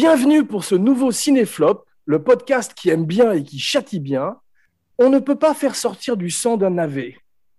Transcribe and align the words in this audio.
Bienvenue 0.00 0.44
pour 0.44 0.62
ce 0.62 0.76
nouveau 0.76 1.10
Cinéflop, 1.10 1.84
le 2.06 2.22
podcast 2.22 2.72
qui 2.72 2.88
aime 2.88 3.04
bien 3.04 3.32
et 3.32 3.42
qui 3.42 3.58
châtie 3.58 3.98
bien. 3.98 4.36
On 4.96 5.10
ne 5.10 5.18
peut 5.18 5.34
pas 5.34 5.54
faire 5.54 5.74
sortir 5.74 6.16
du 6.16 6.30
sang 6.30 6.56
d'un 6.56 6.70
navet. 6.70 7.16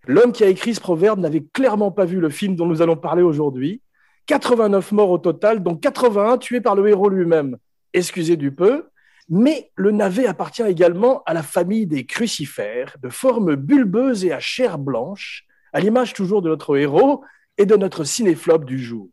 L'homme 0.08 0.32
qui 0.32 0.46
a 0.46 0.48
écrit 0.48 0.74
ce 0.74 0.80
proverbe 0.80 1.20
n'avait 1.20 1.44
clairement 1.52 1.92
pas 1.92 2.06
vu 2.06 2.22
le 2.22 2.30
film 2.30 2.56
dont 2.56 2.66
nous 2.66 2.82
allons 2.82 2.96
parler 2.96 3.24
aujourd'hui. 3.24 3.82
89 4.28 4.94
morts 4.94 5.10
au 5.10 5.18
total, 5.18 5.62
dont 5.62 5.76
81 5.76 6.38
tués 6.38 6.62
par 6.62 6.76
le 6.76 6.88
héros 6.88 7.10
lui-même. 7.10 7.58
Excusez 7.92 8.38
du 8.38 8.54
peu, 8.54 8.88
mais 9.28 9.70
le 9.76 9.92
navet 9.92 10.26
appartient 10.26 10.64
également 10.64 11.24
à 11.26 11.34
la 11.34 11.44
famille 11.44 11.88
des 11.88 12.06
crucifères, 12.06 12.96
de 13.04 13.10
forme 13.10 13.58
bulbeuse 13.58 14.24
et 14.24 14.32
à 14.32 14.40
chair 14.40 14.78
blanche, 14.78 15.46
à 15.74 15.82
l'image 15.82 16.14
toujours 16.14 16.42
de 16.42 16.48
notre 16.48 16.78
héros 16.78 17.22
et 17.58 17.66
de 17.66 17.76
notre 17.76 18.06
cinéflop 18.06 18.60
du 18.60 18.80
jour. 18.80 19.10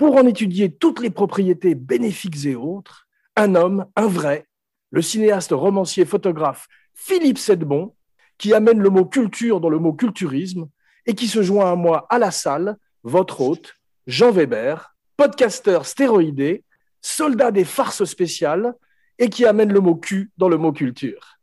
Pour 0.00 0.16
en 0.16 0.24
étudier 0.24 0.72
toutes 0.72 1.02
les 1.02 1.10
propriétés 1.10 1.74
bénéfiques 1.74 2.46
et 2.46 2.54
autres, 2.54 3.06
un 3.36 3.54
homme, 3.54 3.84
un 3.96 4.06
vrai, 4.06 4.46
le 4.92 5.02
cinéaste, 5.02 5.52
romancier, 5.52 6.06
photographe 6.06 6.68
Philippe 6.94 7.36
Sedbon, 7.36 7.94
qui 8.38 8.54
amène 8.54 8.80
le 8.80 8.88
mot 8.88 9.04
culture 9.04 9.60
dans 9.60 9.68
le 9.68 9.78
mot 9.78 9.92
culturisme 9.92 10.70
et 11.04 11.14
qui 11.14 11.28
se 11.28 11.42
joint 11.42 11.70
à 11.70 11.74
moi 11.74 12.06
à 12.08 12.18
la 12.18 12.30
salle, 12.30 12.78
votre 13.02 13.42
hôte, 13.42 13.74
Jean 14.06 14.30
Weber, 14.30 14.96
podcasteur 15.18 15.84
stéroïdé, 15.84 16.64
soldat 17.02 17.50
des 17.50 17.66
farces 17.66 18.04
spéciales 18.04 18.72
et 19.18 19.28
qui 19.28 19.44
amène 19.44 19.70
le 19.70 19.80
mot 19.80 19.96
cul 19.96 20.30
dans 20.38 20.48
le 20.48 20.56
mot 20.56 20.72
culture. 20.72 21.36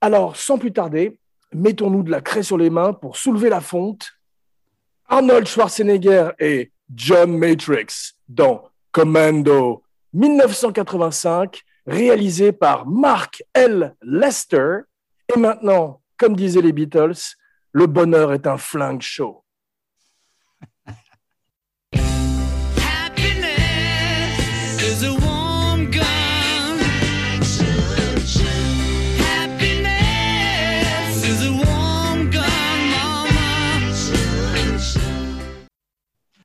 Alors, 0.00 0.36
sans 0.36 0.56
plus 0.56 0.72
tarder, 0.72 1.20
mettons-nous 1.52 2.04
de 2.04 2.10
la 2.10 2.22
craie 2.22 2.42
sur 2.42 2.56
les 2.56 2.70
mains 2.70 2.94
pour 2.94 3.18
soulever 3.18 3.50
la 3.50 3.60
fonte. 3.60 4.12
Arnold 5.08 5.46
Schwarzenegger 5.46 6.30
et 6.38 6.72
John 6.94 7.36
Matrix 7.36 8.14
dans 8.28 8.68
Commando 8.92 9.82
1985, 10.12 11.62
réalisé 11.86 12.52
par 12.52 12.86
Mark 12.86 13.42
L. 13.54 13.94
Lester. 14.02 14.80
Et 15.34 15.38
maintenant, 15.38 16.00
comme 16.16 16.34
disaient 16.34 16.62
les 16.62 16.72
Beatles, 16.72 17.36
le 17.72 17.86
bonheur 17.86 18.32
est 18.32 18.46
un 18.46 18.56
flingue 18.56 19.02
chaud. 19.02 19.44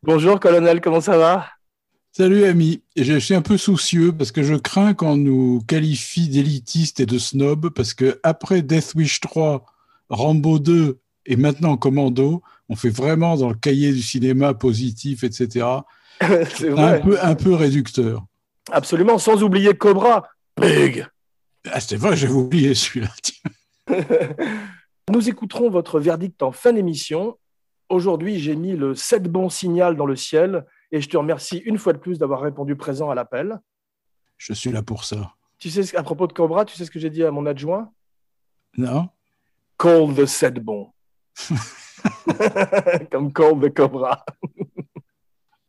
Bonjour 0.06 0.38
colonel, 0.38 0.82
comment 0.82 1.00
ça 1.00 1.18
va? 1.18 1.46
Salut 2.12 2.44
ami, 2.44 2.84
je 2.98 3.18
suis 3.18 3.36
un 3.36 3.42
peu 3.42 3.58
soucieux 3.58 4.12
parce 4.12 4.34
que 4.34 4.44
je 4.44 4.56
crains 4.56 4.94
qu'on 4.94 5.16
nous 5.16 5.62
qualifie 5.66 6.28
d'élitistes 6.28 7.00
et 7.00 7.06
de 7.06 7.18
snobs 7.18 7.70
parce 7.70 7.94
que 7.94 8.20
après 8.22 8.62
Death 8.62 8.96
Wish 8.96 9.22
3, 9.22 9.64
Rambo 10.10 10.60
2 10.60 11.00
et 11.26 11.38
maintenant 11.38 11.78
Commando, 11.78 12.42
on 12.68 12.76
fait 12.76 12.90
vraiment 12.90 13.38
dans 13.38 13.48
le 13.48 13.56
cahier 13.56 13.94
du 13.94 14.02
cinéma 14.02 14.54
positif, 14.54 15.24
etc. 15.24 15.66
C'est 16.20 16.78
un 16.78 17.00
peu, 17.00 17.18
un 17.22 17.36
peu 17.36 17.54
réducteur. 17.54 18.26
Absolument, 18.74 19.18
sans 19.18 19.42
oublier 19.42 19.74
Cobra. 19.74 20.28
Big 20.60 21.08
ah, 21.72 21.80
C'est 21.80 21.96
vrai, 21.96 22.18
j'avais 22.18 22.34
oublié 22.34 22.76
celui-là. 22.76 23.08
Nous 25.10 25.30
écouterons 25.30 25.70
votre 25.70 26.02
verdict 26.02 26.44
en 26.44 26.52
fin 26.52 26.74
d'émission 26.74 27.38
Aujourd'hui, 27.94 28.40
j'ai 28.40 28.56
mis 28.56 28.76
le 28.76 28.96
7 28.96 29.32
bon 29.32 29.50
signal 29.50 29.96
dans 29.96 30.08
le 30.08 30.16
ciel 30.16 30.66
et 30.92 31.00
je 31.00 31.08
te 31.08 31.16
remercie 31.16 31.60
une 31.60 31.78
fois 31.78 31.94
de 31.94 32.00
plus 32.00 32.18
d'avoir 32.18 32.42
répondu 32.42 32.76
présent 32.76 33.12
à 33.12 33.16
l'appel. 33.16 33.60
Je 34.38 34.54
suis 34.54 34.72
là 34.72 34.82
pour 34.82 35.04
ça. 35.04 35.34
Tu 35.60 35.70
sais, 35.70 35.96
à 35.96 36.02
propos 36.02 36.26
de 36.26 36.34
Cobra, 36.34 36.66
tu 36.66 36.76
sais 36.76 36.86
ce 36.86 36.92
que 36.92 36.98
j'ai 36.98 37.12
dit 37.12 37.24
à 37.24 37.30
mon 37.30 37.46
adjoint? 37.46 37.92
Non. 38.78 39.10
Call 39.78 40.16
the 40.16 40.26
7 40.26 40.56
bon. 40.56 40.92
Comme 43.12 43.32
Call 43.32 43.60
the 43.60 43.72
Cobra. 43.72 44.26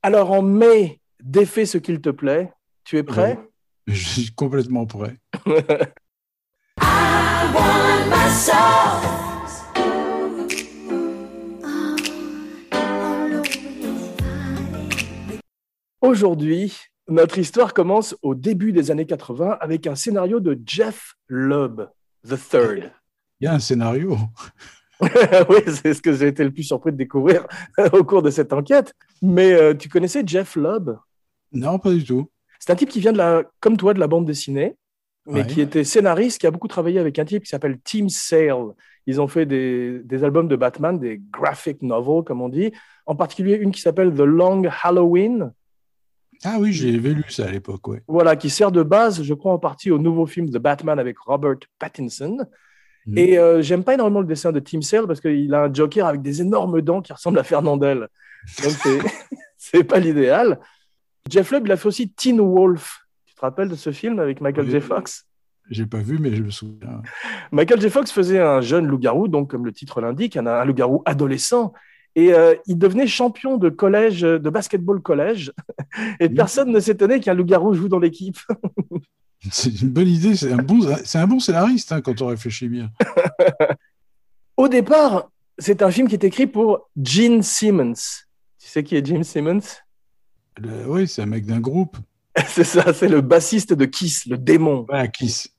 Alors, 0.03 0.33
en 0.33 0.41
mai, 0.41 1.03
défais 1.23 1.67
ce 1.67 1.77
qu'il 1.77 2.01
te 2.01 2.09
plaît. 2.09 2.51
Tu 2.85 2.97
es 2.97 3.03
prêt? 3.03 3.39
Je 3.87 4.03
suis 4.03 4.35
complètement 4.35 4.87
prêt. 4.87 5.19
Aujourd'hui, 16.05 16.77
notre 17.09 17.39
histoire 17.39 17.73
commence 17.73 18.15
au 18.21 18.35
début 18.35 18.73
des 18.73 18.91
années 18.91 19.07
80 19.07 19.57
avec 19.59 19.87
un 19.87 19.95
scénario 19.95 20.39
de 20.39 20.61
Jeff 20.67 21.15
Lubb, 21.29 21.89
The 22.29 22.37
Third. 22.51 22.93
Il 23.41 23.45
y 23.45 23.47
a 23.47 23.55
un 23.55 23.59
scénario. 23.59 24.19
oui, 25.01 25.61
c'est 25.67 25.95
ce 25.95 26.03
que 26.03 26.13
j'ai 26.13 26.27
été 26.27 26.45
le 26.45 26.51
plus 26.51 26.65
surpris 26.65 26.93
de 26.93 26.99
découvrir 26.99 27.47
au 27.95 28.05
cours 28.05 28.21
de 28.21 28.29
cette 28.29 28.53
enquête. 28.53 28.93
Mais 29.23 29.55
euh, 29.55 29.73
tu 29.73 29.89
connaissais 29.89 30.23
Jeff 30.27 30.57
Lubb 30.57 30.99
Non, 31.53 31.79
pas 31.79 31.91
du 31.91 32.05
tout. 32.05 32.31
C'est 32.59 32.71
un 32.71 32.77
type 32.77 32.91
qui 32.91 33.01
vient 33.01 33.13
de 33.13 33.19
la, 33.19 33.43
comme 33.61 33.79
toi, 33.79 33.95
de 33.95 33.99
la 33.99 34.07
bande 34.07 34.27
dessinée, 34.27 34.77
mais 35.25 35.47
qui 35.47 35.63
était 35.63 35.85
scénariste, 35.85 36.39
qui 36.39 36.47
a 36.47 36.51
beaucoup 36.51 36.69
travaillé 36.69 36.99
avec 36.99 37.19
un 37.19 37.25
type 37.25 37.45
qui 37.45 37.49
s'appelle 37.49 37.79
Tim 37.83 38.11
Sale. 38.11 38.75
Ils 39.07 39.23
ont 39.23 39.29
fait 39.29 39.47
des, 39.47 40.01
des, 40.05 40.23
albums 40.23 40.49
de 40.49 40.57
Batman, 40.57 40.99
des 40.99 41.23
graphic 41.33 41.81
novels, 41.81 42.25
comme 42.25 42.43
on 42.43 42.51
dit, 42.51 42.73
en 43.07 43.17
particulier 43.17 43.55
une 43.55 43.73
qui 43.73 43.81
s'appelle 43.81 44.13
The 44.13 44.21
Long 44.21 44.65
Halloween, 44.83 45.51
ah 46.43 46.57
oui, 46.59 46.73
j'ai 46.73 46.93
lu 46.93 47.25
ça 47.29 47.47
à 47.47 47.51
l'époque, 47.51 47.87
ouais. 47.89 48.03
Voilà, 48.09 48.37
qui 48.37 48.51
sert 48.51 48.73
de 48.73 48.83
base, 48.83 49.23
je 49.23 49.35
crois, 49.35 49.53
en 49.53 49.59
partie 49.59 49.91
au 49.91 49.99
nouveau 49.99 50.27
film 50.27 50.51
The 50.51 50.59
Batman 50.59 50.99
avec 50.99 51.19
Robert 51.19 51.57
Pattinson. 51.79 52.39
Mm. 53.07 53.19
Et 53.19 53.39
euh, 53.39 53.63
j'aime 53.63 53.85
pas 53.85 53.95
énormément 53.95 54.21
le 54.21 54.27
dessin 54.27 54.53
de 54.53 54.61
Tim 54.61 54.81
Sale 54.81 55.07
parce 55.07 55.21
qu'il 55.21 55.53
a 55.55 55.65
un 55.65 55.73
Joker 55.73 56.07
avec 56.07 56.23
des 56.23 56.41
énormes 56.41 56.81
dents 56.81 57.03
qui 57.03 57.13
ressemblent 57.13 57.39
à 57.39 57.45
Fernandel. 57.45 58.09
Donc 58.63 58.73
c'est 59.57 59.85
pas 59.89 59.99
l'idéal. 59.99 60.61
Jeff 61.31 61.51
Lubb, 61.51 61.67
il 61.67 61.73
a 61.73 61.77
fait 61.77 61.89
aussi 61.89 62.11
Teen 62.11 62.41
Wolf. 62.41 63.07
Tu 63.27 63.35
te 63.35 63.41
rappelles 63.41 63.69
de 63.69 63.77
ce 63.77 63.93
film 63.93 64.19
avec 64.19 64.41
Michael 64.41 64.71
J. 64.71 64.81
Fox? 64.81 65.27
J'ai 65.71 65.87
pas 65.87 66.01
vu, 66.01 66.19
mais 66.19 66.35
je 66.35 66.43
me 66.43 66.51
souviens. 66.51 67.01
Michael 67.51 67.81
J. 67.81 67.89
Fox 67.89 68.13
faisait 68.13 68.41
un 68.41 68.61
jeune 68.61 68.87
loup-garou, 68.87 69.29
donc 69.29 69.51
comme 69.51 69.65
le 69.65 69.73
titre 69.73 70.03
l'indique, 70.03 70.37
un, 70.37 70.47
un 70.47 70.65
loup-garou 70.65 71.03
adolescent. 71.07 71.73
Et 72.17 72.33
euh, 72.33 72.55
il 72.67 72.79
devenait 72.79 73.07
champion 73.07 73.57
de 73.57 73.69
collège, 73.69 74.21
de 74.21 74.51
basketball 74.51 75.01
collège. 75.01 75.53
Et 76.21 76.29
personne 76.29 76.71
ne 76.71 76.81
s'étonnait 76.81 77.21
qu'un 77.21 77.35
loup-garou 77.35 77.75
joue 77.75 77.89
dans 77.89 77.99
l'équipe. 77.99 78.39
c'est 79.51 79.81
une 79.83 79.91
bonne 79.91 80.09
idée. 80.09 80.37
C'est 80.37 80.53
un 80.53 80.63
bon, 80.63 80.81
c'est 81.05 81.19
un 81.19 81.27
bon 81.27 81.41
scénariste 81.41 81.93
hein, 81.93 82.01
quand 82.01 82.23
on 82.23 82.29
réfléchit 82.29 82.69
bien. 82.69 82.91
Au 84.57 84.69
départ, 84.69 85.31
c'est 85.59 85.83
un 85.83 85.91
film 85.91 86.09
qui 86.09 86.15
est 86.15 86.25
écrit 86.25 86.47
pour 86.47 86.89
Gene 87.01 87.43
Simmons. 87.43 87.95
Tu 88.59 88.69
sais 88.69 88.85
qui 88.85 88.97
est 88.97 89.05
Gene 89.05 89.25
Simmons? 89.25 89.81
Oui, 90.87 91.09
c'est 91.09 91.23
un 91.23 91.27
mec 91.27 91.47
d'un 91.47 91.61
groupe. 91.61 91.97
c'est 92.47 92.65
ça, 92.65 92.93
c'est 92.93 93.09
le 93.09 93.21
bassiste 93.21 93.73
de 93.73 93.85
Kiss, 93.85 94.27
le 94.27 94.39
démon. 94.39 94.87
Ouais, 94.89 95.11
Kiss 95.11 95.54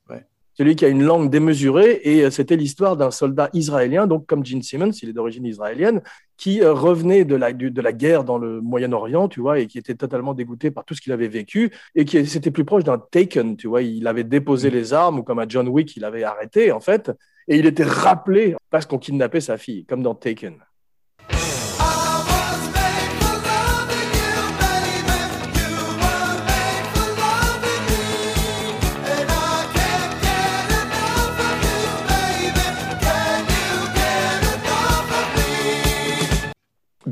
celui 0.57 0.75
qui 0.75 0.85
a 0.85 0.87
une 0.87 1.03
langue 1.03 1.29
démesurée, 1.29 2.01
et 2.03 2.23
euh, 2.23 2.29
c'était 2.29 2.55
l'histoire 2.55 2.97
d'un 2.97 3.11
soldat 3.11 3.49
israélien, 3.53 4.07
donc 4.07 4.25
comme 4.25 4.45
Gene 4.45 4.61
Simmons, 4.61 4.91
il 4.91 5.09
est 5.09 5.13
d'origine 5.13 5.45
israélienne, 5.45 6.01
qui 6.37 6.61
euh, 6.61 6.73
revenait 6.73 7.25
de 7.25 7.35
la, 7.35 7.53
de 7.53 7.81
la 7.81 7.93
guerre 7.93 8.23
dans 8.23 8.37
le 8.37 8.61
Moyen-Orient, 8.61 9.27
tu 9.27 9.41
vois, 9.41 9.59
et 9.59 9.67
qui 9.67 9.77
était 9.77 9.95
totalement 9.95 10.33
dégoûté 10.33 10.71
par 10.71 10.85
tout 10.85 10.93
ce 10.93 11.01
qu'il 11.01 11.11
avait 11.11 11.27
vécu, 11.27 11.71
et 11.93 12.05
qui 12.05 12.25
c'était 12.25 12.51
plus 12.51 12.65
proche 12.65 12.83
d'un 12.83 12.97
Taken, 12.97 13.57
tu 13.57 13.67
vois, 13.67 13.81
il 13.81 14.07
avait 14.07 14.23
déposé 14.23 14.69
les 14.69 14.93
armes, 14.93 15.19
ou 15.19 15.23
comme 15.23 15.39
à 15.39 15.45
John 15.47 15.67
Wick, 15.67 15.95
il 15.95 16.05
avait 16.05 16.23
arrêté, 16.23 16.71
en 16.71 16.79
fait, 16.79 17.11
et 17.47 17.57
il 17.57 17.65
était 17.65 17.83
rappelé 17.83 18.55
parce 18.69 18.85
qu'on 18.85 18.97
kidnappait 18.97 19.41
sa 19.41 19.57
fille, 19.57 19.85
comme 19.85 20.01
dans 20.01 20.15
Taken. 20.15 20.55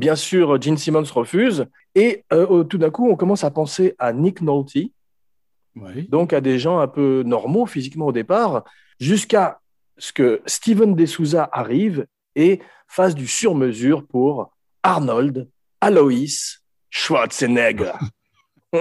Bien 0.04 0.16
sûr, 0.16 0.60
Gene 0.60 0.76
Simmons 0.76 1.10
refuse. 1.14 1.64
Et 1.94 2.24
euh, 2.30 2.62
tout 2.64 2.76
d'un 2.76 2.90
coup, 2.90 3.08
on 3.08 3.16
commence 3.16 3.42
à 3.42 3.50
penser 3.50 3.94
à 3.98 4.12
Nick 4.12 4.42
Nolte, 4.42 4.76
donc 6.10 6.34
à 6.34 6.42
des 6.42 6.58
gens 6.58 6.78
un 6.78 6.88
peu 6.88 7.22
normaux 7.24 7.64
physiquement 7.64 8.08
au 8.08 8.12
départ, 8.12 8.64
jusqu'à 9.00 9.60
ce 9.96 10.12
que 10.12 10.42
Steven 10.44 10.94
De 10.94 11.06
Souza 11.06 11.48
arrive 11.50 12.06
et 12.36 12.60
fasse 12.86 13.14
du 13.14 13.26
sur-mesure 13.26 14.06
pour 14.06 14.52
Arnold 14.82 15.48
Alois 15.80 16.58
Schwarzenegger. 16.90 17.92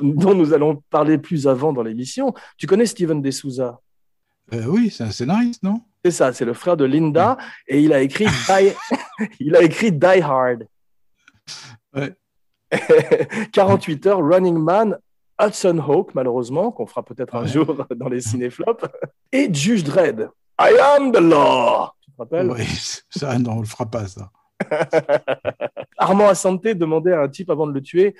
dont 0.00 0.34
nous 0.34 0.52
allons 0.52 0.82
parler 0.90 1.16
plus 1.16 1.46
avant 1.46 1.72
dans 1.72 1.84
l'émission. 1.84 2.34
Tu 2.58 2.66
connais 2.66 2.86
Steven 2.86 3.22
De 3.22 3.30
Souza? 3.30 3.78
Euh, 4.52 4.64
Oui, 4.66 4.90
c'est 4.90 5.04
un 5.04 5.12
scénariste, 5.12 5.62
non? 5.62 5.80
C'est 6.04 6.10
ça, 6.10 6.32
c'est 6.32 6.44
le 6.44 6.54
frère 6.54 6.76
de 6.76 6.84
Linda 6.84 7.36
et 7.68 7.80
il 7.80 7.92
a 7.92 8.00
écrit 8.00 8.26
Die, 8.48 8.72
il 9.40 9.56
a 9.56 9.62
écrit 9.62 9.92
Die 9.92 10.20
Hard. 10.22 10.66
48 13.52 14.06
heures, 14.06 14.22
Running 14.22 14.58
Man, 14.58 14.98
Hudson 15.40 15.78
Hawk, 15.78 16.14
malheureusement, 16.14 16.72
qu'on 16.72 16.86
fera 16.86 17.02
peut-être 17.02 17.34
un 17.34 17.46
jour 17.46 17.86
dans 17.96 18.08
les 18.08 18.20
cinéflops, 18.20 18.84
et 19.32 19.52
Judge 19.52 19.84
Dredd. 19.84 20.30
I 20.58 20.74
am 20.80 21.12
the 21.12 21.20
law. 21.20 21.90
Tu 22.00 22.10
te 22.10 22.16
rappelles? 22.18 22.50
Oui, 22.50 22.66
ça, 23.10 23.38
non, 23.38 23.58
on 23.58 23.60
le 23.60 23.66
fera 23.66 23.86
pas, 23.86 24.06
ça. 24.06 24.30
Armand 25.98 26.28
Assante 26.28 26.66
demandait 26.66 27.12
à 27.12 27.20
un 27.20 27.28
type 27.28 27.50
avant 27.50 27.66
de 27.66 27.72
le 27.72 27.82
tuer 27.82 28.16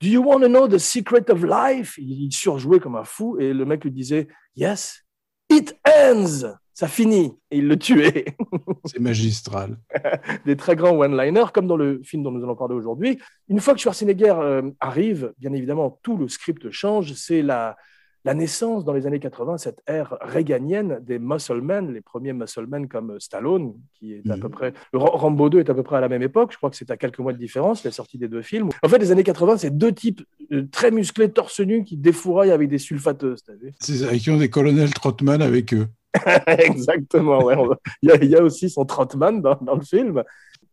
Do 0.00 0.08
you 0.08 0.22
want 0.22 0.40
to 0.40 0.48
know 0.48 0.68
the 0.68 0.78
secret 0.78 1.30
of 1.30 1.42
life? 1.44 1.96
Il 1.98 2.32
surjouait 2.32 2.80
comme 2.80 2.96
un 2.96 3.04
fou 3.04 3.38
et 3.38 3.52
le 3.52 3.64
mec 3.64 3.84
lui 3.84 3.90
disait 3.90 4.28
Yes, 4.56 5.04
it 5.50 5.74
ends 5.86 6.54
ça 6.80 6.88
finit. 6.88 7.34
Et 7.50 7.58
il 7.58 7.68
le 7.68 7.78
tuait. 7.78 8.24
C'est 8.86 9.00
magistral. 9.00 9.76
Des 10.46 10.56
très 10.56 10.76
grands 10.76 10.96
one-liners, 10.96 11.52
comme 11.52 11.66
dans 11.66 11.76
le 11.76 12.00
film 12.02 12.22
dont 12.22 12.30
nous 12.30 12.42
allons 12.42 12.56
parler 12.56 12.74
aujourd'hui. 12.74 13.18
Une 13.48 13.60
fois 13.60 13.74
que 13.74 13.80
Schwarzenegger 13.80 14.34
euh, 14.38 14.62
arrive, 14.80 15.34
bien 15.36 15.52
évidemment, 15.52 15.98
tout 16.02 16.16
le 16.16 16.26
script 16.26 16.70
change. 16.70 17.12
C'est 17.12 17.42
la, 17.42 17.76
la 18.24 18.32
naissance 18.32 18.86
dans 18.86 18.94
les 18.94 19.06
années 19.06 19.18
80, 19.20 19.58
cette 19.58 19.82
ère 19.86 20.16
réganienne 20.22 21.00
des 21.02 21.18
musclemen, 21.18 21.92
les 21.92 22.00
premiers 22.00 22.32
musclemen 22.32 22.88
comme 22.88 23.20
Stallone, 23.20 23.74
qui 23.92 24.14
est 24.14 24.30
à 24.30 24.38
peu 24.38 24.48
mhm. 24.48 24.50
près. 24.50 24.72
Rambo 24.94 25.50
2 25.50 25.60
est 25.60 25.68
à 25.68 25.74
peu 25.74 25.82
près 25.82 25.98
à 25.98 26.00
la 26.00 26.08
même 26.08 26.22
époque, 26.22 26.52
je 26.52 26.56
crois 26.56 26.70
que 26.70 26.76
c'est 26.76 26.90
à 26.90 26.96
quelques 26.96 27.18
mois 27.18 27.34
de 27.34 27.38
différence, 27.38 27.84
la 27.84 27.90
sortie 27.90 28.16
des 28.16 28.28
deux 28.28 28.40
films. 28.40 28.70
En 28.82 28.88
fait, 28.88 28.96
les 28.96 29.12
années 29.12 29.22
80, 29.22 29.58
c'est 29.58 29.76
deux 29.76 29.92
types 29.92 30.22
euh, 30.50 30.66
très 30.72 30.90
musclés, 30.90 31.30
torse 31.30 31.60
nu, 31.60 31.84
qui 31.84 31.98
défouraillent 31.98 32.52
avec 32.52 32.70
des 32.70 32.78
sulfateuses. 32.78 33.44
C'est 33.80 33.96
ça, 33.96 34.16
qui 34.16 34.30
ont 34.30 34.38
des 34.38 34.48
colonels 34.48 34.94
Trotman 34.94 35.42
avec 35.42 35.74
eux. 35.74 35.86
Exactement, 36.46 37.44
ouais. 37.44 37.56
il, 38.02 38.24
y 38.24 38.36
a, 38.36 38.42
aussi 38.42 38.68
son 38.68 38.84
Trotman 38.84 39.40
dans, 39.40 39.56
dans 39.60 39.74
le 39.74 39.82
film. 39.82 40.22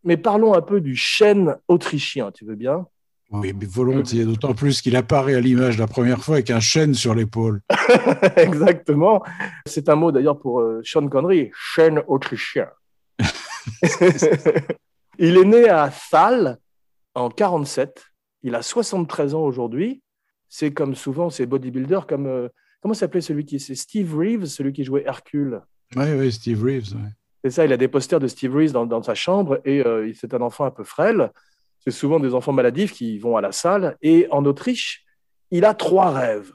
Mais 0.04 0.16
parlons 0.16 0.54
un 0.54 0.62
peu 0.62 0.80
du 0.80 0.96
chêne 0.96 1.56
autrichien, 1.68 2.30
tu 2.32 2.44
veux 2.44 2.54
bien? 2.54 2.86
Oui, 3.30 3.52
mais 3.52 3.66
volontiers, 3.66 4.24
d'autant 4.24 4.54
plus 4.54 4.80
qu'il 4.80 4.96
apparaît 4.96 5.34
à 5.34 5.40
l'image 5.40 5.76
la 5.76 5.86
première 5.86 6.24
fois 6.24 6.36
avec 6.36 6.50
un 6.50 6.60
chêne 6.60 6.94
sur 6.94 7.14
l'épaule. 7.14 7.60
Exactement. 8.36 9.22
C'est 9.66 9.90
un 9.90 9.96
mot 9.96 10.12
d'ailleurs 10.12 10.38
pour 10.38 10.60
euh, 10.60 10.80
Sean 10.82 11.06
Connery, 11.08 11.50
chêne 11.52 12.02
autrichien. 12.06 12.68
il 15.18 15.36
est 15.36 15.44
né 15.44 15.68
à 15.68 15.92
Thal 16.10 16.58
en 17.14 17.28
47. 17.28 18.02
Il 18.44 18.54
a 18.54 18.62
73 18.62 19.34
ans 19.34 19.42
aujourd'hui. 19.42 20.00
C'est 20.48 20.72
comme 20.72 20.94
souvent 20.94 21.28
ces 21.28 21.44
bodybuilders, 21.44 22.06
comme 22.06 22.26
euh, 22.26 22.48
comment 22.80 22.94
s'appelait 22.94 23.20
celui 23.20 23.44
qui 23.44 23.60
c'est 23.60 23.74
Steve 23.74 24.16
Reeves, 24.16 24.46
celui 24.46 24.72
qui 24.72 24.84
jouait 24.84 25.04
Hercule? 25.06 25.60
Oui, 25.96 26.12
oui, 26.18 26.32
Steve 26.32 26.62
Reeves. 26.62 26.94
C'est 27.44 27.50
ça. 27.50 27.64
Il 27.64 27.72
a 27.72 27.76
des 27.76 27.88
posters 27.88 28.20
de 28.20 28.26
Steve 28.26 28.54
Reeves 28.54 28.72
dans, 28.72 28.86
dans 28.86 29.02
sa 29.02 29.14
chambre 29.14 29.60
et 29.64 29.84
euh, 29.86 30.12
c'est 30.14 30.34
un 30.34 30.40
enfant 30.40 30.64
un 30.64 30.70
peu 30.70 30.84
frêle 30.84 31.30
c'est 31.80 31.90
souvent 31.90 32.20
des 32.20 32.34
enfants 32.34 32.52
maladifs 32.52 32.92
qui 32.92 33.18
vont 33.18 33.36
à 33.36 33.40
la 33.40 33.52
salle. 33.52 33.96
Et 34.02 34.26
en 34.30 34.44
Autriche, 34.44 35.06
il 35.50 35.64
a 35.64 35.74
trois 35.74 36.10
rêves. 36.10 36.52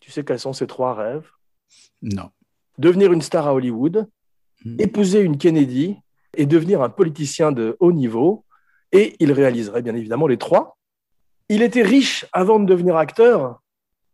Tu 0.00 0.10
sais 0.10 0.24
quels 0.24 0.38
sont 0.38 0.52
ces 0.52 0.66
trois 0.66 0.94
rêves? 0.94 1.28
Non. 2.02 2.30
Devenir 2.78 3.12
une 3.12 3.22
star 3.22 3.48
à 3.48 3.54
Hollywood, 3.54 4.08
hmm. 4.64 4.76
épouser 4.78 5.20
une 5.20 5.38
Kennedy 5.38 5.96
et 6.36 6.46
devenir 6.46 6.82
un 6.82 6.88
politicien 6.88 7.52
de 7.52 7.76
haut 7.80 7.92
niveau. 7.92 8.44
Et 8.92 9.16
il 9.18 9.32
réaliserait 9.32 9.82
bien 9.82 9.96
évidemment 9.96 10.26
les 10.26 10.38
trois. 10.38 10.76
Il 11.48 11.62
était 11.62 11.82
riche 11.82 12.26
avant 12.32 12.60
de 12.60 12.66
devenir 12.66 12.96
acteur. 12.96 13.60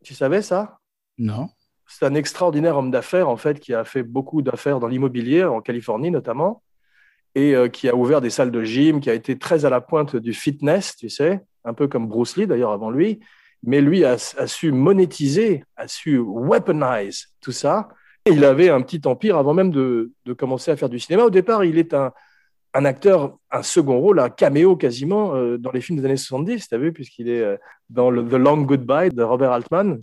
Tu 0.02 0.14
savais 0.14 0.42
ça? 0.42 0.79
Non. 1.20 1.50
C'est 1.86 2.06
un 2.06 2.14
extraordinaire 2.14 2.76
homme 2.76 2.90
d'affaires, 2.90 3.28
en 3.28 3.36
fait, 3.36 3.60
qui 3.60 3.74
a 3.74 3.84
fait 3.84 4.02
beaucoup 4.02 4.42
d'affaires 4.42 4.80
dans 4.80 4.88
l'immobilier, 4.88 5.44
en 5.44 5.60
Californie 5.60 6.10
notamment 6.10 6.62
et 7.34 7.54
euh, 7.54 7.68
qui 7.68 7.88
a 7.88 7.94
ouvert 7.94 8.20
des 8.20 8.30
salles 8.30 8.50
de 8.50 8.62
gym, 8.62 9.00
qui 9.00 9.10
a 9.10 9.14
été 9.14 9.38
très 9.38 9.64
à 9.64 9.70
la 9.70 9.80
pointe 9.80 10.16
du 10.16 10.32
fitness, 10.32 10.96
tu 10.96 11.08
sais, 11.08 11.40
un 11.64 11.74
peu 11.74 11.88
comme 11.88 12.08
Bruce 12.08 12.36
Lee 12.36 12.46
d'ailleurs 12.46 12.72
avant 12.72 12.90
lui, 12.90 13.20
mais 13.62 13.80
lui 13.80 14.04
a, 14.04 14.16
su 14.18 14.72
monétiser, 14.72 15.64
a 15.76 15.86
su 15.86 16.18
weaponize 16.18 17.28
tout 17.40 17.52
ça. 17.52 17.88
Et 18.26 18.30
il 18.30 18.44
avait 18.44 18.68
un 18.68 18.82
petit 18.82 19.00
empire 19.06 19.36
avant 19.36 19.54
même 19.54 19.70
de, 19.70 20.12
commencer 20.36 20.70
à 20.70 20.76
faire 20.76 20.88
du 20.88 20.98
cinéma. 20.98 21.24
Au 21.24 21.30
départ, 21.30 21.64
il 21.64 21.78
est 21.78 21.94
un, 21.94 22.12
un 22.74 22.84
acteur, 22.84 23.38
un 23.50 23.62
second 23.62 23.98
rôle, 23.98 24.20
un 24.20 24.28
caméo 24.28 24.76
quasiment 24.76 25.34
euh, 25.34 25.56
dans 25.56 25.72
les 25.72 25.80
films 25.80 25.98
des 25.98 26.04
années 26.04 26.16
70, 26.16 26.68
tu 26.68 26.74
as 26.74 26.78
vu, 26.78 26.92
puisqu'il 26.92 27.28
est 27.28 27.42
euh, 27.42 27.56
dans 27.88 28.10
The 28.10 28.34
Long 28.34 28.62
Goodbye 28.62 29.10
de 29.10 29.22
Robert 29.22 29.52
Altman. 29.52 30.00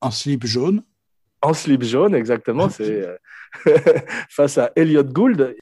En 0.00 0.10
slip 0.10 0.44
jaune. 0.44 0.82
En 1.42 1.54
slip 1.54 1.82
jaune, 1.82 2.14
exactement. 2.14 2.68
C'est 2.70 3.06
face 4.28 4.58
à 4.58 4.70
Elliot 4.76 5.04
Gould. 5.04 5.56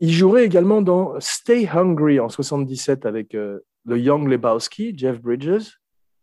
Il 0.00 0.12
jouerait 0.12 0.44
également 0.44 0.82
dans 0.82 1.18
Stay 1.18 1.68
Hungry 1.68 2.20
en 2.20 2.28
77 2.28 3.06
avec 3.06 3.34
euh, 3.34 3.58
le 3.84 3.98
Young 3.98 4.28
Lebowski, 4.28 4.96
Jeff 4.96 5.20
Bridges. 5.20 5.78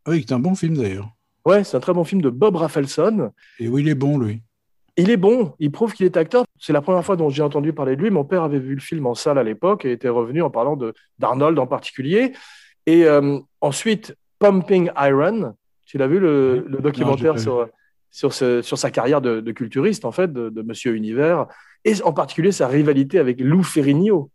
Oui, 0.07 0.23
c'est 0.25 0.33
un 0.33 0.39
bon 0.39 0.55
film 0.55 0.77
d'ailleurs. 0.77 1.09
Ouais, 1.45 1.63
c'est 1.63 1.77
un 1.77 1.79
très 1.79 1.93
bon 1.93 2.03
film 2.03 2.21
de 2.21 2.29
Bob 2.29 2.55
Rafelson. 2.55 3.31
Et 3.59 3.67
oui, 3.67 3.81
il 3.81 3.89
est 3.89 3.95
bon, 3.95 4.17
lui. 4.17 4.41
Il 4.97 5.09
est 5.09 5.17
bon, 5.17 5.53
il 5.59 5.71
prouve 5.71 5.93
qu'il 5.93 6.05
est 6.05 6.15
acteur. 6.15 6.45
C'est 6.57 6.71
la 6.71 6.81
première 6.81 7.03
fois 7.03 7.17
dont 7.17 7.29
j'ai 7.29 7.43
entendu 7.43 7.73
parler 7.73 7.97
de 7.97 8.01
lui. 8.01 8.09
Mon 8.11 8.23
père 8.23 8.43
avait 8.43 8.59
vu 8.59 8.75
le 8.75 8.81
film 8.81 9.05
en 9.07 9.13
salle 9.13 9.37
à 9.37 9.43
l'époque 9.43 9.83
et 9.83 9.91
était 9.91 10.09
revenu 10.09 10.41
en 10.41 10.49
parlant 10.49 10.77
d'Arnold 11.19 11.59
en 11.59 11.67
particulier. 11.67 12.31
Et 12.85 13.05
euh, 13.05 13.39
ensuite, 13.59 14.15
Pumping 14.39 14.89
Iron, 14.97 15.53
tu 15.85 15.97
l'as 15.97 16.07
vu 16.07 16.19
le, 16.19 16.65
documentaire 16.79 17.39
sur, 17.39 17.67
sur, 18.11 18.33
sur, 18.33 18.77
sa 18.77 18.91
carrière 18.91 19.21
de, 19.21 19.51
culturiste, 19.51 20.05
en 20.05 20.11
fait, 20.11 20.31
de, 20.31 20.49
de 20.49 20.61
Monsieur 20.61 20.95
Univers 20.95 21.47
et 21.85 22.01
en 22.03 22.11
particulier 22.11 22.51
sa 22.51 22.67
rivalité 22.67 23.19
avec 23.19 23.39
Lou 23.39 23.63
Ferrigno. 23.63 24.31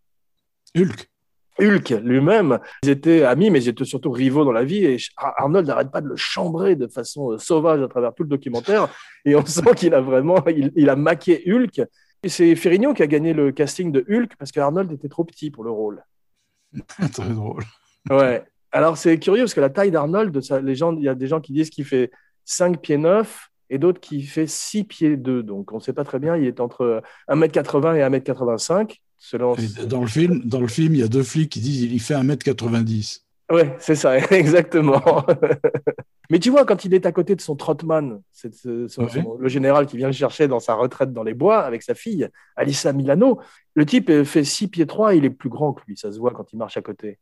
Hulk. 0.77 1.11
Hulk 1.61 1.91
lui-même. 2.03 2.59
Ils 2.85 2.91
étaient 2.91 3.25
amis, 3.25 3.51
mais 3.51 3.65
ils 3.65 3.69
étaient 3.69 3.85
surtout 3.85 4.13
rivaux 4.13 4.45
dans 4.45 4.53
la 4.53 4.65
vie. 4.65 4.85
Et 4.85 4.97
Arnold 5.17 5.67
n'arrête 5.67 5.91
pas 5.91 6.01
de 6.01 6.09
le 6.09 6.17
chambrer 6.17 6.77
de 6.77 6.87
façon 6.87 7.33
euh, 7.33 7.39
sauvage 7.39 7.83
à 7.83 7.89
travers 7.89 8.15
tout 8.15 8.23
le 8.23 8.29
documentaire. 8.29 8.89
Et 9.25 9.35
on 9.35 9.45
sent 9.47 9.75
qu'il 9.77 9.95
a 9.95 10.01
vraiment, 10.01 10.43
il, 10.47 10.89
a 10.89 10.97
maqué 10.97 11.43
Hulk. 11.47 11.83
Et 12.23 12.29
c'est 12.29 12.55
Ferrigno 12.55 12.95
qui 12.95 13.03
a 13.03 13.07
gagné 13.07 13.33
le 13.33 13.51
casting 13.51 13.93
de 13.93 14.05
Hulk 14.09 14.37
parce 14.39 14.53
qu'Arnold 14.53 14.93
était 14.93 15.09
trop 15.09 15.25
petit 15.25 15.51
pour 15.51 15.65
le 15.65 15.71
rôle. 15.71 16.05
Très 17.13 17.29
drôle. 17.29 17.65
Ouais. 18.09 18.45
Alors 18.73 18.97
c'est 18.97 19.19
curieux 19.19 19.45
parce 19.45 19.55
que 19.55 19.61
la 19.61 19.71
taille 19.71 19.91
d'Arnold, 19.91 20.39
il 20.63 21.03
y 21.03 21.09
a 21.09 21.15
des 21.15 21.27
gens 21.27 21.41
qui 21.41 21.53
disent 21.53 21.71
qu'il 21.71 21.85
fait 21.85 22.11
5 22.45 22.81
pieds 22.81 22.99
9 22.99 23.51
et 23.71 23.79
d'autres 23.79 24.01
qui 24.01 24.23
fait 24.23 24.47
6 24.47 24.85
pieds 24.85 25.17
2. 25.17 25.43
Donc 25.43 25.73
on 25.73 25.77
ne 25.77 25.81
sait 25.81 25.93
pas 25.93 26.05
très 26.05 26.19
bien, 26.19 26.37
il 26.37 26.47
est 26.47 26.61
entre 26.61 27.03
1m80 27.29 27.97
et 27.97 28.19
1m85. 28.19 28.97
Selon... 29.23 29.55
Dans, 29.87 30.01
le 30.01 30.07
film, 30.07 30.41
dans 30.45 30.61
le 30.61 30.67
film, 30.67 30.95
il 30.95 31.01
y 31.01 31.03
a 31.03 31.09
deux 31.09 31.23
flics 31.23 31.51
qui 31.51 31.61
disent 31.61 31.87
qu'il 31.87 32.01
fait 32.01 32.15
1m90. 32.15 33.21
Oui, 33.53 33.63
c'est 33.79 33.95
ça, 33.95 34.17
exactement. 34.31 35.27
Mais 36.31 36.39
tu 36.39 36.51
vois, 36.51 36.65
quand 36.65 36.85
il 36.85 36.95
est 36.95 37.05
à 37.05 37.13
côté 37.13 37.35
de 37.35 37.41
son 37.41 37.57
Trotman, 37.57 38.23
c'est, 38.31 38.53
le 38.65 39.49
général 39.49 39.87
qui 39.87 39.97
vient 39.97 40.07
le 40.07 40.13
chercher 40.13 40.49
dans 40.49 40.61
sa 40.61 40.75
retraite 40.75 41.13
dans 41.13 41.25
les 41.25 41.35
bois 41.35 41.61
avec 41.61 41.83
sa 41.83 41.95
fille, 41.95 42.29
Alissa 42.57 42.93
Milano, 42.93 43.41
le 43.75 43.85
type 43.85 44.23
fait 44.25 44.45
6 44.45 44.69
pieds 44.69 44.87
3, 44.87 45.15
il 45.15 45.25
est 45.25 45.31
plus 45.31 45.51
grand 45.51 45.75
que 45.75 45.83
lui, 45.87 45.97
ça 45.97 46.13
se 46.13 46.19
voit 46.19 46.31
quand 46.31 46.53
il 46.53 46.57
marche 46.57 46.77
à 46.77 46.83
côté. 46.83 47.19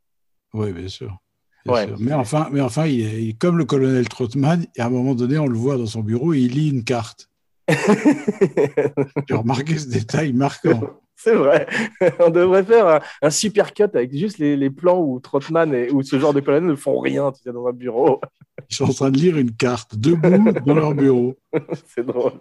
Oui, 0.53 0.71
bien 0.71 0.87
sûr. 0.87 1.17
Mais 1.65 2.13
enfin, 2.13 2.49
mais 2.51 2.61
enfin 2.61 2.85
il, 2.85 3.29
est, 3.29 3.33
comme 3.33 3.57
le 3.57 3.65
colonel 3.65 4.07
Trotman, 4.07 4.65
et 4.75 4.81
à 4.81 4.87
un 4.87 4.89
moment 4.89 5.15
donné, 5.15 5.37
on 5.37 5.47
le 5.47 5.57
voit 5.57 5.77
dans 5.77 5.85
son 5.85 6.01
bureau, 6.01 6.33
il 6.33 6.49
lit 6.49 6.69
une 6.69 6.83
carte. 6.83 7.29
J'ai 9.27 9.35
remarqué 9.35 9.77
ce 9.77 9.87
détail 9.87 10.33
marquant. 10.33 10.99
C'est 11.15 11.35
vrai. 11.35 11.67
On 12.19 12.29
devrait 12.29 12.63
faire 12.63 13.01
un, 13.21 13.29
super 13.29 13.73
cut 13.73 13.83
avec 13.93 14.15
juste 14.15 14.37
les, 14.37 14.69
plans 14.69 14.99
où 14.99 15.19
Trotman 15.19 15.73
et, 15.73 15.89
ce 16.01 16.17
genre 16.17 16.33
de 16.33 16.39
colonel 16.39 16.69
ne 16.69 16.75
font 16.75 16.97
rien 16.97 17.31
tu 17.33 17.41
sais, 17.43 17.51
dans 17.51 17.67
un 17.67 17.73
bureau. 17.73 18.21
Ils 18.69 18.75
sont 18.75 18.85
en 18.85 18.93
train 18.93 19.11
de 19.11 19.17
lire 19.17 19.37
une 19.37 19.51
carte, 19.51 19.97
debout 19.97 20.53
dans 20.65 20.75
leur 20.75 20.93
bureau. 20.93 21.35
C'est 21.87 22.05
drôle. 22.05 22.39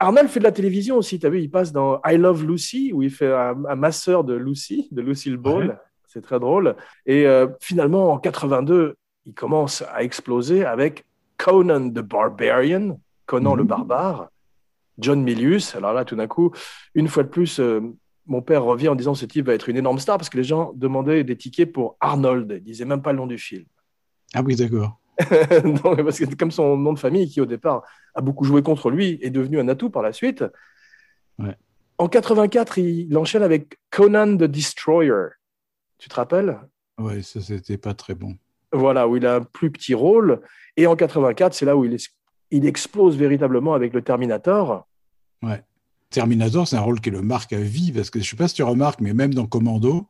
Arnold 0.00 0.28
fait 0.28 0.40
de 0.40 0.44
la 0.44 0.52
télévision 0.52 0.96
aussi, 0.96 1.18
tu 1.18 1.26
as 1.26 1.30
vu, 1.30 1.40
il 1.40 1.50
passe 1.50 1.72
dans 1.72 2.00
I 2.04 2.16
Love 2.16 2.44
Lucy, 2.44 2.92
où 2.92 3.02
il 3.02 3.10
fait 3.10 3.32
un, 3.32 3.54
masseur 3.76 4.24
de 4.24 4.34
Lucy, 4.34 4.88
de 4.90 5.00
Lucille 5.00 5.36
Ball. 5.36 5.78
C'est 6.08 6.22
très 6.22 6.40
drôle. 6.40 6.74
Et 7.06 7.26
euh, 7.26 7.46
finalement, 7.60 8.12
en 8.12 8.18
82, 8.18 8.96
il 9.26 9.34
commence 9.34 9.82
à 9.92 10.02
exploser 10.02 10.64
avec 10.64 11.04
Conan 11.36 11.90
the 11.90 12.00
Barbarian, 12.00 12.98
Conan 13.26 13.54
le 13.54 13.62
mhm. 13.62 13.68
barbare, 13.68 14.28
John 14.98 15.22
Milius. 15.22 15.74
Alors 15.76 15.92
là, 15.92 16.04
tout 16.04 16.16
d'un 16.16 16.26
coup, 16.26 16.50
une 16.94 17.08
fois 17.08 17.22
de 17.22 17.28
plus, 17.28 17.60
euh, 17.60 17.80
mon 18.26 18.40
père 18.40 18.64
revient 18.64 18.88
en 18.88 18.94
disant 18.94 19.14
ce 19.14 19.26
type 19.26 19.46
va 19.46 19.54
être 19.54 19.68
une 19.68 19.76
énorme 19.76 19.98
star 19.98 20.16
parce 20.16 20.30
que 20.30 20.38
les 20.38 20.44
gens 20.44 20.72
demandaient 20.74 21.24
des 21.24 21.36
tickets 21.36 21.70
pour 21.70 21.96
Arnold. 22.00 22.50
Ils 22.50 22.62
disaient 22.62 22.86
même 22.86 23.02
pas 23.02 23.12
le 23.12 23.18
nom 23.18 23.26
du 23.26 23.38
film. 23.38 23.64
Ah 24.34 24.42
oui, 24.42 24.56
d'accord. 24.56 24.98
parce 25.18 26.18
que 26.18 26.34
comme 26.36 26.50
son 26.50 26.76
nom 26.76 26.92
de 26.92 26.98
famille, 26.98 27.28
qui 27.28 27.40
au 27.40 27.46
départ 27.46 27.82
a 28.14 28.20
beaucoup 28.20 28.44
joué 28.44 28.62
contre 28.62 28.88
lui, 28.88 29.18
est 29.20 29.30
devenu 29.30 29.60
un 29.60 29.68
atout 29.68 29.90
par 29.90 30.02
la 30.02 30.12
suite. 30.12 30.44
En 31.98 32.08
84, 32.08 32.78
il 32.78 33.16
enchaîne 33.16 33.42
avec 33.42 33.78
Conan 33.90 34.36
the 34.36 34.44
Destroyer. 34.44 35.30
Tu 35.98 36.08
te 36.08 36.14
rappelles? 36.14 36.58
Oui, 36.98 37.22
ça, 37.22 37.40
c'était 37.40 37.78
pas 37.78 37.94
très 37.94 38.14
bon. 38.14 38.36
Voilà, 38.72 39.08
où 39.08 39.16
il 39.16 39.26
a 39.26 39.36
un 39.36 39.40
plus 39.40 39.70
petit 39.70 39.94
rôle. 39.94 40.40
Et 40.76 40.86
en 40.86 40.96
84, 40.96 41.54
c'est 41.54 41.64
là 41.64 41.76
où 41.76 41.84
il, 41.84 41.96
il 42.50 42.66
explose 42.66 43.16
véritablement 43.16 43.74
avec 43.74 43.92
le 43.92 44.02
Terminator. 44.02 44.86
Ouais. 45.42 45.62
Terminator, 46.10 46.66
c'est 46.66 46.76
un 46.76 46.80
rôle 46.80 47.00
qui 47.00 47.10
le 47.10 47.22
marque 47.22 47.52
à 47.52 47.60
vie, 47.60 47.92
parce 47.92 48.10
que 48.10 48.18
je 48.18 48.24
ne 48.24 48.28
sais 48.28 48.36
pas 48.36 48.48
si 48.48 48.54
tu 48.54 48.62
remarques, 48.62 49.00
mais 49.00 49.12
même 49.12 49.34
dans 49.34 49.46
Commando, 49.46 50.06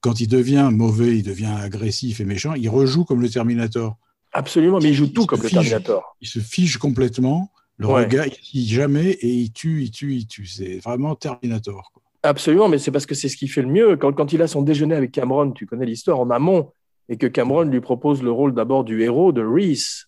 quand 0.00 0.20
il 0.20 0.28
devient 0.28 0.70
mauvais, 0.72 1.18
il 1.18 1.22
devient 1.22 1.54
agressif 1.60 2.20
et 2.20 2.24
méchant, 2.24 2.54
il 2.54 2.68
rejoue 2.68 3.04
comme 3.04 3.20
le 3.20 3.28
Terminator. 3.28 3.96
Absolument, 4.32 4.78
mais 4.78 4.90
il 4.90 4.94
joue 4.94 5.08
tout 5.08 5.26
comme 5.26 5.42
le 5.42 5.50
Terminator. 5.50 6.16
Il 6.20 6.28
se 6.28 6.38
fiche 6.38 6.78
complètement. 6.78 7.50
Le 7.78 7.86
regard, 7.86 8.26
il 8.52 8.66
jamais 8.66 9.10
et 9.10 9.28
il 9.28 9.52
tue, 9.52 9.82
il 9.82 9.90
tue, 9.90 10.14
il 10.14 10.26
tue. 10.26 10.46
C'est 10.46 10.78
vraiment 10.78 11.14
Terminator. 11.14 11.92
Absolument, 12.22 12.68
mais 12.68 12.78
c'est 12.78 12.90
parce 12.90 13.06
que 13.06 13.14
c'est 13.14 13.28
ce 13.28 13.36
qui 13.36 13.48
fait 13.48 13.62
le 13.62 13.68
mieux. 13.68 13.96
Quand, 13.96 14.12
quand 14.12 14.32
il 14.32 14.42
a 14.42 14.46
son 14.46 14.62
déjeuner 14.62 14.94
avec 14.94 15.12
Cameron, 15.12 15.52
tu 15.52 15.66
connais 15.66 15.86
l'histoire 15.86 16.20
en 16.20 16.30
amont, 16.30 16.72
et 17.08 17.16
que 17.16 17.26
Cameron 17.26 17.64
lui 17.64 17.80
propose 17.80 18.22
le 18.22 18.30
rôle 18.30 18.54
d'abord 18.54 18.84
du 18.84 19.02
héros, 19.02 19.32
de 19.32 19.42
Reese. 19.42 20.06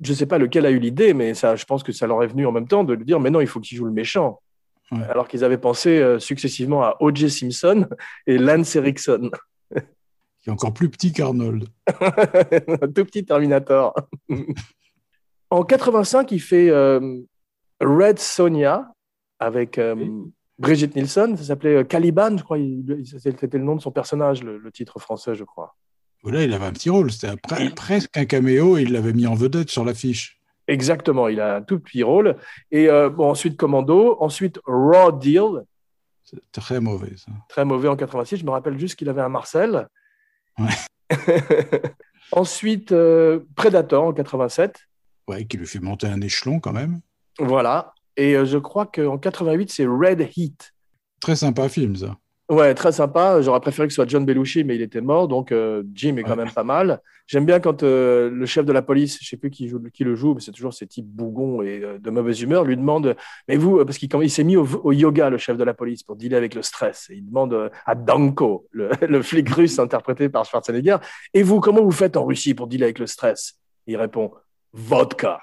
Je 0.00 0.12
ne 0.12 0.16
sais 0.16 0.26
pas 0.26 0.38
lequel 0.38 0.64
a 0.64 0.70
eu 0.70 0.78
l'idée, 0.78 1.12
mais 1.12 1.34
ça, 1.34 1.56
je 1.56 1.64
pense 1.66 1.82
que 1.82 1.92
ça 1.92 2.06
leur 2.06 2.22
est 2.22 2.28
venu 2.28 2.46
en 2.46 2.52
même 2.52 2.66
temps 2.66 2.82
de 2.84 2.94
lui 2.94 3.04
dire, 3.04 3.20
mais 3.20 3.30
non, 3.30 3.40
il 3.40 3.46
faut 3.46 3.60
qu'il 3.60 3.76
joue 3.76 3.84
le 3.84 3.92
méchant. 3.92 4.40
Alors 5.08 5.28
qu'ils 5.28 5.44
avaient 5.44 5.58
pensé 5.58 6.00
euh, 6.00 6.18
successivement 6.18 6.82
à 6.82 6.96
O.J. 6.98 7.30
Simpson 7.30 7.86
et 8.26 8.38
Lance 8.38 8.74
Erickson. 8.74 9.30
Qui 10.42 10.48
est 10.48 10.52
encore 10.52 10.72
plus 10.72 10.88
petit 10.88 11.12
qu'Arnold. 11.12 11.68
Un 12.00 12.88
tout 12.88 13.04
petit 13.04 13.24
Terminator. 13.24 13.94
en 15.50 15.62
85, 15.62 16.32
il 16.32 16.40
fait 16.40 16.70
euh, 16.70 17.20
Red 17.80 18.18
Sonia 18.18 18.92
avec 19.38 19.78
euh, 19.78 19.94
Brigitte 20.60 20.94
Nielsen. 20.94 21.36
Ça 21.36 21.44
s'appelait 21.44 21.84
Caliban, 21.84 22.36
je 22.36 22.44
crois. 22.44 22.58
C'était 23.04 23.58
le 23.58 23.64
nom 23.64 23.74
de 23.74 23.80
son 23.80 23.90
personnage, 23.90 24.44
le, 24.44 24.70
titre 24.70 25.00
français, 25.00 25.34
je 25.34 25.44
crois. 25.44 25.76
Là, 26.22 26.44
il 26.44 26.52
avait 26.52 26.66
un 26.66 26.72
petit 26.72 26.90
rôle. 26.90 27.10
C'était 27.10 27.34
presque 27.74 28.16
un 28.16 28.26
caméo 28.26 28.76
et 28.78 28.82
il 28.82 28.92
l'avait 28.92 29.14
mis 29.14 29.26
en 29.26 29.34
vedette 29.34 29.70
sur 29.70 29.84
l'affiche. 29.84 30.40
Exactement, 30.68 31.26
il 31.26 31.40
a 31.40 31.56
un 31.56 31.62
tout 31.62 31.80
petit 31.80 32.04
rôle. 32.04 32.36
Et 32.70 32.88
euh, 32.88 33.08
bon, 33.08 33.28
ensuite 33.28 33.56
Commando, 33.56 34.16
ensuite 34.20 34.60
Raw 34.66 35.10
Deal. 35.10 35.64
C'est 36.22 36.38
très 36.52 36.78
mauvais, 36.78 37.16
ça. 37.16 37.32
Très 37.48 37.64
mauvais 37.64 37.88
en 37.88 37.96
86. 37.96 38.36
Je 38.36 38.44
me 38.44 38.50
rappelle 38.50 38.78
juste 38.78 38.94
qu'il 38.94 39.08
avait 39.08 39.22
un 39.22 39.28
Marcel. 39.28 39.88
ensuite 42.32 42.92
euh, 42.92 43.40
Predator 43.56 44.04
en 44.04 44.12
87. 44.12 44.78
Ouais, 45.28 45.44
qui 45.44 45.56
lui 45.56 45.66
fait 45.66 45.80
monter 45.80 46.06
un 46.06 46.20
échelon 46.20 46.60
quand 46.60 46.72
même. 46.72 47.00
Voilà. 47.38 47.94
Et 48.20 48.36
euh, 48.36 48.44
je 48.44 48.58
crois 48.58 48.84
qu'en 48.84 49.16
88, 49.16 49.70
c'est 49.70 49.86
Red 49.86 50.28
Heat. 50.36 50.74
Très 51.20 51.36
sympa 51.36 51.70
film, 51.70 51.96
ça. 51.96 52.18
Ouais, 52.50 52.74
très 52.74 52.92
sympa. 52.92 53.40
J'aurais 53.40 53.60
préféré 53.60 53.86
que 53.86 53.92
ce 53.92 53.94
soit 53.94 54.08
John 54.08 54.26
Belushi, 54.26 54.64
mais 54.64 54.74
il 54.74 54.82
était 54.82 55.00
mort, 55.00 55.26
donc 55.28 55.52
euh, 55.52 55.84
Jim 55.94 56.16
est 56.16 56.24
quand 56.24 56.36
même 56.36 56.50
pas 56.50 56.64
mal. 56.64 57.00
J'aime 57.28 57.46
bien 57.46 57.60
quand 57.60 57.82
euh, 57.82 58.28
le 58.28 58.44
chef 58.44 58.66
de 58.66 58.72
la 58.72 58.82
police, 58.82 59.18
je 59.22 59.28
sais 59.28 59.36
plus 59.36 59.50
qui, 59.50 59.68
joue, 59.68 59.80
qui 59.94 60.02
le 60.02 60.16
joue, 60.16 60.34
mais 60.34 60.40
c'est 60.40 60.50
toujours 60.50 60.74
ces 60.74 60.88
types 60.88 61.06
bougons 61.06 61.62
et 61.62 61.80
euh, 61.82 61.98
de 61.98 62.10
mauvaise 62.10 62.42
humeur, 62.42 62.64
lui 62.64 62.76
demande, 62.76 63.14
mais 63.48 63.56
vous, 63.56 63.84
parce 63.84 63.98
qu'il 63.98 64.10
il, 64.20 64.30
s'est 64.30 64.42
mis 64.42 64.56
au, 64.56 64.92
yoga, 64.92 65.30
le 65.30 65.38
chef 65.38 65.56
de 65.56 65.62
la 65.62 65.74
police, 65.74 66.02
pour 66.02 66.16
dealer 66.16 66.36
avec 66.36 66.56
le 66.56 66.62
stress. 66.62 67.08
Et 67.10 67.14
il 67.14 67.26
demande 67.26 67.70
à 67.86 67.94
Danko, 67.94 68.66
le, 68.72 68.90
le, 69.08 69.22
flic 69.22 69.48
russe 69.48 69.78
interprété 69.78 70.28
par 70.28 70.44
Schwarzenegger, 70.44 70.96
et 71.32 71.44
vous, 71.44 71.60
comment 71.60 71.82
vous 71.82 71.92
faites 71.92 72.16
en 72.16 72.26
Russie 72.26 72.54
pour 72.54 72.66
dealer 72.66 72.86
avec 72.86 72.98
le 72.98 73.06
stress? 73.06 73.60
Il 73.86 73.96
répond, 73.96 74.32
vodka. 74.72 75.38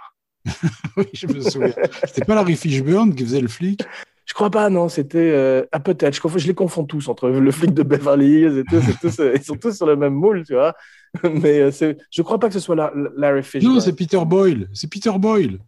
oui, 0.97 1.05
je 1.13 1.27
me 1.27 1.39
souviens. 1.39 1.73
C'était 2.05 2.25
pas 2.25 2.35
Larry 2.35 2.55
Fishburne 2.55 3.13
qui 3.13 3.23
faisait 3.23 3.41
le 3.41 3.47
flic? 3.47 3.81
Je 4.25 4.33
crois 4.33 4.49
pas, 4.49 4.69
non, 4.69 4.89
c'était. 4.89 5.31
Euh, 5.31 5.65
ah, 5.71 5.79
peut-être, 5.79 6.13
je, 6.13 6.37
je, 6.37 6.47
les 6.47 6.53
confonds 6.53 6.83
tous 6.83 7.07
entre 7.07 7.29
le 7.29 7.51
flic 7.51 7.73
de 7.73 7.83
Beverly 7.83 8.41
Hills 8.41 8.57
et 8.59 8.63
tout, 8.65 8.81
tous, 9.01 9.19
euh, 9.19 9.33
ils 9.35 9.43
sont 9.43 9.55
tous 9.55 9.75
sur 9.75 9.85
le 9.85 9.95
même 9.95 10.13
moule, 10.13 10.43
tu 10.45 10.53
vois. 10.53 10.75
Mais 11.23 11.59
euh, 11.59 11.93
je 12.11 12.21
crois 12.21 12.37
pas 12.37 12.47
que 12.47 12.53
ce 12.53 12.59
soit 12.59 12.75
Larry 13.15 13.43
Fishburne. 13.43 13.75
Non, 13.75 13.79
c'est 13.79 13.95
Peter 13.95 14.19
Boyle. 14.25 14.67
C'est 14.73 14.89
Peter 14.89 15.13
Boyle. 15.17 15.59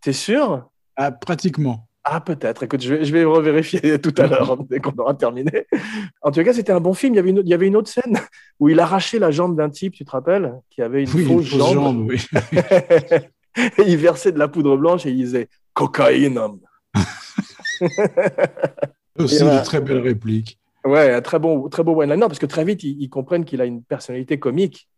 T'es 0.00 0.14
sûr? 0.14 0.66
Ah, 0.96 1.12
pratiquement. 1.12 1.86
Ah, 2.08 2.20
peut-être. 2.20 2.62
Écoute, 2.62 2.82
je 2.82 2.94
vais, 2.94 3.04
je 3.04 3.12
vais 3.12 3.24
revérifier 3.24 3.98
tout 4.00 4.14
à 4.16 4.28
l'heure, 4.28 4.56
dès 4.64 4.78
qu'on 4.78 4.96
aura 4.96 5.12
terminé. 5.14 5.66
En 6.22 6.30
tout 6.30 6.42
cas, 6.42 6.54
c'était 6.54 6.72
un 6.72 6.80
bon 6.80 6.94
film. 6.94 7.14
Il 7.14 7.16
y, 7.16 7.20
avait 7.20 7.30
une, 7.30 7.42
il 7.44 7.48
y 7.48 7.54
avait 7.54 7.66
une 7.66 7.76
autre 7.76 7.90
scène 7.90 8.18
où 8.60 8.68
il 8.68 8.80
arrachait 8.80 9.18
la 9.18 9.30
jambe 9.30 9.56
d'un 9.56 9.68
type, 9.68 9.92
tu 9.94 10.04
te 10.04 10.10
rappelles? 10.12 10.54
Qui 10.70 10.82
avait 10.82 11.02
une 11.02 11.08
fausse, 11.08 11.44
jambe. 11.44 12.06
oui. 12.08 12.24
et 13.56 13.82
il 13.86 13.96
versait 13.96 14.32
de 14.32 14.38
la 14.38 14.48
poudre 14.48 14.76
blanche 14.76 15.06
et 15.06 15.10
il 15.10 15.16
disait 15.16 15.48
cocaïne. 15.74 16.40
Aussi 19.18 19.42
une 19.42 19.62
très 19.62 19.80
belle 19.80 20.00
réplique. 20.00 20.58
Ouais, 20.84 21.12
un 21.12 21.20
très 21.20 21.38
bon, 21.38 21.68
très 21.68 21.82
beau 21.82 22.00
one-liner 22.00 22.26
parce 22.26 22.38
que 22.38 22.46
très 22.46 22.64
vite 22.64 22.84
ils, 22.84 23.08
comprennent 23.08 23.44
qu'il 23.44 23.60
a 23.60 23.64
une 23.64 23.82
personnalité 23.82 24.38
comique, 24.38 24.88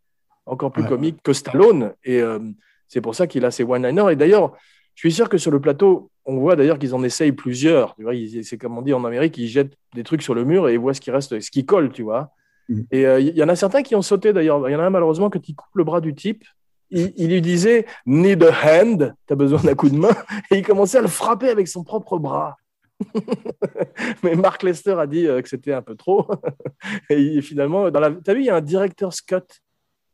encore 0.45 0.71
plus 0.71 0.85
comique 0.85 1.17
que 1.23 1.33
Stallone, 1.33 1.93
et 2.03 2.21
euh, 2.21 2.39
c'est 2.87 3.01
pour 3.01 3.15
ça 3.15 3.27
qu'il 3.27 3.43
a 3.45 3.51
ces 3.51 3.63
one-liners. 3.63 4.11
Et 4.11 4.15
d'ailleurs, 4.15 4.53
je 4.95 5.01
suis 5.01 5.13
sûr 5.13 5.29
que 5.29 5.37
sur 5.37 5.51
le 5.51 5.59
plateau, 5.59 6.11
on 6.25 6.37
voit 6.37 6.55
d'ailleurs 6.55 6.77
qu'ils 6.77 6.93
en 6.93 7.03
essayent 7.03 7.31
plusieurs. 7.31 7.95
Tu 7.95 8.03
vois, 8.03 8.13
c'est 8.43 8.57
comme 8.57 8.77
on 8.77 8.81
dit 8.81 8.93
en 8.93 9.03
Amérique, 9.05 9.37
ils 9.37 9.47
jettent 9.47 9.77
des 9.95 10.03
trucs 10.03 10.21
sur 10.21 10.35
le 10.35 10.43
mur 10.43 10.69
et 10.69 10.73
ils 10.73 10.79
voient 10.79 10.93
ce 10.93 11.01
qui 11.01 11.09
reste, 11.09 11.39
ce 11.39 11.49
qui 11.49 11.65
colle, 11.65 11.91
tu 11.91 12.03
vois. 12.03 12.31
Mm. 12.67 12.81
Et 12.91 13.05
euh, 13.05 13.19
il 13.19 13.35
y 13.35 13.43
en 13.43 13.49
a 13.49 13.55
certains 13.55 13.81
qui 13.81 13.95
ont 13.95 14.01
sauté 14.01 14.33
d'ailleurs. 14.33 14.67
Il 14.69 14.73
y 14.73 14.75
en 14.75 14.79
a 14.79 14.83
un 14.83 14.89
malheureusement 14.89 15.29
qui 15.29 15.55
coupe 15.55 15.73
le 15.75 15.83
bras 15.83 16.01
du 16.01 16.13
type. 16.13 16.43
Il, 16.91 17.13
il 17.17 17.29
lui 17.29 17.41
disait 17.41 17.85
Need 18.05 18.43
a 18.43 18.51
hand, 18.51 19.15
tu 19.27 19.33
as 19.33 19.35
besoin 19.35 19.61
d'un 19.61 19.75
coup 19.75 19.89
de 19.89 19.97
main. 19.97 20.15
Et 20.51 20.57
il 20.57 20.65
commençait 20.65 20.97
à 20.97 21.01
le 21.01 21.07
frapper 21.07 21.49
avec 21.49 21.67
son 21.67 21.83
propre 21.83 22.17
bras. 22.17 22.57
Mais 24.23 24.35
Mark 24.35 24.63
Lester 24.63 24.95
a 24.99 25.07
dit 25.07 25.27
euh, 25.27 25.41
que 25.41 25.49
c'était 25.49 25.73
un 25.73 25.81
peu 25.81 25.95
trop. 25.95 26.27
Et 27.09 27.41
finalement, 27.41 27.89
dans 27.91 27.99
la... 27.99 28.11
tu 28.11 28.29
as 28.29 28.33
vu, 28.33 28.41
il 28.41 28.45
y 28.45 28.49
a 28.49 28.55
un 28.55 28.61
directeur 28.61 29.13
Scott? 29.13 29.61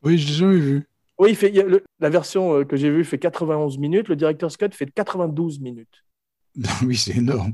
Oui, 0.03 0.17
je 0.17 0.27
l'ai 0.27 0.33
jamais 0.33 0.59
vu. 0.59 0.87
Oui, 1.17 1.29
il 1.29 1.35
fait, 1.35 1.53
la 1.99 2.09
version 2.09 2.59
euh, 2.59 2.63
que 2.65 2.75
j'ai 2.75 2.89
vue 2.89 3.05
fait 3.05 3.17
91 3.17 3.77
minutes, 3.77 4.09
le 4.09 4.15
directeur 4.15 4.51
Scott 4.51 4.73
fait 4.73 4.85
92 4.85 5.59
minutes. 5.59 6.03
oui, 6.85 6.95
c'est 6.95 7.17
énorme. 7.17 7.53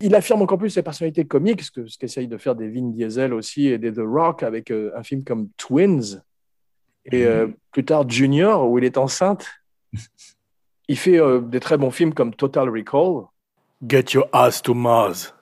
il 0.00 0.14
affirme 0.14 0.42
encore 0.42 0.58
plus 0.58 0.70
sa 0.70 0.82
personnalité 0.82 1.24
comique, 1.24 1.62
ce 1.62 1.98
qu'essayent 1.98 2.28
de 2.28 2.38
faire 2.38 2.54
des 2.54 2.68
Vin 2.68 2.90
Diesel 2.90 3.34
aussi 3.34 3.66
et 3.66 3.78
des 3.78 3.92
The 3.92 4.02
Rock 4.04 4.42
avec 4.42 4.70
euh, 4.70 4.92
un 4.96 5.02
film 5.02 5.24
comme 5.24 5.48
Twins. 5.56 6.22
Et 7.06 7.26
mhm. 7.26 7.54
plus 7.72 7.84
tard 7.84 8.08
Junior, 8.08 8.68
où 8.68 8.78
il 8.78 8.84
est 8.84 8.98
enceinte. 8.98 9.46
Il 10.88 10.96
fait 10.96 11.20
euh, 11.20 11.40
des 11.40 11.60
très 11.60 11.76
bons 11.76 11.90
films 11.90 12.14
comme 12.14 12.34
Total 12.34 12.68
Recall. 12.68 13.26
Get 13.86 14.14
Your 14.14 14.26
Ass 14.32 14.62
to 14.62 14.72
Mars. 14.72 15.34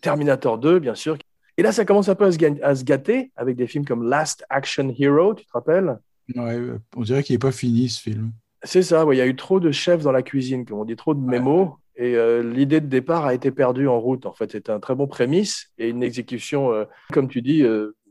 Terminator 0.00 0.58
2, 0.58 0.80
bien 0.80 0.96
sûr. 0.96 1.16
Et 1.56 1.62
là, 1.62 1.72
ça 1.72 1.84
commence 1.84 2.08
un 2.08 2.16
peu 2.16 2.24
à 2.24 2.32
se, 2.74 2.84
gâter 2.84 3.30
avec 3.36 3.56
des 3.56 3.68
films 3.68 3.84
comme 3.84 4.08
Last 4.08 4.44
Action 4.50 4.92
Hero, 4.96 5.34
tu 5.34 5.46
te 5.46 5.52
rappelles? 5.52 5.98
Ouais, 6.34 6.58
on 6.96 7.02
dirait 7.02 7.22
qu'il 7.22 7.34
n'est 7.34 7.38
pas 7.38 7.52
fini 7.52 7.88
ce 7.88 8.02
film. 8.02 8.32
C'est 8.64 8.82
ça, 8.82 9.06
il 9.10 9.16
y 9.16 9.20
a 9.20 9.26
eu 9.26 9.36
trop 9.36 9.60
de 9.60 9.70
chefs 9.70 10.02
dans 10.02 10.12
la 10.12 10.22
cuisine, 10.22 10.64
comme 10.64 10.78
on 10.78 10.84
dit, 10.84 10.96
trop 10.96 11.14
de 11.14 11.20
mémos. 11.20 11.70
Et 11.96 12.16
euh, 12.16 12.42
l'idée 12.42 12.80
de 12.80 12.86
départ 12.86 13.24
a 13.24 13.34
été 13.34 13.50
perdue 13.50 13.88
en 13.88 14.00
route. 14.00 14.26
En 14.26 14.32
fait, 14.32 14.50
c'était 14.52 14.70
un 14.70 14.80
très 14.80 14.94
bon 14.96 15.06
prémisse 15.06 15.72
et 15.78 15.88
une 15.88 16.02
exécution, 16.02 16.72
euh, 16.72 16.84
comme 17.12 17.28
tu 17.28 17.40
dis, 17.40 17.64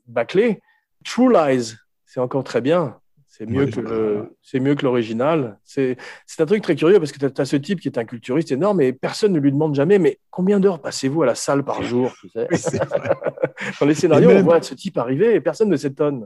bâclée. 0.08 0.62
True 1.06 1.32
Lies, 1.32 1.76
c'est 2.18 2.22
encore 2.22 2.44
très 2.44 2.62
bien. 2.62 2.96
C'est 3.28 3.46
mieux, 3.46 3.68
que 3.68 4.32
c'est 4.42 4.60
mieux 4.60 4.74
que 4.74 4.84
l'original. 4.84 5.60
C'est 5.64 5.96
un 6.40 6.46
truc 6.48 6.64
très 6.64 6.76
curieux 6.76 6.98
parce 6.98 7.12
que 7.12 7.24
tu 7.24 7.42
as, 7.42 7.46
ce 7.46 7.56
type 7.56 7.80
qui 7.80 7.90
est 7.90 8.00
un 8.00 8.06
culturiste 8.06 8.52
énorme 8.52 8.82
et 8.82 8.92
personne 8.92 9.34
ne 9.34 9.40
lui 9.40 9.52
demande 9.52 9.76
jamais 9.76 10.00
mais 10.00 10.18
combien 10.32 10.60
d'heures 10.60 10.82
passez-vous 10.82 11.22
à 11.22 11.28
la 11.28 11.36
salle 11.36 11.64
par 11.64 11.84
jour 11.84 12.12
Dans 12.34 13.86
les 13.86 13.94
scénarios, 13.94 14.32
on 14.32 14.42
voit 14.42 14.64
ce 14.64 14.74
type 14.74 14.98
arriver 14.98 15.36
et 15.36 15.42
personne 15.42 15.70
ne 15.70 15.78
s'étonne. 15.78 16.26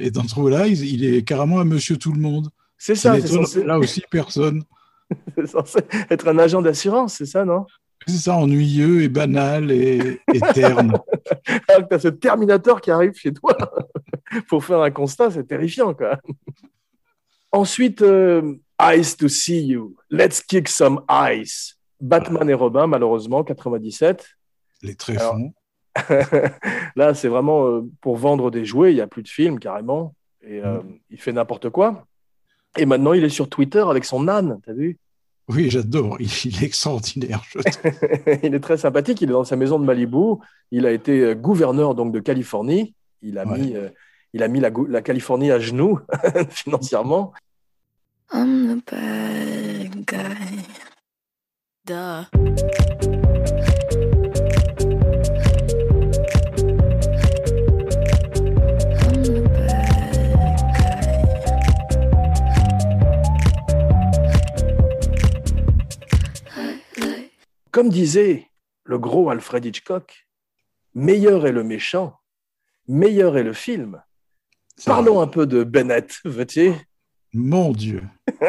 Et 0.00 0.10
dans 0.10 0.24
True 0.24 0.50
Lies, 0.50 0.80
il 0.92 1.04
est 1.04 1.22
carrément 1.22 1.60
un 1.60 1.64
monsieur 1.64 1.96
tout 1.96 2.12
le 2.12 2.20
monde. 2.20 2.48
C'est 2.76 2.96
ça. 2.96 3.16
Là 3.64 3.78
aussi, 3.78 4.02
personne. 4.10 4.64
c'est 5.36 5.46
censé 5.46 5.78
être 6.10 6.26
un 6.26 6.38
agent 6.40 6.62
d'assurance, 6.62 7.14
c'est 7.14 7.26
ça, 7.26 7.44
non? 7.44 7.64
C'est 8.08 8.16
ça, 8.16 8.34
ennuyeux 8.34 9.02
et 9.02 9.08
banal 9.08 9.70
et, 9.70 10.20
et 10.34 10.40
terne. 10.52 10.98
Alors 11.68 11.82
que 11.82 11.88
tu 11.90 11.94
as 11.94 11.98
ce 12.00 12.08
Terminator 12.08 12.80
qui 12.80 12.90
arrive 12.90 13.14
chez 13.14 13.32
toi 13.32 13.56
pour 14.48 14.64
faire 14.64 14.80
un 14.80 14.90
constat, 14.90 15.30
c'est 15.30 15.44
terrifiant. 15.44 15.94
Quoi. 15.94 16.18
Ensuite, 17.52 18.02
euh, 18.02 18.54
Ice 18.94 19.16
to 19.16 19.28
See 19.28 19.66
You. 19.66 19.96
Let's 20.10 20.40
kick 20.42 20.68
some 20.68 21.02
ice. 21.08 21.76
Batman 22.00 22.48
et 22.50 22.54
Robin, 22.54 22.86
malheureusement, 22.86 23.44
97. 23.44 24.26
Les 24.82 24.94
tréfonds. 24.94 25.52
là, 26.96 27.14
c'est 27.14 27.28
vraiment 27.28 27.66
euh, 27.66 27.82
pour 28.00 28.16
vendre 28.16 28.50
des 28.50 28.64
jouets. 28.64 28.92
Il 28.92 28.96
n'y 28.96 29.00
a 29.00 29.06
plus 29.06 29.22
de 29.22 29.28
films, 29.28 29.58
carrément. 29.58 30.14
Et 30.42 30.60
euh, 30.60 30.78
mm. 30.78 30.98
il 31.10 31.20
fait 31.20 31.32
n'importe 31.32 31.70
quoi. 31.70 32.06
Et 32.78 32.86
maintenant, 32.86 33.12
il 33.12 33.22
est 33.22 33.28
sur 33.28 33.48
Twitter 33.48 33.84
avec 33.86 34.04
son 34.04 34.26
âne, 34.28 34.58
t'as 34.64 34.72
vu? 34.72 34.98
Oui, 35.48 35.68
j'adore. 35.68 36.16
Il 36.20 36.54
est 36.56 36.62
extraordinaire. 36.62 37.42
il 38.42 38.54
est 38.54 38.60
très 38.60 38.78
sympathique. 38.78 39.20
Il 39.20 39.28
est 39.28 39.32
dans 39.32 39.44
sa 39.44 39.56
maison 39.56 39.78
de 39.78 39.84
Malibu. 39.84 40.36
Il 40.70 40.86
a 40.86 40.92
été 40.92 41.34
gouverneur 41.34 41.94
donc 41.94 42.12
de 42.12 42.20
Californie. 42.20 42.94
Il 43.20 43.38
a 43.38 43.44
mis 43.44 43.74
il 44.32 44.42
a 44.42 44.48
mis 44.48 44.60
la, 44.60 44.70
la 44.88 45.02
Californie 45.02 45.50
à 45.50 45.58
genoux 45.58 46.00
financièrement. 46.50 47.32
I'm 48.32 48.80
the 48.80 48.90
bad 48.90 50.04
guy. 50.06 50.62
Duh. 51.84 52.26
Comme 67.70 67.88
disait 67.88 68.48
le 68.84 68.98
gros 68.98 69.30
Alfred 69.30 69.64
Hitchcock, 69.64 70.28
meilleur 70.94 71.46
est 71.46 71.52
le 71.52 71.64
méchant, 71.64 72.18
meilleur 72.86 73.36
est 73.36 73.42
le 73.42 73.54
film. 73.54 74.02
Parlons 74.86 75.20
un 75.20 75.26
peu 75.26 75.46
de 75.46 75.64
Bennett, 75.64 76.18
veux-tu 76.24 76.72
Mon 77.32 77.72
Dieu. 77.72 78.02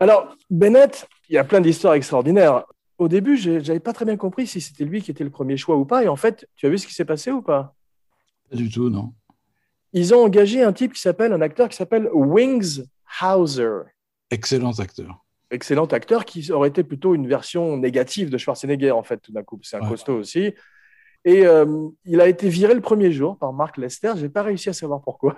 Alors, 0.00 0.34
Bennett, 0.48 1.08
il 1.28 1.34
y 1.34 1.38
a 1.38 1.44
plein 1.44 1.60
d'histoires 1.60 1.94
extraordinaires. 1.94 2.64
Au 2.98 3.08
début, 3.08 3.36
je 3.36 3.50
n'avais 3.52 3.80
pas 3.80 3.92
très 3.92 4.04
bien 4.04 4.16
compris 4.16 4.46
si 4.46 4.60
c'était 4.60 4.84
lui 4.84 5.02
qui 5.02 5.10
était 5.10 5.24
le 5.24 5.30
premier 5.30 5.56
choix 5.56 5.76
ou 5.76 5.84
pas. 5.84 6.04
Et 6.04 6.08
en 6.08 6.16
fait, 6.16 6.48
tu 6.56 6.66
as 6.66 6.68
vu 6.68 6.78
ce 6.78 6.86
qui 6.86 6.94
s'est 6.94 7.04
passé 7.04 7.30
ou 7.30 7.42
pas? 7.42 7.74
Pas 8.50 8.56
du 8.56 8.70
tout, 8.70 8.90
non. 8.90 9.14
Ils 9.92 10.14
ont 10.14 10.24
engagé 10.24 10.62
un 10.62 10.72
type 10.72 10.94
qui 10.94 11.00
s'appelle, 11.00 11.32
un 11.32 11.40
acteur 11.40 11.68
qui 11.68 11.76
s'appelle 11.76 12.08
Wings 12.12 12.82
Hauser. 13.22 13.80
Excellent 14.30 14.72
acteur. 14.78 15.24
Excellent 15.50 15.86
acteur 15.86 16.24
qui 16.24 16.50
aurait 16.52 16.68
été 16.68 16.84
plutôt 16.84 17.14
une 17.14 17.26
version 17.26 17.76
négative 17.76 18.30
de 18.30 18.38
Schwarzenegger, 18.38 18.92
en 18.92 19.02
fait, 19.02 19.18
tout 19.18 19.32
d'un 19.32 19.42
coup. 19.42 19.58
C'est 19.62 19.76
un 19.76 19.80
Ouais. 19.80 19.88
costaud 19.88 20.14
aussi. 20.16 20.54
Et 21.24 21.46
euh, 21.46 21.88
il 22.04 22.20
a 22.20 22.28
été 22.28 22.48
viré 22.48 22.74
le 22.74 22.80
premier 22.80 23.12
jour 23.12 23.36
par 23.36 23.52
Mark 23.52 23.76
Lester. 23.76 24.12
Je 24.16 24.22
n'ai 24.22 24.28
pas 24.28 24.42
réussi 24.42 24.70
à 24.70 24.72
savoir 24.72 25.02
pourquoi. 25.02 25.34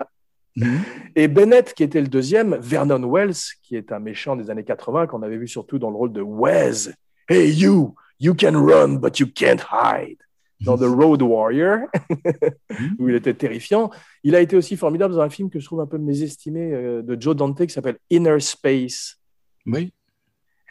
Mhm. 0.55 0.79
Et 1.15 1.27
Bennett, 1.27 1.73
qui 1.73 1.83
était 1.83 2.01
le 2.01 2.07
deuxième, 2.07 2.57
Vernon 2.59 3.09
Wells, 3.09 3.35
qui 3.63 3.75
est 3.75 3.91
un 3.91 3.99
méchant 3.99 4.35
des 4.35 4.49
années 4.49 4.63
80, 4.63 5.07
qu'on 5.07 5.23
avait 5.23 5.37
vu 5.37 5.47
surtout 5.47 5.79
dans 5.79 5.89
le 5.89 5.97
rôle 5.97 6.13
de 6.13 6.21
Wes. 6.21 6.91
Hey, 7.27 7.51
you, 7.51 7.95
you 8.19 8.33
can 8.35 8.53
run, 8.53 8.99
but 8.99 9.19
you 9.19 9.27
can't 9.33 9.63
hide. 9.71 10.17
Dans 10.61 10.77
The 10.77 10.83
Road 10.83 11.21
Warrior, 11.21 11.79
où 12.99 13.09
il 13.09 13.15
était 13.15 13.33
terrifiant. 13.33 13.89
Il 14.23 14.33
a 14.33 14.39
été 14.39 14.55
aussi 14.55 14.77
formidable 14.77 15.13
dans 15.13 15.19
un 15.19 15.29
film 15.29 15.49
que 15.49 15.59
je 15.59 15.65
trouve 15.65 15.81
un 15.81 15.87
peu 15.87 15.97
mésestimé 15.97 16.71
euh, 16.71 17.01
de 17.01 17.19
Joe 17.19 17.35
Dante 17.35 17.65
qui 17.65 17.73
s'appelle 17.73 17.97
Inner 18.09 18.39
Space. 18.39 19.17
Oui. 19.65 19.91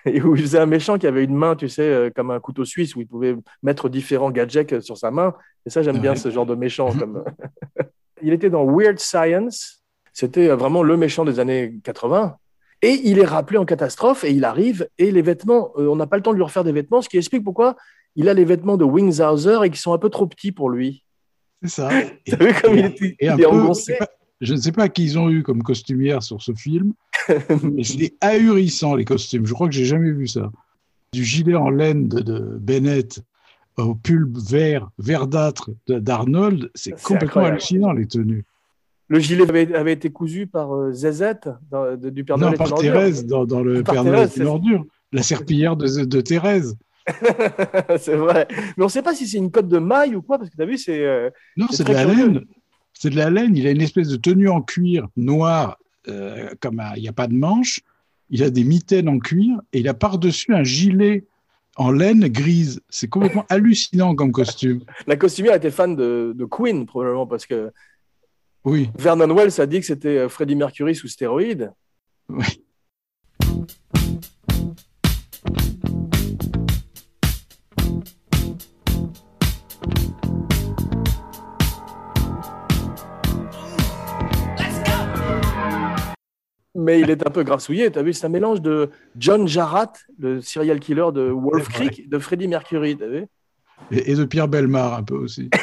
Et 0.06 0.20
où 0.20 0.34
il 0.34 0.42
faisait 0.42 0.58
un 0.58 0.66
méchant 0.66 0.98
qui 0.98 1.06
avait 1.06 1.24
une 1.24 1.34
main, 1.34 1.54
tu 1.54 1.68
sais, 1.68 1.82
euh, 1.82 2.10
comme 2.14 2.30
un 2.30 2.40
couteau 2.40 2.64
suisse, 2.64 2.96
où 2.96 3.00
il 3.00 3.06
pouvait 3.06 3.36
mettre 3.62 3.88
différents 3.88 4.30
gadgets 4.30 4.80
sur 4.80 4.96
sa 4.96 5.10
main. 5.10 5.34
Et 5.64 5.70
ça, 5.70 5.82
j'aime 5.82 5.98
bien 5.98 6.14
ce 6.16 6.30
genre 6.30 6.46
de 6.46 6.54
méchant. 6.54 6.92
Comme... 6.98 7.24
il 8.22 8.32
était 8.32 8.50
dans 8.50 8.64
Weird 8.64 8.98
Science. 8.98 9.82
C'était 10.12 10.48
euh, 10.48 10.56
vraiment 10.56 10.82
le 10.82 10.96
méchant 10.96 11.24
des 11.24 11.40
années 11.40 11.74
80. 11.84 12.36
Et 12.82 13.00
il 13.04 13.20
est 13.20 13.24
rappelé 13.24 13.58
en 13.58 13.64
catastrophe 13.64 14.24
et 14.24 14.32
il 14.32 14.44
arrive. 14.44 14.88
Et 14.98 15.12
les 15.12 15.22
vêtements, 15.22 15.70
euh, 15.78 15.86
on 15.86 15.96
n'a 15.96 16.06
pas 16.08 16.16
le 16.16 16.22
temps 16.22 16.32
de 16.32 16.36
lui 16.36 16.42
refaire 16.42 16.64
des 16.64 16.72
vêtements, 16.72 17.00
ce 17.00 17.08
qui 17.08 17.16
explique 17.16 17.44
pourquoi 17.44 17.76
il 18.16 18.28
a 18.28 18.34
les 18.34 18.44
vêtements 18.44 18.76
de 18.76 18.84
Wingshauser 18.84 19.58
et 19.64 19.70
qui 19.70 19.78
sont 19.78 19.92
un 19.92 19.98
peu 19.98 20.10
trop 20.10 20.26
petits 20.26 20.52
pour 20.52 20.68
lui. 20.68 21.04
C'est 21.62 21.68
ça. 21.70 21.88
T'as 22.26 22.36
vu 22.36 22.52
comme 22.60 22.76
il 22.76 22.86
était 22.86 23.16
il 23.20 23.28
est 23.28 23.36
peu- 23.36 23.46
engoncé 23.46 23.92
c'est 23.92 23.98
pas- 23.98 24.10
je 24.42 24.52
ne 24.52 24.58
sais 24.60 24.72
pas 24.72 24.88
qui 24.90 25.04
ils 25.04 25.18
ont 25.18 25.30
eu 25.30 25.42
comme 25.42 25.62
costumière 25.62 26.22
sur 26.22 26.42
ce 26.42 26.52
film, 26.52 26.92
mais 27.62 27.84
c'est 27.84 28.14
ahurissant 28.20 28.94
les 28.94 29.04
costumes. 29.06 29.46
Je 29.46 29.54
crois 29.54 29.68
que 29.68 29.74
j'ai 29.74 29.84
jamais 29.86 30.10
vu 30.10 30.26
ça. 30.26 30.50
Du 31.14 31.24
gilet 31.24 31.54
en 31.54 31.70
laine 31.70 32.08
de, 32.08 32.20
de 32.20 32.38
Bennett 32.60 33.22
au 33.78 33.94
pull 33.94 34.28
vert, 34.48 34.90
verdâtre 34.98 35.70
d'Arnold, 35.88 36.70
c'est 36.74 36.90
complètement 36.92 37.26
incroyable. 37.26 37.52
hallucinant 37.54 37.92
les 37.92 38.06
tenues. 38.06 38.44
Le 39.08 39.18
gilet 39.18 39.48
avait, 39.48 39.74
avait 39.74 39.92
été 39.92 40.10
cousu 40.10 40.46
par 40.46 40.74
euh, 40.74 40.92
Zezette 40.92 41.48
dans- 41.70 41.96
de- 41.98 42.08
du 42.10 42.24
Père 42.24 42.38
Non, 42.38 42.46
Noël. 42.46 42.54
est 42.54 42.58
par. 42.58 42.74
Thérèse 42.78 43.26
dans, 43.26 43.44
dans 43.44 43.62
le 43.62 43.82
Par 43.82 43.94
Père 43.94 44.04
Noël 44.04 44.16
Thérèse, 44.16 44.32
est 44.32 44.36
une 44.38 44.42
c'est- 44.44 44.48
ordure. 44.50 44.84
La 45.12 45.22
serpillière 45.22 45.76
de, 45.76 46.04
de 46.04 46.20
Thérèse. 46.22 46.76
c'est 47.98 48.16
vrai. 48.16 48.46
Mais 48.76 48.82
on 48.82 48.84
ne 48.84 48.90
sait 48.90 49.02
pas 49.02 49.14
si 49.14 49.26
c'est 49.26 49.36
une 49.38 49.50
cote 49.50 49.68
de 49.68 49.78
maille 49.78 50.14
ou 50.16 50.22
quoi, 50.22 50.38
parce 50.38 50.48
que 50.50 50.56
tu 50.56 50.62
as 50.62 50.66
vu, 50.66 50.78
c'est. 50.78 51.04
euh, 51.04 51.28
Non, 51.56 51.66
C'est 51.70 51.84
de 51.86 51.92
la 51.92 52.04
laine. 52.06 52.44
C'est 52.94 53.10
de 53.10 53.16
la 53.16 53.30
laine. 53.30 53.56
Il 53.56 53.66
a 53.66 53.70
une 53.70 53.80
espèce 53.82 54.08
de 54.08 54.16
tenue 54.16 54.48
en 54.48 54.62
cuir 54.62 55.08
noir, 55.16 55.78
euh, 56.08 56.50
comme 56.60 56.82
il 56.96 57.02
n'y 57.02 57.08
a 57.08 57.12
pas 57.12 57.26
de 57.26 57.34
manche. 57.34 57.80
Il 58.30 58.42
a 58.42 58.50
des 58.50 58.64
mitaines 58.64 59.08
en 59.08 59.18
cuir 59.18 59.60
et 59.72 59.80
il 59.80 59.88
a 59.88 59.94
par-dessus 59.94 60.54
un 60.54 60.62
gilet 60.64 61.24
en 61.76 61.90
laine 61.90 62.28
grise. 62.28 62.80
C'est 62.88 63.08
complètement 63.08 63.44
hallucinant 63.48 64.14
comme 64.14 64.32
costume. 64.32 64.80
La 65.06 65.16
costumière 65.16 65.54
était 65.54 65.70
fan 65.70 65.96
de, 65.96 66.32
de 66.36 66.44
Queen, 66.44 66.86
probablement, 66.86 67.26
parce 67.26 67.46
que 67.46 67.72
Oui. 68.64 68.90
Vernon 68.98 69.34
Wells 69.34 69.60
a 69.60 69.66
dit 69.66 69.80
que 69.80 69.86
c'était 69.86 70.18
euh, 70.18 70.28
Freddie 70.28 70.56
Mercury 70.56 70.94
sous 70.94 71.08
stéroïdes. 71.08 71.72
oui. 72.28 72.44
Mais 86.74 87.00
il 87.00 87.10
est 87.10 87.26
un 87.26 87.30
peu 87.30 87.42
grassouillé. 87.42 87.90
Tu 87.90 87.98
as 87.98 88.02
vu, 88.02 88.12
c'est 88.12 88.26
un 88.26 88.30
mélange 88.30 88.62
de 88.62 88.90
John 89.18 89.46
Jarratt, 89.46 90.00
le 90.18 90.40
serial 90.40 90.80
killer 90.80 91.12
de 91.12 91.30
Wolf. 91.30 91.68
Creek, 91.68 92.08
de 92.08 92.18
Freddie 92.18 92.48
Mercury. 92.48 92.96
t'as 92.96 93.08
vu? 93.08 93.26
Et, 93.90 94.12
et 94.12 94.14
de 94.14 94.24
Pierre 94.24 94.48
Belmar 94.48 94.94
un 94.94 95.02
peu 95.02 95.16
aussi. 95.16 95.50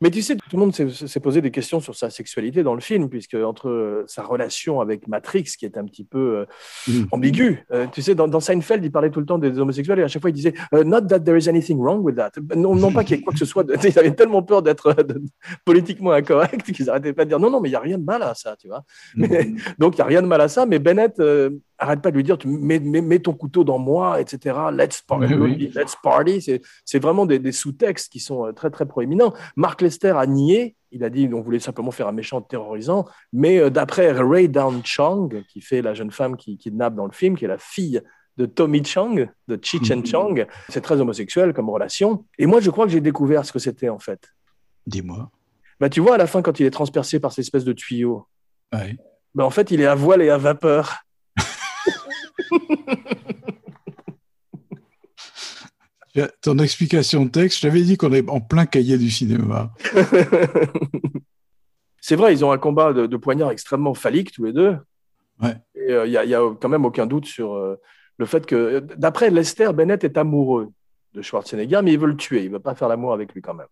Mais 0.00 0.10
tu 0.10 0.22
sais, 0.22 0.36
tout 0.36 0.42
le 0.52 0.58
monde 0.58 0.74
s'est 0.74 1.20
posé 1.20 1.40
des 1.40 1.50
questions 1.50 1.80
sur 1.80 1.94
sa 1.94 2.10
sexualité 2.10 2.62
dans 2.62 2.74
le 2.74 2.80
film, 2.80 3.08
puisque 3.08 3.34
entre 3.34 3.68
euh, 3.68 4.04
sa 4.06 4.22
relation 4.22 4.80
avec 4.80 5.08
Matrix, 5.08 5.44
qui 5.58 5.64
est 5.64 5.76
un 5.78 5.84
petit 5.84 6.04
peu 6.04 6.38
euh, 6.38 6.44
Mm. 6.86 7.04
ambigu, 7.12 7.64
euh, 7.72 7.86
tu 7.92 8.02
sais, 8.02 8.14
dans, 8.14 8.28
dans 8.28 8.40
Seinfeld, 8.40 8.84
il 8.84 8.90
parlait 8.92 9.10
tout 9.10 9.20
le 9.20 9.26
temps 9.26 9.38
des 9.38 9.58
homosexuels 9.58 9.98
et 10.00 10.02
à 10.02 10.08
chaque 10.08 10.20
fois 10.20 10.30
il 10.30 10.34
disait 10.34 10.52
euh, 10.74 10.84
Not 10.84 11.02
that 11.02 11.20
there 11.20 11.38
is 11.38 11.48
anything 11.48 11.78
wrong 11.80 12.00
with 12.02 12.16
that. 12.16 12.32
Non, 12.56 12.74
non 12.74 12.92
pas 12.92 13.04
qu'il 13.04 13.16
y 13.16 13.20
ait 13.20 13.22
quoi 13.22 13.32
que 13.32 13.38
ce 13.38 13.44
soit. 13.46 13.64
de- 13.64 13.74
ils 13.88 13.98
avaient 13.98 14.14
tellement 14.14 14.42
peur 14.42 14.62
d'être 14.62 14.94
politiquement 15.64 16.12
incorrect 16.12 16.62
qu'ils 16.72 16.86
n'arrêtaient 16.86 17.12
pas 17.14 17.24
de 17.24 17.30
dire 17.30 17.40
non, 17.40 17.50
non, 17.50 17.60
mais 17.60 17.68
il 17.68 17.72
n'y 17.72 17.76
a 17.76 17.80
rien 17.80 17.98
de 17.98 18.04
mal 18.04 18.22
à 18.22 18.34
ça, 18.34 18.56
tu 18.56 18.68
vois. 18.68 18.84
Mais- 19.16 19.52
donc 19.78 19.94
il 19.94 19.96
n'y 19.96 20.02
a 20.02 20.06
rien 20.06 20.22
de 20.22 20.26
mal 20.26 20.40
à 20.40 20.48
ça, 20.48 20.66
mais 20.66 20.78
Bennett 20.78 21.18
euh, 21.20 21.50
arrête 21.78 22.00
pas 22.00 22.10
de 22.10 22.16
lui 22.16 22.22
dire 22.22 22.38
tu 22.38 22.48
mets, 22.48 22.78
mets- 22.78 23.00
mets 23.00 23.18
ton 23.18 23.32
couteau 23.32 23.64
dans 23.64 23.78
moi, 23.78 24.20
etc. 24.20 24.56
Let's, 24.72 25.02
par- 25.02 25.18
Oui, 25.18 25.34
oui. 25.34 25.72
let's 25.74 25.96
party. 26.02 26.40
C'est- 26.84 26.98
vraiment 26.98 27.26
des, 27.26 27.38
des 27.38 27.52
sous-textes 27.52 28.10
qui 28.12 28.20
sont 28.20 28.46
euh, 28.46 28.52
très 28.52 28.70
très 28.70 28.86
proéminents. 28.86 29.32
Mark 29.56 29.80
Lester 29.82 30.14
a 30.16 30.26
nié. 30.26 30.76
Il 30.92 31.02
a 31.02 31.10
dit 31.10 31.28
qu'on 31.28 31.40
voulait 31.40 31.58
simplement 31.58 31.90
faire 31.90 32.06
un 32.06 32.12
méchant 32.12 32.40
terrorisant, 32.40 33.04
mais 33.32 33.58
euh, 33.58 33.68
d'après 33.70 34.12
Ray 34.12 34.48
Down 34.48 34.80
Chang, 34.84 35.28
qui 35.48 35.60
fait 35.60 35.82
la 35.82 35.92
jeune 35.94 36.12
femme 36.12 36.36
qui 36.36 36.56
kidnappe 36.56 36.94
dans 36.94 37.06
le 37.06 37.12
film, 37.12 37.36
qui 37.36 37.44
est 37.44 37.48
la 37.48 37.58
fille 37.58 38.00
de 38.36 38.46
Tommy 38.46 38.84
Chang, 38.84 39.14
de 39.48 39.58
Cheech 39.60 39.90
Mhm. 39.90 40.06
Chang, 40.06 40.34
c'est 40.68 40.80
très 40.80 41.00
homosexuel 41.00 41.52
comme 41.52 41.68
relation. 41.70 42.24
Et 42.38 42.46
moi, 42.46 42.60
je 42.60 42.70
crois 42.70 42.86
que 42.86 42.92
j'ai 42.92 43.00
découvert 43.00 43.44
ce 43.44 43.52
que 43.52 43.58
c'était 43.58 43.88
en 43.88 43.98
fait. 43.98 44.28
Dis-moi. 44.86 45.30
Bah, 45.80 45.88
tu 45.88 46.00
vois, 46.00 46.14
à 46.14 46.18
la 46.18 46.26
fin, 46.28 46.42
quand 46.42 46.60
il 46.60 46.66
est 46.66 46.70
transpercé 46.70 47.18
par 47.18 47.32
cette 47.32 47.44
espèce 47.44 47.64
de 47.64 47.72
tuyau, 47.72 48.26
Ouais. 48.72 48.96
bah, 49.34 49.44
en 49.44 49.50
fait, 49.50 49.70
il 49.72 49.80
est 49.80 49.86
à 49.86 49.94
voile 49.96 50.22
et 50.22 50.30
à 50.30 50.38
vapeur. 50.38 51.03
Ton 56.42 56.58
explication 56.58 57.24
de 57.24 57.30
texte, 57.30 57.58
je 57.58 57.62
t'avais 57.62 57.82
dit 57.82 57.96
qu'on 57.96 58.12
est 58.12 58.28
en 58.28 58.40
plein 58.40 58.66
cahier 58.66 58.98
du 58.98 59.10
cinéma. 59.10 59.72
c'est 62.00 62.14
vrai, 62.14 62.32
ils 62.32 62.44
ont 62.44 62.52
un 62.52 62.58
combat 62.58 62.92
de, 62.92 63.06
de 63.06 63.16
poignard 63.16 63.50
extrêmement 63.50 63.94
phallique 63.94 64.30
tous 64.30 64.44
les 64.44 64.52
deux. 64.52 64.76
Ouais. 65.42 65.56
Et 65.74 65.92
il 65.92 66.10
n'y 66.10 66.16
a, 66.16 66.24
y 66.24 66.34
a 66.34 66.54
quand 66.60 66.68
même 66.68 66.84
aucun 66.84 67.06
doute 67.06 67.26
sur 67.26 67.54
euh, 67.54 67.80
le 68.18 68.26
fait 68.26 68.46
que, 68.46 68.78
d'après 68.96 69.30
Lester, 69.30 69.70
Bennett 69.74 70.04
est 70.04 70.16
amoureux 70.16 70.70
de 71.14 71.22
Schwarzenegger, 71.22 71.80
mais 71.82 71.94
il 71.94 71.98
veut 71.98 72.06
le 72.06 72.16
tuer. 72.16 72.44
Il 72.44 72.50
ne 72.50 72.56
veut 72.56 72.62
pas 72.62 72.76
faire 72.76 72.88
l'amour 72.88 73.12
avec 73.12 73.34
lui 73.34 73.42
quand 73.42 73.54
même. 73.54 73.66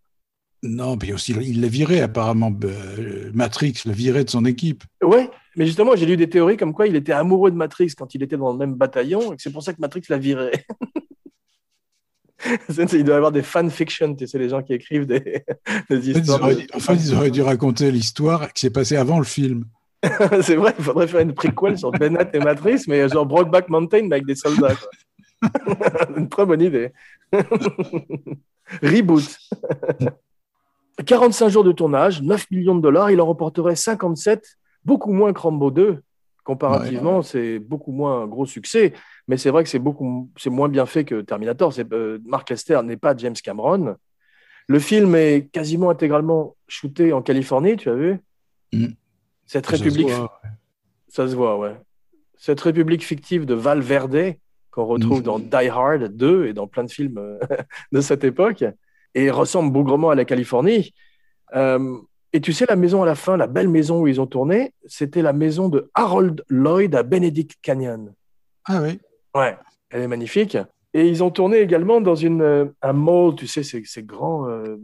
Non, 0.65 0.97
puis 0.97 1.13
aussi, 1.13 1.33
il 1.33 1.61
l'a 1.61 1.69
viré 1.69 2.01
apparemment. 2.01 2.53
euh, 2.65 3.31
Matrix 3.35 3.75
l'a 3.85 3.93
viré 3.93 4.25
de 4.25 4.31
son 4.31 4.45
équipe. 4.45 4.83
Ouais, 5.03 5.29
mais 5.57 5.67
justement, 5.67 5.95
j'ai 5.97 6.07
lu 6.07 6.17
des 6.17 6.29
théories 6.29 6.57
comme 6.57 6.73
quoi 6.73 6.87
il 6.87 6.97
était 6.97 7.13
amoureux 7.13 7.51
de 7.51 7.57
Matrix 7.57 7.93
quand 7.97 8.15
il 8.15 8.23
était 8.23 8.37
dans 8.37 8.53
le 8.53 8.59
même 8.59 8.75
bataillon 8.75 9.33
et 9.33 9.37
que 9.37 9.43
c'est 9.43 9.53
pour 9.53 9.63
ça 9.63 9.73
que 9.73 9.81
Matrix 9.81 10.03
l'a 10.09 10.19
viré. 10.19 10.53
Il 12.93 13.05
doit 13.05 13.15
y 13.15 13.17
avoir 13.17 13.31
des 13.31 13.43
fanfictions, 13.43 14.17
tu 14.17 14.27
sais, 14.27 14.37
les 14.37 14.49
gens 14.49 14.63
qui 14.63 14.73
écrivent 14.75 15.07
des, 15.07 15.45
ils 15.91 16.09
histoires. 16.17 16.43
auraient, 16.43 16.57
de- 16.57 16.67
en 16.75 16.81
fait, 16.81 16.95
ils 16.95 17.15
auraient 17.15 17.31
dû 17.31 17.41
raconter 17.41 17.93
l'histoire 17.93 18.53
qui 18.53 18.63
s'est 18.63 18.71
passée 18.71 18.97
avant 18.97 19.19
le 19.19 19.25
film. 19.25 19.65
c'est 20.43 20.57
vrai, 20.57 20.75
il 20.77 20.85
faudrait 20.85 21.07
faire 21.07 21.21
une 21.21 21.35
préquelle 21.35 21.79
sur 21.79 21.93
Bennett 21.93 22.31
et 22.35 22.41
Matrix, 22.41 22.83
mais 22.89 23.09
genre 23.09 23.27
Brokeback 23.27 23.69
Mountain, 23.69 24.09
mais 24.09 24.17
avec 24.17 24.27
des 24.27 24.35
soldats. 24.35 24.75
quoi. 24.75 26.11
une 26.17 26.29
très 26.29 26.45
bonne 26.45 26.63
idée. 26.63 26.91
Reboot. 28.83 29.25
45 31.07 31.49
jours 31.49 31.65
de 31.65 31.73
tournage, 31.73 32.23
9 32.23 32.51
millions 32.51 32.75
de 32.75 32.81
dollars, 32.81 33.11
il 33.13 33.21
en 33.21 33.27
remporterait 33.27 33.77
57, 33.77 34.45
beaucoup 34.85 35.13
moins 35.13 35.33
que 35.33 35.41
Rambo 35.41 35.71
2. 35.71 36.03
Comparativement, 36.45 37.23
c'est 37.23 37.61
beaucoup 37.61 37.93
moins 37.93 38.23
un 38.23 38.27
gros 38.27 38.47
succès, 38.47 38.93
mais 39.29 39.37
c'est 39.37 39.51
vrai 39.51 39.63
que 39.63 39.69
c'est 39.69 39.79
beaucoup, 39.79 40.29
c'est 40.37 40.51
moins 40.51 40.69
bien 40.69 40.87
fait 40.87 41.05
que 41.05 41.21
Terminator. 41.21 41.73
C'est, 41.73 41.91
euh, 41.93 42.19
Mark 42.25 42.51
Lester 42.51 42.81
n'est 42.83 42.97
pas 42.97 43.17
James 43.17 43.35
Cameron. 43.35 43.95
Le 44.67 44.79
film 44.81 45.15
est 45.15 45.49
quasiment 45.53 45.91
intégralement 45.91 46.57
shooté 46.67 47.13
en 47.13 47.23
Californie, 47.23 47.77
tu 47.77 47.91
as 47.91 47.95
vu? 47.95 48.19
Mm. 48.73 48.87
Cette 49.47 49.67
Ça 49.67 49.77
se 49.77 49.83
république, 49.85 50.11
ça 51.09 51.29
se 51.29 51.37
voit, 51.37 51.59
ouais. 51.59 51.77
Cette 52.37 52.61
république 52.61 53.05
fictive 53.05 53.47
de 53.47 53.55
Val 53.55 53.81
Verde, 53.81 54.35
qu'on 54.73 54.87
retrouve 54.87 55.19
Mhm. 55.19 55.25
dans 55.25 55.39
Die 55.39 55.69
Hard 55.69 56.05
2 56.17 56.47
et 56.47 56.53
dans 56.55 56.67
plein 56.67 56.83
de 56.83 56.91
films 56.91 57.19
euh, 57.19 57.39
de 57.93 58.01
cette 58.01 58.25
époque, 58.25 58.65
et 59.15 59.31
ressemble 59.31 59.73
bougrement 59.73 60.11
à 60.11 60.17
la 60.17 60.25
Californie. 60.25 60.93
Euh, 61.55 61.99
et 62.33 62.41
tu 62.41 62.53
sais, 62.53 62.65
la 62.69 62.77
maison 62.77 63.03
à 63.03 63.07
la 63.07 63.15
fin, 63.15 63.37
la 63.37 63.47
belle 63.47 63.69
maison 63.69 64.01
où 64.01 64.09
ils 64.09 64.21
ont 64.21 64.27
tourné, 64.27 64.73
c'était 64.87 65.23
la 65.23 65.33
maison 65.33 65.69
de 65.69 65.91
Harold 65.95 66.45
Lloyd 66.49 66.95
à 66.95 67.03
Benedict 67.03 67.57
Canyon. 67.63 68.13
Ah 68.65 68.81
oui. 68.83 69.01
Ouais, 69.35 69.57
elle 69.91 70.03
est 70.03 70.09
magnifique. 70.09 70.57
Et 70.95 71.09
ils 71.09 71.23
ont 71.23 71.31
tourné 71.31 71.59
également 71.59 72.01
dans 72.01 72.15
une, 72.15 72.43
euh, 72.43 72.67
un 72.83 72.93
mall, 72.93 73.35
tu 73.35 73.47
sais, 73.47 73.63
ces, 73.63 73.83
ces 73.85 74.03
grands 74.03 74.49
euh, 74.49 74.77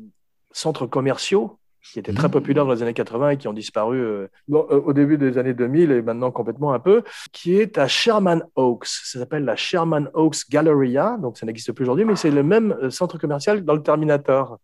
centres 0.53 0.87
commerciaux 0.87 1.59
qui 1.93 1.99
étaient 1.99 2.13
très 2.13 2.31
populaires 2.31 2.67
dans 2.67 2.73
les 2.73 2.83
années 2.83 2.95
80 2.95 3.31
et 3.31 3.37
qui 3.39 3.49
ont 3.49 3.53
disparu 3.53 3.99
euh, 3.99 4.27
bon, 4.47 4.67
euh, 4.71 4.81
au 4.81 4.93
début 4.93 5.17
des 5.17 5.39
années 5.39 5.55
2000 5.55 5.91
et 5.91 6.03
maintenant 6.03 6.31
complètement 6.31 6.73
un 6.73 6.79
peu, 6.79 7.03
qui 7.33 7.55
est 7.55 7.79
à 7.79 7.89
Sherman 7.89 8.45
Oaks. 8.57 8.87
Ça 8.87 9.19
s'appelle 9.19 9.45
la 9.45 9.57
Sherman 9.57 10.11
Oaks 10.15 10.51
Galleria, 10.51 11.17
donc 11.21 11.39
ça 11.39 11.47
n'existe 11.47 11.73
plus 11.73 11.85
aujourd'hui, 11.85 12.05
mais 12.05 12.17
c'est 12.17 12.31
le 12.31 12.43
même 12.43 12.91
centre 12.91 13.19
commercial 13.19 13.65
dans 13.65 13.75
le 13.75 13.83
Terminator. 13.83 14.59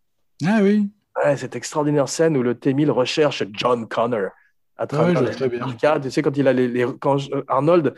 Ah 0.45 0.59
oui. 0.61 0.89
Ouais, 1.23 1.37
cette 1.37 1.55
extraordinaire 1.55 2.09
scène 2.09 2.35
où 2.35 2.43
le 2.43 2.55
T-1000 2.55 2.89
recherche 2.91 3.43
John 3.53 3.87
Connor 3.87 4.29
à 4.77 4.85
travers 4.87 5.21
les 5.21 5.31
très 5.31 5.47
bien. 5.47 5.61
arcades. 5.61 6.03
Tu 6.03 6.11
sais, 6.11 6.21
quand, 6.21 6.35
il 6.35 6.47
a 6.47 6.53
les, 6.53 6.67
les- 6.67 6.85
quand 6.99 7.17
euh, 7.31 7.43
Arnold 7.47 7.93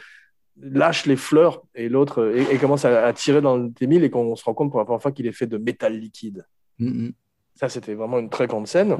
lâche 0.61 1.05
les 1.07 1.15
fleurs 1.15 1.63
et 1.73 1.89
l'autre 1.89 2.21
euh, 2.21 2.35
et, 2.35 2.53
et 2.55 2.57
commence 2.59 2.85
à, 2.85 3.05
à 3.07 3.13
tirer 3.13 3.41
dans 3.41 3.57
le 3.57 3.71
T-1000 3.71 4.03
et 4.03 4.09
qu'on 4.11 4.35
se 4.35 4.43
rend 4.43 4.53
compte 4.53 4.69
pour 4.69 4.79
la 4.79 4.85
première 4.85 5.01
fois 5.01 5.11
qu'il 5.11 5.25
est 5.25 5.31
fait 5.31 5.47
de 5.47 5.57
métal 5.57 5.97
liquide. 5.97 6.45
Mhm. 6.79 7.13
Ça, 7.55 7.69
c'était 7.69 7.95
vraiment 7.95 8.19
une 8.19 8.29
très 8.29 8.45
grande 8.45 8.67
scène. 8.67 8.95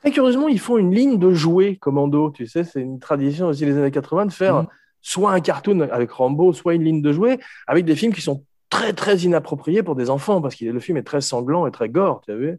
Très 0.00 0.10
curieusement, 0.10 0.48
ils 0.48 0.58
font 0.58 0.78
une 0.78 0.92
ligne 0.92 1.16
de 1.20 1.32
jouets 1.32 1.76
commando. 1.76 2.30
Tu 2.32 2.48
sais, 2.48 2.64
c'est 2.64 2.80
une 2.80 2.98
tradition 2.98 3.46
aussi 3.46 3.64
des 3.64 3.76
années 3.78 3.92
80 3.92 4.26
de 4.26 4.32
faire 4.32 4.56
Mhm. 4.62 4.66
soit 5.00 5.32
un 5.32 5.40
cartoon 5.40 5.80
avec 5.92 6.10
Rambo, 6.10 6.52
soit 6.52 6.74
une 6.74 6.82
ligne 6.82 7.02
de 7.02 7.12
jouets 7.12 7.38
avec 7.68 7.84
des 7.84 7.94
films 7.94 8.12
qui 8.12 8.20
sont 8.20 8.44
très, 8.68 8.92
très 8.92 9.18
inappropriés 9.18 9.84
pour 9.84 9.94
des 9.94 10.10
enfants 10.10 10.40
parce 10.42 10.56
que 10.56 10.64
le 10.64 10.80
film 10.80 10.96
est 10.96 11.02
très 11.04 11.20
sanglant 11.20 11.66
et 11.68 11.70
très 11.70 11.88
gore, 11.88 12.20
tu 12.24 12.32
as 12.32 12.36
vu 12.36 12.58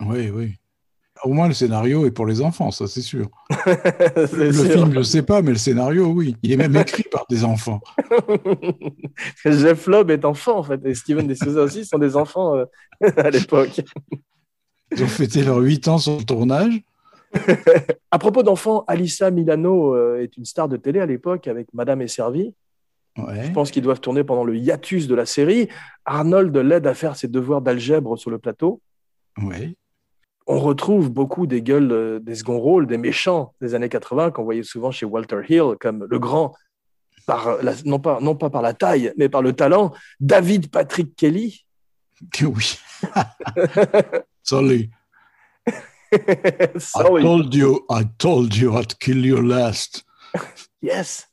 Oui, 0.00 0.30
oui. 0.30 0.54
Au 1.22 1.32
moins, 1.32 1.48
le 1.48 1.54
scénario 1.54 2.06
est 2.06 2.10
pour 2.10 2.26
les 2.26 2.40
enfants, 2.40 2.70
ça 2.70 2.86
c'est 2.86 3.02
sûr. 3.02 3.28
Le 3.66 4.52
sûr. 4.52 4.64
film, 4.64 4.92
je 4.92 4.98
ne 4.98 5.02
sais 5.02 5.22
pas, 5.22 5.42
mais 5.42 5.50
le 5.50 5.58
scénario, 5.58 6.06
oui. 6.06 6.34
Il 6.42 6.52
est 6.52 6.56
même 6.56 6.74
écrit 6.76 7.04
par 7.10 7.26
des 7.28 7.44
enfants. 7.44 7.80
Jeff 9.44 9.86
Loeb 9.86 10.10
est 10.10 10.24
enfant, 10.24 10.58
en 10.58 10.62
fait, 10.62 10.80
et 10.86 10.94
Steven 10.94 11.26
De 11.26 11.34
Souza 11.34 11.62
aussi 11.62 11.84
sont 11.84 11.98
des 11.98 12.16
enfants 12.16 12.56
euh, 12.56 12.64
à 13.18 13.28
l'époque. 13.28 13.82
Ils 14.92 15.02
ont 15.02 15.08
fêté 15.08 15.42
leurs 15.44 15.58
8 15.58 15.88
ans 15.88 15.98
sur 15.98 16.16
le 16.16 16.24
tournage. 16.24 16.80
À 18.10 18.18
propos 18.18 18.42
d'enfants, 18.42 18.84
Alissa 18.88 19.30
Milano 19.30 19.94
euh, 19.94 20.22
est 20.22 20.36
une 20.36 20.44
star 20.44 20.68
de 20.68 20.76
télé 20.76 21.00
à 21.00 21.06
l'époque 21.06 21.48
avec 21.48 21.72
Madame 21.74 22.00
est 22.00 22.08
servie. 22.08 22.54
Ouais. 23.18 23.44
Je 23.44 23.50
pense 23.52 23.70
qu'ils 23.70 23.82
doivent 23.82 24.00
tourner 24.00 24.24
pendant 24.24 24.44
le 24.44 24.56
hiatus 24.56 25.06
de 25.06 25.14
la 25.14 25.26
série. 25.26 25.68
Arnold 26.04 26.56
l'aide 26.56 26.86
à 26.86 26.94
faire 26.94 27.16
ses 27.16 27.28
devoirs 27.28 27.60
d'algèbre 27.60 28.16
sur 28.16 28.30
le 28.30 28.38
plateau. 28.38 28.80
Ouais. 29.42 29.76
On 30.46 30.58
retrouve 30.58 31.10
beaucoup 31.10 31.46
des 31.46 31.62
gueules, 31.62 31.92
euh, 31.92 32.18
des 32.20 32.34
seconds 32.34 32.58
rôles, 32.58 32.86
des 32.86 32.98
méchants 32.98 33.54
des 33.60 33.74
années 33.74 33.88
80 33.88 34.30
qu'on 34.32 34.42
voyait 34.44 34.62
souvent 34.62 34.90
chez 34.90 35.06
Walter 35.06 35.42
Hill, 35.48 35.76
comme 35.78 36.06
le 36.10 36.18
grand, 36.18 36.54
par 37.26 37.62
la- 37.62 37.74
non, 37.84 38.00
pas, 38.00 38.18
non 38.20 38.34
pas 38.34 38.50
par 38.50 38.62
la 38.62 38.74
taille, 38.74 39.12
mais 39.16 39.28
par 39.28 39.42
le 39.42 39.52
talent, 39.52 39.92
David 40.18 40.70
Patrick 40.70 41.14
Kelly. 41.14 41.64
Oui. 42.42 42.78
Sorry. 44.42 44.90
I 46.12 47.22
told 47.22 47.54
you, 47.54 47.86
I 47.88 48.04
told 48.18 48.56
you 48.56 48.76
I'd 48.76 48.98
kill 48.98 49.24
you 49.24 49.40
last. 49.40 50.04
Yes. 50.82 51.28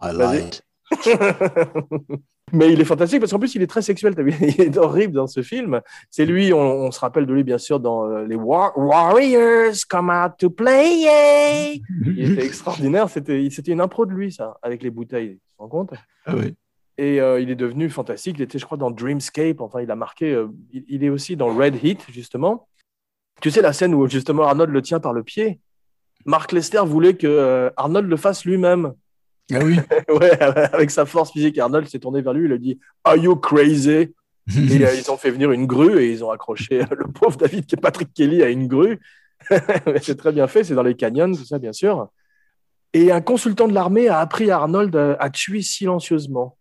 I 0.00 0.10
lied. 0.10 0.60
Mais 2.52 2.72
il 2.72 2.80
est 2.80 2.84
fantastique 2.84 3.18
parce 3.20 3.32
qu'en 3.32 3.38
plus, 3.38 3.54
il 3.54 3.62
est 3.62 3.66
très 3.66 3.80
sexuel. 3.82 4.14
t'as 4.14 4.22
vu? 4.22 4.32
Il 4.40 4.60
est 4.60 4.76
horrible 4.76 5.14
dans 5.14 5.26
ce 5.26 5.42
film. 5.42 5.80
C'est 6.10 6.26
lui, 6.26 6.52
on, 6.52 6.58
on 6.60 6.90
se 6.90 7.00
rappelle 7.00 7.24
de 7.26 7.32
lui, 7.32 7.44
bien 7.44 7.56
sûr, 7.58 7.80
dans 7.80 8.06
euh, 8.06 8.26
les 8.26 8.36
War- 8.36 8.76
Warriors 8.76 9.72
Come 9.88 10.10
Out 10.10 10.32
to 10.38 10.50
Play. 10.50 11.80
Il 12.04 12.32
était 12.32 12.44
extraordinaire. 12.46 13.08
C'était 13.08 13.48
c'était 13.50 13.72
une 13.72 13.80
impro 13.80 14.04
de 14.06 14.12
lui, 14.12 14.32
ça, 14.32 14.58
avec 14.62 14.82
les 14.82 14.90
bouteilles. 14.90 15.36
Tu 15.36 15.38
te 15.56 15.62
rends 15.62 15.68
compte? 15.68 15.94
Ah 16.26 16.34
oui. 16.36 16.54
Et 16.98 17.20
euh, 17.22 17.40
il 17.40 17.50
est 17.50 17.54
devenu 17.56 17.88
fantastique. 17.88 18.36
Il 18.38 18.42
était, 18.42 18.58
je 18.58 18.66
crois, 18.66 18.76
dans 18.76 18.90
Dreamscape. 18.90 19.60
Enfin, 19.62 19.80
il 19.80 19.90
a 19.90 19.96
marqué. 19.96 20.32
euh, 20.32 20.48
il, 20.72 20.84
il 20.88 21.04
est 21.04 21.08
aussi 21.08 21.36
dans 21.36 21.48
Red 21.48 21.82
Heat, 21.82 22.04
justement. 22.12 22.68
Tu 23.40 23.50
sais, 23.50 23.62
la 23.62 23.72
scène 23.72 23.94
où, 23.94 24.06
justement, 24.08 24.42
Arnold 24.44 24.70
le 24.70 24.82
tient 24.82 25.00
par 25.00 25.14
le 25.14 25.22
pied. 25.22 25.58
Mark 26.26 26.52
Lester 26.52 26.82
voulait 26.84 27.14
que 27.14 27.26
euh, 27.26 27.70
Arnold 27.76 28.08
le 28.08 28.16
fasse 28.18 28.44
lui-même. 28.44 28.92
Ah 29.52 29.58
oui. 29.62 29.76
Ouais, 30.08 30.40
avec 30.40 30.90
sa 30.90 31.06
force 31.06 31.32
physique, 31.32 31.58
Arnold 31.58 31.88
s'est 31.88 31.98
tourné 31.98 32.22
vers 32.22 32.32
lui, 32.32 32.46
il 32.46 32.52
a 32.52 32.58
dit 32.58 32.78
Are 33.04 33.16
you 33.16 33.36
crazy? 33.36 33.90
Et 33.90 34.84
euh, 34.84 34.94
ils 34.94 35.10
ont 35.10 35.16
fait 35.16 35.30
venir 35.30 35.52
une 35.52 35.66
grue 35.66 36.00
et 36.02 36.10
ils 36.10 36.24
ont 36.24 36.30
accroché 36.30 36.80
le 36.90 37.06
pauvre 37.12 37.36
David 37.36 37.80
Patrick 37.80 38.12
Kelly 38.12 38.42
à 38.42 38.48
une 38.50 38.66
grue. 38.66 38.98
c'est 40.02 40.16
très 40.16 40.32
bien 40.32 40.46
fait, 40.46 40.64
c'est 40.64 40.74
dans 40.74 40.82
les 40.82 40.94
canyons, 40.96 41.32
tout 41.32 41.44
ça, 41.44 41.58
bien 41.58 41.72
sûr. 41.72 42.08
Et 42.92 43.10
un 43.10 43.20
consultant 43.20 43.68
de 43.68 43.72
l'armée 43.74 44.08
a 44.08 44.18
appris 44.18 44.50
à 44.50 44.56
Arnold 44.58 44.94
à, 44.96 45.14
à 45.14 45.30
tuer 45.30 45.62
silencieusement. 45.62 46.58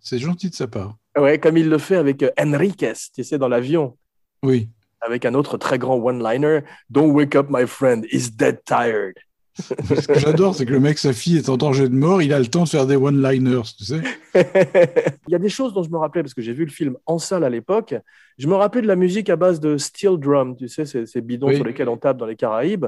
C'est 0.00 0.18
gentil 0.18 0.50
de 0.50 0.54
sa 0.54 0.66
part. 0.68 0.96
Ouais, 1.18 1.38
comme 1.38 1.56
il 1.56 1.68
le 1.68 1.78
fait 1.78 1.96
avec 1.96 2.22
euh, 2.22 2.30
Enriquez, 2.38 2.92
tu 3.14 3.24
sais, 3.24 3.38
dans 3.38 3.48
l'avion, 3.48 3.96
Oui. 4.42 4.68
avec 5.00 5.24
un 5.24 5.34
autre 5.34 5.56
très 5.56 5.78
grand 5.78 5.96
one-liner 5.96 6.60
Don't 6.90 7.10
wake 7.12 7.34
up, 7.36 7.46
my 7.50 7.66
friend, 7.66 8.04
he's 8.10 8.30
dead 8.30 8.60
tired. 8.64 9.14
Ce 9.58 10.06
que 10.06 10.18
j'adore, 10.18 10.54
c'est 10.54 10.66
que 10.66 10.72
le 10.72 10.80
mec, 10.80 10.98
sa 10.98 11.12
fille 11.12 11.38
est 11.38 11.48
en 11.48 11.56
danger 11.56 11.88
de 11.88 11.94
mort, 11.94 12.20
il 12.20 12.32
a 12.32 12.38
le 12.38 12.46
temps 12.46 12.64
de 12.64 12.68
faire 12.68 12.86
des 12.86 12.96
one-liners, 12.96 13.62
tu 13.78 13.84
sais. 13.84 14.00
Il 14.34 15.32
y 15.32 15.34
a 15.34 15.38
des 15.38 15.48
choses 15.48 15.72
dont 15.72 15.82
je 15.82 15.88
me 15.90 15.96
rappelais 15.96 16.22
parce 16.22 16.34
que 16.34 16.42
j'ai 16.42 16.52
vu 16.52 16.64
le 16.64 16.70
film 16.70 16.96
en 17.06 17.18
salle 17.18 17.42
à 17.44 17.48
l'époque. 17.48 17.94
Je 18.38 18.46
me 18.48 18.54
rappelais 18.54 18.82
de 18.82 18.86
la 18.86 18.96
musique 18.96 19.30
à 19.30 19.36
base 19.36 19.58
de 19.60 19.78
steel 19.78 20.18
drum, 20.18 20.56
tu 20.56 20.68
sais, 20.68 20.84
ces, 20.84 21.06
ces 21.06 21.20
bidons 21.22 21.48
Oui. 21.48 21.56
sur 21.56 21.64
lesquels 21.64 21.88
on 21.88 21.96
tape 21.96 22.18
dans 22.18 22.26
les 22.26 22.36
Caraïbes. 22.36 22.86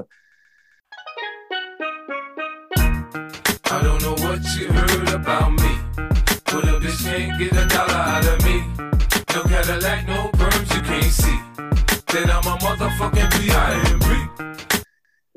I 3.71 3.81
don't 3.83 4.01
know 4.01 4.15
what 4.25 4.39
you 4.57 4.67
heard 4.67 5.09
about 5.13 5.51
me. 5.51 5.79
But 6.45 6.65
a 6.65 6.79
bitch 6.79 7.03
can't 7.05 7.37
get 7.39 7.51
a 7.53 7.65
dollar 7.67 7.93
out 7.93 8.25
of 8.25 8.43
me. 8.45 8.63
No 9.35 9.43
Cadillac, 9.43 10.07
no 10.07 10.29
perms 10.37 10.75
you 10.75 10.81
can't 10.81 11.03
see. 11.03 11.39
Then 12.11 12.29
I'm 12.31 12.45
a 12.47 12.57
motherfucking 12.57 13.29
B.I.M.B. 13.37 14.48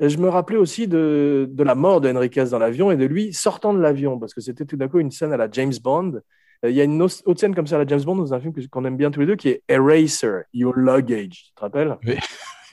Et 0.03 0.09
je 0.09 0.17
me 0.17 0.27
rappelais 0.27 0.57
aussi 0.57 0.89
de, 0.89 1.47
de 1.49 1.63
la 1.63 1.75
mort 1.75 2.01
d'Enriquez 2.01 2.43
dans 2.51 2.59
l'avion 2.59 2.91
et 2.91 2.97
de 2.97 3.05
lui 3.05 3.31
sortant 3.31 3.73
de 3.73 3.79
l'avion 3.79 4.19
parce 4.19 4.33
que 4.33 4.41
c'était 4.41 4.65
tout 4.65 4.75
d'un 4.75 4.89
coup 4.89 4.99
une 4.99 5.11
scène 5.11 5.31
à 5.31 5.37
la 5.37 5.47
James 5.49 5.71
Bond. 5.81 6.19
Euh, 6.65 6.69
Il 6.69 6.75
y 6.75 6.81
a 6.81 6.83
une 6.83 7.01
autre 7.01 7.37
scène 7.37 7.55
comme 7.55 7.67
ça 7.67 7.77
à 7.77 7.79
la 7.79 7.87
James 7.87 8.01
Bond 8.01 8.17
dans 8.17 8.33
un 8.33 8.39
film 8.41 8.53
qu'on 8.69 8.83
aime 8.83 8.97
bien 8.97 9.11
tous 9.11 9.21
les 9.21 9.27
deux 9.27 9.37
qui 9.37 9.47
est 9.47 9.63
Eraser, 9.69 10.41
Your 10.53 10.73
Luggage, 10.75 11.45
tu 11.45 11.53
te 11.55 11.61
rappelles? 11.61 11.97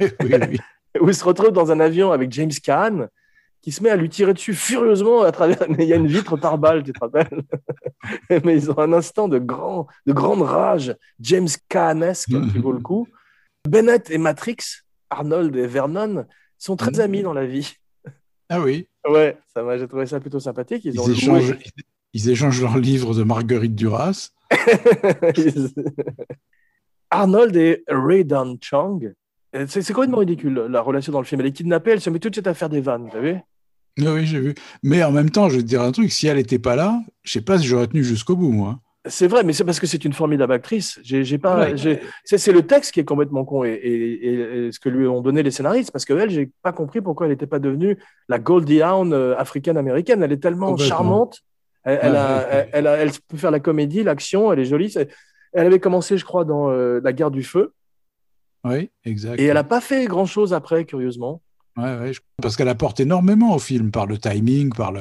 Oui, 0.00 0.06
oui. 0.20 0.58
Où 1.00 1.08
il 1.08 1.14
se 1.14 1.22
retrouve 1.22 1.52
dans 1.52 1.70
un 1.70 1.78
avion 1.78 2.10
avec 2.10 2.32
James 2.32 2.50
Caan 2.64 3.06
qui 3.62 3.70
se 3.70 3.80
met 3.80 3.90
à 3.90 3.96
lui 3.96 4.08
tirer 4.08 4.34
dessus 4.34 4.54
furieusement 4.54 5.22
à 5.22 5.30
travers. 5.30 5.68
Mais 5.68 5.84
il 5.84 5.88
y 5.88 5.92
a 5.92 5.96
une 5.96 6.08
vitre 6.08 6.36
par 6.36 6.58
balle, 6.58 6.82
tu 6.82 6.92
te 6.92 6.98
rappelles? 6.98 7.42
Mais 8.44 8.56
ils 8.56 8.72
ont 8.72 8.78
un 8.78 8.92
instant 8.92 9.28
de, 9.28 9.38
grand, 9.38 9.86
de 10.06 10.12
grande 10.12 10.42
rage, 10.42 10.96
James 11.20 11.48
Caanesque, 11.68 12.30
qui 12.30 12.58
vaut 12.58 12.72
le 12.72 12.80
coup. 12.80 13.06
Bennett 13.68 14.10
et 14.10 14.18
Matrix, 14.18 14.56
Arnold 15.10 15.54
et 15.54 15.66
Vernon, 15.66 16.24
sont 16.64 16.76
très 16.76 16.92
Mhm. 16.92 17.00
amis 17.00 17.22
dans 17.22 17.32
la 17.32 17.46
vie. 17.46 17.74
Ah 18.48 18.60
oui. 18.60 18.86
Ouais, 19.08 19.38
ça 19.54 19.62
m'a, 19.62 19.78
j'ai 19.78 19.86
trouvé 19.88 20.06
ça 20.06 20.20
plutôt 20.20 20.40
sympathique. 20.40 20.84
Ils, 20.84 20.94
Ils 20.94 21.00
ont 21.00 21.08
échangent, 21.08 21.56
ils 22.12 22.30
échangent 22.30 22.60
leurs 22.60 22.78
livres 22.78 23.14
de 23.14 23.22
Marguerite 23.22 23.74
Duras. 23.74 24.30
Arnold 27.10 27.56
et 27.56 27.84
Ray 27.88 28.24
Dan 28.24 28.56
Chang. 28.60 29.00
Euh, 29.56 29.66
C'est, 29.68 29.82
c'est 29.82 29.92
complètement 29.92 30.18
ridicule 30.18 30.66
la 30.70 30.80
relation 30.80 31.12
dans 31.12 31.20
le 31.20 31.24
film. 31.26 31.40
Elle 31.40 31.48
est 31.48 31.52
kidnappée, 31.52 31.92
elle 31.92 32.00
se 32.00 32.10
met 32.10 32.18
tout 32.18 32.28
de 32.30 32.34
suite 32.34 32.46
à 32.46 32.54
faire 32.54 32.68
des 32.68 32.80
vannes, 32.80 33.06
vous 33.06 33.12
savez 33.12 33.40
Ah 34.04 34.14
oui, 34.14 34.26
j'ai 34.26 34.40
vu. 34.40 34.54
Mais 34.82 35.02
en 35.02 35.12
même 35.12 35.30
temps, 35.30 35.48
je 35.48 35.56
vais 35.56 35.62
te 35.62 35.66
dire 35.68 35.82
un 35.82 35.92
truc, 35.92 36.12
si 36.12 36.26
elle 36.26 36.36
n'était 36.36 36.58
pas 36.58 36.76
là, 36.76 37.00
je 37.22 37.32
sais 37.32 37.40
pas 37.42 37.58
si 37.58 37.66
j'aurais 37.66 37.88
tenu 37.88 38.04
jusqu'au 38.04 38.36
bout, 38.36 38.52
moi. 38.52 38.80
C'est 39.08 39.28
vrai, 39.28 39.44
mais 39.44 39.54
c'est 39.54 39.64
parce 39.64 39.80
que 39.80 39.86
c'est 39.86 40.04
une 40.04 40.12
formidable 40.12 40.52
actrice. 40.52 41.00
J'ai, 41.02 41.38
pas, 41.38 41.70
Ouais. 41.70 41.98
c'est, 42.24 42.52
le 42.52 42.62
texte 42.66 42.92
qui 42.92 43.00
est 43.00 43.04
complètement 43.04 43.46
con 43.46 43.64
et, 43.64 43.70
et- 43.70 44.26
et- 44.28 44.66
et 44.66 44.72
ce 44.72 44.78
que 44.78 44.90
lui 44.90 45.06
ont 45.06 45.22
donné 45.22 45.42
les 45.42 45.50
scénaristes. 45.50 45.90
Parce 45.90 46.04
que 46.04 46.12
elle, 46.12 46.28
j'ai 46.28 46.50
pas 46.62 46.72
compris 46.72 47.00
pourquoi 47.00 47.24
elle 47.26 47.32
n'était 47.32 47.46
pas 47.46 47.60
devenue 47.60 47.96
la 48.28 48.38
Goldie 48.38 48.82
Hawn 48.82 49.14
euh, 49.14 49.34
africaine-américaine. 49.38 50.22
Elle 50.22 50.32
est 50.32 50.42
tellement 50.42 50.76
charmante. 50.76 51.40
Elle, 51.84 51.98
elle 52.02 52.16
a- 52.16 52.36
Ouais, 52.38 52.44
ouais, 52.44 52.54
ouais. 52.56 52.68
elle 52.74 52.86
a- 52.86 52.96
elle 52.98 53.10
peut 53.26 53.38
faire 53.38 53.50
la 53.50 53.60
comédie, 53.60 54.02
l'action. 54.02 54.52
Elle 54.52 54.58
est 54.58 54.64
jolie. 54.66 54.94
Elle 55.54 55.66
avait 55.66 55.80
commencé, 55.80 56.18
je 56.18 56.26
crois, 56.26 56.44
dans 56.44 56.70
euh, 56.70 57.00
La 57.02 57.14
Guerre 57.14 57.30
du 57.30 57.42
Feu. 57.42 57.72
Oui, 58.64 58.90
exact. 59.06 59.40
Et 59.40 59.46
elle 59.46 59.54
n'a 59.54 59.64
pas 59.64 59.80
fait 59.80 60.04
grand-chose 60.04 60.52
après, 60.52 60.84
curieusement. 60.84 61.40
Ouais, 61.82 61.98
ouais, 61.98 62.12
je- 62.12 62.20
Parce 62.42 62.56
qu'elle 62.56 62.68
apporte 62.68 63.00
énormément 63.00 63.54
au 63.54 63.58
film, 63.58 63.90
par 63.90 64.06
le 64.06 64.18
timing, 64.18 64.72
par 64.74 64.92
le. 64.92 65.00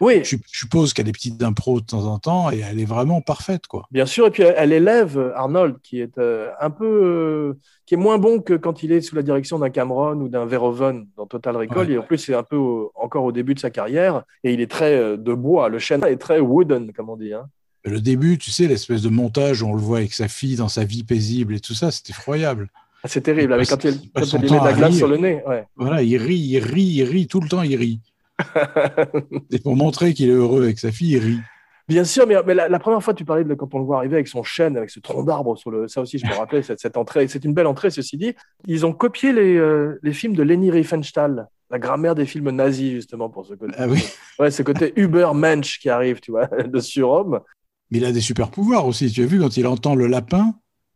Oui, 0.00 0.20
Je 0.24 0.36
je 0.52 0.58
suppose 0.58 0.92
qu'il 0.92 1.02
y 1.04 1.06
a 1.06 1.10
des 1.10 1.12
petites 1.12 1.42
impros 1.42 1.80
de 1.80 1.86
temps 1.86 2.04
en 2.06 2.18
temps, 2.18 2.50
et 2.50 2.58
elle 2.60 2.80
est 2.80 2.84
vraiment 2.84 3.20
parfaite, 3.20 3.66
quoi. 3.68 3.86
bien 3.92 4.06
sûr. 4.06 4.26
Et 4.26 4.30
puis, 4.30 4.42
elle, 4.42 4.54
elle 4.58 4.72
élève 4.72 5.16
euh, 5.18 5.32
Arnold, 5.36 5.76
qui 5.82 6.00
est 6.00 6.18
euh, 6.18 6.50
un 6.60 6.70
peu. 6.70 6.84
euh, 6.86 7.58
qui 7.86 7.94
est 7.94 7.98
moins 7.98 8.18
bon 8.18 8.40
que 8.40 8.54
quand 8.54 8.82
il 8.82 8.92
est 8.92 9.00
sous 9.02 9.14
la 9.14 9.22
direction 9.22 9.58
d'un 9.58 9.70
Cameron 9.70 10.14
ou 10.16 10.28
d'un 10.28 10.46
Verhoeven 10.46 11.06
dans 11.16 11.26
Total 11.26 11.56
Recall. 11.56 11.86
Ouais. 11.86 11.92
Et 11.92 11.98
en 11.98 12.02
plus, 12.02 12.18
c'est 12.18 12.34
un 12.34 12.42
peu 12.42 12.56
au- 12.56 12.90
encore 12.94 13.24
au 13.24 13.32
début 13.32 13.54
de 13.54 13.60
sa 13.60 13.70
carrière. 13.70 14.24
Et 14.42 14.52
il 14.54 14.60
est 14.60 14.70
très 14.70 14.94
euh, 14.94 15.16
de 15.16 15.32
bois. 15.34 15.68
Le 15.68 15.78
chêne 15.78 16.02
est 16.04 16.16
très 16.16 16.40
wooden, 16.40 16.92
comme 16.92 17.10
on 17.10 17.16
dit. 17.16 17.32
hein. 17.34 17.46
Le 17.84 18.00
début, 18.00 18.38
tu 18.38 18.50
sais, 18.50 18.66
l'espèce 18.66 19.02
de 19.02 19.10
montage 19.10 19.62
où 19.62 19.66
on 19.68 19.74
le 19.74 19.80
voit 19.80 19.98
avec 19.98 20.14
sa 20.14 20.26
fille 20.28 20.56
dans 20.56 20.68
sa 20.70 20.84
vie 20.84 21.04
paisible 21.04 21.54
et 21.54 21.60
tout 21.60 21.74
ça, 21.74 21.90
c'est 21.90 22.08
effroyable. 22.08 22.70
Ah, 23.04 23.08
C'est 23.08 23.20
terrible. 23.20 23.52
Avec, 23.52 23.68
quand 23.68 23.84
il, 23.84 24.00
quand 24.14 24.24
il 24.24 24.40
met 24.40 24.46
de 24.48 24.54
la 24.54 24.72
glace 24.72 24.90
rire. 24.90 24.98
sur 24.98 25.08
le 25.08 25.18
nez. 25.18 25.42
Ouais. 25.46 25.66
Voilà, 25.76 26.02
il 26.02 26.16
rit, 26.16 26.38
il 26.38 26.58
rit, 26.58 26.82
il 26.82 27.04
rit, 27.04 27.26
tout 27.26 27.40
le 27.40 27.48
temps 27.48 27.62
il 27.62 27.76
rit. 27.76 28.00
Et 29.52 29.58
pour 29.58 29.76
montrer 29.76 30.14
qu'il 30.14 30.30
est 30.30 30.32
heureux 30.32 30.64
avec 30.64 30.78
sa 30.78 30.90
fille, 30.90 31.12
il 31.12 31.18
rit. 31.18 31.38
Bien 31.86 32.04
sûr, 32.04 32.26
mais, 32.26 32.36
mais 32.46 32.54
la, 32.54 32.70
la 32.70 32.78
première 32.78 33.02
fois, 33.02 33.12
tu 33.12 33.26
parlais 33.26 33.44
de 33.44 33.52
quand 33.52 33.74
on 33.74 33.78
le 33.78 33.84
voit 33.84 33.98
arriver 33.98 34.14
avec 34.14 34.26
son 34.28 34.42
chêne, 34.42 34.78
avec 34.78 34.88
ce 34.88 35.00
tronc 35.00 35.22
d'arbre 35.22 35.54
sur 35.54 35.70
le. 35.70 35.86
Ça 35.86 36.00
aussi, 36.00 36.18
je 36.18 36.26
me 36.26 36.32
rappelais 36.38 36.62
cette, 36.62 36.80
cette 36.80 36.96
entrée. 36.96 37.28
C'est 37.28 37.44
une 37.44 37.52
belle 37.52 37.66
entrée, 37.66 37.90
ceci 37.90 38.16
dit. 38.16 38.32
Ils 38.66 38.86
ont 38.86 38.94
copié 38.94 39.34
les, 39.34 39.54
euh, 39.56 39.98
les 40.02 40.14
films 40.14 40.34
de 40.34 40.42
Leni 40.42 40.70
Riefenstahl, 40.70 41.46
la 41.70 41.78
grammaire 41.78 42.14
des 42.14 42.24
films 42.24 42.50
nazis, 42.52 42.90
justement, 42.90 43.28
pour 43.28 43.44
ce 43.44 43.52
côté. 43.52 43.74
Ah 43.76 43.86
oui. 43.86 44.02
Ouais, 44.38 44.50
ce 44.50 44.62
côté 44.62 44.94
Ubermensch 44.98 45.78
qui 45.78 45.90
arrive, 45.90 46.20
tu 46.20 46.30
vois, 46.30 46.46
de 46.46 46.80
surhomme. 46.80 47.40
Mais 47.90 47.98
il 47.98 48.04
a 48.06 48.12
des 48.12 48.22
super 48.22 48.50
pouvoirs 48.50 48.86
aussi. 48.86 49.10
Tu 49.12 49.22
as 49.22 49.26
vu 49.26 49.38
quand 49.38 49.54
il 49.58 49.66
entend 49.66 49.94
le 49.94 50.06
lapin, 50.06 50.54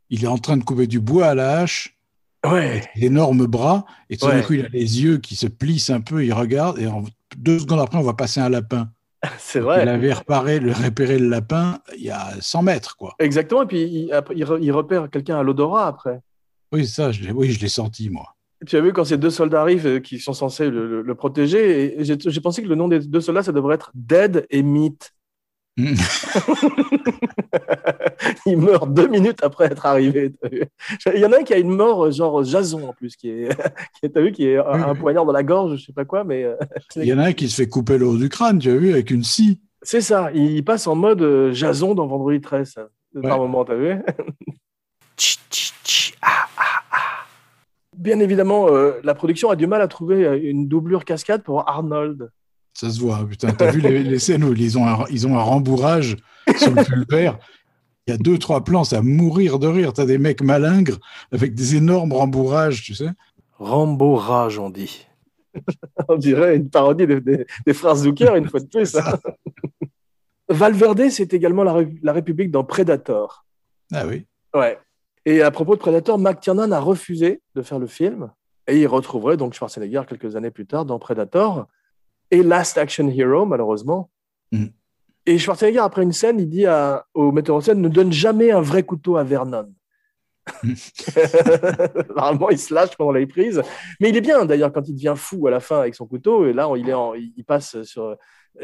il 0.08 0.24
est 0.24 0.28
en 0.28 0.38
train 0.38 0.56
de 0.56 0.64
couper 0.64 0.86
du 0.86 1.00
bois 1.00 1.26
à 1.26 1.34
la 1.34 1.58
hache, 1.58 1.97
Ouais, 2.46 2.82
énorme 2.96 3.46
bras, 3.46 3.84
et 4.10 4.16
tout 4.16 4.26
d'un 4.28 4.42
coup 4.42 4.52
il 4.54 4.64
a 4.64 4.68
les 4.68 5.02
yeux 5.02 5.18
qui 5.18 5.34
se 5.34 5.46
plissent 5.48 5.90
un 5.90 6.00
peu, 6.00 6.24
il 6.24 6.32
regarde, 6.32 6.78
et 6.78 6.86
en 6.86 7.02
deux 7.36 7.58
secondes 7.58 7.80
après 7.80 7.98
on 7.98 8.02
voit 8.02 8.16
passer 8.16 8.40
un 8.40 8.48
lapin. 8.48 8.90
c'est 9.38 9.58
Il 9.58 9.62
vrai. 9.64 9.88
avait 9.88 10.12
repéré, 10.12 10.60
le, 10.60 10.70
repéré 10.72 11.18
le 11.18 11.28
lapin 11.28 11.80
il 11.96 12.04
y 12.04 12.10
a 12.10 12.28
100 12.40 12.62
mètres, 12.62 12.96
quoi. 12.96 13.14
Exactement. 13.18 13.62
Et 13.64 13.66
puis, 13.66 13.82
il, 13.82 14.04
il 14.36 14.44
re- 14.44 14.58
il 14.62 14.70
repère 14.70 15.10
quelqu'un 15.10 15.38
à 15.38 15.42
l'odorat 15.42 15.88
après. 15.88 16.20
Oui, 16.72 16.86
ça, 16.86 17.10
je 17.10 17.30
oui, 17.32 17.50
je 17.50 17.60
l'ai 17.60 17.68
senti, 17.68 18.08
moi. 18.10 18.36
Tu 18.66 18.76
as 18.76 18.80
vu 18.80 18.92
quand 18.92 19.04
ces 19.04 19.18
deux 19.18 19.30
soldats 19.30 19.60
arrivent 19.62 19.86
euh, 19.86 19.98
qui 20.00 20.20
sont 20.20 20.32
censés 20.32 20.70
le, 20.70 20.86
le- 20.88 21.02
le 21.02 21.14
protéger, 21.16 21.96
j'ai 21.98 22.40
pensé 22.40 22.62
que 22.62 22.68
le 22.68 22.74
nom 22.76 22.86
des 22.86 23.00
deux 23.00 23.20
soldats, 23.20 23.42
ça 23.42 23.50
devrait 23.52 23.74
être 23.74 23.90
Dead 23.94 24.46
et 24.50 24.62
Meat. 24.62 25.12
Mm. 25.78 25.94
il 28.46 28.58
meurt 28.58 28.92
deux 28.92 29.06
minutes 29.06 29.42
après 29.44 29.66
être 29.66 29.86
arrivé. 29.86 30.32
Il 31.06 31.18
y 31.20 31.24
en 31.24 31.30
a 31.32 31.38
un 31.38 31.42
qui 31.44 31.54
a 31.54 31.58
une 31.58 31.70
mort 31.70 32.06
euh, 32.06 32.10
genre 32.10 32.42
Jason 32.42 32.88
en 32.88 32.92
plus, 32.92 33.14
qui 33.16 33.30
est, 33.30 33.48
qui 34.00 34.06
est- 34.06 34.08
t'as 34.10 34.20
vu, 34.20 34.32
qui 34.32 34.48
est 34.48 34.56
un, 34.58 34.92
Oui, 34.92 34.98
poignard 34.98 35.24
dans 35.24 35.32
la 35.32 35.44
gorge, 35.44 35.76
je 35.76 35.84
sais 35.86 35.92
pas 35.92 36.04
quoi, 36.04 36.24
mais 36.24 36.42
euh, 36.44 36.56
Il 36.96 37.04
y 37.04 37.12
en 37.14 37.18
a 37.18 37.28
un 37.28 37.32
qui 37.32 37.48
se 37.48 37.54
fait 37.62 37.68
couper 37.68 37.96
le 37.96 38.06
haut 38.08 38.16
du 38.16 38.28
crâne, 38.28 38.58
tu 38.58 38.70
as 38.70 38.76
vu, 38.76 38.90
avec 38.92 39.10
une 39.12 39.22
scie. 39.22 39.60
c'est 39.82 40.00
ça. 40.00 40.30
Il 40.34 40.64
passe 40.64 40.88
en 40.88 40.96
mode 40.96 41.22
euh, 41.22 41.52
Jason 41.52 41.94
dans 41.94 42.08
Vendredi 42.08 42.40
13 42.40 42.72
ça, 42.72 42.88
par 43.22 43.38
moment, 43.38 43.64
t'as 43.64 43.76
vu 43.76 43.94
Bien 47.96 48.20
évidemment, 48.20 48.68
euh, 48.68 49.00
la 49.02 49.14
production 49.14 49.50
a 49.50 49.56
du 49.56 49.66
mal 49.66 49.82
à 49.82 49.88
trouver 49.88 50.38
une 50.42 50.68
doublure 50.68 51.04
cascade 51.04 51.42
pour 51.42 51.68
Arnold. 51.68 52.30
Ça 52.80 52.90
se 52.90 53.00
voit, 53.00 53.26
putain. 53.28 53.50
T'as 53.50 53.72
vu 53.72 53.80
les, 53.80 54.04
les 54.04 54.18
scènes 54.20 54.44
où 54.44 54.52
ils 54.54 54.78
ont 54.78 54.86
un, 54.86 55.04
ils 55.10 55.26
ont 55.26 55.36
un 55.36 55.42
rembourrage 55.42 56.16
sur 56.56 56.72
le 56.72 56.84
pulvaire 56.84 57.38
Il 58.06 58.10
y 58.12 58.14
a 58.14 58.16
deux, 58.18 58.38
trois 58.38 58.62
plans, 58.62 58.84
c'est 58.84 58.94
à 58.96 59.02
mourir 59.02 59.58
de 59.58 59.66
rire. 59.66 59.92
T'as 59.92 60.06
des 60.06 60.18
mecs 60.18 60.42
malingres 60.42 60.98
avec 61.32 61.54
des 61.56 61.74
énormes 61.74 62.12
rembourrages, 62.12 62.82
tu 62.82 62.94
sais. 62.94 63.08
Rambo 63.58 64.14
rage, 64.14 64.60
on 64.60 64.70
dit. 64.70 65.06
On 66.08 66.16
dirait 66.16 66.54
une 66.56 66.70
parodie 66.70 67.06
des, 67.08 67.20
des- 67.20 67.46
des 67.66 67.74
frères 67.74 67.96
Zucker, 67.96 68.36
une 68.36 68.48
fois 68.48 68.60
de 68.60 68.66
plus. 68.66 68.94
hein. 68.94 69.18
Valverde, 70.48 71.08
c'est 71.10 71.34
également 71.34 71.64
la, 71.64 71.74
la 72.02 72.12
République 72.12 72.50
dans 72.50 72.64
Predator. 72.64 73.44
Ah 73.92 74.04
oui. 74.06 74.24
Ouais. 74.54 74.78
Et 75.26 75.42
à 75.42 75.50
propos 75.50 75.74
de 75.74 75.80
Predator, 75.80 76.18
McTiernan 76.18 76.70
a 76.72 76.80
refusé 76.80 77.42
de 77.54 77.62
faire 77.62 77.78
le 77.78 77.86
film. 77.86 78.30
Et 78.66 78.78
il 78.80 78.86
retrouverait 78.86 79.36
donc 79.36 79.54
Schwarzenegger 79.54 80.02
quelques 80.08 80.36
années 80.36 80.50
plus 80.50 80.66
tard 80.66 80.84
dans 80.84 80.98
Predator 80.98 81.66
et 82.30 82.42
Last 82.42 82.78
Action 82.78 83.08
Hero, 83.08 83.46
malheureusement. 83.46 84.10
Mm. 84.52 84.66
Et 85.26 85.38
Schwarzenegger, 85.38 85.80
après 85.80 86.02
une 86.02 86.12
scène, 86.12 86.40
il 86.40 86.48
dit 86.48 86.66
à- 86.66 87.04
au 87.14 87.32
metteur 87.32 87.56
en 87.56 87.60
scène 87.60 87.80
Ne 87.82 87.88
donne 87.88 88.12
jamais 88.12 88.50
un 88.50 88.60
vrai 88.60 88.82
couteau 88.82 89.16
à 89.16 89.24
Vernon. 89.24 89.72
Mm. 90.62 90.72
Normalement, 92.16 92.50
il 92.50 92.58
se 92.58 92.72
lâche 92.72 92.96
pendant 92.96 93.12
les 93.12 93.26
prises. 93.26 93.62
Mais 94.00 94.08
il 94.10 94.16
est 94.16 94.20
bien, 94.22 94.44
d'ailleurs, 94.46 94.72
quand 94.72 94.88
il 94.88 94.94
devient 94.94 95.14
fou 95.16 95.46
à 95.46 95.50
la 95.50 95.60
fin 95.60 95.80
avec 95.80 95.94
son 95.94 96.06
couteau. 96.06 96.46
Et 96.46 96.52
là, 96.52 96.68
il, 96.76 96.88
est 96.88 96.94
en- 96.94 97.14
il 97.14 97.44
passe 97.44 97.82
sur. 97.82 98.16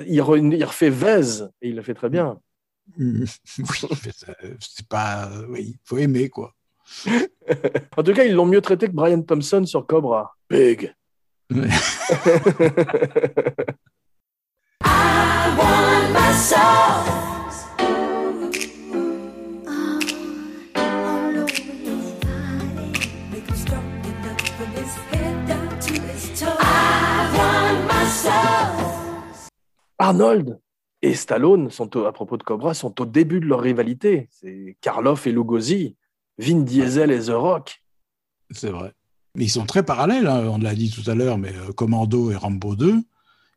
Il, 0.07 0.20
re- 0.20 0.55
il 0.57 0.64
refait 0.64 0.90
Vez 0.90 1.44
et 1.62 1.68
il 1.68 1.77
le 1.77 1.83
fait 1.83 1.94
très 1.94 2.09
bien. 2.09 2.38
Mm. 2.96 3.24
Oui, 3.59 3.88
c'est 4.61 4.88
pas. 4.88 5.29
Oui, 5.48 5.77
faut 5.85 5.98
aimer, 5.98 6.29
quoi. 6.29 6.53
En 7.96 8.03
tout 8.03 8.12
cas, 8.14 8.24
ils 8.24 8.33
l'ont 8.35 8.46
mieux 8.46 8.61
traité 8.62 8.87
que 8.87 8.92
Brian 8.92 9.20
Thompson 9.22 9.64
sur 9.66 9.87
Cobra. 9.87 10.35
Big. 10.48 10.94
Arnold 29.99 30.59
et 31.03 31.14
Stallone, 31.14 31.71
sont 31.71 31.97
au- 31.97 32.05
à 32.07 32.12
propos 32.12 32.37
de 32.37 32.43
Cobra, 32.43 32.75
sont 32.75 33.01
au 33.01 33.05
début 33.07 33.40
de 33.40 33.47
leur 33.47 33.61
rivalité. 33.61 34.29
C'est 34.31 34.77
Karloff 34.81 35.27
et 35.27 35.33
Lugosi, 35.33 35.97
Vin 36.38 36.61
Diesel 36.62 37.11
et 37.11 37.21
The 37.21 37.31
Rock. 37.31 37.83
C'est 38.51 38.71
vrai. 38.71 38.93
Mais 39.35 39.44
ils 39.44 39.51
sont 39.51 39.66
très 39.66 39.83
parallèles, 39.83 40.27
hein, 40.27 40.44
on 40.49 40.59
l'a 40.59 40.75
dit 40.75 40.90
tout 40.90 41.09
à 41.11 41.14
l'heure, 41.14 41.38
mais 41.38 41.51
euh, 41.51 41.73
Commando 41.73 42.31
et 42.31 42.37
Rambo 42.37 42.77
2, 42.77 43.01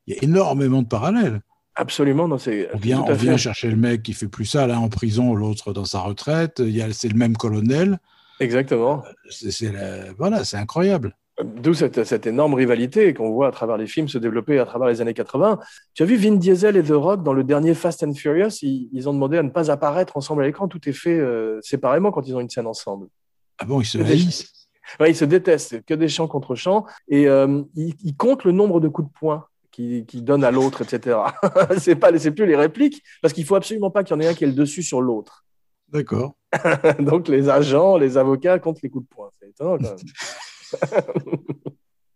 il 0.07 0.13
y 0.13 0.17
a 0.17 0.23
énormément 0.23 0.81
de 0.81 0.87
parallèles. 0.87 1.41
Absolument, 1.75 2.27
non, 2.27 2.39
c'est 2.39 2.69
On 2.73 2.77
vient, 2.77 3.05
on 3.07 3.37
chercher 3.37 3.69
le 3.69 3.75
mec 3.75 4.01
qui 4.01 4.13
fait 4.13 4.27
plus 4.27 4.45
ça, 4.45 4.65
là, 4.65 4.79
en 4.79 4.89
prison, 4.89 5.35
l'autre 5.35 5.73
dans 5.73 5.85
sa 5.85 5.99
retraite. 5.99 6.59
C'est 6.91 7.09
le 7.09 7.17
même 7.17 7.37
colonel. 7.37 7.99
Exactement. 8.39 9.03
C'est, 9.29 9.51
c'est 9.51 9.71
voilà, 10.17 10.43
c'est 10.43 10.57
incroyable. 10.57 11.15
D'où 11.43 11.75
cette, 11.75 12.03
cette 12.03 12.25
énorme 12.25 12.55
rivalité 12.55 13.13
qu'on 13.13 13.29
voit 13.29 13.49
à 13.49 13.51
travers 13.51 13.77
les 13.77 13.85
films 13.85 14.07
se 14.07 14.17
développer 14.17 14.57
à 14.57 14.65
travers 14.65 14.87
les 14.87 15.01
années 15.01 15.13
80. 15.13 15.59
Tu 15.93 16.01
as 16.01 16.05
vu 16.07 16.15
Vin 16.15 16.35
Diesel 16.35 16.77
et 16.77 16.83
The 16.83 16.93
Rock 16.93 17.21
dans 17.21 17.33
le 17.33 17.43
dernier 17.43 17.75
Fast 17.75 18.01
and 18.01 18.15
Furious, 18.15 18.63
ils, 18.63 18.89
ils 18.91 19.07
ont 19.07 19.13
demandé 19.13 19.37
à 19.37 19.43
ne 19.43 19.49
pas 19.49 19.69
apparaître 19.69 20.17
ensemble 20.17 20.41
à 20.41 20.47
l'écran. 20.47 20.67
Tout 20.67 20.89
est 20.89 20.93
fait 20.93 21.19
euh, 21.19 21.59
séparément 21.61 22.09
quand 22.09 22.27
ils 22.27 22.35
ont 22.35 22.39
une 22.39 22.49
scène 22.49 22.65
ensemble. 22.65 23.07
Ah 23.59 23.65
bon, 23.65 23.81
ils 23.81 23.85
se 23.85 23.99
haïssent. 23.99 24.51
Ouais, 24.99 25.11
ils 25.11 25.15
se 25.15 25.25
détestent, 25.25 25.83
que 25.85 25.93
des 25.93 26.07
champs 26.07 26.27
contre 26.27 26.55
champs, 26.55 26.85
et 27.07 27.27
euh, 27.27 27.61
ils, 27.75 27.93
ils 28.03 28.15
comptent 28.15 28.43
le 28.45 28.51
nombre 28.51 28.79
de 28.79 28.87
coups 28.87 29.07
de 29.07 29.13
poing 29.19 29.45
qu'ils 29.71 30.05
qu'ils 30.05 30.23
donnent 30.23 30.43
à 30.43 30.51
l'autre, 30.51 30.81
etc. 30.81 31.19
c'est 31.77 31.95
pas, 31.95 32.17
c'est 32.17 32.31
plus 32.31 32.45
les 32.45 32.55
répliques, 32.55 33.03
parce 33.21 33.33
qu'il 33.33 33.45
faut 33.45 33.55
absolument 33.55 33.91
pas 33.91 34.03
qu'il 34.03 34.15
y 34.15 34.17
en 34.17 34.21
ait 34.21 34.27
un 34.27 34.33
qui 34.33 34.43
ait 34.43 34.47
le 34.47 34.53
dessus 34.53 34.83
sur 34.83 35.01
l'autre. 35.01 35.45
D'accord. 35.89 36.33
Donc 36.99 37.27
les 37.27 37.47
agents, 37.49 37.97
les 37.97 38.17
avocats 38.17 38.59
comptent 38.59 38.81
les 38.81 38.89
coups 38.89 39.07
de 39.07 39.13
poing. 39.15 39.29
C'est 39.39 39.49
étonnant 39.49 39.77
quand 39.77 39.95
même. 39.95 41.37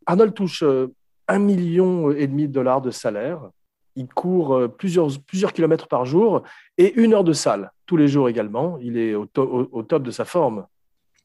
Arnold 0.06 0.34
touche 0.34 0.64
euh, 0.64 0.88
un 1.28 1.40
million 1.40 2.12
et 2.12 2.28
demi 2.28 2.48
de 2.48 2.54
dollars 2.54 2.82
de 2.82 2.92
salaire. 2.92 3.50
Il 3.96 4.08
court 4.08 4.56
euh, 4.56 4.68
plusieurs, 4.68 5.10
plusieurs 5.26 5.54
kilomètres 5.54 5.88
par 5.88 6.06
jour 6.06 6.44
et 6.78 6.94
une 7.00 7.14
heure 7.14 7.24
de 7.24 7.34
salle 7.34 7.72
tous 7.86 7.98
les 7.98 8.08
jours 8.08 8.30
également. 8.30 8.78
Il 8.82 8.98
est 8.98 9.14
au, 9.16 9.26
to- 9.26 9.44
au- 9.44 9.70
au 9.80 9.84
top 9.84 10.04
de 10.04 10.12
sa 10.12 10.26
forme. 10.26 10.66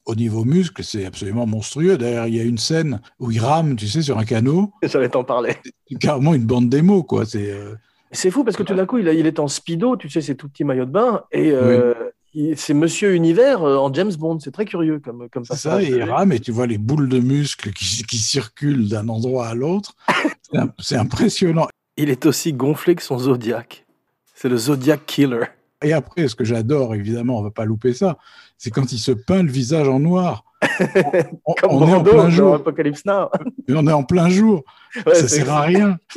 Au 0.07 0.15
niveau 0.15 0.45
muscle, 0.45 0.83
c'est 0.85 1.05
absolument 1.05 1.45
monstrueux. 1.45 1.97
D'ailleurs, 1.97 2.27
il 2.27 2.35
y 2.35 2.39
a 2.39 2.43
une 2.43 2.57
scène 2.57 3.01
où 3.19 3.29
il 3.29 3.39
rame, 3.39 3.75
tu 3.75 3.87
sais, 3.87 4.01
sur 4.01 4.17
un 4.17 4.23
canot. 4.23 4.71
J'allais 4.81 5.09
t'en 5.09 5.25
parler. 5.25 5.55
C'est 5.89 5.99
carrément 5.99 6.33
une 6.33 6.45
bande 6.45 6.69
démo, 6.69 7.03
quoi. 7.03 7.25
C'est, 7.25 7.51
euh, 7.51 7.75
C'est 8.13 8.31
fou 8.31 8.45
parce 8.45 8.55
que 8.55 8.63
tout 8.63 8.73
d'un 8.73 8.85
coup, 8.85 8.99
il, 8.99 9.07
a- 9.09 9.13
il 9.13 9.27
est 9.27 9.37
en 9.39 9.49
speedo, 9.49 9.97
tu 9.97 10.09
sais, 10.09 10.21
c'est 10.21 10.35
tout 10.35 10.47
petit 10.47 10.63
maillot 10.63 10.85
de 10.85 10.91
bain, 10.91 11.23
et 11.33 11.51
euh, 11.51 11.93
c'est 12.55 12.73
Monsieur 12.73 13.13
Univers 13.15 13.61
euh, 13.63 13.75
en 13.75 13.93
James 13.93 14.13
Bond. 14.17 14.39
C'est 14.39 14.51
très 14.51 14.63
curieux 14.63 14.99
comme, 14.99 15.27
comme 15.29 15.43
c'est 15.43 15.55
ça, 15.57 15.71
passage. 15.71 15.89
et 15.89 15.97
il 15.97 16.03
rame, 16.03 16.31
et 16.31 16.39
tu 16.39 16.51
vois 16.53 16.67
les 16.67 16.77
boules 16.77 17.09
de 17.09 17.19
muscles 17.19 17.73
qui, 17.73 18.03
qui 18.03 18.17
circulent 18.17 18.87
d'un 18.87 19.09
endroit 19.09 19.47
à 19.47 19.55
l'autre. 19.55 19.93
C'est 20.79 20.95
impressionnant. 20.95 21.67
Il 21.97 22.09
est 22.09 22.25
aussi 22.25 22.53
gonflé 22.53 22.95
que 22.95 23.03
son 23.03 23.19
Zodiac. 23.19 23.85
C'est 24.35 24.47
le 24.47 24.55
Zodiac 24.57 25.05
Killer. 25.05 25.45
Et 25.83 25.93
après, 25.93 26.27
ce 26.27 26.35
que 26.35 26.43
j'adore, 26.43 26.95
évidemment, 26.95 27.39
on 27.39 27.43
va 27.43 27.51
pas 27.51 27.65
louper 27.65 27.93
ça, 27.93 28.17
c'est 28.57 28.71
quand 28.71 28.91
il 28.91 28.97
se 28.97 29.11
peint 29.11 29.43
le 29.43 29.51
visage 29.51 29.87
en 29.87 29.99
noir. 29.99 30.43
On, 31.45 31.53
Comme 31.53 31.71
on 31.71 31.87
est 31.87 31.93
en 31.93 32.03
plein 32.03 32.29
jour. 32.31 32.55
Apocalypse 32.55 33.05
Now. 33.05 33.29
On 33.69 33.85
est 33.85 33.91
en 33.91 34.03
plein 34.03 34.27
jour. 34.27 34.63
Ouais, 35.05 35.13
ça 35.13 35.27
sert 35.27 35.51
à 35.51 35.61
rien. 35.61 35.97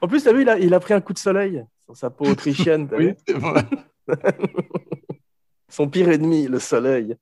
En 0.00 0.06
plus, 0.06 0.24
vu, 0.28 0.42
il 0.42 0.48
a, 0.48 0.56
il 0.58 0.72
a 0.74 0.78
pris 0.78 0.94
un 0.94 1.00
coup 1.00 1.12
de 1.12 1.18
soleil 1.18 1.64
sur 1.84 1.96
sa 1.96 2.08
peau 2.08 2.26
autrichienne. 2.26 2.86
t'as 2.88 2.96
Oui, 2.98 3.06
vu 3.06 3.16
c'est 3.26 3.34
vrai. 3.34 3.64
Son 5.68 5.88
pire 5.88 6.08
ennemi, 6.10 6.46
le 6.46 6.60
soleil. 6.60 7.16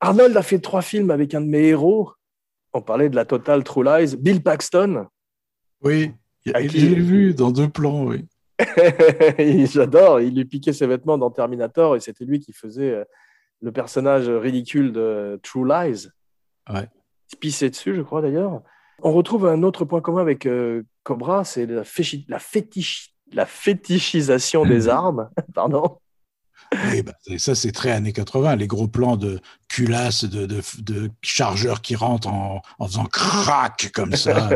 Arnold 0.00 0.36
a 0.36 0.42
fait 0.42 0.58
trois 0.58 0.82
films 0.82 1.10
avec 1.10 1.34
un 1.34 1.40
de 1.40 1.46
mes 1.46 1.68
héros. 1.68 2.12
On 2.74 2.82
parlait 2.82 3.08
de 3.08 3.16
la 3.16 3.24
Total 3.24 3.64
True 3.64 3.84
Lies. 3.84 4.16
Bill 4.18 4.42
Paxton. 4.42 5.06
Oui, 5.82 6.12
je 6.44 6.52
l'ai 6.52 6.94
vu 6.94 7.32
dans 7.32 7.50
deux 7.50 7.70
plans, 7.70 8.04
oui. 8.04 8.26
J'adore. 9.72 10.20
Il 10.20 10.34
lui 10.34 10.44
piquait 10.44 10.72
ses 10.72 10.86
vêtements 10.86 11.18
dans 11.18 11.30
Terminator 11.30 11.96
et 11.96 12.00
c'était 12.00 12.24
lui 12.24 12.40
qui 12.40 12.52
faisait 12.52 12.90
euh, 12.90 13.04
le 13.60 13.72
personnage 13.72 14.28
ridicule 14.28 14.92
de 14.92 15.40
True 15.42 15.66
Lies. 15.66 16.08
Ouais. 16.72 16.88
Il 17.28 17.32
se 17.32 17.36
pissait 17.36 17.70
dessus, 17.70 17.94
je 17.94 18.02
crois 18.02 18.22
d'ailleurs. 18.22 18.62
On 19.02 19.12
retrouve 19.12 19.46
un 19.46 19.62
autre 19.62 19.84
point 19.84 20.00
commun 20.00 20.20
avec 20.20 20.46
euh, 20.46 20.82
Cobra, 21.02 21.44
c'est 21.44 21.66
la, 21.66 21.82
féchi- 21.82 22.26
la, 22.28 23.46
fétichisation 23.46 24.64
des 24.66 24.88
armes. 24.88 25.30
Pardon. 25.54 25.98
Oui, 26.90 27.02
bah, 27.02 27.12
ça, 27.38 27.54
c'est 27.54 27.72
très 27.72 27.90
années 27.90 28.12
80, 28.12 28.56
les 28.56 28.66
gros 28.66 28.88
plans 28.88 29.16
de 29.16 29.40
culasses, 29.68 30.24
de, 30.24 30.46
de, 30.46 30.60
de 30.80 31.10
chargeurs 31.22 31.82
qui 31.82 31.94
rentrent 31.94 32.28
en, 32.28 32.62
en 32.78 32.86
faisant 32.86 33.04
crac 33.04 33.90
comme 33.92 34.16
ça. 34.16 34.50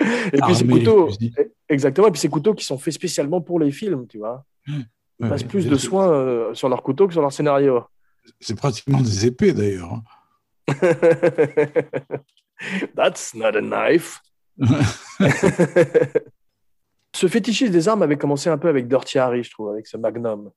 Et 0.00 0.40
puis 0.40 0.54
ces 0.54 0.62
Armer 0.62 0.74
les 0.74 0.84
couteaux, 0.84 1.10
et, 1.20 1.32
Exactement. 1.68 2.08
Et 2.08 2.10
puis 2.10 2.20
ces 2.20 2.28
couteaux 2.28 2.54
qui 2.54 2.64
sont 2.64 2.78
faits 2.78 2.94
spécialement 2.94 3.40
pour 3.40 3.60
les 3.60 3.70
films, 3.70 4.06
tu 4.06 4.18
vois. 4.18 4.44
Ils 4.66 4.86
Ouais, 5.20 5.28
passent 5.28 5.42
ouais. 5.42 5.48
plus 5.48 5.66
de 5.68 5.76
soin 5.76 6.10
euh, 6.10 6.54
sur 6.54 6.68
leurs 6.70 6.82
couteaux 6.82 7.06
que 7.06 7.12
sur 7.12 7.20
leur 7.22 7.32
scénario. 7.32 7.82
C'est 8.40 8.56
pratiquement 8.56 9.00
des 9.00 9.26
épées 9.26 9.52
d'ailleurs. 9.52 9.92
hein. 9.92 10.02
That's 12.96 13.34
not 13.34 13.56
a 13.56 13.60
knife. 13.60 14.20
ce 17.14 17.26
fétichisme 17.28 17.72
des 17.72 17.88
armes 17.88 18.02
avait 18.02 18.16
commencé 18.18 18.48
un 18.50 18.58
peu 18.58 18.68
avec 18.68 18.88
Dirty 18.88 19.18
Harry, 19.18 19.42
je 19.42 19.50
trouve, 19.50 19.70
avec 19.70 19.86
ce 19.86 19.96
Magnum, 19.96 20.50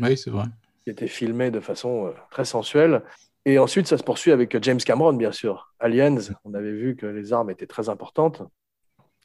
Oui, 0.00 0.16
c'est 0.16 0.30
vrai. 0.30 0.44
qui 0.84 0.90
était 0.90 1.06
filmé 1.06 1.50
de 1.50 1.60
façon 1.60 2.06
euh, 2.06 2.10
très 2.30 2.44
sensuelle. 2.44 3.02
Et 3.44 3.58
ensuite, 3.58 3.86
ça 3.88 3.98
se 3.98 4.02
poursuit 4.04 4.30
avec 4.32 4.56
James 4.62 4.78
Cameron, 4.78 5.12
bien 5.14 5.32
sûr. 5.32 5.72
Aliens, 5.80 6.16
on 6.44 6.54
avait 6.54 6.72
vu 6.72 6.96
que 6.96 7.06
les 7.06 7.32
armes 7.32 7.50
étaient 7.50 7.66
très 7.66 7.88
importantes. 7.88 8.42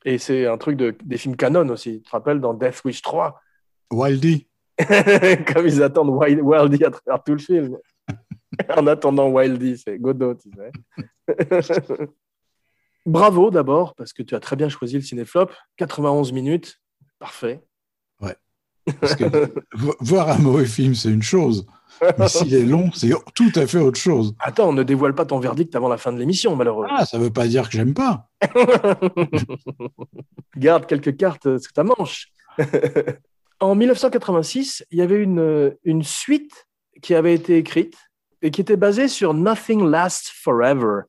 Et 0.05 0.17
c'est 0.17 0.45
un 0.47 0.57
truc 0.57 0.77
de, 0.77 0.95
des 1.03 1.17
films 1.17 1.35
canon 1.35 1.67
aussi. 1.69 1.97
Tu 2.01 2.03
te 2.03 2.09
rappelles 2.11 2.39
dans 2.39 2.53
Death 2.53 2.81
Wish 2.85 3.01
3 3.01 3.39
Wildy. 3.91 4.47
Comme 5.53 5.65
ils 5.67 5.81
attendent 5.83 6.09
Wild- 6.11 6.41
Wildy 6.43 6.83
à 6.85 6.91
travers 6.91 7.23
tout 7.23 7.33
le 7.33 7.39
film. 7.39 7.77
en 8.77 8.87
attendant 8.87 9.29
Wildy, 9.31 9.77
c'est 9.77 9.97
Godot, 9.97 10.35
tu 10.35 10.49
sais. 10.55 10.71
Bravo 13.05 13.49
d'abord, 13.51 13.95
parce 13.95 14.11
que 14.13 14.21
tu 14.21 14.35
as 14.35 14.39
très 14.39 14.55
bien 14.55 14.69
choisi 14.69 14.95
le 14.95 15.01
cinéflop. 15.01 15.49
91 15.77 16.31
minutes, 16.33 16.79
parfait. 17.19 17.61
Parce 19.01 19.15
que 19.15 19.25
vo- 19.73 19.97
voir 19.99 20.29
un 20.29 20.37
mauvais 20.37 20.65
film, 20.65 20.95
c'est 20.95 21.11
une 21.11 21.21
chose. 21.21 21.65
Mais 22.17 22.27
s'il 22.27 22.53
est 22.53 22.65
long, 22.65 22.91
c'est 22.93 23.11
tout 23.33 23.51
à 23.55 23.67
fait 23.67 23.79
autre 23.79 23.99
chose. 23.99 24.35
Attends, 24.39 24.73
ne 24.73 24.83
dévoile 24.83 25.15
pas 25.15 25.25
ton 25.25 25.39
verdict 25.39 25.75
avant 25.75 25.89
la 25.89 25.97
fin 25.97 26.11
de 26.11 26.19
l'émission, 26.19 26.55
malheureux. 26.55 26.85
Ah, 26.89 27.05
ça 27.05 27.17
veut 27.17 27.31
pas 27.31 27.47
dire 27.47 27.69
que 27.69 27.75
j'aime 27.75 27.93
pas. 27.93 28.29
Garde 30.57 30.85
quelques 30.85 31.17
cartes 31.17 31.57
sous 31.57 31.71
ta 31.71 31.83
manche. 31.83 32.27
en 33.59 33.75
1986, 33.75 34.85
il 34.91 34.99
y 34.99 35.01
avait 35.01 35.21
une, 35.21 35.75
une 35.83 36.03
suite 36.03 36.67
qui 37.01 37.15
avait 37.15 37.33
été 37.33 37.57
écrite 37.57 37.97
et 38.41 38.51
qui 38.51 38.61
était 38.61 38.77
basée 38.77 39.07
sur 39.07 39.33
Nothing 39.33 39.89
Lasts 39.89 40.31
Forever. 40.33 41.01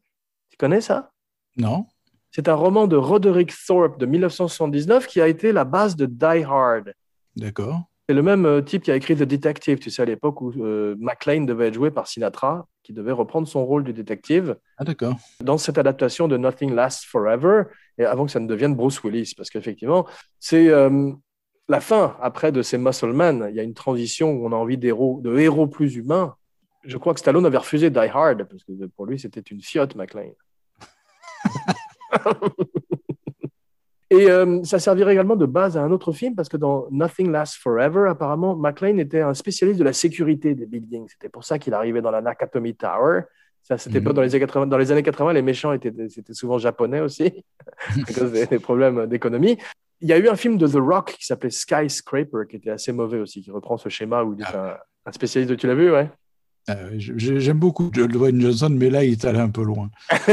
Tu 0.50 0.56
connais 0.56 0.80
ça? 0.80 1.12
Non 1.56 1.86
C'est 2.30 2.48
un 2.48 2.54
roman 2.54 2.86
de 2.86 2.96
Roderick 2.96 3.52
Thorpe 3.66 3.98
de 3.98 4.06
1979 4.06 5.06
qui 5.06 5.20
a 5.20 5.28
été 5.28 5.52
la 5.52 5.64
base 5.64 5.96
de 5.96 6.06
Die 6.06 6.44
Hard. 6.44 6.94
D'accord. 7.36 7.82
C'est 8.08 8.14
le 8.14 8.22
même 8.22 8.46
euh, 8.46 8.62
type 8.62 8.84
qui 8.84 8.90
a 8.90 8.96
écrit 8.96 9.14
The 9.14 9.24
Detective, 9.24 9.78
tu 9.78 9.90
sais, 9.90 10.00
à 10.00 10.06
l'époque 10.06 10.40
où 10.40 10.50
euh, 10.64 10.96
devait 10.96 11.68
être 11.68 11.74
joué 11.74 11.90
par 11.90 12.06
Sinatra, 12.06 12.66
qui 12.82 12.94
devait 12.94 13.12
reprendre 13.12 13.46
son 13.46 13.66
rôle 13.66 13.84
du 13.84 13.92
détective 13.92 14.56
Ah, 14.78 14.84
d'accord. 14.84 15.14
dans 15.42 15.58
cette 15.58 15.76
adaptation 15.76 16.26
de 16.26 16.38
Nothing 16.38 16.74
Lasts 16.74 17.04
Forever, 17.04 17.64
et 17.98 18.06
avant 18.06 18.24
que 18.24 18.32
ça 18.32 18.40
ne 18.40 18.46
devienne 18.46 18.74
Bruce 18.74 19.02
Willis, 19.04 19.34
parce 19.36 19.50
qu'effectivement, 19.50 20.06
c'est 20.40 20.68
euh, 20.68 21.12
la 21.68 21.80
fin, 21.80 22.16
après, 22.22 22.50
de 22.50 22.62
ces 22.62 22.78
Muscle 22.78 23.12
Men. 23.12 23.46
Il 23.50 23.56
y 23.56 23.60
a 23.60 23.62
une 23.62 23.74
transition 23.74 24.32
où 24.32 24.46
on 24.46 24.52
a 24.52 24.56
envie 24.56 24.78
d'héros, 24.78 25.20
de 25.22 25.38
héros 25.38 25.66
plus 25.66 25.96
humains. 25.96 26.34
Je 26.84 26.96
crois 26.96 27.12
que 27.12 27.20
Stallone 27.20 27.44
avait 27.44 27.58
refusé 27.58 27.90
Die 27.90 27.98
Hard, 27.98 28.42
parce 28.44 28.64
que 28.64 28.72
pour 28.96 29.04
lui, 29.04 29.18
c'était 29.18 29.40
une 29.40 29.60
fiotte, 29.60 29.96
McClane. 29.96 30.32
Et 34.10 34.30
euh, 34.30 34.62
ça 34.64 34.78
servirait 34.78 35.12
également 35.12 35.36
de 35.36 35.44
base 35.44 35.76
à 35.76 35.82
un 35.82 35.90
autre 35.90 36.12
film 36.12 36.34
parce 36.34 36.48
que 36.48 36.56
dans 36.56 36.86
Nothing 36.90 37.30
Lasts 37.30 37.56
Forever, 37.56 38.08
apparemment, 38.08 38.56
McLean 38.56 38.96
était 38.98 39.20
un 39.20 39.34
spécialiste 39.34 39.78
de 39.78 39.84
la 39.84 39.92
sécurité 39.92 40.54
des 40.54 40.64
buildings. 40.64 41.06
C'était 41.10 41.28
pour 41.28 41.44
ça 41.44 41.58
qu'il 41.58 41.74
arrivait 41.74 42.00
dans 42.00 42.10
la 42.10 42.22
Nakatomi 42.22 42.74
Tower. 42.74 43.22
Ça, 43.62 43.76
c'était 43.76 43.98
Mhm. 43.98 44.04
pas 44.04 44.12
dans 44.14 44.22
les, 44.22 44.34
années 44.34 44.40
80, 44.40 44.66
dans 44.66 44.78
les 44.78 44.92
années 44.92 45.02
80, 45.02 45.34
les 45.34 45.42
méchants 45.42 45.72
étaient 45.72 45.92
c'était 46.08 46.32
souvent 46.32 46.56
japonais 46.56 47.00
aussi, 47.00 47.44
à 48.08 48.12
cause 48.14 48.32
des, 48.32 48.46
des 48.46 48.58
problèmes 48.58 49.06
d'économie. 49.06 49.58
Il 50.00 50.08
y 50.08 50.12
a 50.14 50.18
eu 50.18 50.28
un 50.28 50.36
film 50.36 50.56
de 50.56 50.66
The 50.66 50.76
Rock 50.80 51.16
qui 51.18 51.26
s'appelait 51.26 51.50
Skyscraper, 51.50 52.46
qui 52.48 52.56
était 52.56 52.70
assez 52.70 52.92
mauvais 52.92 53.18
aussi, 53.18 53.42
qui 53.42 53.50
reprend 53.50 53.76
ce 53.76 53.90
schéma 53.90 54.22
où 54.22 54.32
il 54.32 54.40
est 54.40 54.56
un, 54.56 54.74
un 55.04 55.12
spécialiste 55.12 55.50
de. 55.50 55.54
Tu 55.56 55.66
l'as 55.66 55.74
vu, 55.74 55.92
ouais? 55.92 56.08
Euh, 56.70 56.90
J'aime 56.96 57.58
beaucoup 57.58 57.90
Dwayne 57.90 58.40
Johnson, 58.40 58.68
mais 58.70 58.90
là, 58.90 59.04
il 59.04 59.12
est 59.12 59.24
allé 59.24 59.38
un 59.38 59.48
peu 59.50 59.62
loin. 59.62 59.90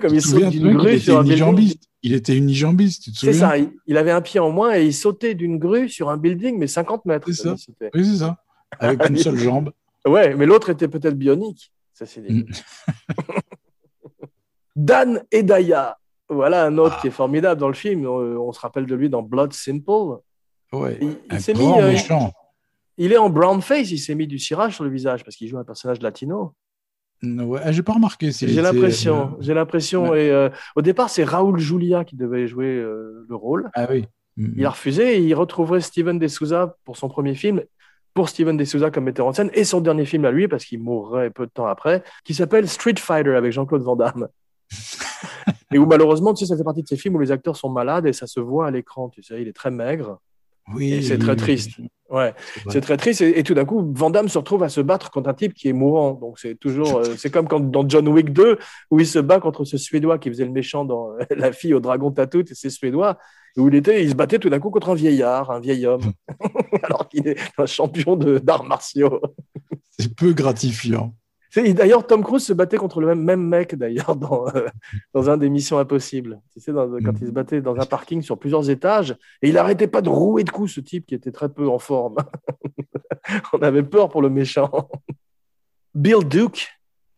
Comme 0.00 0.14
il 0.14 0.22
saute 0.22 0.50
d'une 0.50 0.76
grue 0.76 0.98
sur 0.98 1.18
un 1.18 1.22
building. 1.24 1.74
Il 2.04 2.14
était 2.14 2.36
unijambiste, 2.36 3.04
tu 3.04 3.12
te 3.12 3.18
C'est 3.18 3.32
souviens? 3.32 3.48
ça, 3.48 3.58
il, 3.58 3.70
il 3.86 3.96
avait 3.96 4.10
un 4.10 4.20
pied 4.22 4.40
en 4.40 4.50
moins 4.50 4.74
et 4.76 4.84
il 4.84 4.92
sautait 4.92 5.34
d'une 5.34 5.58
grue 5.58 5.88
sur 5.88 6.10
un 6.10 6.16
building, 6.16 6.58
mais 6.58 6.66
50 6.66 7.04
mètres. 7.06 7.26
C'est 7.30 7.42
ça. 7.42 7.54
Oui, 7.94 8.04
c'est 8.04 8.16
ça. 8.18 8.38
Avec 8.80 9.08
une 9.08 9.16
seule 9.16 9.36
jambe. 9.38 9.70
Ouais, 10.04 10.34
mais 10.34 10.46
l'autre 10.46 10.70
était 10.70 10.88
peut-être 10.88 11.16
bionique. 11.16 11.70
Ça, 11.92 12.04
c'est 12.06 12.20
dit. 12.26 12.42
Mm. 12.42 12.46
Dan 14.76 15.22
Edaya. 15.30 15.96
Voilà 16.28 16.64
un 16.64 16.78
autre 16.78 16.94
Ah. 16.96 17.00
qui 17.02 17.08
est 17.08 17.12
formidable 17.12 17.60
dans 17.60 17.68
le 17.68 17.74
film. 17.74 18.06
On, 18.06 18.16
on 18.48 18.52
se 18.52 18.60
rappelle 18.60 18.86
de 18.86 18.94
lui 18.94 19.08
dans 19.10 19.22
Blood 19.22 19.52
Simple. 19.52 20.18
Ouais. 20.72 20.98
Il, 21.00 21.08
il 21.30 21.36
Un 21.36 21.38
s'est 21.38 21.52
mis, 21.52 21.58
grand 21.60 21.82
euh, 21.82 21.90
méchant. 21.92 22.32
Il 23.04 23.12
est 23.12 23.16
en 23.18 23.30
brown 23.30 23.60
face. 23.60 23.90
Il 23.90 23.98
s'est 23.98 24.14
mis 24.14 24.26
du 24.26 24.38
cirage 24.38 24.74
sur 24.74 24.84
le 24.84 24.90
visage 24.90 25.24
parce 25.24 25.36
qu'il 25.36 25.48
joue 25.48 25.58
un 25.58 25.64
personnage 25.64 26.00
latino. 26.00 26.54
Ouais, 27.22 27.60
ah, 27.62 27.70
j'ai 27.70 27.82
pas 27.82 27.92
remarqué. 27.92 28.32
s'il 28.32 28.48
J'ai 28.48 28.54
était, 28.54 28.62
l'impression. 28.62 29.34
euh, 29.34 29.36
J'ai 29.40 29.54
l'impression. 29.54 30.14
Et 30.14 30.30
euh, 30.30 30.48
au 30.74 30.82
départ, 30.82 31.08
c'est 31.08 31.22
Raoul 31.24 31.58
Julia 31.58 32.04
qui 32.04 32.16
devait 32.16 32.48
jouer 32.48 32.66
euh, 32.66 33.24
le 33.28 33.34
rôle. 33.36 33.70
Ah 33.74 33.86
oui. 33.90 34.06
Mm. 34.36 34.54
Il 34.56 34.66
a 34.66 34.70
refusé 34.70 35.16
et 35.16 35.20
il 35.20 35.34
retrouverait 35.34 35.80
Steven 35.80 36.18
De 36.18 36.26
Souza 36.26 36.76
pour 36.84 36.96
son 36.96 37.08
premier 37.08 37.34
film, 37.34 37.62
pour 38.14 38.28
Steven 38.28 38.56
De 38.56 38.64
Souza 38.64 38.90
comme 38.90 39.04
metteur 39.04 39.26
en 39.26 39.32
scène, 39.32 39.50
et 39.54 39.62
son 39.64 39.80
dernier 39.80 40.04
film 40.04 40.24
à 40.24 40.30
lui, 40.32 40.48
parce 40.48 40.64
qu'il 40.64 40.80
mourrait 40.80 41.30
peu 41.30 41.46
de 41.46 41.50
temps 41.52 41.66
après, 41.66 42.02
qui 42.24 42.34
s'appelle 42.34 42.68
Street 42.68 42.94
Fighter 42.98 43.36
avec 43.36 43.52
Jean-Claude 43.52 43.82
Van 43.82 43.94
Damme. 43.94 44.28
et 45.72 45.78
où 45.78 45.86
malheureusement, 45.86 46.34
tu 46.34 46.44
sais, 46.44 46.48
ça 46.50 46.56
fait 46.56 46.64
partie 46.64 46.82
de 46.82 46.88
ces 46.88 46.96
films 46.96 47.14
où 47.16 47.20
les 47.20 47.30
acteurs 47.30 47.56
sont 47.56 47.68
malades 47.70 48.06
et 48.06 48.12
ça 48.12 48.26
se 48.26 48.40
voit 48.40 48.66
à 48.66 48.70
l'écran, 48.70 49.08
tu 49.10 49.22
sais, 49.22 49.40
il 49.40 49.48
est 49.48 49.52
très 49.52 49.70
maigre. 49.70 50.18
Oui, 50.74 51.02
c'est 51.04 51.18
très 51.18 51.36
triste. 51.36 51.70
oui. 51.78 51.88
Ouais, 52.10 52.34
C'est 52.68 52.82
très 52.82 52.98
triste. 52.98 53.22
Et, 53.22 53.38
et 53.38 53.42
tout 53.42 53.54
d'un 53.54 53.64
coup, 53.64 53.90
Van 53.94 54.10
Damme 54.10 54.28
se 54.28 54.36
retrouve 54.36 54.62
à 54.62 54.68
se 54.68 54.82
battre 54.82 55.10
contre 55.10 55.30
un 55.30 55.34
type 55.34 55.54
qui 55.54 55.68
est 55.68 55.72
mourant. 55.72 56.12
Donc 56.12 56.38
c'est 56.38 56.54
toujours, 56.56 56.98
euh, 56.98 57.14
c'est 57.16 57.30
comme 57.30 57.48
quand 57.48 57.58
dans 57.60 57.88
John 57.88 58.06
Wick 58.06 58.34
2, 58.34 58.58
où 58.90 59.00
il 59.00 59.06
se 59.06 59.18
bat 59.18 59.40
contre 59.40 59.64
ce 59.64 59.78
Suédois 59.78 60.18
qui 60.18 60.28
faisait 60.28 60.44
le 60.44 60.50
méchant 60.50 60.84
dans 60.84 61.12
euh, 61.12 61.24
La 61.34 61.52
fille 61.52 61.72
au 61.72 61.80
dragon 61.80 62.10
tatou, 62.10 62.40
et 62.40 62.44
c'est 62.54 62.68
Suédois, 62.68 63.16
où 63.56 63.68
il 63.68 63.74
était, 63.76 64.04
il 64.04 64.10
se 64.10 64.14
battait 64.14 64.38
tout 64.38 64.50
d'un 64.50 64.60
coup 64.60 64.70
contre 64.70 64.90
un 64.90 64.94
vieillard, 64.94 65.50
un 65.50 65.58
vieil 65.60 65.86
homme, 65.86 66.12
alors 66.82 67.08
qu'il 67.08 67.26
est 67.26 67.38
un 67.56 67.64
champion 67.66 68.14
de- 68.16 68.38
d'arts 68.38 68.64
martiaux. 68.64 69.20
C'est 69.98 70.14
peu 70.14 70.34
gratifiant. 70.34 71.14
D'ailleurs, 71.54 72.06
Tom 72.06 72.22
Cruise 72.24 72.44
se 72.44 72.52
battait 72.52 72.78
contre 72.78 73.00
le 73.00 73.14
même, 73.14 73.42
mec, 73.46 73.74
d'ailleurs, 73.74 74.16
dans, 74.16 74.46
euh, 74.54 74.66
dans 75.12 75.28
un 75.30 75.36
des 75.36 75.50
Missions 75.50 75.78
Impossibles. 75.78 76.40
Tu 76.52 76.60
sais, 76.60 76.72
dans- 76.72 76.88
quand 77.04 77.12
il 77.20 77.26
se 77.26 77.32
battait 77.32 77.60
dans 77.60 77.76
un 77.78 77.84
parking 77.86 78.22
sur 78.22 78.38
plusieurs 78.38 78.70
étages, 78.70 79.16
et 79.42 79.50
il 79.50 79.58
arrêtait 79.58 79.86
pas 79.88 80.00
de 80.00 80.08
rouer 80.08 80.44
de 80.44 80.50
coups, 80.50 80.72
ce 80.72 80.80
type 80.80 81.04
qui 81.06 81.14
était 81.14 81.32
très 81.32 81.48
peu 81.50 81.68
en 81.68 81.78
forme. 81.78 82.16
On 83.52 83.58
avait 83.58 83.82
peur 83.82 84.08
pour 84.08 84.22
le 84.22 84.30
méchant. 84.30 84.88
Bill 85.94 86.26
Duke, 86.28 86.68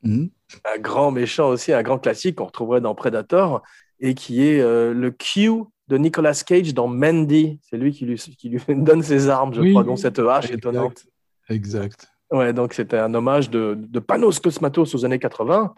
Mm. 0.02 0.26
un 0.74 0.78
grand 0.80 1.10
méchant 1.10 1.48
aussi, 1.48 1.72
un 1.72 1.82
grand 1.82 1.98
classique 1.98 2.36
qu'on 2.36 2.44
retrouverait 2.44 2.80
dans 2.82 2.94
Predator, 2.94 3.62
et 4.00 4.14
qui 4.14 4.42
est 4.46 4.60
euh, 4.60 4.92
le 4.92 5.10
Q 5.10 5.50
de 5.88 5.96
Nicolas 5.96 6.34
Cage 6.46 6.74
dans 6.74 6.88
Mandy. 6.88 7.58
C'est 7.62 7.78
lui 7.78 7.92
qui 7.92 8.04
lui, 8.04 8.16
qui 8.16 8.48
lui 8.50 8.58
donne 8.68 9.02
ses 9.02 9.28
armes, 9.30 9.54
je 9.54 9.60
Oui. 9.62 9.70
crois, 9.70 9.84
dont 9.84 9.96
cette 9.96 10.18
hache 10.18 10.46
Exact. 10.46 10.58
étonnante. 10.58 11.06
Exact. 11.48 12.08
Ouais, 12.36 12.52
donc 12.52 12.74
c'était 12.74 12.98
un 12.98 13.14
hommage 13.14 13.50
de, 13.50 13.76
de 13.78 13.98
Panos 14.00 14.40
Cosmatos 14.40 14.94
aux 14.94 15.04
années 15.04 15.18
80. 15.18 15.74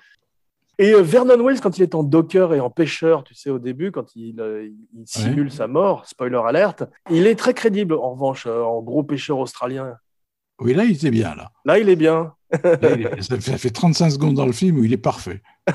Et 0.78 0.92
euh, 0.94 1.02
Vernon 1.02 1.42
Wells, 1.42 1.60
quand 1.60 1.78
il 1.78 1.82
est 1.82 1.94
en 1.94 2.02
docker 2.02 2.52
et 2.54 2.60
en 2.60 2.70
pêcheur, 2.70 3.24
tu 3.24 3.34
sais, 3.34 3.50
au 3.50 3.58
début, 3.58 3.90
quand 3.92 4.14
il, 4.14 4.40
euh, 4.40 4.68
il 4.94 5.06
simule 5.06 5.50
sa 5.50 5.66
mort, 5.66 6.06
spoiler 6.06 6.40
alerte, 6.46 6.84
il 7.10 7.26
est 7.26 7.34
très 7.34 7.54
crédible, 7.54 7.94
en 7.94 8.12
revanche, 8.12 8.46
euh, 8.46 8.62
en 8.62 8.82
gros 8.82 9.02
pêcheur 9.02 9.38
australien. 9.38 9.94
Oui, 10.60 10.74
là, 10.74 10.84
il 10.84 10.92
était 10.96 11.10
bien, 11.10 11.34
là. 11.34 11.50
Là, 11.64 11.78
il 11.78 11.88
est 11.88 11.96
bien. 11.96 12.34
Là, 12.62 12.78
il 12.96 13.06
est- 13.06 13.22
ça, 13.22 13.36
fait, 13.36 13.50
ça 13.52 13.58
fait 13.58 13.70
35 13.70 14.10
secondes 14.10 14.34
dans 14.34 14.46
le 14.46 14.52
film 14.52 14.78
où 14.78 14.84
il 14.84 14.92
est 14.92 14.96
parfait. 14.98 15.42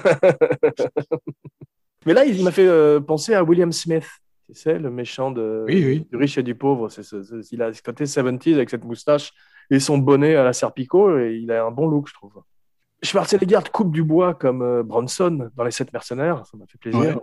Mais 2.05 2.13
là, 2.13 2.25
il 2.25 2.43
m'a 2.43 2.51
fait 2.51 2.67
euh, 2.67 2.99
penser 2.99 3.33
à 3.33 3.43
William 3.43 3.71
Smith, 3.71 4.07
tu 4.47 4.55
sais, 4.59 4.79
le 4.79 4.89
méchant 4.89 5.31
de, 5.31 5.65
Oui, 5.67 5.83
oui. 5.85 6.07
du 6.09 6.17
riche 6.17 6.37
et 6.37 6.43
du 6.43 6.55
pauvre. 6.55 6.89
C'est, 6.89 7.03
ce- 7.03 7.23
ce- 7.23 7.41
il 7.51 7.61
a 7.61 7.71
ce 7.73 7.81
côté 7.83 8.05
70s 8.05 8.55
avec 8.55 8.69
cette 8.69 8.83
moustache 8.83 9.31
et 9.71 9.79
son 9.79 9.97
bonnet 9.97 10.35
à 10.35 10.43
la 10.43 10.53
Serpico, 10.53 11.17
et 11.17 11.39
il 11.41 11.51
a 11.51 11.65
un 11.65 11.71
bon 11.71 11.87
look, 11.87 12.07
je 12.07 12.13
trouve. 12.13 12.33
Schwarzenegger 13.01 13.61
coupe 13.73 13.91
du 13.91 14.03
bois 14.03 14.35
comme 14.35 14.61
euh, 14.61 14.83
Bronson 14.83 15.49
dans 15.55 15.63
Les 15.63 15.71
Sept 15.71 15.91
Mercenaires, 15.91 16.45
ça 16.45 16.55
m'a 16.57 16.65
fait 16.67 16.77
plaisir. 16.77 17.19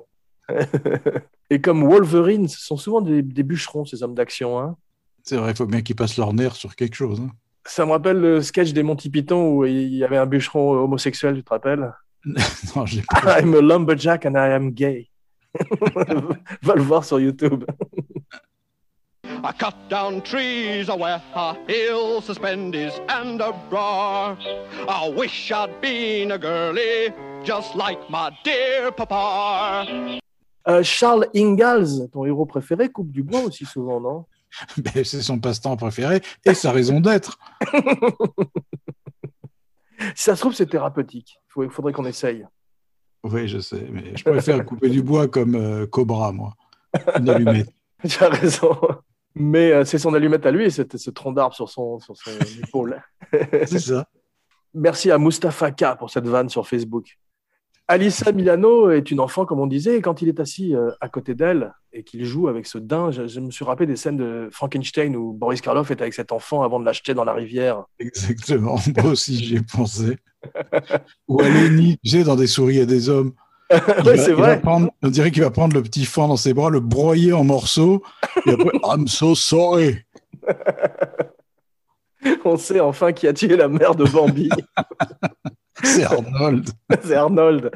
et 1.51 1.61
comme 1.61 1.85
Wolverine, 1.87 2.49
ce 2.49 2.59
sont 2.61 2.77
souvent 2.77 3.01
des, 3.01 3.23
des 3.23 3.43
bûcherons, 3.43 3.85
ces 3.85 4.03
hommes 4.03 4.15
d'action. 4.15 4.59
Hein. 4.59 4.77
C'est 5.23 5.37
vrai, 5.37 5.51
il 5.53 5.57
faut 5.57 5.67
bien 5.67 5.83
qu'ils 5.83 5.95
passent 5.95 6.17
leur 6.17 6.33
nerf 6.33 6.57
sur 6.57 6.75
quelque 6.75 6.95
chose. 6.97 7.21
hein. 7.21 7.31
Ça 7.65 7.85
me 7.85 7.91
rappelle 7.93 8.19
le 8.19 8.41
sketch 8.41 8.73
des 8.73 8.83
Monty 8.83 9.11
Python 9.11 9.51
où 9.53 9.67
il 9.67 9.95
y 9.95 10.03
avait 10.03 10.17
un 10.17 10.25
bûcheron 10.27 10.73
homosexuel, 10.83 11.37
tu 11.37 11.45
te 11.45 11.51
rappelles? 11.51 11.93
Non, 12.75 12.85
j'ai 12.87 13.03
pas. 13.23 13.41
I'm 13.41 13.55
a 13.55 13.61
lumberjack 13.61 14.27
and 14.27 14.33
I 14.35 14.53
am 14.53 14.71
gay. 14.71 15.09
Va 16.63 16.75
le 16.75 16.83
voir 16.83 17.05
sur 17.05 17.21
YouTube. 17.21 17.65
I 19.45 19.53
cut 19.53 19.75
down 19.89 20.21
trees 20.23 20.89
where 20.89 21.23
a 21.35 21.55
hill 21.69 22.21
suspended 22.21 22.93
and 23.09 23.41
a 23.41 23.53
bra. 23.71 24.37
I 24.89 25.09
wish 25.09 25.53
I'd 25.53 25.81
been 25.81 26.33
a 26.33 26.39
girlie 26.39 27.13
just 27.45 27.77
like 27.77 27.99
my 28.11 28.31
dear 28.45 28.91
papa. 28.91 29.87
Euh, 30.67 30.83
Charles 30.83 31.27
Ingalls, 31.35 32.09
ton 32.13 32.25
héros 32.27 32.47
préféré, 32.47 32.89
coupe 32.89 33.13
du 33.13 33.23
bois 33.23 33.43
aussi 33.43 33.65
souvent, 33.65 34.01
non? 34.01 34.27
Ben, 34.77 35.05
c'est 35.05 35.23
son 35.23 35.39
passe-temps 35.39 35.77
préféré 35.77 36.21
et 36.45 36.55
sa 36.55 36.73
raison 36.73 37.01
d'être. 37.01 37.39
Si 40.15 40.25
ça 40.25 40.37
se 40.37 40.41
trouve, 40.41 40.55
c'est 40.55 40.67
thérapeutique. 40.67 41.41
Il 41.57 41.71
faudrait 41.71 41.93
qu'on 41.93 42.07
essaye. 42.07 42.45
Oui, 43.25 43.49
je 43.49 43.59
sais, 43.59 43.87
mais 43.91 44.17
je 44.17 44.25
préfère 44.25 44.65
couper 44.65 44.89
du 44.89 45.03
bois 45.03 45.27
comme 45.27 45.55
euh, 45.55 45.87
Cobra, 45.87 46.33
moi. 46.33 46.55
Une 47.19 47.29
allumette. 47.29 47.73
Tu 48.09 48.23
as 48.23 48.29
raison. 48.29 48.79
Mais 49.39 49.73
euh, 49.73 49.85
c'est 49.85 49.99
son 49.99 50.15
allumette 50.15 50.45
à 50.47 50.51
lui 50.51 50.65
et 50.65 50.71
c'est 50.71 50.97
ce 50.97 51.11
tronc 51.11 51.33
d'arbre 51.33 51.55
sur 51.55 51.69
son, 51.69 51.99
sur 52.01 52.17
son 52.17 52.31
épaule. 52.67 53.01
C'est 53.67 53.79
ça. 53.79 54.07
Merci 54.75 55.11
à 55.11 55.19
Mustapha 55.19 55.71
K 55.71 55.97
pour 55.99 56.11
cette 56.11 56.27
vanne 56.27 56.49
sur 56.49 56.67
Facebook. 56.67 57.19
Alissa 57.91 58.33
Milano 58.33 58.91
est 58.91 59.11
une 59.11 59.19
enfant, 59.19 59.47
comme 59.47 59.61
on 59.61 59.67
disait, 59.67 59.97
et 59.97 60.03
quand 60.03 60.21
il 60.21 60.29
est 60.29 60.41
assis 60.41 60.75
euh, 60.75 60.91
à 61.01 61.09
côté 61.09 61.35
d'elle 61.35 61.73
et 61.95 62.03
qu'il 62.03 62.23
joue 62.27 62.49
avec 62.49 62.67
ce 62.67 62.77
daim, 62.77 63.11
je, 63.11 63.27
je 63.27 63.41
me 63.41 63.51
suis 63.51 63.65
rappelé 63.65 63.87
des 63.87 63.97
scènes 63.97 64.19
de 64.19 64.51
Frankenstein 64.53 65.17
où 65.17 65.33
Boris 65.33 65.63
Karloff 65.63 65.91
est 65.91 66.03
avec 66.03 66.13
cet 66.13 66.31
enfant 66.31 66.63
avant 66.63 66.81
de 66.81 66.85
l'acheter 66.85 67.15
dans 67.15 67.25
la 67.25 67.33
rivière. 67.33 67.85
Exactement. 67.99 68.77
Moi 69.03 69.13
aussi, 69.13 69.43
j'y 69.43 69.57
ai 69.57 69.63
pensé. 69.63 70.19
Ou 71.29 71.41
à 71.41 71.49
Lenny, 71.49 71.99
tu 72.05 72.11
sais, 72.11 72.25
dans 72.25 72.37
des 72.37 72.47
souris 72.47 72.79
et 72.79 72.87
des 72.87 73.09
hommes. 73.09 73.33
Ouais, 73.71 74.17
c'est 74.17 74.33
vrai. 74.33 74.61
prendre- 74.61 74.91
on 75.03 75.09
dirait 75.09 75.31
qu'il 75.31 75.43
va 75.43 75.51
prendre 75.51 75.75
le 75.75 75.83
petit 75.83 76.05
fan 76.07 76.29
dans 76.29 76.37
ses 76.37 76.55
bras, 76.55 76.71
le 76.71 76.81
broyer 76.81 77.33
en 77.33 77.45
morceaux, 77.45 78.03
et 78.47 78.51
après, 78.53 78.71
I'm 78.85 79.07
so 79.09 79.35
sorry. 79.35 79.99
On 82.45 82.57
sait 82.57 82.81
enfin 82.81 83.13
qui 83.13 83.27
a 83.29 83.33
tué 83.33 83.57
la 83.57 83.69
mère 83.69 83.95
de 83.95 84.05
Bambi. 84.05 84.49
C'est 85.85 86.03
Arnold. 86.05 86.69
c'est 87.05 87.15
Arnold. 87.15 87.71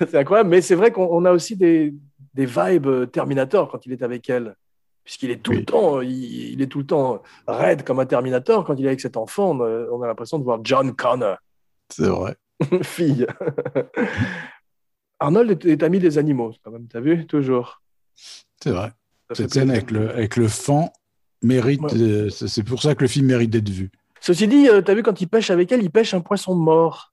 C'est 0.00 0.16
incroyable. 0.16 0.50
Mais 0.50 0.60
c'est 0.60 0.74
vrai 0.74 0.90
qu'on 0.92 1.08
on 1.10 1.24
a 1.24 1.32
aussi 1.32 1.56
des, 1.56 1.94
des 2.34 2.44
vibes 2.44 2.86
euh, 2.86 3.06
Terminator 3.06 3.70
quand 3.70 3.86
il 3.86 3.92
est 3.92 4.02
avec 4.02 4.28
elle. 4.28 4.54
Puisqu'il 5.02 5.30
est 5.30 5.42
tout 5.42 5.52
Oui. 5.52 5.58
le 5.60 5.64
temps, 5.64 6.02
il, 6.02 6.52
il 6.52 6.60
est 6.60 6.66
tout 6.66 6.80
le 6.80 6.84
temps 6.86 7.22
raide 7.46 7.84
comme 7.84 8.00
un 8.00 8.04
Terminator. 8.04 8.66
Quand 8.66 8.74
il 8.78 8.84
est 8.84 8.88
avec 8.88 9.00
cet 9.00 9.16
enfant, 9.16 9.52
on 9.52 9.60
a, 9.64 9.86
on 9.90 10.02
a 10.02 10.06
l'impression 10.06 10.38
de 10.38 10.44
voir 10.44 10.58
John 10.62 10.94
Connor, 10.94 11.38
C'est 11.88 12.08
vrai. 12.08 12.36
fille. 12.82 13.26
Arnold 15.20 15.64
est, 15.66 15.82
ami 15.82 15.98
des 15.98 16.18
animaux, 16.18 16.52
quand 16.62 16.70
même. 16.70 16.86
T'as 16.86 17.00
vu? 17.00 17.26
Toujours. 17.26 17.82
C'est 18.14 18.70
vrai. 18.70 18.92
Ça 19.28 19.34
Cette 19.34 19.52
scène 19.52 19.70
avec 19.70 19.90
le, 19.90 20.10
avec 20.10 20.36
le 20.36 20.48
fan 20.48 20.88
mérite. 21.42 21.82
Ouais. 21.82 22.00
euh, 22.00 22.30
c'est 22.30 22.62
pour 22.62 22.80
ça 22.82 22.94
que 22.94 23.02
le 23.02 23.08
film 23.08 23.26
mérite 23.26 23.50
d'être 23.50 23.68
vu. 23.68 23.90
Ceci 24.20 24.48
dit, 24.48 24.68
euh, 24.68 24.80
t'as 24.80 24.94
vu 24.94 25.02
quand 25.02 25.20
il 25.20 25.28
pêche 25.28 25.50
avec 25.50 25.70
elle, 25.72 25.82
il 25.82 25.90
pêche 25.90 26.14
un 26.14 26.20
poisson 26.20 26.54
mort. 26.54 27.12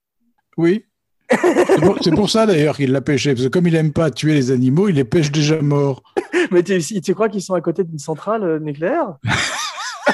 Oui. 0.57 0.85
C'est 2.01 2.13
pour, 2.13 2.29
ça 2.29 2.45
d'ailleurs 2.45 2.77
qu'il 2.77 2.91
l'a 2.91 3.01
pêché, 3.01 3.33
parce 3.33 3.45
que 3.45 3.49
comme 3.49 3.65
il 3.67 3.75
aime 3.75 3.91
pas 3.91 4.11
tuer 4.11 4.35
les 4.35 4.51
animaux, 4.51 4.89
il 4.89 4.95
les 4.95 5.03
pêche 5.03 5.31
déjà 5.31 5.59
morts. 5.59 6.03
Mais 6.51 6.61
tu 6.63 7.15
crois 7.15 7.29
qu'ils 7.29 7.41
sont 7.41 7.55
à 7.55 7.61
côté 7.61 7.83
d'une 7.83 7.97
centrale 7.97 8.43
euh, 8.43 8.59
nucléaire? 8.59 9.17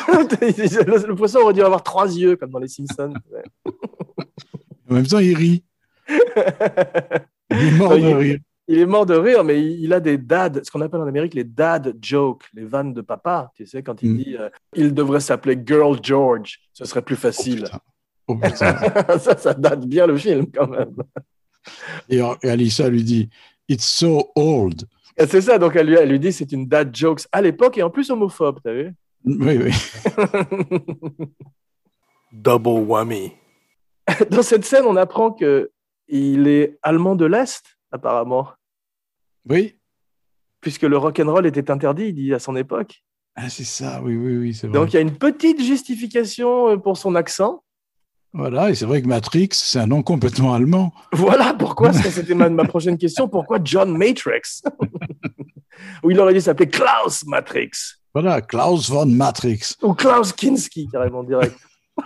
Le, 0.07 1.07
le 1.07 1.15
poisson 1.15 1.39
aurait 1.39 1.53
dû 1.53 1.61
avoir 1.61 1.83
trois 1.83 2.07
yeux, 2.07 2.37
comme 2.37 2.51
dans 2.51 2.59
les 2.59 2.69
Simpsons. 2.69 3.13
En 4.89 4.93
même 4.93 5.07
temps, 5.07 5.19
il 5.19 5.35
rit. 5.35 5.63
Il 7.51 7.67
est 7.67 7.71
mort 7.77 7.89
Non, 7.97 8.09
de 8.09 8.15
rire. 8.15 8.39
Il 8.67 8.77
est 8.79 8.85
mort 8.85 9.05
de 9.05 9.15
rire, 9.15 9.43
mais 9.43 9.61
il, 9.61 9.91
a 9.91 9.99
des 9.99 10.17
dad, 10.17 10.61
ce 10.63 10.71
qu'on 10.71 10.79
appelle 10.81 11.01
en 11.01 11.07
Amérique 11.07 11.33
les 11.33 11.43
dad 11.43 11.97
jokes, 12.01 12.45
les 12.53 12.63
vannes 12.63 12.93
de 12.93 13.01
papa. 13.01 13.51
Tu 13.55 13.65
sais, 13.65 13.83
quand 13.83 14.01
il 14.01 14.11
Mm. 14.11 14.17
dit 14.17 14.35
euh, 14.39 14.49
il 14.75 14.93
devrait 14.93 15.19
s'appeler 15.19 15.59
Girl 15.65 15.97
George, 16.01 16.59
ce 16.73 16.85
serait 16.85 17.01
plus 17.01 17.15
facile. 17.17 17.65
Oh, 18.27 18.35
putain. 18.35 18.75
Oh, 18.81 18.89
putain. 18.89 19.17
ça, 19.19 19.37
ça 19.37 19.53
date 19.53 19.85
bien 19.85 20.07
le 20.07 20.15
film 20.17 20.45
quand 20.53 20.67
même. 20.67 20.95
Et, 22.09 22.19
et 22.43 22.49
Alissa 22.49 22.87
lui 22.87 23.03
dit 23.03 23.29
It's 23.67 23.85
so 23.85 24.31
old. 24.35 24.83
C'est 25.27 25.41
ça, 25.41 25.57
donc 25.57 25.75
elle 25.75 25.87
lui, 25.87 25.95
elle 25.95 26.09
lui 26.09 26.19
dit 26.19 26.31
c'est 26.31 26.51
une 26.53 26.65
dad 26.67 26.95
jokes 26.95 27.23
à 27.31 27.41
l'époque 27.41 27.77
et 27.77 27.83
en 27.83 27.89
plus 27.89 28.09
homophobe, 28.09 28.59
t'as 28.63 28.73
vu? 28.73 28.93
Oui, 29.25 29.59
oui. 29.63 29.71
Double 32.31 32.69
whammy. 32.87 33.33
Dans 34.29 34.41
cette 34.41 34.65
scène, 34.65 34.85
on 34.85 34.95
apprend 34.95 35.31
que 35.31 35.71
il 36.11 36.47
est 36.47 36.77
allemand 36.83 37.15
de 37.15 37.25
l'Est, 37.25 37.63
apparemment, 37.91 38.49
Oui. 39.49 39.77
puisque 40.59 40.83
le 40.83 40.97
rock'n'roll 40.97 41.45
était 41.45 41.71
interdit, 41.71 42.07
il 42.09 42.13
dit 42.13 42.33
à 42.33 42.39
son 42.39 42.55
époque. 42.55 43.03
Ah, 43.35 43.49
c'est 43.49 43.63
ça, 43.63 44.01
oui, 44.03 44.15
oui, 44.17 44.35
oui, 44.37 44.53
c'est 44.53 44.67
vrai. 44.67 44.77
Donc 44.77 44.91
il 44.91 44.95
y 44.95 44.97
a 44.97 45.01
une 45.01 45.17
petite 45.17 45.61
justification 45.61 46.69
euh, 46.69 46.77
pour 46.77 46.97
son 46.97 47.15
accent. 47.15 47.63
Voilà, 48.33 48.69
et 48.69 48.75
c'est 48.75 48.85
vrai 48.85 49.01
que 49.01 49.07
Matrix, 49.07 49.49
c'est 49.53 49.79
un 49.79 49.87
nom 49.87 50.03
complètement 50.03 50.53
allemand. 50.53 50.93
Voilà 51.13 51.53
pourquoi, 51.53 51.91
c'était 51.93 52.33
ma, 52.33 52.49
ma 52.49 52.65
prochaine 52.65 52.97
question, 52.97 53.27
pourquoi 53.27 53.59
John 53.63 53.97
Matrix? 53.97 54.61
Ou 56.03 56.11
il 56.11 56.19
aurait 56.19 56.33
dû 56.33 56.41
s'appeler 56.41 56.69
Klaus 56.69 57.25
Matrix, 57.25 57.69
Voilà, 58.13 58.41
Klaus 58.41 58.89
von 58.89 59.05
Matrix. 59.05 59.75
ou 59.81 59.93
Klaus 59.93 60.31
Kinski, 60.33 60.87
carrément 60.91 61.23
direct. 61.23 61.57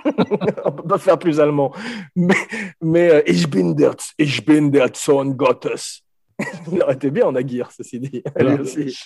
On 0.65 0.71
peut 0.71 0.87
pas 0.87 0.97
faire 0.97 1.17
plus 1.17 1.39
allemand. 1.39 1.73
Mais, 2.15 2.35
mais 2.81 3.09
euh, 3.09 3.21
Ich 3.27 3.47
bin 3.49 3.71
der, 3.71 3.95
ich 4.17 4.45
bin 4.45 4.69
der 4.69 4.89
Sohn 4.93 5.35
Gottes. 5.35 6.03
Il 6.71 6.81
aurait 6.81 6.95
été 6.95 7.11
bien 7.11 7.27
en 7.27 7.35
Aguirre, 7.35 7.71
ceci 7.71 7.99
dit. 7.99 8.23
Voilà. 8.35 8.61
aussi. 8.61 8.97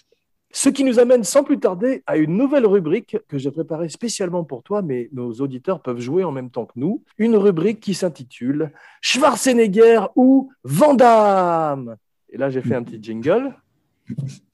Ce 0.51 0.69
qui 0.69 0.83
nous 0.83 0.97
amène 0.97 1.23
sans 1.23 1.43
plus 1.43 1.59
tarder 1.59 2.01
à 2.07 2.17
une 2.17 2.35
nouvelle 2.35 2.65
rubrique 2.65 3.17
que 3.27 3.37
j'ai 3.37 3.51
préparée 3.51 3.87
spécialement 3.87 4.43
pour 4.43 4.63
toi, 4.63 4.81
mais 4.81 5.07
nos 5.13 5.31
auditeurs 5.33 5.79
peuvent 5.79 5.99
jouer 5.99 6.23
en 6.23 6.31
même 6.31 6.49
temps 6.49 6.65
que 6.65 6.73
nous. 6.75 7.03
Une 7.19 7.35
rubrique 7.35 7.79
qui 7.79 7.93
s'intitule 7.93 8.71
Schwarzenegger 9.01 10.01
ou 10.15 10.51
Van 10.63 10.95
Damme. 10.95 11.97
Et 12.31 12.37
là, 12.37 12.49
j'ai 12.49 12.61
fait 12.61 12.73
un 12.73 12.83
petit 12.83 12.99
jingle. 13.01 13.53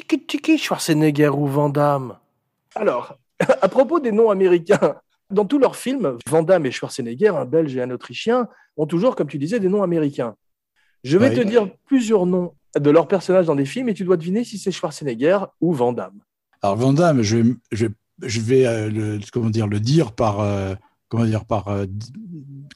Tchiki, 0.00 0.24
tchiki, 0.26 0.58
Schwarzenegger 0.58 1.28
ou 1.28 1.46
Van 1.46 1.68
Damme. 1.68 2.16
Alors, 2.74 3.18
à 3.62 3.68
propos 3.68 4.00
des 4.00 4.12
noms 4.12 4.30
américains, 4.30 4.96
dans 5.30 5.44
tous 5.44 5.58
leurs 5.58 5.76
films, 5.76 6.16
Van 6.26 6.42
Damme 6.42 6.64
et 6.66 6.70
Schwarzenegger, 6.70 7.28
un 7.28 7.44
Belge 7.44 7.76
et 7.76 7.82
un 7.82 7.90
Autrichien, 7.90 8.48
ont 8.76 8.86
toujours, 8.86 9.14
comme 9.14 9.28
tu 9.28 9.38
disais, 9.38 9.60
des 9.60 9.68
noms 9.68 9.82
américains. 9.82 10.34
Je 11.04 11.18
vais 11.18 11.28
Oui. 11.30 11.36
te 11.36 11.40
dire 11.40 11.68
plusieurs 11.86 12.24
noms 12.26 12.54
de 12.78 12.90
leurs 12.90 13.08
personnages 13.08 13.46
dans 13.46 13.54
des 13.54 13.64
films 13.66 13.88
et 13.90 13.94
tu 13.94 14.04
dois 14.04 14.16
deviner 14.16 14.44
si 14.44 14.58
c'est 14.58 14.70
Schwarzenegger 14.70 15.38
ou 15.60 15.72
Van 15.72 15.92
Damme. 15.92 16.20
Alors, 16.62 16.76
Van 16.76 16.92
Damme, 16.92 17.22
je 17.22 17.36
vais, 17.36 17.54
je 17.72 17.86
vais, 17.86 17.92
je 18.22 18.40
vais 18.40 18.66
euh, 18.66 18.90
le, 18.90 19.20
comment 19.32 19.50
dire, 19.50 19.66
le 19.66 19.80
dire 19.80 20.12
par, 20.12 20.40
euh, 20.40 20.74
comment 21.08 21.24
dire, 21.24 21.44
par 21.44 21.68
euh, 21.68 21.84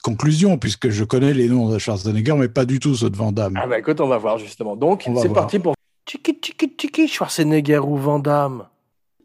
conclusion, 0.03 0.59
puisque 0.59 0.91
je 0.91 1.05
connais 1.05 1.33
les 1.33 1.49
noms 1.49 1.71
de 1.71 1.79
Schwarzenegger, 1.79 2.35
mais 2.35 2.49
pas 2.49 2.65
du 2.67 2.81
tout 2.81 2.95
ceux 2.95 3.09
de 3.11 3.17
Van 3.17 3.33
Damme. 3.33 3.59
Ah 3.61 3.67
bah 3.67 3.79
écoute, 3.79 4.01
on 4.01 4.09
va 4.09 4.19
voir 4.19 4.39
justement. 4.39 4.77
Donc, 4.77 5.09
c'est 5.23 5.33
parti 5.33 5.59
pour 5.59 5.75
Tchiki, 6.07 6.39
tchiki, 6.41 6.69
tchiki, 6.77 7.09
Schwarzenegger 7.09 7.79
ou 7.79 7.97
Van 7.97 8.19
Damme. 8.19 8.69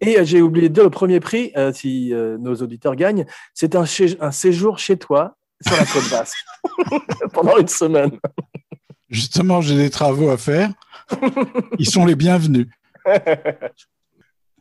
Et 0.02 0.18
euh, 0.18 0.24
j'ai 0.24 0.42
oublié 0.42 0.70
de 0.70 0.74
dire 0.74 0.84
le 0.84 0.90
premier 0.90 1.20
prix, 1.20 1.52
euh, 1.58 1.74
si 1.74 2.14
euh, 2.14 2.38
nos 2.38 2.56
auditeurs 2.56 2.96
gagnent, 2.96 3.26
c'est 3.54 3.76
un, 3.76 3.86
séjour 3.86 4.80
chez 4.80 4.98
toi 4.98 5.36
sur 5.62 5.76
la 5.76 5.86
côte 5.86 6.10
basque 6.10 6.38
pendant 7.34 7.58
une 7.58 7.68
semaine. 7.68 8.18
Justement, 9.10 9.60
j'ai 9.60 9.76
des 9.76 9.90
travaux 9.90 10.30
à 10.30 10.38
faire. 10.38 10.72
Ils 11.80 11.90
sont 11.90 12.06
les 12.06 12.16
bienvenus. 12.16 12.68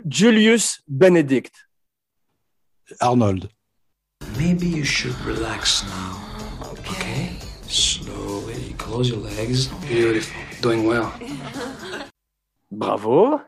Julius 0.09 0.81
Benedict. 0.89 1.69
Arnold. 2.99 3.49
Maybe 4.37 4.67
you 4.67 4.85
should 4.85 5.15
relax 5.25 5.85
now. 5.85 6.19
Okay? 6.91 7.31
Slowly 7.69 8.75
close 8.79 9.09
your 9.09 9.19
legs. 9.19 9.69
Beautiful. 9.89 10.35
Doing 10.63 10.87
well. 10.87 11.13
Bravo. 12.71 13.41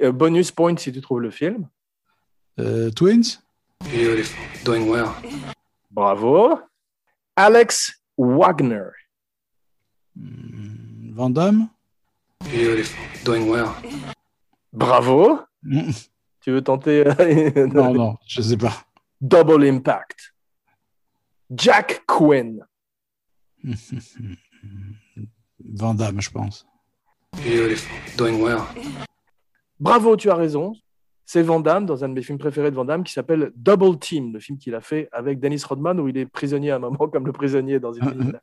Euh, 0.00 0.12
bonus 0.12 0.50
point 0.50 0.76
si 0.76 0.92
tu 0.92 1.00
trouves 1.00 1.20
le 1.20 1.30
film. 1.30 1.68
Euh, 2.58 2.90
Twins? 2.90 3.42
Beautiful. 3.80 4.36
Doing 4.64 4.88
well. 4.90 5.08
Bravo. 5.90 6.60
Alex 7.36 8.00
Wagner. 8.18 8.90
Hmm, 10.14 11.14
Van 11.14 11.30
Damme? 11.30 11.68
Beautiful. 12.40 12.96
Doing 13.24 13.48
well. 13.48 13.68
Bravo. 14.72 15.40
Hmm, 15.62 15.90
Tu 16.40 16.50
veux 16.52 16.62
tenter 16.62 17.04
euh, 17.06 17.66
Non, 17.74 17.92
non, 17.94 18.16
je 18.26 18.40
sais 18.42 18.56
pas. 18.56 18.84
Double 19.20 19.64
Impact. 19.64 20.34
Jack 21.50 22.02
Quinn. 22.06 22.64
Van 25.60 25.94
Damme, 25.94 26.20
je 26.20 26.30
pense. 26.30 26.66
Beautiful. 27.44 27.96
Doing 28.16 28.40
well. 28.42 28.60
Bravo, 29.78 30.16
tu 30.16 30.30
as 30.30 30.34
raison. 30.34 30.74
C'est 31.24 31.42
Van 31.42 31.60
Damme, 31.60 31.86
dans 31.86 32.04
un 32.04 32.08
de 32.08 32.14
mes 32.14 32.22
films 32.22 32.38
préférés 32.38 32.70
de 32.70 32.76
Van 32.76 32.84
Damme, 32.84 33.02
qui 33.04 33.12
s'appelle 33.12 33.50
Double 33.56 33.98
Team, 33.98 34.32
le 34.32 34.40
film 34.40 34.58
qu'il 34.58 34.74
a 34.74 34.80
fait 34.80 35.08
avec 35.12 35.40
Dennis 35.40 35.62
Rodman, 35.68 35.98
où 36.00 36.08
il 36.08 36.16
est 36.16 36.26
prisonnier 36.26 36.70
à 36.70 36.76
un 36.76 36.78
moment, 36.78 37.08
comme 37.12 37.26
le 37.26 37.32
prisonnier 37.32 37.80
dans 37.80 37.92
une 37.92 38.08
ville. 38.08 38.40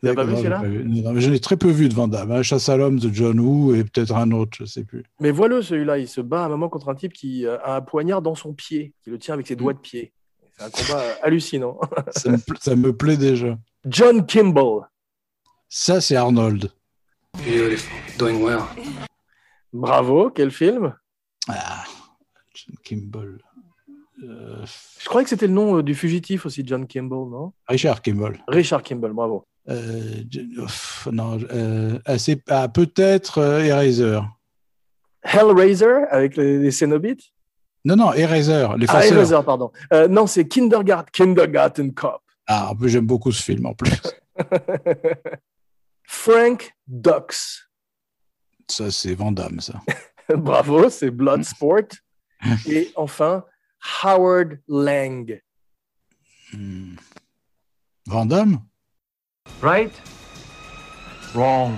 Tu 0.00 0.06
l'as 0.06 0.14
pas 0.14 0.24
vu 0.24 0.30
D'accord, 0.34 0.38
celui-là 0.38 0.60
j'ai 0.62 0.62
pas 0.62 0.68
vu. 0.68 1.12
Mais 1.14 1.20
J'en 1.20 1.32
ai 1.32 1.40
très 1.40 1.56
peu 1.56 1.68
vu 1.70 1.88
de 1.88 1.94
Van 1.94 2.08
Damme. 2.08 2.30
hein. 2.32 2.42
Chasse 2.42 2.68
à 2.68 2.76
l'homme 2.76 2.98
de 2.98 3.12
John 3.12 3.38
Woo 3.40 3.74
et 3.74 3.82
peut-être 3.84 4.14
un 4.14 4.30
autre, 4.32 4.56
je 4.60 4.64
sais 4.64 4.84
plus. 4.84 5.04
Mais 5.20 5.30
voilà 5.30 5.62
celui-là, 5.62 5.98
il 5.98 6.06
se 6.08 6.20
bat 6.20 6.42
à 6.42 6.46
un 6.46 6.48
moment 6.48 6.68
contre 6.68 6.88
un 6.88 6.94
type 6.94 7.12
qui 7.12 7.46
euh, 7.46 7.58
a 7.64 7.76
un 7.76 7.80
poignard 7.80 8.22
dans 8.22 8.34
son 8.34 8.52
pied, 8.52 8.92
qui 9.02 9.10
le 9.10 9.18
tient 9.18 9.34
avec 9.34 9.46
ses 9.46 9.56
doigts 9.56 9.72
de 9.74 9.78
pied. 9.78 10.12
C'est 10.56 10.64
un 10.64 10.70
combat 10.70 11.02
hallucinant. 11.22 11.78
Ça 12.12 12.30
me, 12.30 12.38
ça 12.60 12.76
me 12.76 12.92
plaît 12.92 13.16
déjà. 13.16 13.56
John 13.86 14.24
Kimball. 14.26 14.82
Ça, 15.68 16.00
c'est 16.00 16.16
Arnold. 16.16 16.70
Beautiful. 17.44 17.90
Doing 18.18 18.42
well. 18.42 18.62
Bravo, 19.72 20.30
quel 20.30 20.50
film 20.50 20.94
Ah, 21.48 21.84
John 22.54 22.76
Kimball. 22.82 23.38
Euh, 24.24 24.64
Je 25.00 25.08
croyais 25.08 25.24
que 25.24 25.30
c'était 25.30 25.46
le 25.46 25.52
nom 25.52 25.78
euh, 25.78 25.82
du 25.82 25.94
fugitif 25.94 26.44
aussi, 26.46 26.62
John 26.66 26.86
Kimball, 26.86 27.28
non 27.30 27.52
Richard 27.68 28.02
Kimball. 28.02 28.42
Richard 28.48 28.82
Kimball, 28.82 29.12
bravo. 29.12 29.46
Euh, 29.68 30.24
non, 31.12 31.38
euh, 31.52 31.98
ah, 32.04 32.18
c'est- 32.18 32.42
ah, 32.48 32.68
peut-être 32.68 33.38
euh, 33.38 33.62
Eraser. 33.64 34.20
Hellraiser 35.22 36.04
avec 36.10 36.36
les, 36.36 36.58
les 36.58 36.70
Cénobites 36.70 37.22
Non, 37.84 37.96
non, 37.96 38.12
Eraser, 38.14 38.68
les 38.78 38.86
Ah. 38.88 39.04
Hellraiser, 39.06 39.38
pardon. 39.44 39.70
Euh, 39.92 40.08
non, 40.08 40.26
c'est 40.26 40.48
Kindergarten, 40.48 41.10
Kindergarten 41.12 41.92
Cop. 41.94 42.20
Ah, 42.46 42.70
en 42.70 42.74
plus, 42.76 42.88
j'aime 42.88 43.06
beaucoup 43.06 43.30
ce 43.30 43.42
film 43.42 43.66
en 43.66 43.74
plus. 43.74 44.00
Frank 46.28 46.74
Dux. 46.86 47.64
Ça, 48.68 48.90
c'est 48.90 49.14
Van 49.14 49.32
Damme, 49.32 49.60
ça. 49.60 49.80
Bravo, 50.36 50.90
c'est 50.90 51.10
Bloodsport. 51.10 51.88
Et 52.68 52.92
enfin, 52.96 53.46
Howard 54.02 54.60
Lang. 54.68 55.40
Hmm. 56.52 56.96
Van 58.04 58.26
Damme? 58.26 58.60
Right? 59.62 59.92
Wrong. 61.34 61.72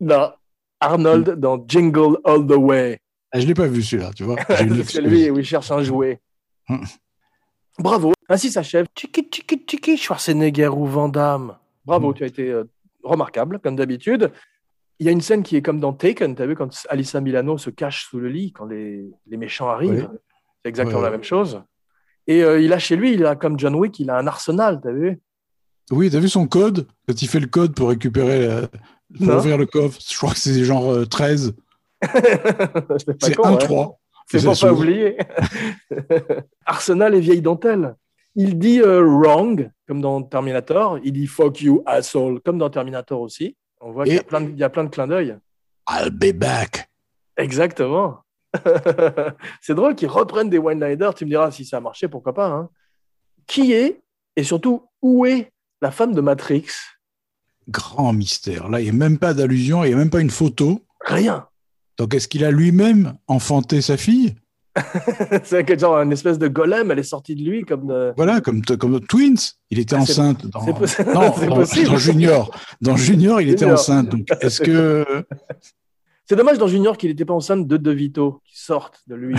Non, 0.00 0.32
Arnold 0.80 1.38
dans 1.38 1.64
Jingle 1.68 2.18
All 2.24 2.44
the 2.48 2.56
Way. 2.56 2.98
ah, 3.30 3.38
Je 3.38 3.46
l'ai 3.46 3.54
pas 3.54 3.68
vu 3.68 3.80
celui-là, 3.80 4.10
tu 4.12 4.24
vois. 4.24 4.42
C'est 4.48 4.64
lui 4.64 4.80
excuse. 4.80 5.30
où 5.30 5.38
il 5.38 5.44
cherche 5.44 5.70
un 5.70 5.84
jouet. 5.84 6.20
Hum. 6.68 6.84
Bravo. 7.78 8.12
Ainsi 8.32 8.50
s'achève 8.50 8.86
Tiki 8.94 9.28
Tiki 9.28 9.58
Tiki 9.62 9.96
Schwarzenegger 9.98 10.68
ou 10.68 10.86
Van 10.86 11.08
Damme. 11.10 11.56
Bravo, 11.84 12.08
Hum. 12.08 12.14
tu 12.14 12.24
as 12.24 12.28
été 12.28 12.48
euh, 12.50 12.64
remarquable, 13.02 13.58
comme 13.58 13.76
d'habitude. 13.76 14.32
Il 14.98 15.06
y 15.06 15.08
a 15.10 15.12
une 15.12 15.20
scène 15.20 15.42
qui 15.42 15.56
est 15.56 15.62
comme 15.62 15.80
dans 15.80 15.92
Taken, 15.92 16.34
tu 16.34 16.40
as 16.42 16.46
vu, 16.46 16.54
quand 16.56 16.70
Alissa 16.88 17.20
Milano 17.20 17.58
se 17.58 17.68
cache 17.70 18.06
sous 18.08 18.18
le 18.20 18.28
lit 18.28 18.52
quand 18.52 18.64
les, 18.64 19.10
les 19.26 19.36
méchants 19.36 19.68
arrivent. 19.68 20.08
Oui. 20.10 20.18
C'est 20.64 20.68
exactement 20.70 21.00
la 21.02 21.10
même 21.10 21.24
chose. 21.24 21.60
Et 22.26 22.42
euh, 22.42 22.58
il 22.60 22.72
a 22.72 22.78
chez 22.78 22.96
lui, 22.96 23.12
il 23.12 23.26
a 23.26 23.34
comme 23.36 23.58
John 23.58 23.74
Wick, 23.74 23.98
il 24.00 24.08
a 24.08 24.16
un 24.16 24.26
arsenal, 24.26 24.80
tu 24.80 24.88
as 24.88 24.92
vu 24.92 25.20
Oui, 25.90 26.08
t'as 26.08 26.20
vu 26.20 26.28
son 26.28 26.46
code? 26.46 26.86
Quand 27.06 27.20
il 27.20 27.28
fait 27.28 27.40
le 27.40 27.48
code 27.48 27.74
pour 27.74 27.88
récupérer, 27.90 28.48
pour 29.18 29.26
Non. 29.26 29.36
ouvrir 29.38 29.58
le 29.58 29.66
coffre, 29.66 29.98
je 30.08 30.16
crois 30.16 30.30
que 30.30 30.38
c'est 30.38 30.64
genre 30.64 30.90
euh, 30.90 31.04
13. 31.04 31.54
C'est 32.02 32.42
pas 32.42 32.96
C'est 33.20 33.34
con, 33.34 33.44
1, 33.44 33.52
ouais. 33.52 33.58
3. 33.58 33.98
C'est 34.26 34.44
pour 34.44 34.58
pas 34.58 34.72
oublier. 34.72 35.18
Arsenal 36.66 37.14
et 37.14 37.20
vieille 37.20 37.42
dentelle. 37.42 37.94
Il 38.34 38.58
dit 38.58 38.80
euh, 38.80 39.02
wrong, 39.04 39.70
comme 39.86 40.00
dans 40.00 40.22
Terminator. 40.22 40.98
Il 41.04 41.12
dit 41.12 41.26
fuck 41.26 41.60
you, 41.60 41.82
asshole, 41.86 42.40
comme 42.40 42.58
dans 42.58 42.70
Terminator 42.70 43.20
aussi. 43.20 43.56
On 43.80 43.92
voit 43.92 44.04
qu'il 44.04 44.14
y, 44.14 44.18
a 44.18 44.66
y 44.66 44.70
plein 44.70 44.84
de 44.84 44.88
clins 44.88 45.06
d'œil. 45.06 45.36
I'll 45.90 46.10
be 46.10 46.32
back. 46.32 46.88
Exactement. 47.36 48.18
c'est 49.60 49.74
drôle 49.74 49.94
qu'ils 49.94 50.08
reprennent 50.08 50.50
des 50.50 50.58
one-liners. 50.58 51.10
Tu 51.16 51.24
me 51.24 51.30
diras 51.30 51.50
si 51.50 51.64
ça 51.64 51.78
a 51.78 51.80
marché, 51.80 52.08
pourquoi 52.08 52.32
pas. 52.32 52.48
hein. 52.48 52.70
Qui 53.46 53.72
est, 53.72 54.00
et 54.36 54.44
surtout, 54.44 54.86
où 55.00 55.26
est 55.26 55.50
la 55.80 55.90
femme 55.90 56.14
de 56.14 56.20
Matrix? 56.20 56.66
Grand 57.68 58.12
mystère. 58.12 58.68
Là, 58.68 58.80
il 58.80 58.84
n'y 58.84 58.90
a 58.90 58.92
même 58.92 59.18
pas 59.18 59.34
d'allusion, 59.34 59.84
il 59.84 59.88
n'y 59.88 59.94
a 59.94 59.96
même 59.96 60.10
pas 60.10 60.20
une 60.20 60.30
photo. 60.30 60.80
Rien. 61.00 61.48
Donc, 61.98 62.14
est-ce 62.14 62.28
qu'il 62.28 62.44
a 62.44 62.50
lui-même 62.50 63.14
enfanté 63.26 63.82
sa 63.82 63.96
fille? 63.96 64.34
c'est 65.44 65.64
que 65.64 65.78
genre 65.78 65.96
une 65.98 66.12
espèce 66.12 66.38
de 66.38 66.48
golem, 66.48 66.90
elle 66.90 66.98
est 66.98 67.02
sortie 67.02 67.34
de 67.34 67.42
lui 67.42 67.62
comme 67.64 67.86
de... 67.86 68.12
Voilà, 68.16 68.40
comme, 68.40 68.62
comme 68.62 69.00
Twins. 69.00 69.36
Il 69.70 69.78
était 69.78 69.96
Ah, 69.96 70.00
enceinte. 70.00 70.46
Dans... 70.46 70.60
Non, 70.66 70.74
c'est 71.36 71.46
dans, 71.46 71.54
possible. 71.56 71.86
dans 71.88 71.96
Junior. 71.98 72.50
Dans 72.80 72.96
Junior, 72.96 73.40
il 73.40 73.50
était 73.50 73.60
Junior. 73.60 73.78
enceinte. 73.78 74.08
Donc, 74.08 74.26
est-ce 74.40 74.60
que. 74.62 75.04
C'est 76.26 76.36
dommage 76.36 76.56
dans 76.58 76.68
Junior 76.68 76.96
qu'il 76.96 77.10
n'était 77.10 77.24
pas 77.26 77.34
enceinte 77.34 77.66
de 77.66 77.76
De 77.76 77.90
Vito 77.90 78.40
qui 78.46 78.58
sortent 78.58 79.00
de 79.06 79.14
lui. 79.14 79.36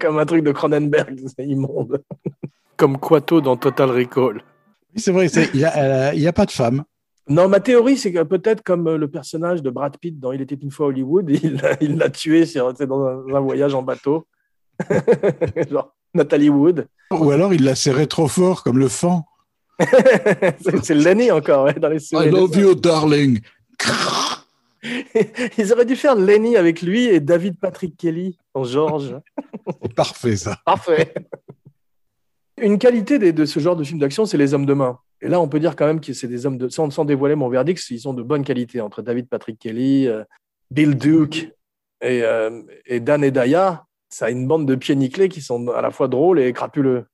Comme 0.00 0.18
un 0.18 0.26
truc 0.26 0.42
de 0.42 0.52
Cronenberg, 0.52 1.20
c'est 1.36 1.44
immonde. 1.46 2.02
Comme 2.76 2.98
Quato 2.98 3.40
dans 3.40 3.56
Total 3.56 3.90
Recall. 3.90 4.36
Oui, 4.94 5.00
c'est 5.02 5.12
vrai, 5.12 5.26
il 5.26 5.58
n'y 5.58 5.64
a, 5.64 6.14
il 6.14 6.20
y 6.20 6.26
a 6.28 6.32
pas 6.32 6.46
de 6.46 6.50
femme. 6.50 6.82
Non, 7.28 7.48
ma 7.48 7.58
théorie, 7.60 7.96
c'est 7.98 8.12
que 8.12 8.22
peut-être 8.22 8.62
comme 8.62 8.86
euh, 8.86 8.96
le 8.96 9.08
personnage 9.08 9.60
de 9.62 9.70
Brad 9.70 9.96
Pitt 9.98 10.18
dans 10.20 10.30
Il 10.32 10.40
était 10.40 10.54
une 10.54 10.70
fois 10.70 10.86
Hollywood, 10.86 11.28
il 11.80 11.96
l'a- 11.96 12.10
tué 12.10 12.46
sur, 12.46 12.72
dans 12.72 13.04
un, 13.04 13.34
un 13.34 13.40
voyage 13.40 13.74
en 13.74 13.82
bateau. 13.82 14.26
Genre 15.70 15.94
Nathalie 16.14 16.50
Wood. 16.50 16.86
Ou 17.10 17.30
alors, 17.30 17.52
il 17.52 17.64
l'a 17.64 17.74
serré 17.74 18.06
trop 18.06 18.28
fort, 18.28 18.62
comme 18.62 18.78
le 18.78 18.88
fan. 18.88 19.22
c'est 20.82 20.94
Lenny 20.94 21.30
encore, 21.30 21.64
ouais, 21.64 21.74
dans 21.74 21.88
les 21.88 21.96
I 22.02 22.06
souvenirs. 22.06 22.32
love 22.32 22.56
you, 22.56 22.74
darling. 22.74 23.40
Ils 25.58 25.72
auraient 25.72 25.84
dû 25.84 25.96
faire 25.96 26.14
Lenny 26.14 26.56
avec 26.56 26.80
lui 26.82 27.06
et 27.06 27.20
David 27.20 27.58
Patrick 27.58 27.96
Kelly 27.96 28.38
en 28.54 28.64
George. 28.64 29.16
Parfait, 29.96 30.36
ça. 30.36 30.58
Parfait. 30.64 31.12
Une 32.60 32.78
qualité 32.78 33.18
de 33.18 33.44
ce 33.44 33.60
genre 33.60 33.76
de 33.76 33.84
film 33.84 33.98
d'action, 33.98 34.24
c'est 34.24 34.38
les 34.38 34.54
hommes 34.54 34.66
de 34.66 34.74
main. 34.74 34.98
Et 35.20 35.28
là, 35.28 35.40
on 35.40 35.48
peut 35.48 35.60
dire 35.60 35.76
quand 35.76 35.86
même 35.86 36.00
que 36.00 36.12
c'est 36.12 36.28
des 36.28 36.46
hommes 36.46 36.58
de. 36.58 36.68
Sans, 36.68 36.90
sans 36.90 37.04
dévoiler 37.04 37.34
mon 37.34 37.48
verdict, 37.48 37.82
ils 37.90 38.00
sont 38.00 38.14
de 38.14 38.22
bonne 38.22 38.44
qualité 38.44 38.80
entre 38.80 39.02
David 39.02 39.28
Patrick 39.28 39.58
Kelly, 39.58 40.06
euh, 40.06 40.24
Bill 40.70 40.96
Duke 40.96 41.52
et, 42.00 42.22
euh, 42.22 42.62
et 42.86 43.00
Dan 43.00 43.24
et 43.24 43.30
Daya. 43.30 43.84
Ça 44.08 44.26
a 44.26 44.30
une 44.30 44.46
bande 44.46 44.66
de 44.66 44.74
pieds 44.74 44.94
nickelés 44.94 45.28
qui 45.28 45.40
sont 45.40 45.68
à 45.68 45.82
la 45.82 45.90
fois 45.90 46.08
drôles 46.08 46.38
et 46.38 46.52
crapuleux. 46.52 47.06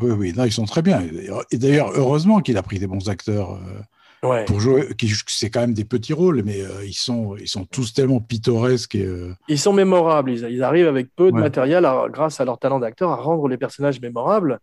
Oui, 0.00 0.10
oui, 0.12 0.32
non, 0.36 0.44
ils 0.44 0.52
sont 0.52 0.64
très 0.64 0.82
bien. 0.82 1.02
Et 1.50 1.58
d'ailleurs, 1.58 1.92
heureusement 1.94 2.40
qu'il 2.40 2.56
a 2.56 2.62
pris 2.62 2.78
des 2.78 2.86
bons 2.86 3.08
acteurs 3.08 3.54
euh, 3.54 3.80
Ouais. 4.22 4.44
pour 4.44 4.60
jouer. 4.60 4.88
qui- 4.98 5.10
C'est 5.26 5.48
quand 5.50 5.60
même 5.60 5.72
des 5.74 5.84
petits 5.86 6.12
rôles, 6.12 6.42
mais 6.44 6.60
euh, 6.62 6.84
ils, 6.84 6.92
sont, 6.92 7.36
ils 7.36 7.48
sont 7.48 7.64
tous 7.64 7.94
tellement 7.94 8.20
pittoresques. 8.20 8.94
Et, 8.94 9.04
euh, 9.04 9.32
Ils 9.48 9.58
sont 9.58 9.72
mémorables. 9.72 10.30
Ils, 10.30 10.44
ils 10.50 10.62
arrivent 10.62 10.88
avec 10.88 11.08
peu 11.16 11.30
de 11.30 11.36
Ouais. 11.36 11.40
matériel, 11.40 11.84
à- 11.86 12.06
grâce 12.10 12.40
à 12.40 12.44
leur 12.44 12.58
talent 12.58 12.78
d'acteur, 12.80 13.10
à 13.10 13.16
rendre 13.16 13.48
les 13.48 13.56
personnages 13.56 14.00
mémorables. 14.00 14.58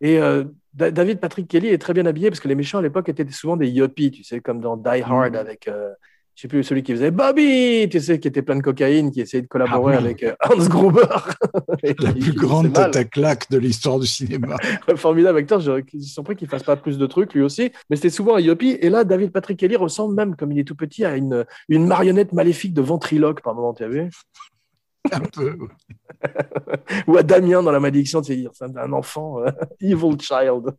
Et 0.00 0.18
euh, 0.18 0.44
Da- 0.72 0.92
David 0.92 1.18
Patrick 1.18 1.48
Kelly 1.48 1.66
est 1.68 1.78
très 1.78 1.92
bien 1.92 2.06
habillé 2.06 2.30
parce 2.30 2.38
que 2.38 2.46
les 2.46 2.54
méchants 2.54 2.78
à 2.78 2.82
l'époque 2.82 3.08
étaient 3.08 3.28
souvent 3.32 3.56
des 3.56 3.68
yuppies, 3.68 4.12
tu 4.12 4.22
sais, 4.22 4.40
comme 4.40 4.60
dans 4.60 4.76
Die 4.76 5.02
Hard 5.04 5.32
Mhm. 5.32 5.38
avec, 5.38 5.66
je 6.40 6.44
sais 6.44 6.48
plus, 6.48 6.64
celui 6.64 6.82
qui 6.82 6.92
faisait 6.92 7.10
Bobby, 7.10 7.86
tu 7.90 8.00
sais, 8.00 8.18
qui 8.18 8.26
était 8.26 8.40
plein 8.40 8.56
de 8.56 8.62
cocaïne, 8.62 9.10
qui 9.10 9.20
essayait 9.20 9.42
de 9.42 9.46
collaborer 9.46 9.96
Ah 9.96 9.98
oui. 9.98 10.04
avec 10.06 10.22
euh, 10.22 10.34
Hans 10.42 10.66
Gruber. 10.68 11.02
La 11.82 12.12
plus 12.14 12.32
grande 12.32 12.72
tête 12.72 12.96
à 12.96 13.04
claque 13.04 13.50
de 13.50 13.58
l'histoire 13.58 14.00
du 14.00 14.06
cinéma. 14.06 14.56
Formidable 14.96 15.36
acteur, 15.36 15.60
je 15.60 15.82
suis 15.86 16.02
surpris 16.02 16.36
qu'il 16.36 16.48
fasse 16.48 16.62
pas 16.62 16.76
plus 16.76 16.96
de 16.96 17.04
trucs 17.04 17.34
lui 17.34 17.42
aussi, 17.42 17.72
mais 17.90 17.96
c'était 17.96 18.08
souvent 18.08 18.36
un 18.36 18.40
yuppie. 18.40 18.78
Et 18.80 18.88
là, 18.88 19.04
David 19.04 19.32
Patrick 19.32 19.58
Kelly 19.58 19.76
ressemble 19.76 20.14
même, 20.14 20.34
comme 20.34 20.50
il 20.50 20.58
est 20.58 20.64
tout 20.64 20.74
petit, 20.74 21.04
à 21.04 21.14
une, 21.14 21.44
une 21.68 21.86
marionnette 21.86 22.32
maléfique 22.32 22.72
de 22.72 22.80
ventriloque 22.80 23.42
par 23.42 23.54
moment, 23.54 23.74
tu 23.74 23.84
as 23.84 23.88
vu? 23.88 24.08
Un 25.12 25.20
peu. 25.20 25.58
ou 27.06 27.18
à 27.18 27.22
Damien 27.22 27.62
dans 27.62 27.70
la 27.72 27.80
malédiction, 27.80 28.22
c'est 28.22 28.46
c'est 28.54 28.64
un 28.78 28.92
enfant, 28.94 29.40
euh, 29.40 29.50
evil 29.82 30.18
child. 30.18 30.74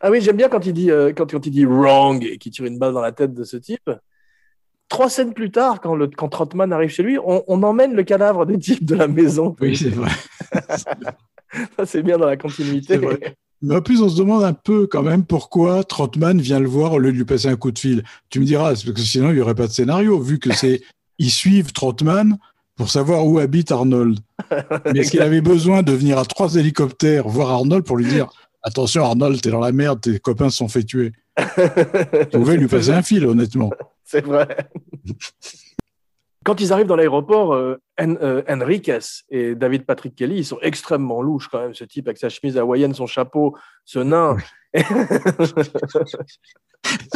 Ah 0.00 0.10
oui, 0.10 0.22
j'aime 0.22 0.38
bien 0.38 0.48
quand 0.48 0.64
il 0.64 0.72
dit 0.72 0.90
euh, 0.90 1.12
quand, 1.12 1.30
quand 1.30 1.44
il 1.44 1.50
dit 1.50 1.66
wrong 1.66 2.24
et 2.24 2.38
qu'il 2.38 2.52
tire 2.52 2.64
une 2.64 2.78
balle 2.78 2.94
dans 2.94 3.02
la 3.02 3.12
tête 3.12 3.34
de 3.34 3.44
ce 3.44 3.58
type. 3.58 3.90
Trois 4.88 5.10
scènes 5.10 5.34
plus 5.34 5.50
tard, 5.50 5.80
quand, 5.80 5.94
le, 5.94 6.08
quand 6.08 6.28
Trotman 6.28 6.72
arrive 6.72 6.90
chez 6.90 7.02
lui, 7.02 7.18
on, 7.18 7.44
on 7.46 7.62
emmène 7.62 7.94
le 7.94 8.04
cadavre 8.04 8.46
du 8.46 8.58
type 8.58 8.84
de 8.84 8.94
la 8.94 9.06
maison. 9.06 9.54
Oui, 9.60 9.76
c'est 9.76 9.90
vrai. 9.90 10.10
Ça, 11.76 11.86
c'est 11.86 12.02
bien 12.02 12.18
dans 12.18 12.26
la 12.26 12.36
continuité. 12.36 12.98
Mais 13.62 13.76
en 13.76 13.80
plus, 13.82 14.00
on 14.02 14.08
se 14.08 14.16
demande 14.16 14.44
un 14.44 14.52
peu 14.52 14.86
quand 14.86 15.02
même 15.02 15.24
pourquoi 15.24 15.82
Trotman 15.82 16.40
vient 16.40 16.60
le 16.60 16.68
voir 16.68 16.92
au 16.92 16.98
lieu 16.98 17.10
de 17.12 17.16
lui 17.16 17.24
passer 17.24 17.48
un 17.48 17.56
coup 17.56 17.70
de 17.70 17.78
fil. 17.78 18.04
Tu 18.30 18.38
me 18.40 18.44
diras, 18.44 18.68
parce 18.68 18.84
que 18.84 19.00
sinon, 19.00 19.30
il 19.30 19.34
n'y 19.34 19.40
aurait 19.40 19.54
pas 19.54 19.66
de 19.66 19.72
scénario, 19.72 20.20
vu 20.20 20.38
que 20.38 20.52
c'est. 20.54 20.82
Ils 21.20 21.32
suivent 21.32 21.72
Trotman 21.72 22.38
pour 22.76 22.90
savoir 22.90 23.26
où 23.26 23.40
habite 23.40 23.72
Arnold. 23.72 24.20
Mais 24.94 25.00
est-ce 25.00 25.10
qu'il 25.10 25.20
avait 25.20 25.40
besoin 25.40 25.82
de 25.82 25.90
venir 25.90 26.16
à 26.16 26.24
trois 26.24 26.54
hélicoptères 26.54 27.26
voir 27.26 27.50
Arnold 27.50 27.84
pour 27.84 27.96
lui 27.96 28.06
dire 28.06 28.28
Attention, 28.62 29.04
Arnold, 29.04 29.40
t'es 29.40 29.50
dans 29.50 29.58
la 29.58 29.72
merde, 29.72 30.00
tes 30.00 30.20
copains 30.20 30.48
se 30.48 30.58
sont 30.58 30.68
fait 30.68 30.84
tuer? 30.84 31.12
Tu 32.30 32.38
pouvais 32.38 32.56
lui 32.56 32.66
passer 32.68 32.90
un 32.90 33.02
fil, 33.02 33.24
honnêtement. 33.26 33.70
C'est 34.04 34.24
vrai. 34.24 34.48
Quand 36.44 36.60
ils 36.60 36.72
arrivent 36.72 36.86
dans 36.86 36.96
l'aéroport, 36.96 37.52
euh, 37.54 37.76
En- 38.00 38.16
euh, 38.22 38.42
Enriquez 38.48 38.98
et 39.30 39.54
David 39.54 39.84
Patrick 39.84 40.14
Kelly, 40.16 40.38
ils 40.38 40.44
sont 40.44 40.58
extrêmement 40.62 41.20
louches 41.22 41.48
quand 41.48 41.60
même. 41.60 41.74
Ce 41.74 41.84
type 41.84 42.08
avec 42.08 42.18
sa 42.18 42.28
chemise 42.28 42.56
hawaïenne, 42.56 42.94
son 42.94 43.06
chapeau, 43.06 43.54
ce 43.84 43.98
nain. 43.98 44.36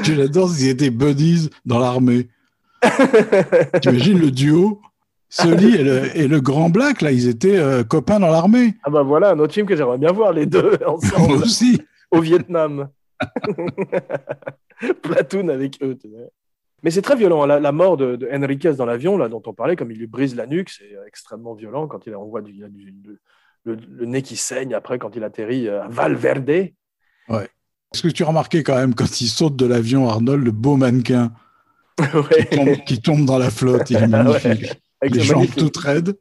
J'adore, 0.03 0.49
c'est 0.51 0.59
qu'ils 0.59 0.69
étaient 0.69 0.91
buddies 0.91 1.51
dans 1.65 1.79
l'armée. 1.79 2.29
Tu 3.81 3.89
imagines 3.89 4.19
le 4.19 4.31
duo? 4.31 4.81
Sully 5.29 5.77
et 5.77 5.83
le, 5.83 6.15
et 6.17 6.29
le 6.29 6.41
grand 6.43 6.69
Black, 6.69 7.01
là, 7.01 7.11
ils 7.11 7.27
étaient 7.27 7.57
euh, 7.57 7.85
copains 7.85 8.21
dans 8.21 8.29
l'armée. 8.29 8.75
ah 8.83 8.91
bah 8.91 9.03
voilà, 9.03 9.31
un 9.31 9.39
autre 9.39 9.55
film 9.55 9.67
que 9.67 9.75
j'aimerais 9.75 9.97
bien 9.97 10.13
voir 10.13 10.31
les 10.35 10.45
deux 10.45 10.77
Moi 10.81 10.91
ensemble 10.91 11.33
aussi. 11.43 11.81
au 12.11 12.21
Vietnam. 12.21 12.91
Platoon 15.03 15.49
avec 15.49 15.79
eux. 15.83 15.97
Mais 16.83 16.91
c'est 16.91 17.03
très 17.03 17.17
violent. 17.17 17.47
La, 17.47 17.61
la 17.61 17.73
mort 17.73 17.97
de, 17.97 18.17
de 18.17 18.29
Enriquez 18.33 18.73
dans 18.75 18.87
l'avion, 18.87 19.17
là, 19.17 19.29
dont 19.29 19.43
on 19.47 19.53
parlait, 19.55 19.77
comme 19.77 19.91
il 19.93 19.99
lui 19.99 20.07
brise 20.09 20.35
la 20.35 20.47
nuque, 20.47 20.71
c'est 20.71 20.95
euh, 20.97 21.07
extrêmement 21.07 21.55
violent 21.55 21.87
quand 21.87 22.07
il, 22.07 22.15
on 22.17 22.25
voit 22.25 22.43
du, 22.43 22.65
le, 23.65 23.77
nez 24.07 24.23
qui 24.23 24.37
saigne 24.37 24.75
après 24.75 24.99
quand 24.99 25.15
il 25.15 25.23
atterrit 25.23 25.69
euh, 25.69 25.83
à 25.85 25.89
Valverde. 25.89 26.51
Est-ce 26.51 28.03
que 28.03 28.09
tu 28.09 28.23
as 28.25 28.27
remarqué 28.27 28.63
quand 28.63 28.75
même 28.77 28.95
quand 28.95 29.21
il 29.21 29.29
saute 29.29 29.55
de 29.55 29.67
l'avion, 29.67 30.09
Arnold, 30.09 30.43
le 30.43 30.51
beau 30.51 30.77
mannequin 30.77 31.33
Ouais. 32.15 32.47
qui 32.49 32.57
tombe, 32.57 32.77
qui 32.87 33.01
tombe 33.03 33.25
dans 33.27 33.39
la 33.39 33.51
flotte, 33.51 33.91
il 33.91 33.97
est 33.97 34.01
Ouais. 34.03 34.07
magnifique. 34.09 34.81
Avec 35.03 35.15
Les 35.15 35.21
jambes 35.21 35.37
magnifique- 35.39 35.59
toutes 35.59 35.77
raides. 35.77 36.17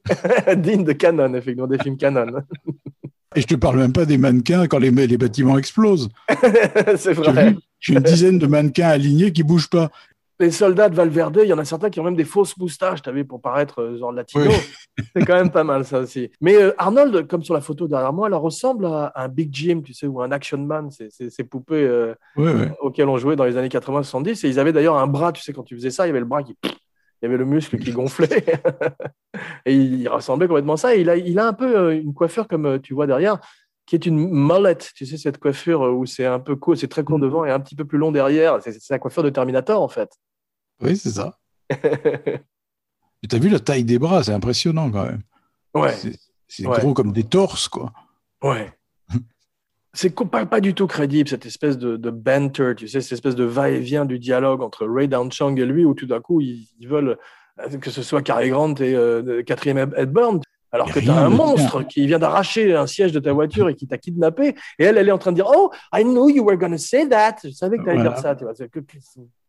digne 0.58 0.84
de 0.84 0.91
Canon, 0.91 1.34
effectivement, 1.34 1.68
des 1.68 1.78
films 1.80 1.97
Canon. 1.97 2.41
Et 3.36 3.42
je 3.42 3.48
te 3.48 3.56
parle 3.56 3.78
même 3.78 3.94
pas 3.94 4.06
des 4.06 4.18
mannequins 4.18 4.68
quand 4.68 4.80
les, 4.80 4.92
les 4.92 5.18
bâtiments 5.18 5.58
explosent. 5.58 6.10
c'est 6.98 7.14
vrai. 7.14 7.56
J'ai 7.80 7.94
une 7.94 8.00
dizaine 8.00 8.40
de 8.40 8.48
mannequins 8.48 8.90
alignés 8.90 9.32
qui 9.32 9.44
bougent 9.44 9.70
pas. 9.70 9.90
Les 10.42 10.52
soldats 10.52 10.90
de 10.90 10.96
Valverde, 10.96 11.42
il 11.44 11.50
y 11.50 11.54
en 11.54 11.60
a 11.60 11.66
certains 11.66 11.92
qui 11.92 12.00
ont 12.00 12.04
même 12.04 12.16
des 12.16 12.26
fausses 12.26 12.58
moustaches, 12.58 13.04
tu 13.04 13.12
vu, 13.12 13.26
pour 13.26 13.42
paraître 13.42 13.80
euh, 13.80 13.98
genre 14.00 14.12
latino. 14.12 14.46
Oui. 14.48 15.06
C'est 15.16 15.24
quand 15.24 15.36
même 15.36 15.52
pas 15.52 15.64
mal, 15.64 15.86
ça 15.86 16.00
aussi. 16.00 16.32
Mais 16.42 16.56
euh, 16.56 16.74
Arnold, 16.80 17.28
comme 17.28 17.44
sur 17.44 17.54
la 17.54 17.62
photo 17.62 17.88
derrière 17.88 18.12
moi, 18.12 18.28
elle 18.28 18.34
ressemble 18.34 18.88
à 18.88 19.12
un 19.16 19.28
Big 19.28 19.50
Jim, 19.54 19.82
tu 19.86 19.94
sais, 19.94 20.08
ou 20.08 20.20
un 20.20 20.32
Action 20.32 20.58
Man, 20.58 20.90
ces 20.90 21.44
poupées 21.44 21.88
euh, 21.88 22.16
auxquelles 22.82 23.08
on 23.08 23.18
jouait 23.18 23.36
dans 23.36 23.46
les 23.46 23.56
années 23.56 23.68
80-70. 23.68 24.46
Et 24.46 24.50
ils 24.50 24.60
avaient 24.60 24.74
d'ailleurs 24.74 24.98
un 24.98 25.06
bras, 25.06 25.32
tu 25.32 25.44
sais, 25.44 25.54
quand 25.54 25.64
tu 25.64 25.76
faisais 25.76 25.92
ça, 25.92 26.06
il 26.06 26.10
y 26.10 26.12
avait 26.12 26.20
le 26.20 26.26
bras 26.26 26.42
qui. 26.42 26.58
Il 27.22 27.26
y 27.26 27.28
avait 27.28 27.38
le 27.38 27.46
muscle 27.46 27.78
qui 27.78 27.92
gonflait. 27.92 28.44
et 29.66 29.76
il, 29.76 30.08
ressemblait 30.10 30.48
complètement 30.48 30.74
à 30.74 30.78
ça. 30.78 30.96
Et 30.96 31.02
il 31.02 31.10
a, 31.10 31.16
il 31.18 31.38
a 31.40 31.48
un 31.48 31.54
peu 31.54 31.78
euh, 31.78 31.96
une 32.02 32.14
coiffure, 32.14 32.48
comme 32.48 32.66
euh, 32.66 32.80
tu 32.80 32.94
vois 32.96 33.06
derrière, 33.08 33.40
qui 33.86 33.96
est 33.96 34.06
une 34.06 34.18
mullet. 34.18 34.78
Tu 34.96 35.06
sais, 35.06 35.18
cette 35.18 35.38
coiffure 35.38 35.84
euh, 35.84 35.92
où 35.92 36.06
c'est 36.06 36.26
un 36.26 36.40
peu 36.40 36.56
court, 36.56 36.76
c'est 36.78 36.88
très 36.88 37.04
court 37.04 37.20
devant 37.20 37.46
et 37.46 37.52
un 37.52 37.60
petit 37.60 37.76
peu 37.76 37.86
plus 37.86 37.98
long 38.00 38.12
derrière. 38.12 38.60
C'est 38.64 38.90
la 38.90 39.00
coiffure 39.00 39.22
de 39.24 39.30
Terminator, 39.30 39.82
en 39.82 39.88
fait. 39.90 40.10
Oui, 40.82 40.98
c'est 40.98 41.12
ça. 41.12 41.38
Tu 43.30 43.36
as 43.36 43.40
vu 43.40 43.50
la 43.50 43.60
taille 43.60 43.84
des 43.84 44.00
bras, 44.00 44.24
c'est 44.24 44.34
impressionnant 44.34 44.90
quand 44.90 45.06
même. 45.06 45.22
ouais. 45.76 45.94
C'est- 45.94 46.18
C'est 46.48 46.66
Ouais. 46.68 46.80
gros 46.80 46.94
comme 46.94 47.14
des 47.14 47.24
torses, 47.24 47.70
quoi. 47.70 47.94
Ouais. 48.44 48.74
C'est 49.94 50.16
pas, 50.16 50.46
pas 50.46 50.62
du 50.62 50.74
tout 50.74 50.88
crédible, 50.88 51.28
cette 51.30 51.46
espèce 51.46 51.78
de, 51.78 51.98
de 51.98 52.10
banter, 52.10 52.74
tu 52.78 52.88
sais, 52.88 53.02
cette 53.02 53.12
espèce 53.12 53.36
de 53.36 53.44
va-et-vient 53.44 54.06
du 54.06 54.20
dialogue 54.20 54.62
entre 54.62 54.88
Ray 54.88 55.08
Downchang 55.10 55.58
et 55.58 55.66
lui, 55.66 55.84
où 55.84 55.94
tout 55.94 56.06
d'un 56.06 56.22
coup, 56.22 56.39
ils, 56.39 56.66
ils 56.80 56.88
veulent 56.88 57.18
euh, 57.60 57.78
que 57.78 57.92
ce 57.92 58.02
soit 58.02 58.22
Cary 58.22 58.50
Grant 58.50 58.74
et 58.76 58.96
euh, 58.96 59.44
Catherine 59.44 59.78
Hepburn, 59.98 60.39
alors 60.72 60.88
que 60.94 61.00
tu 61.00 61.10
rien 61.10 61.18
as 61.18 61.26
un 61.26 61.30
monstre 61.30 61.84
qui 61.84 62.08
vient 62.08 62.20
d'arracher 62.20 62.74
un 62.74 62.88
siège 62.88 63.12
de 63.12 63.20
ta 63.20 63.34
voiture 63.34 63.68
et 63.68 63.76
qui 63.76 63.86
t'a 63.88 63.98
kidnappé, 63.98 64.56
et 64.80 64.84
elle, 64.86 64.98
elle 64.98 65.10
est 65.10 65.12
en 65.12 65.18
train 65.18 65.32
de 65.32 65.36
dire 65.36 65.50
«Oh, 65.54 65.70
I 65.94 66.04
knew 66.04 66.30
you 66.30 66.46
were 66.46 66.58
going 66.58 66.72
to 66.72 66.78
say 66.78 67.06
that!» 67.10 67.38
Je 67.44 67.50
savais 67.50 67.78
que 67.78 67.84
tu 67.84 67.89
allais 67.89 67.98
Voilà. 68.02 68.12
dire 68.12 68.22
ça, 68.22 68.34
tu 68.36 68.46
vois. 68.46 68.54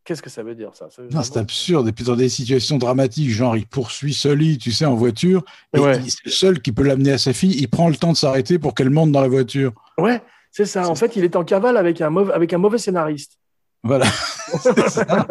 Qu'est-ce 0.04 0.20
que 0.20 0.30
ça 0.30 0.42
veut 0.42 0.56
dire, 0.56 0.70
ça? 0.74 0.88
C'est 0.90 1.36
absurde. 1.36 1.86
Et 1.86 1.92
puis 1.92 2.04
dans 2.04 2.16
des 2.16 2.28
situations 2.28 2.76
dramatiques, 2.76 3.30
genre 3.30 3.56
il 3.56 3.68
poursuit 3.68 4.12
Sully, 4.12 4.58
tu 4.58 4.72
sais, 4.72 4.84
en 4.84 4.96
voiture, 4.96 5.44
et 5.72 5.78
Ouais. 5.78 6.00
c'est 6.08 6.24
le 6.24 6.30
seul 6.32 6.60
qui 6.60 6.72
peut 6.72 6.82
l'amener 6.82 7.12
à 7.12 7.18
sa 7.18 7.32
fille. 7.32 7.54
Il 7.56 7.68
prend 7.68 7.88
le 7.88 7.94
temps 7.94 8.10
de 8.10 8.16
s'arrêter 8.16 8.58
pour 8.58 8.74
qu'elle 8.74 8.90
monte 8.90 9.12
dans 9.12 9.20
la 9.20 9.28
voiture. 9.28 9.72
Ouais, 9.98 10.20
c'est 10.52 10.66
ça. 10.66 10.88
En 10.88 10.94
fait, 10.94 11.16
il 11.16 11.24
est 11.24 11.34
en 11.34 11.44
cavale 11.44 11.76
avec 11.78 12.00
un, 12.02 12.10
mauvais, 12.10 12.32
avec 12.32 12.52
un 12.52 12.58
mauvais 12.58 12.78
scénariste. 12.78 13.38
Voilà. 13.82 14.06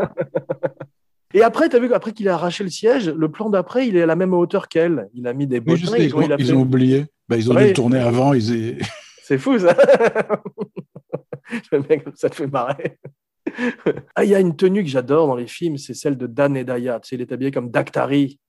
Et 1.33 1.43
après, 1.43 1.69
tu 1.69 1.77
as 1.77 1.79
vu 1.79 1.87
qu'après 1.87 2.11
qu'il 2.11 2.27
a 2.27 2.33
arraché 2.33 2.63
le 2.63 2.69
siège, 2.69 3.07
le 3.07 3.31
plan 3.31 3.49
d'après, 3.49 3.87
il 3.87 3.95
est 3.95 4.01
à 4.01 4.05
la 4.05 4.17
même 4.17 4.33
hauteur 4.33 4.67
qu'elle. 4.67 5.07
Il 5.13 5.27
a 5.27 5.33
mis 5.33 5.47
des 5.47 5.61
bottins. 5.61 5.85
sais, 5.85 6.01
et 6.01 6.05
ils, 6.05 6.15
ont, 6.15 6.21
il 6.21 6.33
a 6.33 6.35
ils 6.37 6.47
fait 6.47 6.53
ont 6.53 6.61
oublié. 6.61 7.05
Bah, 7.29 7.37
ils 7.37 7.49
ont 7.49 7.53
dû 7.53 7.59
Ouais. 7.61 7.67
le 7.69 7.73
tourner 7.73 7.99
avant. 7.99 8.33
Ils... 8.33 8.79
C'est 9.23 9.37
fou, 9.37 9.57
ça. 9.57 9.75
Ça 12.15 12.29
te 12.29 12.35
fait 12.35 12.47
marrer. 12.47 12.97
ah, 14.15 14.23
il 14.23 14.29
y 14.29 14.35
a 14.35 14.39
une 14.39 14.55
tenue 14.55 14.83
que 14.83 14.89
j'adore 14.89 15.27
dans 15.27 15.35
les 15.35 15.47
films, 15.47 15.77
c'est 15.77 15.93
celle 15.93 16.17
de 16.17 16.25
Dan 16.25 16.55
Hedaya. 16.55 16.99
Tu 17.01 17.09
sais, 17.09 17.15
il 17.15 17.21
est 17.21 17.31
habillé 17.31 17.51
comme 17.51 17.69
Dactari. 17.69 18.39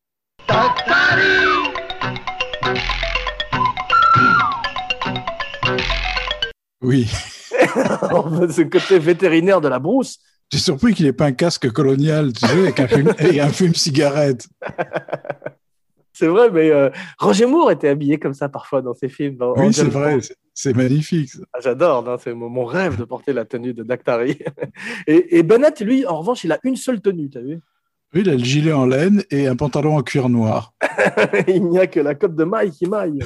Oui. 6.83 7.09
Ce 7.51 8.63
côté 8.63 8.99
vétérinaire 8.99 9.61
de 9.61 9.69
la 9.69 9.79
brousse. 9.79 10.19
J'ai 10.51 10.59
surpris 10.59 10.93
qu'il 10.95 11.07
n'ait 11.07 11.13
pas 11.13 11.27
un 11.27 11.33
casque 11.33 11.71
colonial, 11.71 12.33
tu 12.33 12.47
sais, 12.47 12.53
avec 12.59 12.81
un 12.81 12.89
fume, 12.89 13.15
et 13.21 13.41
un 13.41 13.49
fume 13.49 13.75
cigarette. 13.75 14.47
C'est 16.15 16.27
vrai, 16.27 16.51
mais 16.51 16.71
euh, 16.71 16.91
Roger 17.19 17.47
Moore 17.47 17.71
était 17.71 17.89
habillé 17.89 18.19
comme 18.19 18.35
ça 18.35 18.49
parfois 18.51 18.83
dans 18.83 18.93
ses 18.93 19.09
films. 19.09 19.37
dans- 19.37 19.55
Oui, 19.57 19.73
c'est 19.73 19.85
vrai. 19.89 20.19
C'est- 20.53 20.77
magnifique. 20.77 21.31
Ah, 21.55 21.59
J'adore, 21.63 22.19
c'est 22.23 22.35
mon, 22.35 22.51
mon 22.51 22.67
rêve 22.67 22.99
de 22.99 23.05
porter 23.05 23.33
la 23.33 23.47
tenue 23.47 23.73
de 23.73 23.83
Dactari. 23.83 24.39
et, 25.07 25.39
et 25.39 25.43
Bennett, 25.43 25.81
lui, 25.81 26.05
en 26.07 26.19
revanche, 26.19 26.45
il 26.45 26.53
a 26.53 26.59
une 26.65 26.77
seule 26.77 27.01
tenue, 27.01 27.31
t'as 27.31 27.41
vu? 27.41 27.61
Oui, 28.15 28.21
il 28.21 28.29
a 28.29 28.33
le 28.35 28.45
gilet 28.45 28.75
en 28.75 28.85
laine 28.85 29.25
et 29.31 29.47
un 29.47 29.57
pantalon 29.57 29.97
en 29.97 30.03
cuir 30.03 30.29
noir. 30.29 30.75
Il 31.49 31.65
n'y 31.71 31.79
a 31.79 31.87
que 31.87 31.99
la 32.01 32.15
cote 32.15 32.37
de 32.37 32.45
maille 32.45 32.71
qui 32.73 32.85
maille. 32.85 33.21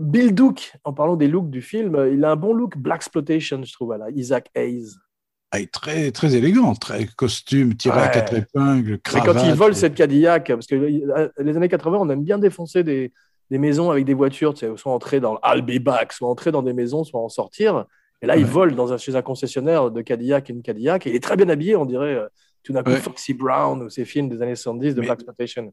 Bill 0.00 0.34
Duke, 0.34 0.72
en 0.84 0.92
parlant 0.92 1.16
des 1.16 1.28
looks 1.28 1.50
du 1.50 1.62
film, 1.62 2.08
il 2.12 2.24
a 2.24 2.30
un 2.32 2.36
bon 2.36 2.52
look 2.54 2.76
Black 2.78 2.96
Exploitation, 2.98 3.62
je 3.62 3.72
trouve, 3.72 3.92
à 3.92 3.98
la 3.98 4.10
Isaac 4.10 4.48
Hayes. 4.54 4.86
Ah, 5.52 5.58
il 5.58 5.64
est 5.64 5.72
très, 5.72 6.10
très 6.12 6.34
élégant, 6.36 6.74
très 6.74 7.06
costume, 7.06 7.74
tiré 7.74 8.00
à 8.00 8.08
quatre 8.08 8.34
épingles, 8.34 8.92
Mais 8.92 8.98
cravate. 8.98 9.34
quand 9.36 9.44
il 9.44 9.52
vole 9.54 9.74
cette 9.74 9.94
Cadillac, 9.94 10.46
parce 10.46 10.66
que 10.66 10.76
euh, 10.76 11.28
les 11.38 11.56
années 11.56 11.68
80, 11.68 11.98
on 12.00 12.08
aime 12.08 12.22
bien 12.22 12.38
défoncer 12.38 12.84
des, 12.84 13.12
des 13.50 13.58
maisons 13.58 13.90
avec 13.90 14.04
des 14.04 14.14
voitures, 14.14 14.54
tu 14.54 14.60
sais, 14.66 14.72
soit 14.76 14.92
entrer 14.92 15.18
dans 15.20 15.32
le 15.34 15.38
I'll 15.44 15.62
be 15.62 15.82
back, 15.82 16.12
soit 16.12 16.28
entrer 16.28 16.52
dans 16.52 16.62
des 16.62 16.72
maisons, 16.72 17.02
soit 17.04 17.20
en 17.20 17.28
sortir. 17.28 17.84
Et 18.22 18.26
là, 18.26 18.36
il 18.36 18.44
vole 18.44 18.74
dans 18.76 18.92
un, 18.92 18.96
chez 18.98 19.16
un 19.16 19.22
concessionnaire 19.22 19.90
de 19.90 20.02
Cadillac 20.02 20.48
et 20.50 20.52
une 20.52 20.62
Cadillac. 20.62 21.06
Et 21.06 21.10
il 21.10 21.16
est 21.16 21.22
très 21.22 21.36
bien 21.36 21.48
habillé, 21.48 21.74
on 21.74 21.84
dirait, 21.86 22.14
euh, 22.14 22.26
tout 22.62 22.72
d'un 22.72 22.82
coup, 22.84 22.90
Ouais. 22.90 22.96
Foxy 23.00 23.34
Brown 23.34 23.82
ou 23.82 23.88
ces 23.90 24.04
films 24.04 24.28
des 24.28 24.40
années 24.42 24.54
70 24.54 24.94
de 24.94 25.00
Mais- 25.00 25.06
Black 25.06 25.18
Exploitation. 25.18 25.72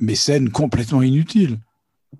Mais 0.00 0.14
scène 0.16 0.50
complètement 0.50 1.02
inutile. 1.02 1.58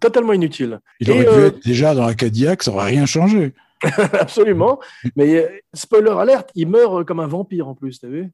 Totalement 0.02 0.32
inutile. 0.34 0.80
Il 1.00 1.08
Et, 1.08 1.12
aurait 1.12 1.24
pu 1.24 1.30
euh, 1.30 1.46
être 1.46 1.64
déjà 1.64 1.94
dans 1.94 2.06
la 2.06 2.14
Cadillac, 2.14 2.62
ça 2.62 2.70
n'aurait 2.72 2.90
rien 2.90 3.06
changé. 3.06 3.54
Absolument. 4.12 4.78
Mais 5.16 5.36
euh, 5.36 5.48
spoiler 5.72 6.10
alerte, 6.10 6.50
il 6.54 6.68
meurt 6.68 6.92
euh, 7.00 7.04
comme 7.04 7.20
un 7.20 7.26
vampire 7.26 7.68
en 7.68 7.74
plus, 7.74 7.98
t'as 8.00 8.08
vu? 8.08 8.30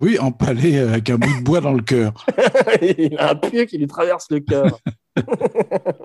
Oui, 0.00 0.16
empalé 0.18 0.78
avec 0.78 1.10
un 1.10 1.16
bout 1.18 1.38
de 1.40 1.42
bois 1.42 1.60
dans 1.60 1.72
le 1.72 1.82
cœur. 1.82 2.24
Il 2.98 3.18
a 3.18 3.30
un 3.32 3.34
pieu 3.34 3.64
qui 3.64 3.78
lui 3.78 3.88
traverse 3.88 4.30
le 4.30 4.38
cœur. 4.38 4.78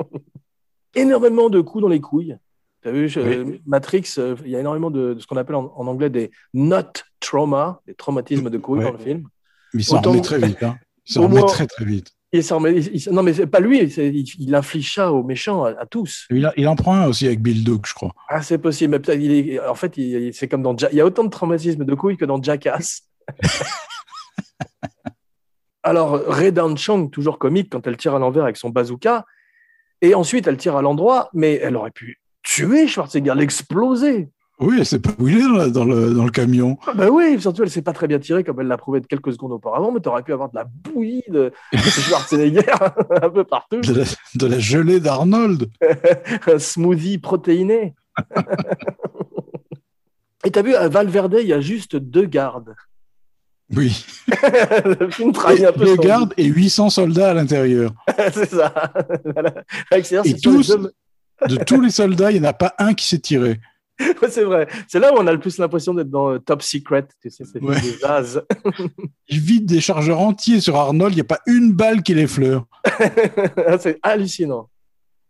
énormément 0.96 1.50
de 1.50 1.62
coups 1.62 1.82
dans 1.84 1.88
les 1.90 2.02
couilles. 2.02 2.38
T'as 2.82 2.92
vu, 2.92 3.08
je- 3.08 3.20
Oui. 3.20 3.62
Matrix, 3.66 4.06
euh, 4.18 4.36
il 4.44 4.52
y 4.52 4.56
a 4.56 4.60
énormément 4.60 4.92
de, 4.92 5.14
de 5.14 5.20
ce 5.20 5.28
qu'on 5.28 5.38
appelle 5.38 5.56
en, 5.56 5.72
en 5.76 5.88
anglais 5.88 6.10
des 6.10 6.32
not 6.54 6.82
trauma, 7.20 7.82
des 7.88 7.94
traumatismes 7.94 8.50
de 8.50 8.58
couilles 8.58 8.84
dans 8.84 8.92
le 8.92 8.98
film. 8.98 9.28
Mais 9.74 9.84
s'en 9.84 10.00
Autant- 10.00 10.12
remet 10.12 10.22
très 10.22 10.40
vite. 10.40 10.64
Hein. 10.64 10.78
Remet 11.16 11.40
moins- 11.40 11.46
très 11.48 11.68
très 11.68 11.86
vite. 11.86 12.12
Il 12.36 12.44
s'en 12.44 12.58
remet- 12.58 12.74
il- 12.76 12.96
il- 12.96 13.14
non, 13.14 13.22
mais 13.24 13.34
c'est 13.34 13.46
pas 13.48 13.60
lui, 13.60 13.80
il, 13.84 14.26
il 14.40 14.56
inflige 14.56 14.96
ça 14.96 15.12
aux 15.14 15.24
méchants, 15.24 15.64
à, 15.66 15.70
à 15.80 15.86
tous. 15.86 16.26
Il, 16.32 16.44
a- 16.46 16.54
il 16.58 16.68
en 16.68 16.76
prend 16.76 16.96
un 16.96 17.06
aussi 17.08 17.28
avec 17.28 17.42
Bill 17.42 17.64
Duke, 17.64 17.86
je 17.88 17.94
crois. 17.94 18.12
Ah, 18.28 18.42
c'est 18.42 18.58
possible. 18.58 18.92
Mais 18.92 19.00
peut-être, 19.00 19.22
il 19.22 19.32
est, 19.52 19.60
en 19.60 19.76
fait, 19.76 19.96
il- 19.98 20.34
c'est 20.34 20.48
comme 20.48 20.64
dans. 20.64 20.76
Ja- 20.76 20.90
Il 20.92 20.98
y 20.98 21.02
a 21.02 21.06
autant 21.06 21.24
de 21.24 21.30
traumatismes 21.30 21.86
de 21.86 21.94
couilles 21.96 22.18
que 22.18 22.26
dans 22.26 22.42
Jackass. 22.42 23.04
Alors, 25.84 26.22
Ray 26.28 26.52
Dan 26.52 26.78
Chang, 26.78 27.08
toujours 27.10 27.38
comique 27.38 27.70
quand 27.72 27.86
elle 27.88 27.98
tire 27.98 28.16
à 28.16 28.20
l'envers 28.20 28.44
avec 28.44 28.58
son 28.58 28.70
bazooka, 28.70 29.26
et 30.02 30.16
ensuite 30.16 30.48
elle 30.48 30.58
tire 30.58 30.76
à 30.78 30.82
l'endroit, 30.82 31.30
mais 31.34 31.56
elle 31.62 31.76
aurait 31.76 31.92
pu 31.92 32.22
tuer 32.42 32.88
Schwarzenegger, 32.88 33.34
l'exploser. 33.36 34.30
Oui, 34.60 34.76
elle 34.80 34.86
sait 34.86 35.00
pas 35.00 35.10
est 35.20 35.42
dans, 35.42 35.68
dans 35.68 35.84
le, 35.86 36.14
dans 36.14 36.24
le 36.26 36.30
camion. 36.32 36.78
Ah 36.88 36.94
bah 36.94 37.10
oui, 37.10 37.42
surtout 37.42 37.64
elle 37.64 37.70
sait 37.72 37.82
pas 37.82 37.92
très 37.94 38.08
bien 38.08 38.20
tirer 38.20 38.44
comme 38.44 38.62
elle 38.62 38.68
l'a 38.68 38.78
prouvé 38.78 39.02
de 39.02 39.08
quelques 39.08 39.34
secondes 39.34 39.52
auparavant, 39.52 39.92
mais 39.92 40.00
tu 40.00 40.08
aurais 40.10 40.22
pu 40.24 40.32
avoir 40.32 40.50
de 40.50 40.56
la 40.56 40.66
bouillie 40.66 41.24
de, 41.28 41.52
de 41.74 41.78
Schwarzenegger 41.78 42.62
un 43.22 43.30
peu 43.30 43.44
partout, 43.44 43.82
De 43.82 43.94
la, 43.94 44.04
de 44.36 44.46
la 44.48 44.60
gelée 44.60 45.00
d'Arnold. 45.00 45.70
un 46.48 46.60
smoothie 46.60 47.18
protéiné. 47.18 47.96
Et 50.46 50.52
t'as 50.52 50.62
vu, 50.62 50.76
à 50.76 50.88
Valverde, 50.90 51.38
il 51.42 51.48
y 51.48 51.54
a 51.54 51.62
juste 51.62 51.96
deux 51.96 52.26
gardes. 52.26 52.76
Oui. 53.74 54.06
Le 54.28 55.10
film 55.10 55.32
un 55.66 55.72
peu 55.72 55.86
Deux 55.86 55.96
gardes 55.96 56.34
et 56.38 56.46
800 56.46 56.90
soldats 56.90 57.32
à 57.32 57.34
l'intérieur. 57.34 57.92
c'est 58.34 58.50
ça. 58.50 58.74
Voilà. 59.24 59.54
Avec 59.90 60.06
ses- 60.06 60.18
Et 60.18 60.22
c'est 60.32 60.42
tous- 60.42 60.68
deux- 60.68 60.92
De 61.48 61.56
tous 61.64 61.80
les 61.82 61.90
soldats, 61.90 62.32
il 62.32 62.40
n'y 62.42 62.46
en 62.46 62.50
a 62.50 62.54
pas 62.54 62.76
un 62.78 62.94
qui 62.94 63.08
s'est 63.08 63.20
tiré. 63.20 63.60
Ouais, 64.22 64.30
c'est 64.30 64.44
vrai. 64.44 64.68
C'est 64.88 65.00
là 65.00 65.14
où 65.14 65.18
on 65.18 65.28
a 65.28 65.32
le 65.32 65.40
plus 65.40 65.58
l'impression 65.60 65.94
d'être 65.94 66.10
dans 66.10 66.32
euh, 66.34 66.40
Top 66.40 66.62
Secret, 66.62 67.06
tu 67.22 67.30
sais, 67.30 67.44
c'est 67.46 67.62
Ouais. 67.62 67.80
des 67.80 68.04
as. 68.04 68.42
Ils 69.28 69.40
vident 69.40 69.66
des 69.68 69.82
chargeurs 69.82 70.20
entiers 70.20 70.60
sur 70.62 70.76
Arnold, 70.76 71.14
il 71.14 71.18
n'y 71.18 71.22
a 71.22 71.26
pas 71.26 71.42
une 71.46 71.74
balle 71.74 72.02
qui 72.02 72.14
l'effleure. 72.16 72.66
c'est 73.80 74.00
hallucinant. 74.02 74.70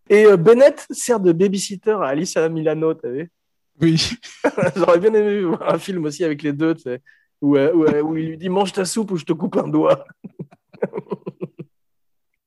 Et 0.10 0.26
euh, 0.26 0.38
Bennett 0.38 0.86
sert 0.92 1.20
de 1.20 1.32
babysitter 1.34 1.92
à 1.92 2.06
Alice 2.08 2.36
à 2.38 2.48
Milano, 2.50 2.94
tu 2.94 3.10
vu? 3.12 3.32
Oui. 3.82 4.12
J'aurais 4.76 5.00
bien 5.00 5.14
aimé 5.14 5.42
voir 5.42 5.74
un 5.74 5.80
film 5.80 6.06
aussi 6.06 6.24
avec 6.24 6.42
les 6.44 6.54
deux, 6.54 6.76
tu 6.76 6.84
sais, 6.84 7.02
où, 7.42 7.58
euh, 7.58 7.74
où, 7.74 7.84
euh, 7.86 8.02
où 8.02 8.16
il 8.16 8.28
lui 8.30 8.38
dit 8.38 8.50
mange 8.50 8.72
ta 8.72 8.86
soupe 8.86 9.12
ou 9.12 9.18
je 9.18 9.26
te 9.26 9.34
coupe 9.34 9.58
un 9.58 9.68
doigt. 9.68 10.06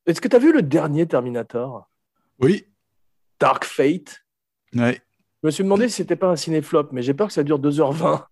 Est-ce 0.05 0.21
que 0.21 0.27
tu 0.27 0.35
as 0.35 0.39
vu 0.39 0.53
le 0.53 0.61
dernier 0.61 1.05
Terminator, 1.05 1.89
Oui. 2.39 2.65
Dark 3.39 3.65
Fate? 3.65 4.23
Ouais. 4.73 4.99
Je 5.43 5.47
me 5.47 5.51
suis 5.51 5.63
demandé 5.63 5.87
si 5.87 5.95
c'était 5.95 6.15
pas 6.15 6.29
un 6.29 6.35
cinéflop, 6.35 6.87
mais 6.91 7.01
j'ai 7.01 7.13
peur 7.13 7.27
que 7.27 7.33
ça 7.33 7.43
dure 7.43 7.59
2h20. 7.59 8.23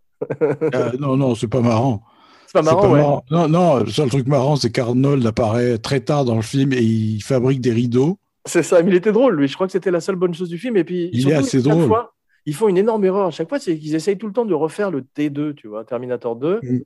Euh, 0.42 0.92
non, 1.00 1.18
non, 1.18 1.36
c'est 1.36 1.48
pas 1.48 1.62
marrant. 1.62 2.04
C'est 2.48 2.54
pas 2.54 2.62
marrant, 2.62 2.92
ouais. 2.92 3.02
Non, 3.32 3.48
non, 3.48 3.80
le 3.80 3.88
seul 3.88 4.10
truc 4.10 4.28
marrant, 4.28 4.56
c'est 4.56 4.72
qu'Arnold 4.72 5.26
apparaît 5.26 5.78
très 5.78 6.00
tard 6.00 6.26
dans 6.26 6.36
le 6.36 6.42
film 6.42 6.74
et 6.74 6.82
il 6.82 7.22
fabrique 7.22 7.62
des 7.62 7.72
rideaux. 7.72 8.18
C'est 8.46 8.64
ça, 8.64 8.82
mais 8.82 8.92
il 8.92 8.96
était 8.96 9.12
drôle, 9.12 9.36
lui. 9.36 9.48
Je 9.48 9.56
crois 9.56 9.68
que 9.68 9.74
c'était 9.74 9.92
la 9.92 10.00
seule 10.02 10.16
bonne 10.16 10.34
chose 10.34 10.50
du 10.50 10.58
film. 10.58 10.78
Et 10.78 10.84
puis, 10.84 11.10
Il 11.14 11.30
est 11.30 11.34
assez 11.34 11.62
drôle. 11.62 11.88
fois, 11.88 12.14
ils 12.46 12.54
font 12.56 12.68
une 12.68 12.78
énorme 12.78 13.04
erreur. 13.06 13.28
À 13.28 13.32
chaque 13.32 13.50
fois, 13.50 13.60
c'est 13.60 13.78
qu'ils 13.78 13.96
essayent 13.96 14.18
tout 14.18 14.28
le 14.28 14.34
temps 14.34 14.46
de 14.46 14.54
refaire 14.54 14.90
le 14.92 15.02
T2, 15.02 15.54
tu 15.56 15.68
vois, 15.68 15.84
Terminator 15.84 16.36
2. 16.36 16.60
Mm. 16.62 16.80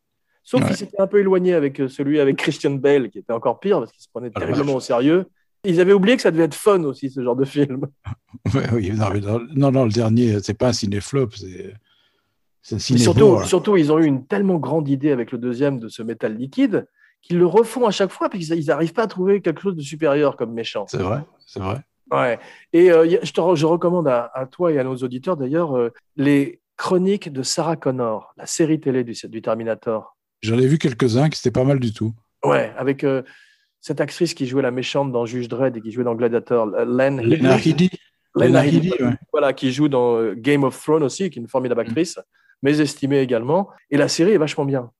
Sauf 0.43 0.61
Ouais. 0.61 0.67
qu'ils 0.67 0.77
s'étaient 0.77 1.01
un 1.01 1.07
peu 1.07 1.19
éloignés 1.19 1.53
avec 1.53 1.79
euh, 1.81 1.87
celui 1.89 2.19
avec 2.19 2.37
Christian 2.37 2.71
Bale, 2.71 3.09
qui 3.09 3.19
était 3.19 3.33
encore 3.33 3.59
pire 3.59 3.79
parce 3.79 3.91
qu'il 3.91 4.01
se 4.01 4.07
prenait 4.11 4.31
Ah 4.35 4.39
terriblement 4.39 4.75
au 4.75 4.79
sérieux. 4.79 5.25
Ils 5.65 5.79
avaient 5.81 5.93
oublié 5.93 6.15
que 6.15 6.21
ça 6.21 6.31
devait 6.31 6.43
être 6.45 6.55
fun 6.55 6.83
aussi, 6.83 7.09
ce 7.09 7.21
genre 7.23 7.35
de 7.35 7.45
film. 7.45 7.81
Oui, 8.73 8.91
non, 8.91 9.09
mais 9.11 9.19
dans- 9.19 9.39
non, 9.55 9.71
non, 9.71 9.83
le 9.85 9.91
dernier, 9.91 10.39
c'est 10.41 10.53
pas 10.53 10.69
un 10.69 10.73
cinéflop, 10.73 11.29
c'est 12.61 12.75
un 12.75 12.79
ciné 12.79 12.99
surtout, 12.99 13.43
surtout, 13.43 13.77
ils 13.77 13.91
ont 13.91 13.99
eu 13.99 14.05
une 14.05 14.25
tellement 14.25 14.57
grande 14.57 14.87
idée 14.87 15.11
avec 15.11 15.31
le 15.31 15.37
deuxième 15.37 15.79
de 15.79 15.87
ce 15.89 16.01
métal 16.03 16.35
liquide 16.35 16.87
qu'ils 17.21 17.37
le 17.37 17.45
refont 17.45 17.85
à 17.85 17.91
chaque 17.91 18.11
fois 18.11 18.29
parce 18.29 18.45
qu'ils 18.45 18.65
n'arrivent 18.67 18.93
pas 18.93 19.03
à 19.03 19.07
trouver 19.07 19.41
quelque 19.41 19.61
chose 19.61 19.75
de 19.75 19.81
supérieur 19.81 20.37
comme 20.37 20.53
méchant. 20.53 20.85
C'est 20.87 20.97
vrai, 21.01 21.21
c'est 21.45 21.59
vrai. 21.59 21.81
Ouais. 22.11 22.39
Et 22.73 22.91
euh, 22.91 23.07
je, 23.21 23.31
te 23.31 23.55
je 23.55 23.65
recommande 23.65 24.07
à, 24.07 24.31
à 24.33 24.45
toi 24.45 24.71
et 24.71 24.79
à 24.79 24.83
nos 24.83 24.95
auditeurs 24.95 25.35
d'ailleurs 25.37 25.75
euh, 25.77 25.91
les 26.15 26.61
chroniques 26.77 27.31
de 27.31 27.43
Sarah 27.43 27.75
Connor, 27.75 28.33
la 28.37 28.45
série 28.45 28.79
télé 28.79 29.03
du, 29.03 29.13
du 29.25 29.41
Terminator. 29.41 30.15
J'en 30.41 30.57
ai 30.57 30.65
vu 30.67 30.77
quelques-uns 30.77 31.29
qui 31.29 31.37
c'était 31.37 31.51
pas 31.51 31.65
mal 31.65 31.79
du 31.79 31.93
tout. 31.93 32.13
Ouais, 32.45 32.71
avec 32.77 33.03
euh, 33.03 33.21
cette 33.81 34.01
actrice 34.01 34.33
qui 34.33 34.45
jouait 34.47 34.61
la 34.61 34.71
méchante 34.71 35.11
dans 35.11 35.25
Juge 35.25 35.47
Dredd 35.47 35.77
et 35.77 35.81
qui 35.81 35.91
jouait 35.91 36.03
dans 36.03 36.15
Gladiator, 36.15 36.67
euh, 36.75 36.85
Len 36.85 37.21
Lena 37.21 37.57
Headey. 37.57 37.89
Lena 38.35 38.65
Headey, 38.65 38.91
ouais. 39.01 39.13
voilà, 39.31 39.53
qui 39.53 39.71
joue 39.71 39.87
dans 39.89 40.17
euh, 40.17 40.33
Game 40.37 40.63
of 40.63 40.79
Thrones 40.81 41.03
aussi, 41.03 41.29
qui 41.29 41.39
est 41.39 41.41
une 41.41 41.47
formidable 41.47 41.81
actrice, 41.81 42.19
mais 42.61 42.79
estimée 42.79 43.19
également. 43.19 43.69
Et 43.89 43.97
la 43.97 44.07
série 44.07 44.31
est 44.31 44.37
vachement 44.37 44.65
bien. 44.65 44.91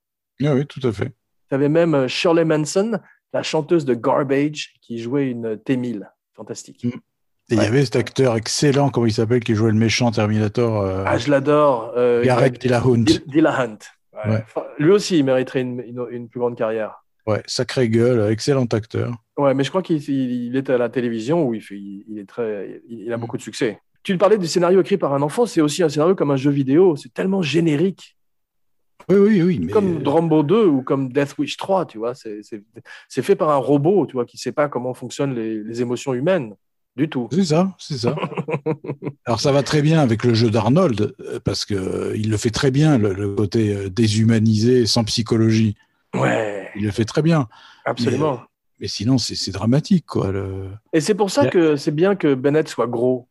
Ah 0.44 0.54
oui, 0.56 0.66
tout 0.66 0.86
à 0.88 0.92
fait. 0.92 1.12
Tu 1.50 1.56
avais 1.56 1.70
même 1.70 1.94
euh, 1.94 2.08
Shirley 2.08 2.46
Manson, 2.46 3.00
la 3.34 3.44
chanteuse 3.44 3.86
de 3.86 3.94
Garbage, 3.94 4.76
qui 4.82 4.98
jouait 4.98 5.30
une 5.30 5.58
T-1000. 5.60 6.08
Fantastique. 6.34 6.86
Mm. 6.86 6.90
Et 7.52 7.56
il 7.56 7.58
y 7.58 7.66
avait 7.66 7.84
cet 7.84 7.96
acteur 7.96 8.36
excellent, 8.36 8.90
comment 8.90 9.08
il 9.08 9.12
s'appelle, 9.14 9.44
qui 9.44 9.56
jouait 9.56 9.72
le 9.72 9.78
méchant 9.78 10.12
Terminator, 10.12 10.82
euh, 10.82 11.04
Ah, 11.06 11.18
je 11.18 11.30
l'adore. 11.32 11.94
euh, 11.98 12.24
Gareth 12.24 12.62
Dillahunt. 12.62 13.00
Dil- 13.04 13.24
Dillahunt. 13.28 13.78
Ouais. 14.14 14.32
Ouais. 14.32 14.44
Enfin, 14.44 14.64
lui 14.78 14.92
aussi, 14.92 15.18
il 15.20 15.26
mériterait 15.26 15.62
une, 15.62 15.80
une- 15.82 16.06
une 16.12 16.30
plus 16.30 16.40
grande 16.40 16.56
carrière. 16.56 17.04
Ouais, 17.30 17.44
sacré 17.46 17.90
gueule, 17.90 18.32
excellent 18.32 18.66
acteur. 18.66 19.14
Ouais, 19.38 19.54
mais 19.54 19.64
je 19.64 19.70
crois 19.70 19.82
qu'il 19.84 19.98
il- 19.98 20.48
il 20.48 20.56
est 20.56 20.70
à 20.70 20.78
la 20.78 20.90
télévision 20.90 21.46
où 21.48 21.54
il, 21.54 21.62
fait- 21.62 21.76
il, 21.78 22.04
il 22.10 22.18
est 22.20 22.26
très, 22.28 22.82
il, 22.90 23.12
a 23.14 23.18
Mm. 23.18 23.22
beaucoup 23.22 23.38
de 23.38 23.42
succès. 23.42 23.80
Tu 24.04 24.18
parlais 24.18 24.38
du 24.38 24.48
scénario 24.48 24.82
écrit 24.82 24.98
par 24.98 25.14
un 25.14 25.22
enfant, 25.22 25.46
c'est 25.46 25.62
aussi 25.62 25.84
un 25.84 25.90
scénario 25.90 26.16
comme 26.16 26.32
un 26.32 26.38
jeu 26.38 26.50
vidéo. 26.52 26.96
C'est 26.96 27.14
tellement 27.14 27.42
générique, 27.42 28.16
Oui, 29.10 29.18
oui, 29.18 29.42
oui. 29.44 29.60
Mais... 29.62 29.72
comme 29.72 30.02
Rambo 30.08 30.44
2 30.44 30.66
ou 30.66 30.82
comme 30.82 31.12
Death 31.12 31.38
Wish 31.38 31.58
3, 31.58 31.86
tu 31.86 31.98
vois. 32.00 32.14
C'est 32.16 33.22
fait 33.22 33.36
par 33.36 33.50
un 33.50 33.58
robot, 33.58 34.06
tu 34.08 34.14
vois, 34.14 34.26
qui 34.26 34.38
sait 34.38 34.52
pas 34.52 34.70
comment 34.70 34.94
fonctionnent 34.94 35.36
les, 35.36 35.62
les 35.64 35.82
émotions 35.82 36.14
humaines 36.14 36.56
du 36.96 37.08
tout. 37.10 37.28
C'est 37.32 37.46
ça, 37.46 37.76
c'est 37.78 37.98
ça. 37.98 38.16
Alors 39.26 39.40
ça 39.40 39.52
va 39.52 39.64
très 39.64 39.82
bien 39.82 40.00
avec 40.00 40.24
le 40.24 40.34
jeu 40.34 40.50
d'Arnold, 40.50 41.14
euh, 41.22 41.40
parce 41.44 41.66
que 41.66 41.76
euh, 41.76 42.18
il 42.18 42.30
le 42.30 42.38
fait 42.38 42.50
très 42.50 42.72
bien, 42.72 42.98
le, 42.98 43.14
le 43.14 43.36
côté 43.36 43.76
euh, 43.76 43.90
déshumanisé, 43.90 44.86
sans 44.86 45.04
psychologie. 45.04 45.76
Ouais, 46.16 46.70
Il 46.76 46.84
le 46.86 46.92
fait 46.92 47.06
très 47.06 47.22
bien. 47.22 47.48
absolument. 47.86 48.42
Mais 48.80 48.88
sinon, 48.88 49.18
c'est 49.18 49.52
dramatique, 49.52 50.06
quoi. 50.06 50.32
le- 50.32 50.70
Et 50.94 51.02
c'est 51.02 51.14
pour 51.16 51.30
ça 51.32 51.48
que 51.48 51.76
c'est 51.76 51.92
bien 51.92 52.16
que 52.16 52.34
Bennett 52.34 52.68
soit 52.70 52.88
gros, 52.88 53.28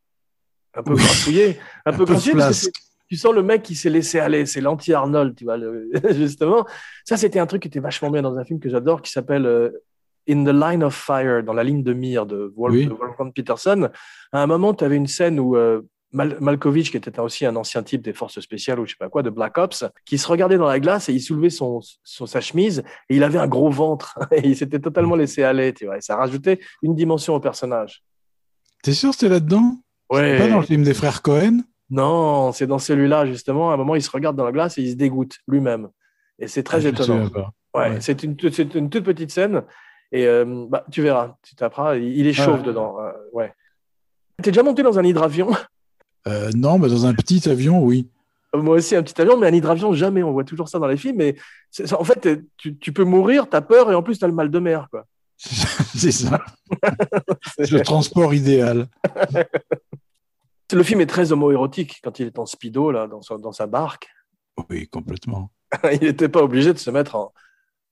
un 0.74 0.82
peu 0.82 0.92
Oui. 0.92 0.98
grassouillé, 1.02 1.58
un, 1.86 1.92
Un 1.92 1.96
peu 1.96 2.04
peu 2.04 2.12
grassouillé, 2.12 2.70
tu 3.08 3.16
sens 3.16 3.32
le 3.34 3.42
mec 3.42 3.62
qui 3.62 3.74
s'est 3.74 3.88
laissé 3.88 4.18
aller, 4.20 4.44
c'est 4.44 4.60
l'anti-Arnold, 4.60 5.34
tu 5.34 5.44
vois, 5.44 5.56
le- 5.56 5.90
justement. 6.12 6.66
Ça, 7.04 7.16
c'était 7.16 7.38
un 7.38 7.46
truc 7.46 7.62
qui 7.62 7.68
était 7.68 7.80
vachement 7.80 8.10
bien 8.10 8.20
dans 8.22 8.36
un 8.36 8.44
film 8.44 8.60
que 8.60 8.68
j'adore, 8.68 9.00
qui 9.00 9.10
s'appelle 9.10 9.46
euh, 9.46 9.70
In 10.28 10.44
the 10.44 10.48
Line 10.54 10.84
of 10.84 10.94
Fire, 10.94 11.42
dans 11.42 11.54
la 11.54 11.64
ligne 11.64 11.82
de 11.82 11.94
mire 11.94 12.26
de, 12.26 12.52
Wolf, 12.54 12.74
Oui. 12.74 12.86
Wolfgang 12.86 13.32
Peterson. 13.34 13.88
À 14.32 14.42
un 14.42 14.46
moment, 14.46 14.74
tu 14.74 14.84
avais 14.84 14.96
une 14.96 15.06
scène 15.06 15.40
où 15.40 15.56
euh, 15.56 15.80
Mal- 16.12 16.38
Malkovich, 16.40 16.90
qui 16.90 16.96
était 16.96 17.18
aussi 17.20 17.44
un 17.44 17.54
ancien 17.56 17.82
type 17.82 18.00
des 18.02 18.12
forces 18.14 18.40
spéciales 18.40 18.80
ou 18.80 18.86
je 18.86 18.92
sais 18.92 18.96
pas 18.98 19.08
quoi, 19.10 19.22
de 19.22 19.30
Black 19.30 19.58
Ops, 19.58 19.84
qui 20.06 20.16
se 20.16 20.26
regardait 20.26 20.56
dans 20.56 20.66
la 20.66 20.80
glace 20.80 21.08
et 21.08 21.12
il 21.12 21.20
soulevait 21.20 21.50
son, 21.50 21.80
son- 22.02 22.26
sa 22.26 22.40
chemise 22.40 22.82
et 23.10 23.16
il 23.16 23.22
avait 23.24 23.38
un 23.38 23.46
gros 23.46 23.70
ventre 23.70 24.18
et 24.32 24.46
il 24.46 24.56
s'était 24.56 24.78
totalement 24.78 25.16
laissé 25.16 25.42
aller, 25.42 25.74
tu 25.74 25.84
vois. 25.86 25.98
Et 25.98 26.00
ça 26.00 26.16
rajoutait 26.16 26.60
une 26.82 26.94
dimension 26.94 27.34
au 27.34 27.40
personnage. 27.40 28.02
T'es 28.82 28.92
sûr 28.94 29.10
que 29.10 29.16
c'est 29.16 29.28
là-dedans? 29.28 29.76
Ouais. 30.10 30.38
Pas 30.38 30.48
dans 30.48 30.60
le 30.60 30.64
film 30.66 30.82
des 30.82 30.94
frères 30.94 31.20
Cohen? 31.20 31.58
Non, 31.90 32.52
c'est 32.52 32.66
dans 32.66 32.78
celui-là, 32.78 33.26
justement. 33.26 33.70
À 33.70 33.74
un 33.74 33.76
moment, 33.76 33.94
il 33.94 34.02
se 34.02 34.10
regarde 34.10 34.36
dans 34.36 34.44
la 34.44 34.52
glace 34.52 34.78
et 34.78 34.82
il 34.82 34.90
se 34.92 34.96
dégoûte 34.96 35.38
lui-même. 35.46 35.88
Et 36.38 36.46
c'est 36.48 36.62
très 36.62 36.86
Ah, 36.86 36.88
étonnant. 36.90 37.24
Ouais, 37.74 37.90
Ouais. 37.90 38.00
C'est 38.00 38.22
une, 38.22 38.36
toute 38.36 38.54
petite 39.04 39.30
scène. 39.30 39.62
Et 40.12 40.26
euh, 40.26 40.66
bah, 40.68 40.84
tu 40.90 41.02
verras, 41.02 41.36
tu 41.42 41.54
taperas. 41.54 41.96
Il, 41.96 42.16
il 42.18 42.26
est 42.26 42.32
chauve 42.32 42.60
ouais. 42.60 42.66
dedans. 42.66 42.96
euh, 43.00 43.12
ouais. 43.34 43.52
T'es 44.42 44.50
déjà 44.50 44.62
monté 44.62 44.82
dans 44.82 44.98
un 44.98 45.04
hydravion? 45.04 45.50
Euh, 46.28 46.50
non, 46.54 46.78
mais 46.78 46.88
dans 46.88 47.06
un 47.06 47.14
petit 47.14 47.48
avion, 47.48 47.82
oui. 47.82 48.08
Moi 48.54 48.76
aussi, 48.76 48.96
un 48.96 49.02
petit 49.02 49.20
avion, 49.20 49.36
mais 49.36 49.48
un 49.48 49.54
hydravion, 49.54 49.92
jamais. 49.92 50.22
On 50.22 50.32
voit 50.32 50.44
toujours 50.44 50.68
ça 50.68 50.78
dans 50.78 50.86
les 50.86 50.96
films. 50.96 51.16
Mais 51.16 51.36
en 51.92 52.04
fait, 52.04 52.40
tu, 52.56 52.76
tu 52.78 52.92
peux 52.92 53.04
mourir, 53.04 53.48
t'as 53.48 53.60
peur 53.60 53.90
et 53.90 53.94
en 53.94 54.02
plus, 54.02 54.18
t'as 54.18 54.26
le 54.26 54.32
mal 54.32 54.50
de 54.50 54.58
mer. 54.58 54.88
Quoi. 54.90 55.06
c'est 55.36 56.12
ça. 56.12 56.40
C'est 57.56 57.70
le 57.70 57.80
transport 57.82 58.34
idéal. 58.34 58.86
Le 60.70 60.82
film 60.82 61.00
est 61.00 61.06
très 61.06 61.32
homoérotique 61.32 61.98
quand 62.04 62.18
il 62.18 62.26
est 62.26 62.38
en 62.38 62.44
speedo, 62.44 62.90
là, 62.90 63.06
dans, 63.06 63.22
son- 63.22 63.38
dans 63.38 63.52
sa 63.52 63.66
barque. 63.66 64.08
Oui, 64.68 64.86
complètement. 64.88 65.50
il 65.92 66.00
n'était 66.00 66.28
pas 66.28 66.42
obligé 66.42 66.74
de 66.74 66.78
se 66.78 66.90
mettre 66.90 67.16
en, 67.16 67.32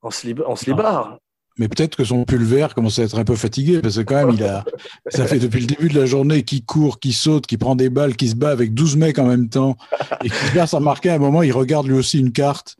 en, 0.03 0.11
slib, 0.11 0.41
en 0.45 0.55
slibard. 0.55 1.17
Mais 1.57 1.67
peut-être 1.67 1.95
que 1.95 2.03
son 2.03 2.23
pulvaire 2.23 2.75
commence 2.75 2.99
à 2.99 3.03
être 3.03 3.17
un 3.17 3.23
peu 3.23 3.35
fatigué 3.35 3.79
parce 3.81 3.97
que 3.97 4.01
quand 4.01 4.25
même, 4.25 4.35
il 4.35 4.43
a, 4.43 4.63
ça 5.07 5.25
fait 5.25 5.39
depuis 5.39 5.61
le 5.61 5.67
début 5.67 5.89
de 5.89 5.99
la 5.99 6.05
journée 6.05 6.43
qu'il 6.43 6.63
court, 6.63 6.99
qu'il 6.99 7.13
saute, 7.13 7.47
qu'il 7.47 7.57
prend 7.57 7.75
des 7.75 7.89
balles, 7.89 8.15
qu'il 8.15 8.29
se 8.29 8.35
bat 8.35 8.49
avec 8.49 8.73
12 8.73 8.97
mecs 8.97 9.17
en 9.17 9.25
même 9.25 9.49
temps 9.49 9.75
et 10.23 10.29
qu'il 10.29 10.37
se 10.37 10.53
passe 10.53 10.73
à 10.73 10.77
remarquer 10.77 11.09
à 11.09 11.15
un 11.15 11.19
moment, 11.19 11.41
il 11.41 11.51
regarde 11.51 11.87
lui 11.87 11.95
aussi 11.95 12.19
une 12.19 12.31
carte 12.31 12.77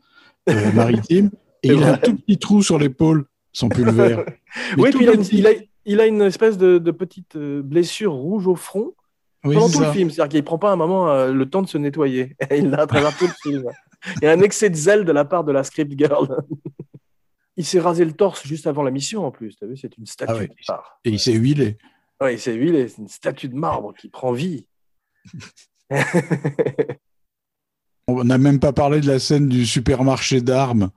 euh, 0.48 0.72
maritime 0.74 1.30
et 1.62 1.68
il 1.68 1.82
a 1.82 1.94
un 1.94 1.96
tout 1.96 2.16
petit 2.16 2.38
trou 2.38 2.62
sur 2.62 2.78
l'épaule, 2.78 3.24
son 3.52 3.68
pulvaire. 3.68 4.24
Mais 4.76 4.84
Oui, 4.84 4.90
puis 4.90 5.04
il 5.04 5.08
a, 5.08 5.14
une, 5.14 5.24
il, 5.32 5.46
a, 5.46 5.50
il 5.84 6.00
a 6.00 6.06
une 6.06 6.22
espèce 6.22 6.56
de, 6.56 6.78
de 6.78 6.90
petite 6.92 7.36
euh, 7.36 7.62
blessure 7.62 8.12
rouge 8.12 8.46
au 8.46 8.54
front 8.54 8.92
pendant 9.42 9.68
tout 9.68 9.80
le 9.80 9.92
film. 9.92 10.10
C'est-à-dire 10.10 10.28
qu'il 10.28 10.40
ne 10.40 10.44
prend 10.44 10.58
pas 10.58 10.70
un 10.70 10.76
moment 10.76 11.10
euh, 11.10 11.32
le 11.32 11.48
temps 11.48 11.62
de 11.62 11.68
se 11.68 11.78
nettoyer. 11.78 12.36
il 12.50 12.70
l'a 12.70 12.82
à 12.82 12.86
travers 12.86 13.16
tout 13.16 13.26
le 13.26 13.50
film. 13.50 13.64
Il 14.22 14.24
y 14.24 14.28
a 14.28 14.32
un 14.32 14.40
excès 14.40 14.70
de 14.70 14.76
zèle 14.76 15.04
de 15.04 15.12
la 15.12 15.24
part 15.24 15.44
de 15.44 15.52
la 15.52 15.64
script 15.64 15.98
girl. 15.98 16.28
Il 17.58 17.64
s'est 17.66 17.80
rasé 17.80 18.04
le 18.06 18.12
torse 18.12 18.46
juste 18.46 18.66
avant 18.66 18.82
la 18.82 18.90
mission 18.90 19.26
en 19.26 19.30
plus. 19.30 19.56
Vu, 19.60 19.76
c'est 19.76 19.98
une 19.98 20.06
statue 20.06 20.32
Ah 20.34 20.38
ouais. 20.38 20.46
de. 20.48 20.54
Et 21.04 21.10
il 21.10 21.18
s'est 21.20 21.32
huilé. 21.34 21.76
Ouais, 22.22 22.34
il 22.34 22.40
s'est 22.40 22.54
huilé. 22.54 22.88
C'est 22.88 22.98
une 23.02 23.08
statue 23.08 23.48
de 23.48 23.54
marbre 23.56 23.92
qui 23.94 24.08
prend 24.08 24.32
vie. 24.32 24.66
On 28.06 28.24
n'a 28.24 28.38
même 28.38 28.58
pas 28.58 28.72
parlé 28.72 29.00
de 29.00 29.06
la 29.06 29.18
scène 29.18 29.48
du 29.48 29.66
supermarché 29.66 30.40
d'armes. 30.40 30.90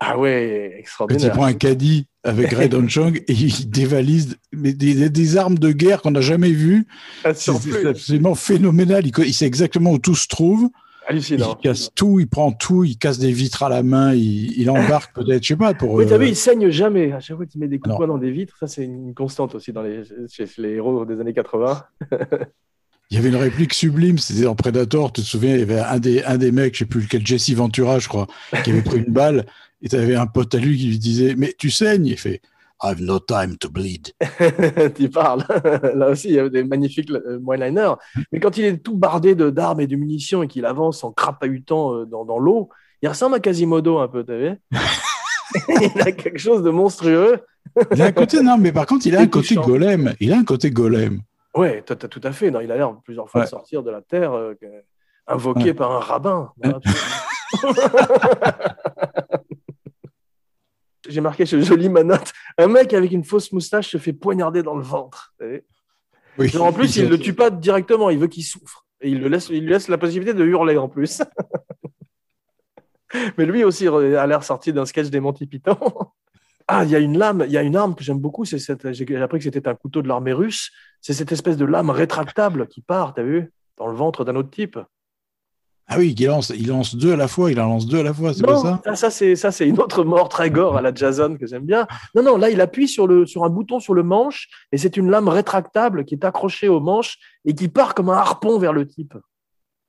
ah 0.00 0.18
ouais, 0.18 0.68
Quand 0.68 0.74
il 0.74 0.80
extraordinaire. 0.80 1.32
prend 1.32 1.44
un 1.44 1.54
caddie 1.54 2.06
avec 2.24 2.50
Red 2.54 2.88
Chong 2.88 3.16
et 3.26 3.32
il 3.32 3.70
dévalise 3.70 4.36
mais 4.52 4.74
des, 4.74 5.08
des 5.08 5.36
armes 5.38 5.58
de 5.58 5.72
guerre 5.72 6.02
qu'on 6.02 6.10
n'a 6.10 6.20
jamais 6.20 6.50
vues. 6.52 6.86
Ah, 7.24 7.32
C'est 7.32 7.86
absolument 7.86 8.34
phénoménal. 8.34 9.06
Il 9.06 9.34
sait 9.34 9.46
exactement 9.46 9.92
où 9.92 9.98
tout 9.98 10.14
se 10.14 10.28
trouve. 10.28 10.68
Hallucinant. 11.06 11.56
Il 11.58 11.62
casse 11.62 11.90
tout, 11.94 12.20
il 12.20 12.28
prend 12.28 12.52
tout, 12.52 12.84
il 12.84 12.96
casse 12.96 13.18
des 13.18 13.32
vitres 13.32 13.62
à 13.62 13.68
la 13.68 13.82
main, 13.82 14.14
il, 14.14 14.58
il 14.58 14.70
embarque 14.70 15.12
peut-être, 15.14 15.42
je 15.42 15.48
sais 15.48 15.56
pas, 15.56 15.74
pour. 15.74 15.92
Oui, 15.92 16.06
t'as 16.06 16.14
euh, 16.14 16.18
vu, 16.18 16.28
il 16.28 16.36
saigne 16.36 16.70
jamais. 16.70 17.12
À 17.12 17.20
chaque 17.20 17.36
fois 17.36 17.46
qu'il 17.46 17.60
met 17.60 17.68
des 17.68 17.78
coups 17.78 17.92
de 17.92 17.96
poing 17.96 18.06
dans 18.06 18.18
des 18.18 18.30
vitres, 18.30 18.56
ça 18.58 18.66
c'est 18.66 18.84
une 18.84 19.14
constante 19.14 19.54
aussi 19.54 19.72
dans 19.72 19.82
les, 19.82 20.02
chez 20.30 20.46
les 20.58 20.70
héros 20.70 21.04
des 21.04 21.20
années 21.20 21.34
80. 21.34 21.84
Il 23.10 23.16
y 23.16 23.18
avait 23.18 23.28
une 23.28 23.36
réplique 23.36 23.74
sublime, 23.74 24.16
c'était 24.16 24.44
dans 24.44 24.54
Predator, 24.54 25.12
tu 25.12 25.20
te 25.20 25.26
souviens, 25.26 25.52
il 25.52 25.58
y 25.58 25.62
avait 25.62 25.80
un 25.80 25.98
des, 25.98 26.22
un 26.22 26.38
des 26.38 26.50
mecs, 26.50 26.72
je 26.72 26.78
sais 26.78 26.84
plus 26.86 27.02
lequel, 27.02 27.26
Jesse 27.26 27.50
Ventura, 27.50 27.98
je 27.98 28.08
crois, 28.08 28.26
qui 28.64 28.70
avait 28.70 28.80
pris 28.80 29.00
une 29.00 29.12
balle, 29.12 29.44
et 29.82 29.90
tu 29.90 29.96
avais 29.96 30.14
un 30.14 30.26
pote 30.26 30.54
à 30.54 30.58
lui 30.58 30.78
qui 30.78 30.86
lui 30.86 30.98
disait 30.98 31.34
Mais 31.36 31.54
tu 31.58 31.70
saignes 31.70 32.06
Il 32.06 32.16
fait 32.16 32.40
I've 32.84 33.00
no 33.00 33.18
time 33.20 33.56
to 33.58 33.68
bleed. 33.70 34.12
tu 34.96 35.08
parles. 35.08 35.44
Là 35.94 36.08
aussi, 36.10 36.28
il 36.28 36.34
y 36.34 36.38
a 36.38 36.48
des 36.48 36.64
magnifiques 36.64 37.10
euh, 37.10 37.38
one-liners. 37.46 37.94
Mais 38.32 38.40
quand 38.40 38.56
il 38.58 38.64
est 38.64 38.78
tout 38.78 38.96
bardé 38.96 39.34
de- 39.34 39.50
d'armes 39.50 39.80
et 39.80 39.86
de 39.86 39.96
munitions 39.96 40.42
et 40.42 40.48
qu'il 40.48 40.64
avance 40.66 41.04
en 41.04 41.12
crapahutant 41.12 41.94
euh, 41.94 42.04
dans, 42.06 42.24
dans 42.24 42.38
l'eau, 42.38 42.68
il 43.02 43.08
ressemble 43.08 43.36
à 43.36 43.40
Quasimodo 43.40 43.98
un 43.98 44.08
peu, 44.08 44.24
t'as 44.24 44.36
vu? 44.36 44.50
Il 45.94 46.00
a 46.00 46.12
quelque 46.12 46.38
chose 46.38 46.62
de 46.62 46.70
monstrueux. 46.70 47.40
Il 47.94 48.00
a 48.00 48.06
un 48.06 48.12
côté, 48.12 48.40
non, 48.42 48.56
mais 48.56 48.72
par 48.72 48.86
contre, 48.86 49.06
il 49.06 49.14
a 49.14 49.20
un 49.20 49.26
côté 49.26 49.54
golem. 49.54 50.14
Il 50.18 50.32
a 50.32 50.38
un 50.38 50.44
côté 50.44 50.70
golem. 50.70 51.20
Ouais, 51.54 51.82
t'as 51.84 51.94
tout 51.96 52.20
à 52.24 52.32
fait. 52.32 52.50
Non, 52.50 52.60
il 52.60 52.72
a 52.72 52.76
l'air 52.76 52.94
plusieurs 53.04 53.28
fois 53.28 53.44
de 53.44 53.48
sortir 53.50 53.82
de 53.82 53.90
la 53.90 54.00
terre, 54.00 54.32
euh, 54.32 54.54
invoqué 55.26 55.64
Ouais. 55.64 55.74
par 55.74 55.92
un 55.92 56.00
rabbin. 56.00 56.52
Voilà. 56.62 56.80
J'ai 61.12 61.20
marqué 61.20 61.46
ce 61.46 61.60
joli 61.60 61.88
manotte. 61.88 62.32
Un 62.58 62.68
mec 62.68 62.92
avec 62.94 63.12
une 63.12 63.24
fausse 63.24 63.52
moustache 63.52 63.90
se 63.90 63.98
fait 63.98 64.12
poignarder 64.12 64.62
dans 64.62 64.76
le 64.76 64.82
ventre. 64.82 65.34
Oui. 65.40 66.48
Genre, 66.48 66.66
en 66.66 66.72
plus, 66.72 66.96
il 66.96 67.04
ne 67.04 67.10
le 67.10 67.18
tue 67.18 67.34
pas 67.34 67.50
directement, 67.50 68.10
il 68.10 68.18
veut 68.18 68.26
qu'il 68.26 68.44
souffre. 68.44 68.86
Et 69.02 69.10
il, 69.10 69.20
le 69.20 69.28
laisse, 69.28 69.48
il 69.50 69.64
lui 69.64 69.70
laisse 69.70 69.88
la 69.88 69.98
possibilité 69.98 70.32
de 70.32 70.44
hurler 70.44 70.78
en 70.78 70.88
plus. 70.88 71.22
Mais 73.36 73.44
lui 73.44 73.64
aussi 73.64 73.86
a 73.88 74.26
l'air 74.26 74.42
sorti 74.42 74.72
d'un 74.72 74.86
sketch 74.86 75.08
des 75.08 75.20
Monty 75.20 75.46
Python. 75.46 75.78
Ah, 76.68 76.84
il 76.84 76.90
y 76.90 76.94
a 76.94 77.00
une 77.00 77.18
lame, 77.18 77.42
il 77.46 77.52
y 77.52 77.58
a 77.58 77.62
une 77.62 77.74
arme 77.74 77.94
que 77.96 78.04
j'aime 78.04 78.20
beaucoup. 78.20 78.44
C'est 78.44 78.60
cette, 78.60 78.92
j'ai 78.92 79.16
appris 79.16 79.38
que 79.38 79.44
c'était 79.44 79.68
un 79.68 79.74
couteau 79.74 80.00
de 80.00 80.06
l'armée 80.06 80.32
russe. 80.32 80.70
C'est 81.00 81.12
cette 81.12 81.32
espèce 81.32 81.56
de 81.56 81.64
lame 81.64 81.90
rétractable 81.90 82.68
qui 82.68 82.80
part, 82.80 83.14
t'as 83.14 83.24
vu, 83.24 83.52
dans 83.76 83.88
le 83.88 83.94
ventre 83.94 84.24
d'un 84.24 84.36
autre 84.36 84.48
type. 84.48 84.78
Ah 85.94 85.98
oui, 85.98 86.14
il 86.18 86.26
lance, 86.26 86.50
il 86.56 86.68
lance 86.68 86.94
deux 86.94 87.12
à 87.12 87.16
la 87.16 87.28
fois, 87.28 87.50
il 87.50 87.60
en 87.60 87.66
lance 87.68 87.86
deux 87.86 87.98
à 87.98 88.02
la 88.02 88.14
fois, 88.14 88.32
c'est 88.32 88.42
pas 88.44 88.56
ça 88.56 88.80
ça, 88.84 88.94
ça, 88.96 89.10
c'est 89.10 89.36
ça, 89.36 89.50
c'est 89.52 89.68
une 89.68 89.78
autre 89.78 90.04
mort 90.04 90.28
très 90.28 90.48
gore 90.50 90.76
à 90.76 90.80
la 90.82 90.94
Jason 90.94 91.36
que 91.36 91.46
j'aime 91.46 91.64
bien. 91.66 91.86
Non, 92.14 92.22
non, 92.22 92.36
là, 92.38 92.48
il 92.50 92.60
appuie 92.60 92.88
sur 92.88 93.06
le 93.06 93.26
sur 93.26 93.44
un 93.44 93.50
bouton 93.50 93.78
sur 93.80 93.92
le 93.94 94.02
manche 94.02 94.48
et 94.72 94.78
c'est 94.78 94.96
une 94.96 95.10
lame 95.10 95.28
rétractable 95.28 96.04
qui 96.04 96.14
est 96.14 96.24
accrochée 96.24 96.68
au 96.68 96.80
manche 96.80 97.18
et 97.44 97.54
qui 97.54 97.68
part 97.68 97.94
comme 97.94 98.08
un 98.08 98.16
harpon 98.16 98.58
vers 98.58 98.72
le 98.72 98.86
type. 98.86 99.14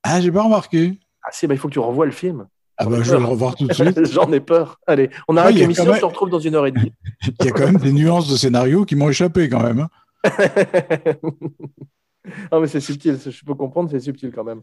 Ah, 0.03 0.19
j'ai 0.19 0.31
pas 0.31 0.43
remarqué. 0.43 0.99
Ah 1.23 1.29
si, 1.31 1.47
bah, 1.47 1.53
il 1.53 1.57
faut 1.57 1.69
que 1.69 1.73
tu 1.73 1.79
revoies 1.79 2.05
le 2.05 2.11
film. 2.11 2.47
Ah 2.77 2.85
bah, 2.85 2.97
je 3.01 3.11
vais 3.11 3.19
le 3.19 3.25
revoir 3.25 3.55
tout 3.55 3.67
de 3.67 3.73
suite. 3.73 4.03
J'en 4.11 4.31
ai 4.33 4.39
peur. 4.41 4.79
Allez, 4.87 5.09
on 5.27 5.35
Ouais, 5.35 5.41
arrête 5.41 5.55
a 5.55 5.59
l'émission, 5.59 5.85
même- 5.85 5.93
on 5.93 5.99
se 5.99 6.05
retrouve 6.05 6.29
dans 6.29 6.39
une 6.39 6.55
heure 6.55 6.65
et 6.65 6.71
demie. 6.71 6.91
Il 7.39 7.45
y 7.45 7.49
a 7.49 7.51
quand 7.51 7.65
même 7.65 7.77
des 7.77 7.93
nuances 7.93 8.27
de 8.29 8.35
scénario 8.35 8.83
qui 8.83 8.95
m'ont 8.95 9.09
échappé 9.09 9.47
quand 9.47 9.61
même. 9.63 9.79
hein. 9.79 9.89
non, 12.51 12.59
mais 12.61 12.67
c'est 12.67 12.79
subtil, 12.79 13.17
je 13.23 13.45
peux 13.45 13.53
comprendre, 13.55 13.89
c'est 13.91 13.99
subtil 13.99 14.31
quand 14.33 14.43
même. 14.43 14.61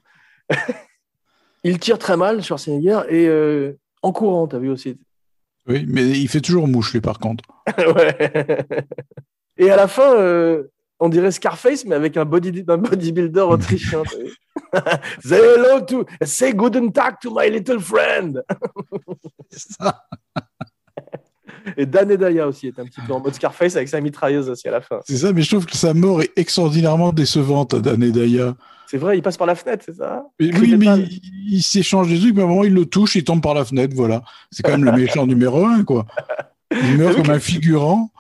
Il 1.65 1.79
tire 1.79 1.99
très 1.99 2.17
mal, 2.17 2.43
Schwarzenegger, 2.43 3.03
et 3.09 3.27
euh, 3.29 3.79
en 4.03 4.13
courant, 4.13 4.47
t'as 4.47 4.59
vu 4.59 4.71
aussi. 4.71 4.99
Oui, 5.67 5.85
mais 5.87 6.09
il 6.09 6.29
fait 6.29 6.41
toujours 6.41 6.67
mouche, 6.67 6.93
lui, 6.93 7.01
par 7.01 7.19
contre. 7.19 7.45
Ouais. 7.79 8.67
Et 9.57 9.71
à 9.71 9.77
la 9.77 9.87
fin, 9.87 10.15
euh, 10.15 10.65
on 10.99 11.09
dirait 11.09 11.31
Scarface, 11.31 11.85
mais 11.85 11.95
avec 11.95 12.17
un, 12.17 12.25
body, 12.25 12.65
un 12.67 12.79
bodybuilder 12.79 13.41
autrichien. 13.41 14.03
Say 15.23 15.37
hello 15.37 15.81
to, 15.83 16.05
say 16.25 16.53
guten 16.53 16.93
Tag 16.93 17.17
to 17.21 17.31
my 17.35 17.51
little 17.51 17.81
friend. 17.81 18.43
C'est 19.51 19.73
ça. 19.73 20.05
Et 21.77 21.87
Dan 21.87 22.11
Edaya 22.11 22.47
aussi 22.49 22.67
est 22.69 22.79
un 22.79 22.85
petit 22.85 23.01
peu 23.07 23.13
en 23.13 23.21
mode 23.21 23.35
Scarface 23.35 23.77
avec 23.77 23.89
sa 23.89 24.01
mitrailleuse 24.01 24.49
aussi 24.49 24.69
à 24.69 24.71
la 24.73 24.81
fin. 24.81 25.01
C'est 25.07 25.17
ça, 25.19 25.33
mais 25.33 25.43
je 25.43 25.51
trouve 25.51 25.67
que 25.67 25.77
sa 25.77 25.95
mort 25.95 26.23
est 26.23 26.33
extraordinairement 26.37 27.13
décevante 27.13 27.75
à 27.75 27.81
Dan 27.81 28.01
Daya. 28.11 28.55
C'est 28.87 28.97
vrai, 28.99 29.17
il 29.19 29.23
passe 29.23 29.37
par 29.37 29.47
la 29.47 29.55
fenêtre, 29.55 29.85
c'est 29.87 29.95
ça? 29.97 30.25
Mais 30.41 30.51
oui, 30.59 30.77
mais 30.77 30.87
il, 30.99 31.21
il 31.59 31.63
s'échange 31.63 32.09
des 32.09 32.19
trucs, 32.19 32.35
mais 32.35 32.43
à 32.43 32.45
un 32.45 32.49
moment, 32.49 32.65
il 32.65 32.75
le 32.75 32.87
touche, 32.87 33.15
il 33.15 33.23
tombe 33.23 33.41
par 33.43 33.55
la 33.55 33.65
fenêtre, 33.65 33.95
voilà. 33.95 34.23
C'est 34.51 34.63
quand 34.65 34.73
même 34.73 34.85
le 34.85 34.93
méchant 34.93 35.27
numéro 35.27 35.65
un, 35.65 35.85
quoi. 35.85 36.07
Il 36.73 36.99
meurt 36.99 37.15
comme 37.17 37.25
que- 37.27 37.31
un 37.33 37.39
figurant. 37.41 38.11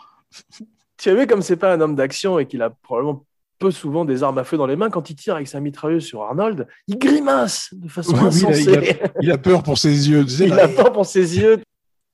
Tu 0.98 1.08
as 1.08 1.14
vu 1.14 1.26
comme 1.26 1.40
c'est 1.42 1.56
pas 1.56 1.72
un 1.72 1.80
homme 1.80 1.94
d'action 1.94 2.38
et 2.38 2.46
qu'il 2.46 2.62
a 2.62 2.70
probablement 2.70 3.24
peu 3.58 3.70
souvent 3.70 4.04
des 4.04 4.22
armes 4.22 4.38
à 4.38 4.44
feu 4.44 4.56
dans 4.56 4.66
les 4.66 4.74
mains, 4.76 4.90
quand 4.90 5.10
il 5.10 5.16
tire 5.16 5.34
avec 5.36 5.46
sa 5.46 5.60
mitrailleuse 5.60 6.04
sur 6.04 6.22
Arnold, 6.22 6.66
il 6.88 6.98
grimace 6.98 7.68
de 7.72 7.88
façon 7.88 8.12
oui, 8.14 8.18
il, 8.20 8.24
a, 8.24 8.26
insensée. 8.28 8.62
il 8.62 8.78
a- 8.78 9.08
il 9.22 9.30
a 9.32 9.38
peur 9.38 9.62
pour 9.62 9.76
ses 9.78 10.08
yeux. 10.08 10.24
tu 10.24 10.30
sais, 10.30 10.44
Il 10.48 10.54
là. 10.54 10.64
a 10.64 10.68
peur 10.68 10.92
pour 10.92 11.04
ses 11.06 11.36
yeux. 11.38 11.60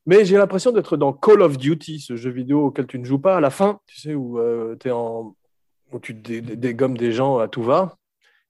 Mais 0.07 0.25
j'ai 0.25 0.37
l'impression 0.37 0.71
d'être 0.71 0.97
dans 0.97 1.13
Call 1.13 1.43
of 1.43 1.59
Duty, 1.59 1.99
ce 1.99 2.17
jeu 2.17 2.31
vidéo 2.31 2.67
auquel 2.67 2.87
tu 2.87 2.99
ne 2.99 3.05
joues 3.05 3.19
pas 3.19 3.37
à 3.37 3.41
la 3.41 3.51
fin, 3.51 3.81
tu 3.87 4.01
sais, 4.01 4.15
où, 4.15 4.39
euh, 4.39 4.77
en... 4.87 5.35
où 5.93 5.99
tu 5.99 6.15
dé- 6.15 6.41
dé- 6.41 6.57
dégommes 6.57 6.97
des 6.97 7.13
gens 7.13 7.39
à 7.39 7.49
tout 7.49 7.63
va. 7.63 7.97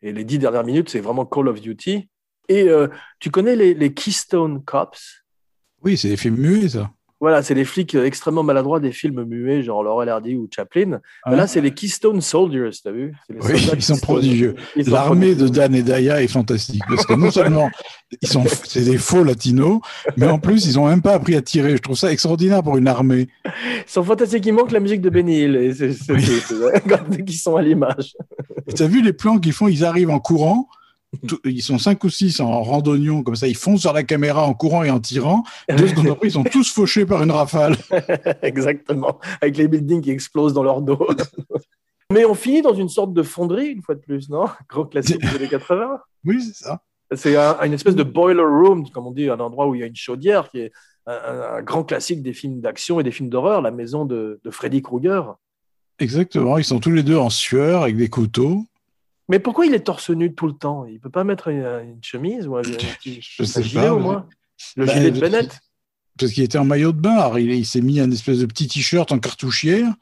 Et 0.02 0.12
les 0.12 0.24
dix 0.24 0.38
dernières 0.38 0.64
minutes, 0.64 0.90
c'est 0.90 1.00
vraiment 1.00 1.24
Call 1.24 1.48
of 1.48 1.60
Duty. 1.60 2.08
Et 2.48 2.68
euh, 2.68 2.88
tu 3.18 3.30
connais 3.30 3.56
les, 3.56 3.72
les 3.74 3.94
Keystone 3.94 4.62
Cops? 4.64 5.24
Oui, 5.82 5.96
c'est 5.96 6.08
des 6.08 6.16
films 6.16 6.36
muets, 6.36 6.68
ça. 6.68 6.92
Voilà, 7.20 7.42
c'est 7.42 7.54
les 7.54 7.64
flics 7.64 7.94
euh, 7.94 8.04
extrêmement 8.04 8.42
maladroits 8.42 8.78
des 8.78 8.92
films 8.92 9.24
muets, 9.24 9.62
genre 9.62 9.82
Laurel 9.82 10.08
Hardy 10.08 10.34
ou 10.36 10.48
Chaplin. 10.54 11.00
Ah. 11.24 11.34
Là, 11.34 11.46
c'est 11.46 11.62
les 11.62 11.72
Keystone 11.72 12.20
Soldiers, 12.20 12.70
t'as 12.84 12.90
vu? 12.90 13.14
Les 13.30 13.40
Oui, 13.40 13.70
ils 13.74 13.82
sont 13.82 13.96
prodigieux. 13.96 14.54
L'armée 14.76 15.34
de. 15.34 15.48
Dan 15.48 15.74
et 15.74 15.82
Daya 15.82 16.22
est 16.22 16.28
fantastique 16.28 16.82
parce 16.88 17.06
que 17.06 17.14
non 17.14 17.30
seulement 17.30 17.70
ils 18.20 18.28
sont, 18.28 18.44
c'est 18.64 18.84
des 18.84 18.98
faux 18.98 19.24
latinos, 19.24 19.80
mais 20.16 20.26
en 20.26 20.38
plus 20.38 20.66
ils 20.66 20.78
ont 20.78 20.88
même 20.88 21.00
pas 21.00 21.14
appris 21.14 21.34
à 21.34 21.40
tirer. 21.40 21.76
Je 21.76 21.82
trouve 21.82 21.96
ça 21.96 22.12
extraordinaire 22.12 22.62
pour 22.62 22.76
une 22.76 22.88
armée. 22.88 23.28
Ils 23.44 23.50
sont 23.86 24.02
fantastiques. 24.02 24.44
Il 24.44 24.52
manque 24.52 24.72
la 24.72 24.80
musique 24.80 25.00
de 25.00 25.08
Benny 25.08 25.42
Hill. 25.42 25.56
Et 25.56 25.72
c'est, 25.72 26.12
Oui. 26.12 26.22
ils 27.26 27.32
sont 27.32 27.56
à 27.56 27.62
l'image. 27.62 28.14
Tu 28.74 28.82
as 28.82 28.86
vu 28.86 29.02
les 29.02 29.12
plans 29.12 29.38
qu'ils 29.38 29.52
font? 29.52 29.68
Ils 29.68 29.84
arrivent 29.84 30.10
en 30.10 30.20
courant. 30.20 30.68
Tout- 31.26 31.40
ils 31.44 31.62
sont 31.62 31.78
cinq 31.78 32.02
ou 32.04 32.10
six 32.10 32.40
en 32.40 32.62
randonnion 32.62 33.22
comme 33.22 33.36
ça. 33.36 33.46
Ils 33.48 33.56
foncent 33.56 33.82
sur 33.82 33.92
la 33.92 34.02
caméra 34.02 34.44
en 34.44 34.54
courant 34.54 34.82
et 34.82 34.90
en 34.90 35.00
tirant. 35.00 35.44
Deux 35.68 35.88
secondes 35.88 36.08
après, 36.08 36.28
ils 36.28 36.32
sont 36.32 36.44
tous 36.44 36.70
fauchés 36.72 37.06
par 37.06 37.22
une 37.22 37.30
rafale. 37.30 37.76
Exactement. 38.42 39.18
Avec 39.40 39.56
les 39.56 39.68
buildings 39.68 40.02
qui 40.02 40.10
explosent 40.10 40.52
dans 40.54 40.62
leur 40.62 40.82
dos. 40.82 41.06
Mais 42.12 42.24
on 42.24 42.34
finit 42.34 42.62
dans 42.62 42.74
une 42.74 42.88
sorte 42.88 43.12
de 43.12 43.22
fonderie, 43.22 43.66
une 43.68 43.82
fois 43.82 43.94
de 43.96 44.00
plus, 44.00 44.28
non? 44.28 44.46
Gros 44.68 44.84
classique 44.84 45.20
des 45.20 45.36
années 45.36 45.48
80. 45.48 45.98
Oui, 46.24 46.42
c'est 46.42 46.64
ça. 46.64 46.80
C'est 47.14 47.36
un- 47.36 47.60
une 47.62 47.72
espèce 47.72 47.94
de 47.94 48.02
boiler 48.02 48.42
room, 48.42 48.88
comme 48.90 49.06
on 49.06 49.12
dit, 49.12 49.28
un 49.28 49.38
endroit 49.38 49.68
où 49.68 49.74
il 49.76 49.80
y 49.80 49.84
a 49.84 49.86
une 49.86 49.94
chaudière, 49.96 50.50
qui 50.50 50.58
est 50.58 50.72
un, 51.06 51.62
grand 51.62 51.84
classique 51.84 52.20
des 52.20 52.32
films 52.32 52.60
d'action 52.60 52.98
et 52.98 53.04
des 53.04 53.12
films 53.12 53.28
d'horreur, 53.28 53.62
la 53.62 53.70
maison 53.70 54.04
de, 54.04 54.40
de 54.44 54.50
Freddy 54.50 54.82
Krueger. 54.82 55.36
Exactement. 56.00 56.58
Ils 56.58 56.64
sont 56.64 56.80
tous 56.80 56.90
les 56.90 57.04
deux 57.04 57.16
en 57.16 57.30
sueur 57.30 57.82
avec 57.82 57.96
des 57.96 58.08
couteaux. 58.08 58.64
Mais 59.28 59.38
pourquoi 59.38 59.66
il 59.66 59.74
est 59.74 59.80
torse 59.80 60.10
nu 60.10 60.34
tout 60.34 60.46
le 60.46 60.52
temps? 60.52 60.84
Il 60.86 61.00
peut 61.00 61.10
pas 61.10 61.24
mettre 61.24 61.48
une, 61.48 61.64
une 61.64 62.02
chemise 62.02 62.46
ou 62.46 62.56
un, 62.56 62.60
un 62.60 62.62
petit 63.00 63.20
Je 63.20 63.42
un 63.42 63.46
sais 63.46 63.62
gilet 63.62 63.82
pas, 63.86 63.92
au 63.94 63.96
mais- 63.96 64.02
moins? 64.02 64.28
Le 64.76 64.86
Bah, 64.86 64.92
gilet 64.94 65.10
de 65.10 65.16
je- 65.16 65.20
Bennett? 65.20 65.60
Parce 66.18 66.32
qu'il 66.32 66.44
était 66.44 66.58
en 66.58 66.64
maillot 66.64 66.92
de 66.92 67.00
bain. 67.00 67.16
Alors, 67.16 67.38
il, 67.38 67.50
il 67.50 67.66
s'est 67.66 67.80
mis 67.82 68.00
un 68.00 68.10
espèce 68.10 68.38
de 68.38 68.46
petit 68.46 68.68
t-shirt 68.68 69.10
en 69.12 69.18
cartouchière, 69.18 69.92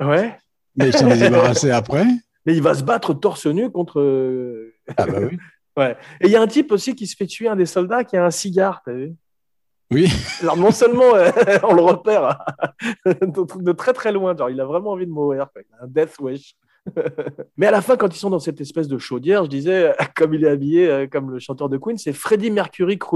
Ouais. 0.00 0.34
mais 0.76 0.88
il 0.88 0.96
s'en 0.96 1.10
est 1.10 1.18
débarrassé 1.18 1.70
après. 1.70 2.06
Mais 2.46 2.54
il 2.56 2.62
va 2.62 2.72
se 2.74 2.82
battre 2.84 3.12
torse 3.12 3.46
nu 3.46 3.70
contre. 3.70 4.00
euh, 4.00 4.74
Ah 4.96 5.06
bah 5.06 5.18
oui. 5.30 5.36
Ouais. 5.76 5.96
Et 6.20 6.26
il 6.26 6.30
y 6.32 6.36
a 6.36 6.42
un 6.42 6.46
type 6.48 6.72
aussi 6.72 6.96
qui 6.96 7.06
se 7.06 7.14
fait 7.14 7.26
tuer, 7.26 7.46
un 7.46 7.54
des 7.54 7.66
soldats, 7.66 8.02
qui 8.02 8.16
a 8.16 8.24
un 8.24 8.32
cigare, 8.32 8.82
t'as 8.84 8.94
vu? 8.94 9.14
Oui. 9.92 10.10
Alors 10.40 10.56
non 10.56 10.70
seulement 10.72 11.14
euh, 11.14 11.30
on 11.62 11.72
le 11.74 11.82
repère 11.82 12.36
de, 13.06 13.62
de 13.62 13.72
très 13.72 13.92
très 13.92 14.10
loin, 14.10 14.36
genre 14.36 14.50
il 14.50 14.60
a 14.60 14.64
vraiment 14.64 14.90
envie 14.90 15.06
de 15.06 15.12
mourir, 15.12 15.46
quoi. 15.52 15.62
Un 15.80 15.86
death 15.86 16.18
wish. 16.20 16.56
Mais 17.56 17.66
à 17.66 17.70
la 17.70 17.80
fin, 17.82 17.96
quand 17.96 18.14
ils 18.14 18.18
sont 18.18 18.30
dans 18.30 18.38
cette 18.38 18.60
espèce 18.60 18.88
de 18.88 18.98
chaudière, 18.98 19.44
je 19.44 19.50
disais, 19.50 19.94
comme 20.16 20.34
il 20.34 20.44
est 20.44 20.48
habillé, 20.48 20.88
euh, 20.88 21.06
comme 21.06 21.30
le 21.30 21.38
chanteur 21.38 21.68
de 21.68 21.76
Queen, 21.76 21.98
c'est 21.98 22.12
Freddie 22.12 22.50
Mercury 22.50 22.98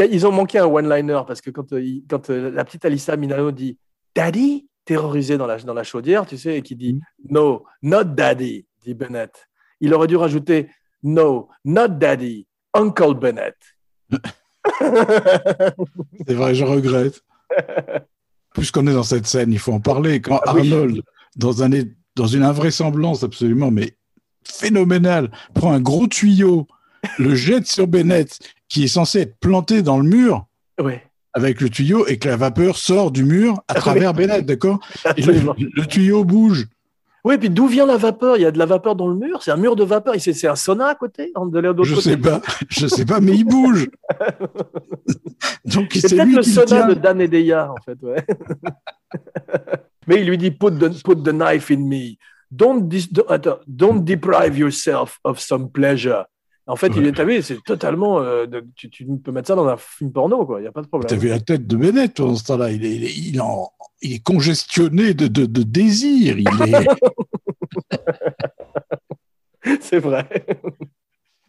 a- 0.00 0.06
ils 0.06 0.26
ont 0.26 0.32
manqué 0.32 0.58
un 0.58 0.66
one-liner 0.66 1.20
parce 1.26 1.40
que 1.40 1.50
quand, 1.50 1.72
euh, 1.72 2.00
quand 2.08 2.30
euh, 2.30 2.50
la 2.50 2.64
petite 2.64 2.84
Alissa 2.84 3.16
Milano 3.16 3.50
dit 3.50 3.78
Daddy, 4.14 4.68
terrorisé 4.84 5.38
dans 5.38 5.46
la, 5.46 5.58
dans 5.58 5.74
la 5.74 5.84
chaudière, 5.84 6.26
tu 6.26 6.36
sais, 6.36 6.58
et 6.58 6.62
qui 6.62 6.76
dit 6.76 6.98
No, 7.28 7.64
not 7.82 8.04
Daddy, 8.04 8.66
dit 8.84 8.94
Bennett. 8.94 9.48
Il 9.80 9.94
aurait 9.94 10.06
dû 10.06 10.16
rajouter 10.16 10.68
No, 11.02 11.48
not 11.64 11.88
Daddy, 11.88 12.46
Uncle 12.74 13.14
Bennett. 13.14 13.56
C'est 16.26 16.34
vrai, 16.34 16.54
je 16.54 16.64
regrette. 16.64 17.22
Puisqu'on 18.54 18.86
est 18.86 18.92
dans 18.92 19.02
cette 19.02 19.26
scène, 19.26 19.52
il 19.52 19.58
faut 19.58 19.72
en 19.72 19.80
parler. 19.80 20.20
Quand 20.20 20.40
Ah 20.44 20.54
oui. 20.54 20.72
Arnold, 20.72 21.02
dans, 21.36 21.62
un, 21.62 21.70
dans 22.14 22.26
une 22.26 22.42
invraisemblance 22.42 23.22
absolument 23.22 23.70
mais 23.70 23.96
phénoménale, 24.44 25.30
prend 25.54 25.72
un 25.72 25.80
gros 25.80 26.06
tuyau, 26.06 26.66
le 27.18 27.34
jette 27.34 27.66
sur 27.66 27.86
Bennett, 27.86 28.38
qui 28.68 28.84
est 28.84 28.88
censé 28.88 29.20
être 29.20 29.38
planté 29.38 29.82
dans 29.82 29.98
le 29.98 30.08
mur 30.08 30.46
ouais, 30.80 31.04
avec 31.34 31.60
le 31.60 31.68
tuyau, 31.68 32.06
et 32.06 32.18
que 32.18 32.28
la 32.28 32.36
vapeur 32.36 32.76
sort 32.76 33.10
du 33.10 33.24
mur 33.24 33.62
à 33.68 33.74
travers 33.74 34.12
Bennett, 34.14 34.44
d'accord? 34.44 34.80
Et 35.16 35.22
le, 35.22 35.86
tuyau 35.86 36.24
bouge. 36.24 36.66
Oui, 37.24 37.38
puis 37.38 37.50
d'où 37.50 37.68
vient 37.68 37.86
la 37.86 37.96
vapeur? 37.96 38.36
Il 38.36 38.42
y 38.42 38.46
a 38.46 38.50
de 38.50 38.58
la 38.58 38.66
vapeur 38.66 38.96
dans 38.96 39.06
le 39.06 39.14
mur? 39.14 39.42
C'est 39.42 39.52
un 39.52 39.56
mur 39.56 39.76
de 39.76 39.84
vapeur 39.84 40.14
Et 40.14 40.18
C'est 40.18 40.48
un 40.48 40.56
sauna 40.56 40.88
à 40.88 40.94
côté 40.96 41.32
de 41.34 41.84
Je 41.84 41.94
côté? 41.94 42.10
sais 42.10 42.16
pas, 42.16 42.40
je 42.68 42.86
sais 42.88 43.04
pas, 43.04 43.20
mais 43.20 43.32
il 43.32 43.44
bouge. 43.44 43.88
Donc 45.64 45.92
C'est 45.94 46.16
peut-être 46.16 46.36
le 46.36 46.42
sauna 46.42 46.88
de 46.88 46.94
Dan 46.94 47.20
Edeya, 47.20 47.70
en 47.70 47.76
fait. 47.84 47.98
Ouais. 48.02 48.24
Mais 50.08 50.20
il 50.20 50.26
lui 50.26 50.36
dit 50.38 50.50
put 50.50 50.72
the, 50.72 51.02
put 51.02 51.22
the 51.22 51.32
knife 51.32 51.70
in 51.70 51.88
me. 51.88 52.16
Don't, 52.50 52.88
dis- 52.88 53.08
don't, 53.10 53.30
attends, 53.30 53.60
don't 53.66 54.04
deprive 54.04 54.58
yourself 54.58 55.18
of 55.24 55.38
some 55.38 55.70
pleasure. 55.70 56.24
En 56.72 56.76
fait, 56.76 56.90
il 56.96 57.06
est, 57.06 57.22
vu, 57.24 57.42
c'est 57.42 57.62
totalement. 57.62 58.20
euh, 58.20 58.46
de- 58.46 58.64
tu, 58.74 58.88
tu 58.88 59.04
peux 59.22 59.30
mettre 59.30 59.48
ça 59.48 59.54
dans 59.54 59.66
un 59.68 59.76
film 59.76 60.10
porno, 60.10 60.46
quoi. 60.46 60.58
Il 60.58 60.62
n'y 60.62 60.68
a 60.68 60.72
pas 60.72 60.80
de 60.80 60.86
problème. 60.86 61.18
vu 61.18 61.28
la 61.28 61.38
tête 61.40 61.66
de 61.66 61.76
Bennett 61.76 62.14
pendant 62.16 62.34
ce 62.34 62.44
temps-là 62.44 62.70
il 62.70 62.82
est, 62.84 62.94
il 62.96 63.04
est, 63.04 63.14
il 63.14 63.36
est 63.36 63.40
en- 63.40 63.70
il 64.00 64.14
est 64.14 64.22
congestionné 64.22 65.12
de, 65.12 65.26
de, 65.28 65.44
de 65.46 65.62
désir. 65.62 66.38
Il 66.38 66.48
est... 66.48 66.86
C'est 69.80 69.98
vrai. 70.00 70.26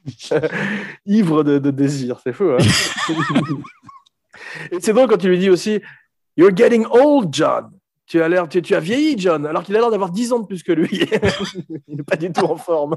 Ivre 1.05 1.43
de, 1.43 1.59
de 1.59 1.71
désir, 1.71 2.19
c'est 2.23 2.33
fou. 2.33 2.45
Hein 2.51 2.57
Et 4.71 4.79
c'est 4.81 4.93
drôle 4.93 5.07
quand 5.07 5.17
tu 5.17 5.29
lui 5.29 5.39
dis 5.39 5.49
aussi 5.49 5.79
You're 6.35 6.55
getting 6.55 6.85
old, 6.91 7.29
John. 7.33 7.69
Tu 8.05 8.21
as 8.21 8.27
l'air, 8.27 8.49
tu, 8.49 8.61
tu 8.61 8.75
as 8.75 8.79
vieilli, 8.81 9.15
John, 9.17 9.45
alors 9.45 9.63
qu'il 9.63 9.73
a 9.75 9.79
l'air 9.79 9.89
d'avoir 9.89 10.11
10 10.11 10.33
ans 10.33 10.39
de 10.39 10.45
plus 10.45 10.61
que 10.63 10.73
lui. 10.73 10.89
il 11.87 11.95
n'est 11.95 12.03
pas 12.03 12.17
du 12.17 12.31
tout 12.33 12.43
en 12.45 12.57
forme. 12.57 12.95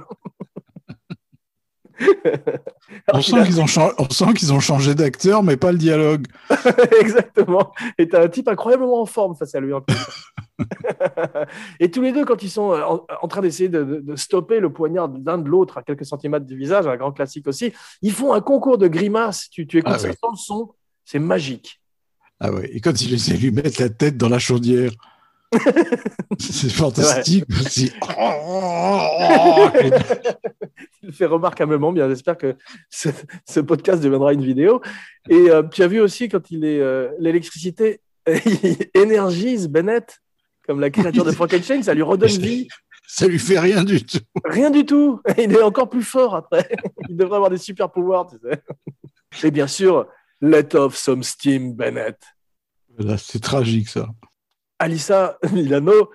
On 3.12 3.20
sent 3.22 3.44
qu'ils 3.44 3.60
ont, 3.60 3.66
chan- 3.66 3.92
on 3.98 4.08
sent 4.10 4.34
qu'ils 4.34 4.52
ont 4.52 4.60
changé 4.60 4.94
d'acteur, 4.94 5.42
mais 5.42 5.56
pas 5.56 5.72
le 5.72 5.78
dialogue. 5.78 6.26
Exactement. 7.00 7.72
Et 7.98 8.08
t'as 8.08 8.24
un 8.24 8.28
type 8.28 8.48
incroyablement 8.48 9.00
en 9.00 9.06
forme 9.06 9.34
face 9.34 9.54
à 9.54 9.60
lui. 9.60 9.72
et 11.80 11.90
tous 11.90 12.02
les 12.02 12.12
deux, 12.12 12.24
quand 12.24 12.42
ils 12.42 12.50
sont 12.50 12.72
euh, 12.72 12.82
en, 12.82 13.06
en 13.22 13.28
train 13.28 13.40
d'essayer 13.40 13.68
de, 13.68 13.84
de- 13.84 14.00
de 14.00 14.16
stopper 14.16 14.60
le 14.60 14.72
poignard 14.72 15.10
l'un 15.24 15.38
de 15.38 15.48
l'autre 15.48 15.78
à 15.78 15.82
quelques 15.82 16.04
centimètres 16.04 16.46
du 16.46 16.56
visage, 16.56 16.86
un 16.86 16.96
grand 16.96 17.12
classique 17.12 17.46
aussi, 17.46 17.72
ils 18.02 18.12
font 18.12 18.32
un 18.32 18.40
concours 18.40 18.78
de 18.78 18.88
grimaces. 18.88 19.48
Tu, 19.50 19.66
tu 19.66 19.78
écoutes 19.78 19.92
Ah 19.94 19.98
ça 19.98 20.08
oui. 20.08 20.14
sans 20.20 20.30
le 20.30 20.36
son, 20.36 20.70
c'est 21.04 21.18
magique. 21.18 21.80
Ah 22.40 22.52
ouais. 22.52 22.70
Et 22.74 22.80
quand 22.80 23.00
il 23.00 23.14
essaie 23.14 23.34
de 23.34 23.38
lui 23.38 23.50
mettre 23.52 23.80
la 23.80 23.88
tête 23.88 24.16
dans 24.16 24.28
la 24.28 24.38
chaudière, 24.38 24.90
c'est 26.38 26.70
fantastique 26.70 27.44
aussi. 27.50 27.92
Il 31.02 31.08
le 31.08 31.12
fait 31.12 31.26
remarquablement 31.26 31.92
bien. 31.92 32.08
J'espère 32.08 32.36
que 32.36 32.56
ce, 32.90 33.10
ce 33.48 33.60
podcast 33.60 34.02
deviendra 34.02 34.32
une 34.32 34.42
vidéo. 34.42 34.80
Et 35.28 35.50
euh, 35.50 35.62
tu 35.62 35.82
as 35.82 35.88
vu 35.88 36.00
aussi 36.00 36.28
quand 36.28 36.50
il 36.50 36.64
est 36.64 36.80
euh, 36.80 37.10
l'électricité 37.18 38.00
il 38.26 38.76
énergise 38.94 39.68
Bennett 39.68 40.20
comme 40.66 40.80
la 40.80 40.90
créature 40.90 41.24
de 41.24 41.30
Frankenstein, 41.30 41.82
ça 41.82 41.94
lui 41.94 42.02
redonne 42.02 42.28
vie. 42.28 42.66
Ça 43.06 43.28
lui 43.28 43.38
fait 43.38 43.60
rien 43.60 43.84
du 43.84 44.04
tout. 44.04 44.18
Rien 44.44 44.68
du 44.70 44.84
tout. 44.84 45.20
Il 45.38 45.52
est 45.52 45.62
encore 45.62 45.88
plus 45.88 46.02
fort 46.02 46.34
après. 46.34 46.68
Il 47.08 47.16
devrait 47.16 47.36
avoir 47.36 47.50
des 47.50 47.58
super 47.58 47.92
pouvoirs, 47.92 48.26
tu 48.26 48.36
sais. 48.42 49.46
Et 49.46 49.52
bien 49.52 49.68
sûr, 49.68 50.08
let 50.40 50.74
off 50.74 50.96
some 50.96 51.22
steam, 51.22 51.74
Bennett. 51.74 52.20
Voilà, 52.98 53.16
c'est 53.16 53.38
tragique 53.38 53.88
ça. 53.88 54.08
Alissa 54.78 55.38
Milano 55.52 56.10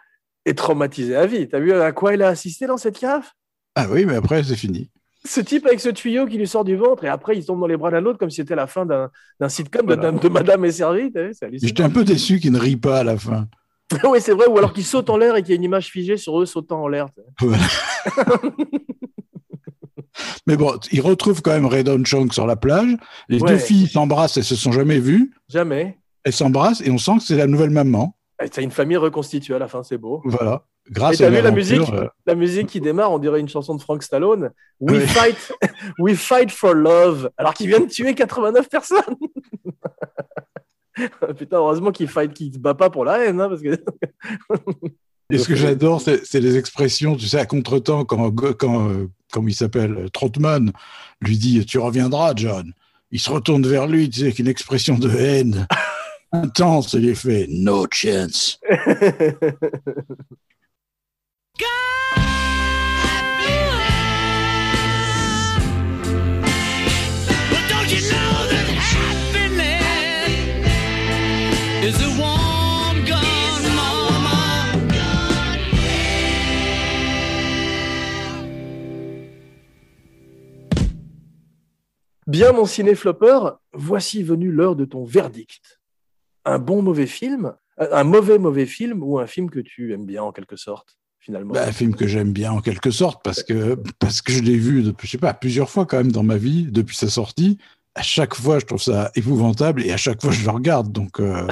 est 0.46 0.58
traumatisée 0.58 1.16
à 1.16 1.26
vie. 1.26 1.48
T'as 1.48 1.60
vu 1.60 1.74
à 1.74 1.92
quoi 1.92 2.14
elle 2.14 2.22
a 2.24 2.28
assisté 2.30 2.68
dans 2.68 2.78
cette 2.78 2.98
cave 3.00 3.26
Ah 3.76 3.86
oui, 3.90 4.06
mais 4.06 4.16
après 4.16 4.44
c'est 4.44 4.56
fini. 4.56 4.90
Ce 5.24 5.40
type 5.40 5.68
avec 5.68 5.80
ce 5.80 5.90
tuyau 5.90 6.26
qui 6.26 6.38
lui 6.40 6.48
sort 6.48 6.64
du 6.64 6.76
ventre 6.76 7.04
et 7.04 7.08
après 7.08 7.38
il 7.38 7.46
tombe 7.46 7.60
dans 7.60 7.68
les 7.68 7.78
bras 7.78 7.92
d'un 7.92 8.04
autre 8.06 8.18
comme 8.18 8.32
si 8.32 8.38
c'était 8.38 8.56
la 8.56 8.66
fin 8.66 8.86
d'un 8.88 9.50
sitcom 9.50 9.86
de, 9.86 9.94
Voilà. 9.96 10.12
de 10.12 10.30
Madame 10.30 10.66
est 10.66 10.72
servie. 10.72 11.12
J'étais 11.62 11.84
un 11.84 11.92
peu 11.92 12.04
déçu 12.04 12.40
qu'il 12.40 12.52
ne 12.54 12.58
rit 12.60 12.78
pas 12.78 13.00
à 13.00 13.04
la 13.04 13.18
fin. 13.18 13.48
oui, 14.06 14.20
c'est 14.20 14.32
vrai. 14.32 14.48
Ou 14.48 14.58
alors 14.58 14.74
qu'il 14.74 14.86
saute 14.86 15.10
en 15.12 15.18
l'air 15.18 15.36
et 15.36 15.42
qu'il 15.44 15.50
y 15.50 15.54
a 15.54 15.58
une 15.58 15.64
image 15.64 15.90
figée 15.90 16.18
sur 16.18 16.42
eux 16.42 16.46
sautant 16.48 16.82
en 16.84 16.88
l'air. 16.88 17.08
Voilà. 17.40 17.64
Mais 20.48 20.58
bon, 20.58 20.74
il 20.92 21.02
retrouve 21.02 21.42
quand 21.42 21.52
même 21.52 21.66
Redon 21.66 22.04
Chong 22.04 22.32
sur 22.34 22.48
la 22.48 22.56
plage. 22.56 22.96
Les 23.30 23.40
Ouais. 23.42 23.52
deux 23.54 23.58
filles 23.58 23.88
s'embrassent, 23.88 24.38
elles 24.38 24.44
se 24.44 24.56
sont 24.56 24.72
jamais 24.72 25.00
vues. 25.00 25.32
Jamais. 25.50 25.98
Elles 26.24 26.34
s'embrassent 26.34 26.82
et 26.82 26.90
on 26.92 26.98
sent 26.98 27.18
que 27.20 27.24
c'est 27.24 27.38
la 27.38 27.48
nouvelle 27.48 27.70
maman. 27.70 28.16
Et 28.44 28.50
T'as 28.50 28.62
une 28.62 28.72
famille 28.72 28.98
reconstituée 28.98 29.56
à 29.56 29.60
la 29.60 29.68
fin, 29.68 29.84
c'est 29.84 29.98
beau. 29.98 30.22
Voilà. 30.26 30.66
Et 30.88 30.94
Grâce 30.94 31.18
t'as 31.20 31.28
à 31.28 31.30
vu 31.30 31.42
la 31.42 31.52
musique 31.52 31.82
euh, 31.94 32.08
La 32.26 32.36
musique 32.36 32.68
qui 32.68 32.82
démarre, 32.82 33.12
on 33.12 33.20
dirait 33.20 33.40
une 33.40 33.50
chanson 33.50 33.76
de 33.76 33.82
Frank 33.82 34.02
Stallone. 34.04 34.52
We 34.80 35.02
Oui. 35.02 35.08
fight, 35.08 35.52
we 36.00 36.18
fight 36.18 36.52
for 36.52 36.74
love. 36.74 37.30
Alors 37.38 37.54
qu'il 37.54 37.68
vient 37.68 37.80
de 37.82 37.86
tuer 37.88 38.16
89 38.16 38.68
personnes. 38.70 39.00
Putain, 41.38 41.58
heureusement 41.58 41.92
qu'il 41.92 42.08
fight, 42.08 42.34
qu'il 42.34 42.54
se 42.54 42.60
bat 42.60 42.74
pas 42.74 42.90
pour 42.90 43.06
la 43.06 43.20
haine, 43.26 43.40
hein, 43.40 43.48
parce 43.50 43.62
que 43.62 43.78
Et 45.30 45.38
ce 45.38 45.48
que 45.48 45.56
j'adore, 45.56 46.02
c'est 46.02 46.26
c'est 46.26 46.42
les 46.42 46.58
expressions, 46.58 47.16
tu 47.16 47.28
sais, 47.28 47.40
à 47.40 47.46
contre-temps, 47.46 48.04
quand, 48.04 48.32
quand 48.32 48.90
euh, 48.90 49.08
comment 49.32 49.48
il 49.48 49.54
s'appelle, 49.56 49.94
euh, 49.98 50.10
Trotman 50.10 50.72
lui 51.22 51.38
dit 51.38 51.66
Tu 51.66 51.80
reviendras, 51.80 52.34
John. 52.36 52.74
Il 53.12 53.20
se 53.20 53.30
retourne 53.30 53.66
vers 53.66 53.88
lui, 53.88 54.10
tu 54.10 54.20
sais, 54.20 54.26
avec 54.26 54.40
une 54.40 54.48
expression 54.50 54.98
de 54.98 55.10
haine 55.10 55.68
intense, 56.32 56.94
et 56.94 57.00
il 57.00 57.16
fait 57.16 57.48
No 57.50 57.88
chance. 57.92 58.60
But 67.50 67.64
don't 67.70 67.92
you 67.92 68.02
know 68.12 68.48
that 68.52 68.68
happiness 68.80 69.84
is 71.84 72.02
a 72.02 72.10
warm 72.20 73.04
gun, 73.06 73.62
mama? 73.76 74.78
Bien, 82.28 82.54
mon 82.54 82.66
ciné-flopper, 82.66 83.58
voici 83.74 84.24
venue 84.24 84.52
l'heure 84.52 84.76
de 84.76 84.86
ton 84.86 85.04
verdict. 85.04 85.81
Un 86.46 86.60
bon 86.60 86.82
mauvais 86.82 87.08
film, 87.08 87.54
euh, 87.80 87.88
un 87.92 88.04
mauvais 88.04 88.40
mauvais 88.40 88.66
film 88.66 89.04
ou 89.04 89.20
un 89.20 89.28
film 89.28 89.50
que 89.50 89.60
tu 89.60 89.94
aimes 89.94 90.06
bien 90.06 90.24
en 90.24 90.32
quelque 90.32 90.56
sorte, 90.56 90.98
finalement? 91.20 91.54
Bah, 91.54 91.66
un 91.68 91.72
film 91.72 91.96
que 91.96 92.08
j'aime 92.08 92.34
bien 92.34 92.52
en 92.52 92.62
quelque 92.62 92.92
sorte, 92.92 93.22
parce 93.24 93.44
que, 93.44 93.76
parce 94.00 94.22
que 94.22 94.32
je 94.32 94.42
l'ai 94.42 94.58
vu, 94.58 94.84
je 95.02 95.08
sais 95.08 95.18
pas, 95.18 95.34
plusieurs 95.34 95.70
fois 95.70 95.86
quand 95.86 95.98
même 95.98 96.12
dans 96.12 96.24
ma 96.24 96.38
vie, 96.38 96.68
depuis 96.70 96.96
sa 96.96 97.10
sortie. 97.10 97.58
À 97.94 98.04
chaque 98.04 98.36
fois, 98.36 98.58
je 98.60 98.66
trouve 98.66 98.82
ça 98.82 99.12
épouvantable 99.16 99.84
et 99.86 99.92
à 99.92 99.98
chaque 99.98 100.22
fois, 100.22 100.32
je 100.32 100.46
le 100.46 100.50
regarde. 100.50 100.94
Donc, 100.94 101.20
euh, 101.20 101.46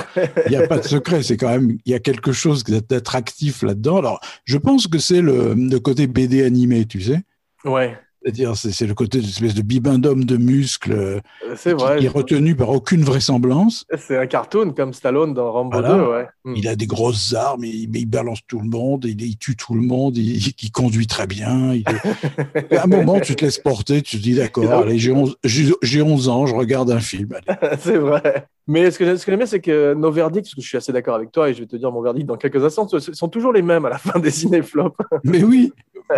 il 0.46 0.52
n'y 0.52 0.56
a 0.56 0.68
pas 0.68 0.80
de 0.80 0.88
secret. 0.88 1.22
C'est 1.22 1.36
quand 1.36 1.50
même, 1.50 1.78
il 1.86 1.92
y 1.92 1.96
a 1.96 2.00
quelque 2.00 2.32
chose 2.32 2.64
d'attractif 2.64 3.62
là-dedans. 3.62 3.98
Alors, 3.98 4.22
je 4.46 4.58
pense 4.58 4.88
que 4.88 5.00
c'est 5.00 5.22
le, 5.22 5.54
le 5.54 5.80
côté 5.80 6.08
BD 6.08 6.46
animé, 6.46 6.86
tu 6.86 7.02
sais. 7.02 7.24
Ouais, 7.66 8.00
C'est-à-dire, 8.22 8.56
c'est 8.58 8.86
le 8.86 8.94
côté 8.94 9.20
d'une 9.20 9.30
espèce 9.30 9.54
de 9.54 9.62
bibendum 9.62 10.26
de 10.26 10.36
muscles 10.36 10.92
euh, 10.92 11.20
qui, 11.56 11.70
vrai. 11.70 12.00
qui 12.00 12.06
est 12.06 12.10
retenu 12.10 12.54
par 12.56 12.70
aucune 12.70 13.02
vraisemblance. 13.04 13.86
C'est 13.98 14.18
un 14.18 14.28
cartoon 14.28 14.72
comme 14.74 14.94
Stallone 14.94 15.34
dans 15.34 15.52
Rambo 15.52 15.80
Voilà. 15.80 15.96
2, 15.96 16.02
ouais. 16.04 16.28
Hmm. 16.44 16.54
Il 16.58 16.68
a 16.68 16.76
des 16.76 16.86
grosses 16.86 17.34
armes, 17.34 17.64
il, 17.64 17.96
il 17.96 18.06
balance 18.06 18.40
tout 18.48 18.60
le 18.60 18.68
monde, 18.68 19.06
il, 19.06 19.22
il 19.22 19.38
tue 19.38 19.56
tout 19.56 19.74
le 19.74 19.82
monde, 19.82 20.18
il, 20.18 20.38
il 20.62 20.72
conduit 20.72 21.08
très 21.08 21.28
bien. 21.28 21.74
à 22.72 22.84
un 22.84 22.88
moment, 22.88 23.20
tu 23.22 23.36
te 23.36 23.46
laisses 23.46 23.58
porter, 23.60 24.02
tu 24.02 24.18
te 24.18 24.22
dis 24.22 24.36
d'accord, 24.36 24.70
allez, 24.84 25.00
j'ai 25.00 25.12
11, 25.12 25.38
j'ai- 25.44 25.74
j'ai 25.82 26.02
11 26.02 26.28
ans, 26.30 26.46
je 26.46 26.56
regarde 26.56 26.92
un 26.92 27.00
film. 27.00 27.30
c'est 27.80 27.98
vrai. 27.98 28.48
Mais 28.68 28.92
ce 28.92 29.00
que, 29.00 29.16
ce 29.16 29.26
que 29.26 29.32
j'aime 29.32 29.40
bien, 29.40 29.48
c'est 29.48 29.62
que 29.62 29.96
nos 29.96 30.12
verdicts, 30.12 30.46
parce 30.46 30.56
que 30.56 30.62
je 30.62 30.68
suis 30.68 30.78
assez 30.78 30.92
d'accord 30.92 31.16
avec 31.16 31.32
toi 31.32 31.50
et 31.50 31.54
je 31.56 31.62
vais 31.62 31.66
te 31.66 31.76
dire 31.76 31.92
mon 31.92 32.02
verdict 32.02 32.28
dans 32.28 32.38
quelques 32.38 32.64
instants, 32.64 32.88
sont 33.00 33.28
toujours 33.28 33.52
les 33.52 33.64
mêmes 33.64 33.86
à 33.86 33.90
la 33.90 33.98
fin 33.98 34.20
des 34.20 34.30
cinéflops. 34.32 34.96
Mais 35.24 35.42
oui, 35.44 35.72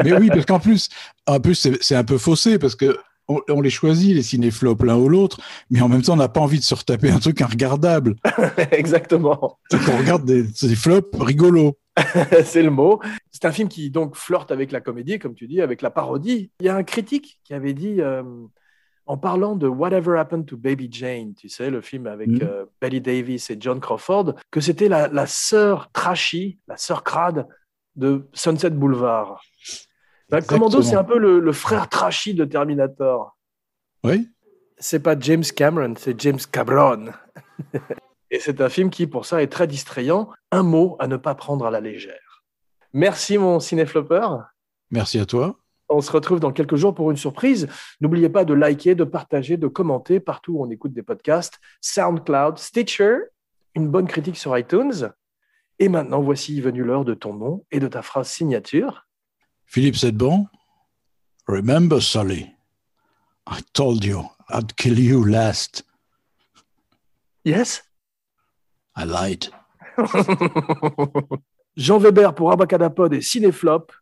mais 0.04 0.14
oui, 0.14 0.28
parce 0.30 0.46
qu'en 0.46 0.60
plus, 0.60 0.90
en 1.28 1.40
plus 1.40 1.70
c'est 1.82 1.96
un 1.96 2.04
peu 2.04 2.18
faussé 2.18 2.60
parce 2.60 2.76
que 2.76 2.98
on, 3.28 3.40
on 3.50 3.62
les 3.62 3.70
choisit 3.70 4.14
les 4.16 4.24
cinéflops 4.24 4.84
l'un 4.84 4.98
ou 4.98 5.08
l'autre, 5.08 5.40
mais 5.70 5.80
en 5.82 5.88
même 5.88 6.02
temps, 6.02 6.14
on 6.14 6.18
n'a 6.18 6.28
pas 6.28 6.42
envie 6.42 6.60
de 6.60 6.64
se 6.64 6.76
retaper 6.76 7.10
un 7.12 7.20
truc 7.20 7.40
regardable. 7.40 8.16
Exactement. 8.72 9.58
Donc, 9.72 9.82
on 9.90 9.98
regarde 9.98 10.26
des, 10.26 10.44
des 10.44 10.76
flops 10.76 11.16
rigolos. 11.20 11.78
c'est 12.46 12.64
le 12.64 12.72
mot. 12.72 13.00
C'est 13.32 13.46
un 13.46 13.52
film 13.52 13.70
qui 13.70 13.90
donc 13.92 14.16
flirte 14.16 14.52
avec 14.52 14.72
la 14.72 14.82
comédie, 14.82 15.20
comme 15.20 15.36
tu 15.36 15.48
dis, 15.48 15.62
avec 15.62 15.82
la 15.82 15.92
parodie. 15.92 16.52
Il 16.60 16.66
y 16.66 16.70
a 16.70 16.76
un 16.76 16.84
critique 16.84 17.40
qui 17.44 17.54
avait 17.54 17.74
dit, 17.74 18.02
euh, 18.02 18.24
en 19.06 19.18
parlant 19.18 19.56
de 19.56 19.68
Whatever 19.68 20.18
Happened 20.18 20.46
to 20.46 20.58
Baby 20.58 20.90
Jane, 20.92 21.34
tu 21.34 21.48
sais, 21.48 21.70
le 21.70 21.82
film 21.82 22.08
avec 22.08 22.28
Mhm. 22.30 22.40
euh, 22.44 22.66
Betty 22.82 23.02
Davis 23.02 23.50
et 23.50 23.58
John 23.60 23.80
Crawford, 23.80 24.36
que 24.52 24.60
c'était 24.62 24.90
la, 24.90 25.08
la 25.08 25.28
sœur 25.28 25.90
trashy, 25.94 26.60
la 26.68 26.78
sœur 26.78 27.04
crade 27.04 27.48
de 27.96 28.28
Sunset 28.34 28.70
Boulevard. 28.72 29.42
Ben, 30.32 30.42
Commando, 30.42 30.82
c'est 30.82 30.96
un 30.96 31.04
peu 31.04 31.18
le, 31.20 31.40
le 31.40 31.52
frère 31.52 31.90
trashy 31.90 32.34
de 32.34 32.46
Terminator. 32.46 33.38
Oui, 34.04 34.30
C'est 34.78 35.02
pas 35.04 35.20
James 35.20 35.44
Cameron, 35.44 35.94
c'est 35.98 36.20
James 36.22 36.40
Cabron. 36.52 37.08
Et 38.32 38.40
c'est 38.40 38.62
un 38.62 38.70
film 38.70 38.90
qui, 38.90 39.08
pour 39.08 39.26
ça, 39.26 39.44
est 39.44 39.48
très 39.52 39.68
distrayant. 39.68 40.30
Un 40.52 40.64
mot 40.64 40.96
à 41.00 41.08
ne 41.08 41.18
pas 41.18 41.36
prendre 41.36 41.66
à 41.66 41.72
la 41.72 41.82
légère. 41.82 42.44
Merci, 42.94 43.38
mon 43.38 43.60
cinéflopper. 43.60 44.26
merci 44.90 45.20
à 45.20 45.26
toi. 45.26 45.58
On 45.90 46.00
se 46.00 46.12
retrouve 46.12 46.40
dans 46.40 46.54
quelques 46.54 46.78
jours 46.78 46.96
pour 46.96 47.12
une 47.12 47.18
surprise. 47.18 47.68
N'oubliez 48.00 48.30
pas 48.30 48.46
de 48.46 48.54
liker, 48.54 48.96
de 48.96 49.04
partager, 49.04 49.58
de 49.58 49.68
commenter 49.68 50.22
partout 50.22 50.54
où 50.54 50.64
on 50.66 50.70
écoute 50.70 50.94
des 50.94 51.04
podcasts. 51.04 51.60
SoundCloud, 51.82 52.58
Stitcher, 52.58 53.18
une 53.76 53.90
bonne 53.90 54.08
critique 54.08 54.38
sur 54.38 54.58
iTunes. 54.58 55.12
Et 55.80 55.90
maintenant, 55.90 56.22
voici 56.22 56.62
venue 56.62 56.84
l'heure 56.84 57.04
de 57.04 57.14
ton 57.14 57.34
nom 57.34 57.66
et 57.72 57.82
de 57.82 57.88
ta 57.90 58.02
phrase 58.02 58.30
signature. 58.30 59.06
Philippe 59.72 59.96
Sedbon, 59.96 60.50
remember 61.48 62.02
Sully, 62.02 62.54
I 63.48 63.62
told 63.74 64.04
you 64.04 64.28
I'd 64.50 64.76
kill 64.76 65.00
you 65.00 65.24
last. 65.24 65.84
Yes? 67.46 67.82
I 68.98 69.06
lied. 69.06 69.48
Jean 71.78 72.00
Weber 72.00 72.34
pour 72.36 72.52
Abacadapod 72.52 73.14
et 73.14 73.22
Cinéflop. 73.22 73.94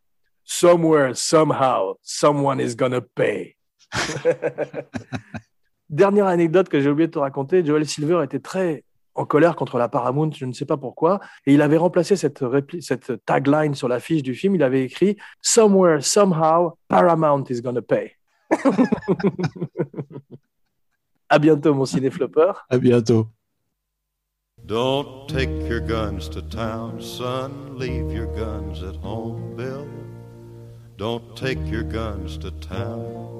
Somewhere, 0.42 1.14
somehow, 1.14 1.94
someone 2.02 2.58
is 2.58 2.74
gonna 2.74 3.00
pay. 3.00 3.54
Dernière 5.88 6.26
anecdote 6.26 6.68
que 6.68 6.80
j'ai 6.80 6.90
oublié 6.90 7.06
de 7.06 7.12
te 7.12 7.20
raconter, 7.20 7.64
Joel 7.64 7.86
Silver 7.86 8.24
était 8.24 8.40
très 8.40 8.82
en 9.20 9.26
colère 9.26 9.54
contre 9.54 9.76
la 9.76 9.88
Paramount, 9.88 10.30
je 10.32 10.46
ne 10.46 10.52
sais 10.54 10.64
pas 10.64 10.78
pourquoi, 10.78 11.20
et 11.44 11.52
il 11.52 11.60
avait 11.60 11.76
remplacé 11.76 12.16
cette, 12.16 12.42
cette 12.80 13.24
tagline 13.26 13.74
sur 13.74 13.86
l'affiche 13.86 14.22
du 14.22 14.34
film, 14.34 14.54
il 14.54 14.62
avait 14.62 14.82
écrit 14.82 15.18
Somewhere, 15.42 16.02
somehow, 16.02 16.78
Paramount 16.88 17.44
is 17.50 17.60
gonna 17.60 17.82
pay. 17.82 18.16
à 21.28 21.38
bientôt, 21.38 21.74
mon 21.74 21.84
cinéflopper. 21.84 22.52
À 22.70 22.78
bientôt. 22.78 23.28
Don't 24.64 25.28
take 25.28 25.50
your 25.68 25.80
guns 25.80 26.28
to 26.30 26.40
town, 26.40 27.00
son. 27.00 27.76
Leave 27.76 28.10
your 28.12 28.26
guns 28.34 28.82
at 28.82 28.96
home, 28.96 29.54
Bill. 29.54 29.86
Don't 30.96 31.36
take 31.36 31.58
your 31.66 31.82
guns 31.82 32.38
to 32.38 32.50
town. 32.52 33.39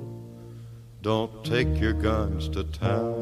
Don't 1.01 1.43
take 1.43 1.79
your 1.79 1.93
guns 1.93 2.47
to 2.49 2.63
town. 2.63 3.15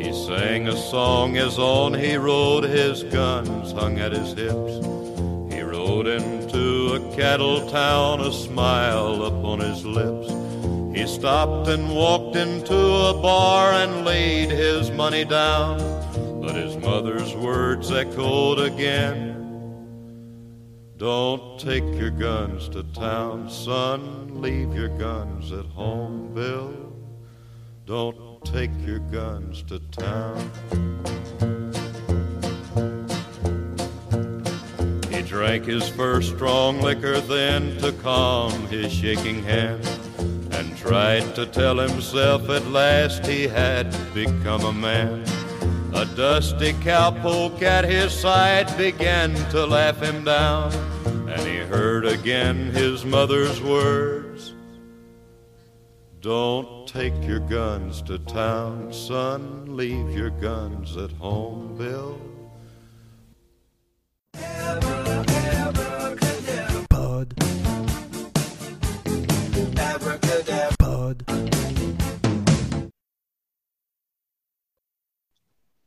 He 0.00 0.12
sang 0.12 0.66
a 0.66 0.76
song 0.76 1.36
as 1.36 1.60
on 1.60 1.94
he 1.94 2.16
rode, 2.16 2.64
his 2.64 3.04
guns 3.04 3.70
hung 3.70 4.00
at 4.00 4.10
his 4.10 4.32
hips. 4.32 4.84
He 5.54 5.62
rode 5.62 6.08
into 6.08 6.94
a 6.94 7.14
cattle 7.14 7.70
town, 7.70 8.20
a 8.20 8.32
smile 8.32 9.26
upon 9.26 9.60
his 9.60 9.86
lips. 9.86 10.26
He 10.98 11.06
stopped 11.06 11.68
and 11.68 11.94
walked 11.94 12.34
into 12.34 12.74
a 12.74 13.14
bar 13.22 13.74
and 13.74 14.04
laid 14.04 14.50
his 14.50 14.90
money 14.90 15.24
down. 15.24 15.78
But 16.40 16.56
his 16.56 16.76
mother's 16.76 17.32
words 17.36 17.92
echoed 17.92 18.58
again. 18.58 19.37
Don't 20.98 21.60
take 21.60 21.84
your 21.94 22.10
guns 22.10 22.68
to 22.70 22.82
town, 22.82 23.48
son. 23.48 24.40
Leave 24.42 24.74
your 24.74 24.88
guns 24.88 25.52
at 25.52 25.64
home, 25.66 26.34
Bill. 26.34 26.74
Don't 27.86 28.44
take 28.44 28.72
your 28.84 28.98
guns 28.98 29.62
to 29.68 29.78
town. 29.78 30.50
He 35.08 35.22
drank 35.22 35.66
his 35.66 35.88
first 35.88 36.34
strong 36.34 36.80
liquor 36.80 37.20
then 37.20 37.76
to 37.78 37.92
calm 37.92 38.66
his 38.66 38.92
shaking 38.92 39.44
hand 39.44 39.88
and 40.50 40.76
tried 40.76 41.32
to 41.36 41.46
tell 41.46 41.78
himself 41.78 42.50
at 42.50 42.66
last 42.66 43.24
he 43.24 43.46
had 43.46 43.96
become 44.12 44.64
a 44.64 44.72
man. 44.72 45.24
A 45.98 46.06
dusty 46.14 46.74
cowpoke 46.74 47.60
at 47.62 47.84
his 47.84 48.12
side 48.12 48.68
began 48.78 49.34
to 49.50 49.66
laugh 49.66 50.00
him 50.00 50.22
down, 50.22 50.72
and 51.28 51.40
he 51.40 51.56
heard 51.56 52.06
again 52.06 52.70
his 52.70 53.04
mother's 53.04 53.60
words 53.60 54.54
Don't 56.20 56.86
take 56.86 57.20
your 57.24 57.40
guns 57.40 58.00
to 58.02 58.20
town, 58.20 58.92
son, 58.92 59.76
leave 59.76 60.10
your 60.10 60.30
guns 60.30 60.96
at 60.96 61.10
home, 61.10 61.76
Bill. 61.76 62.16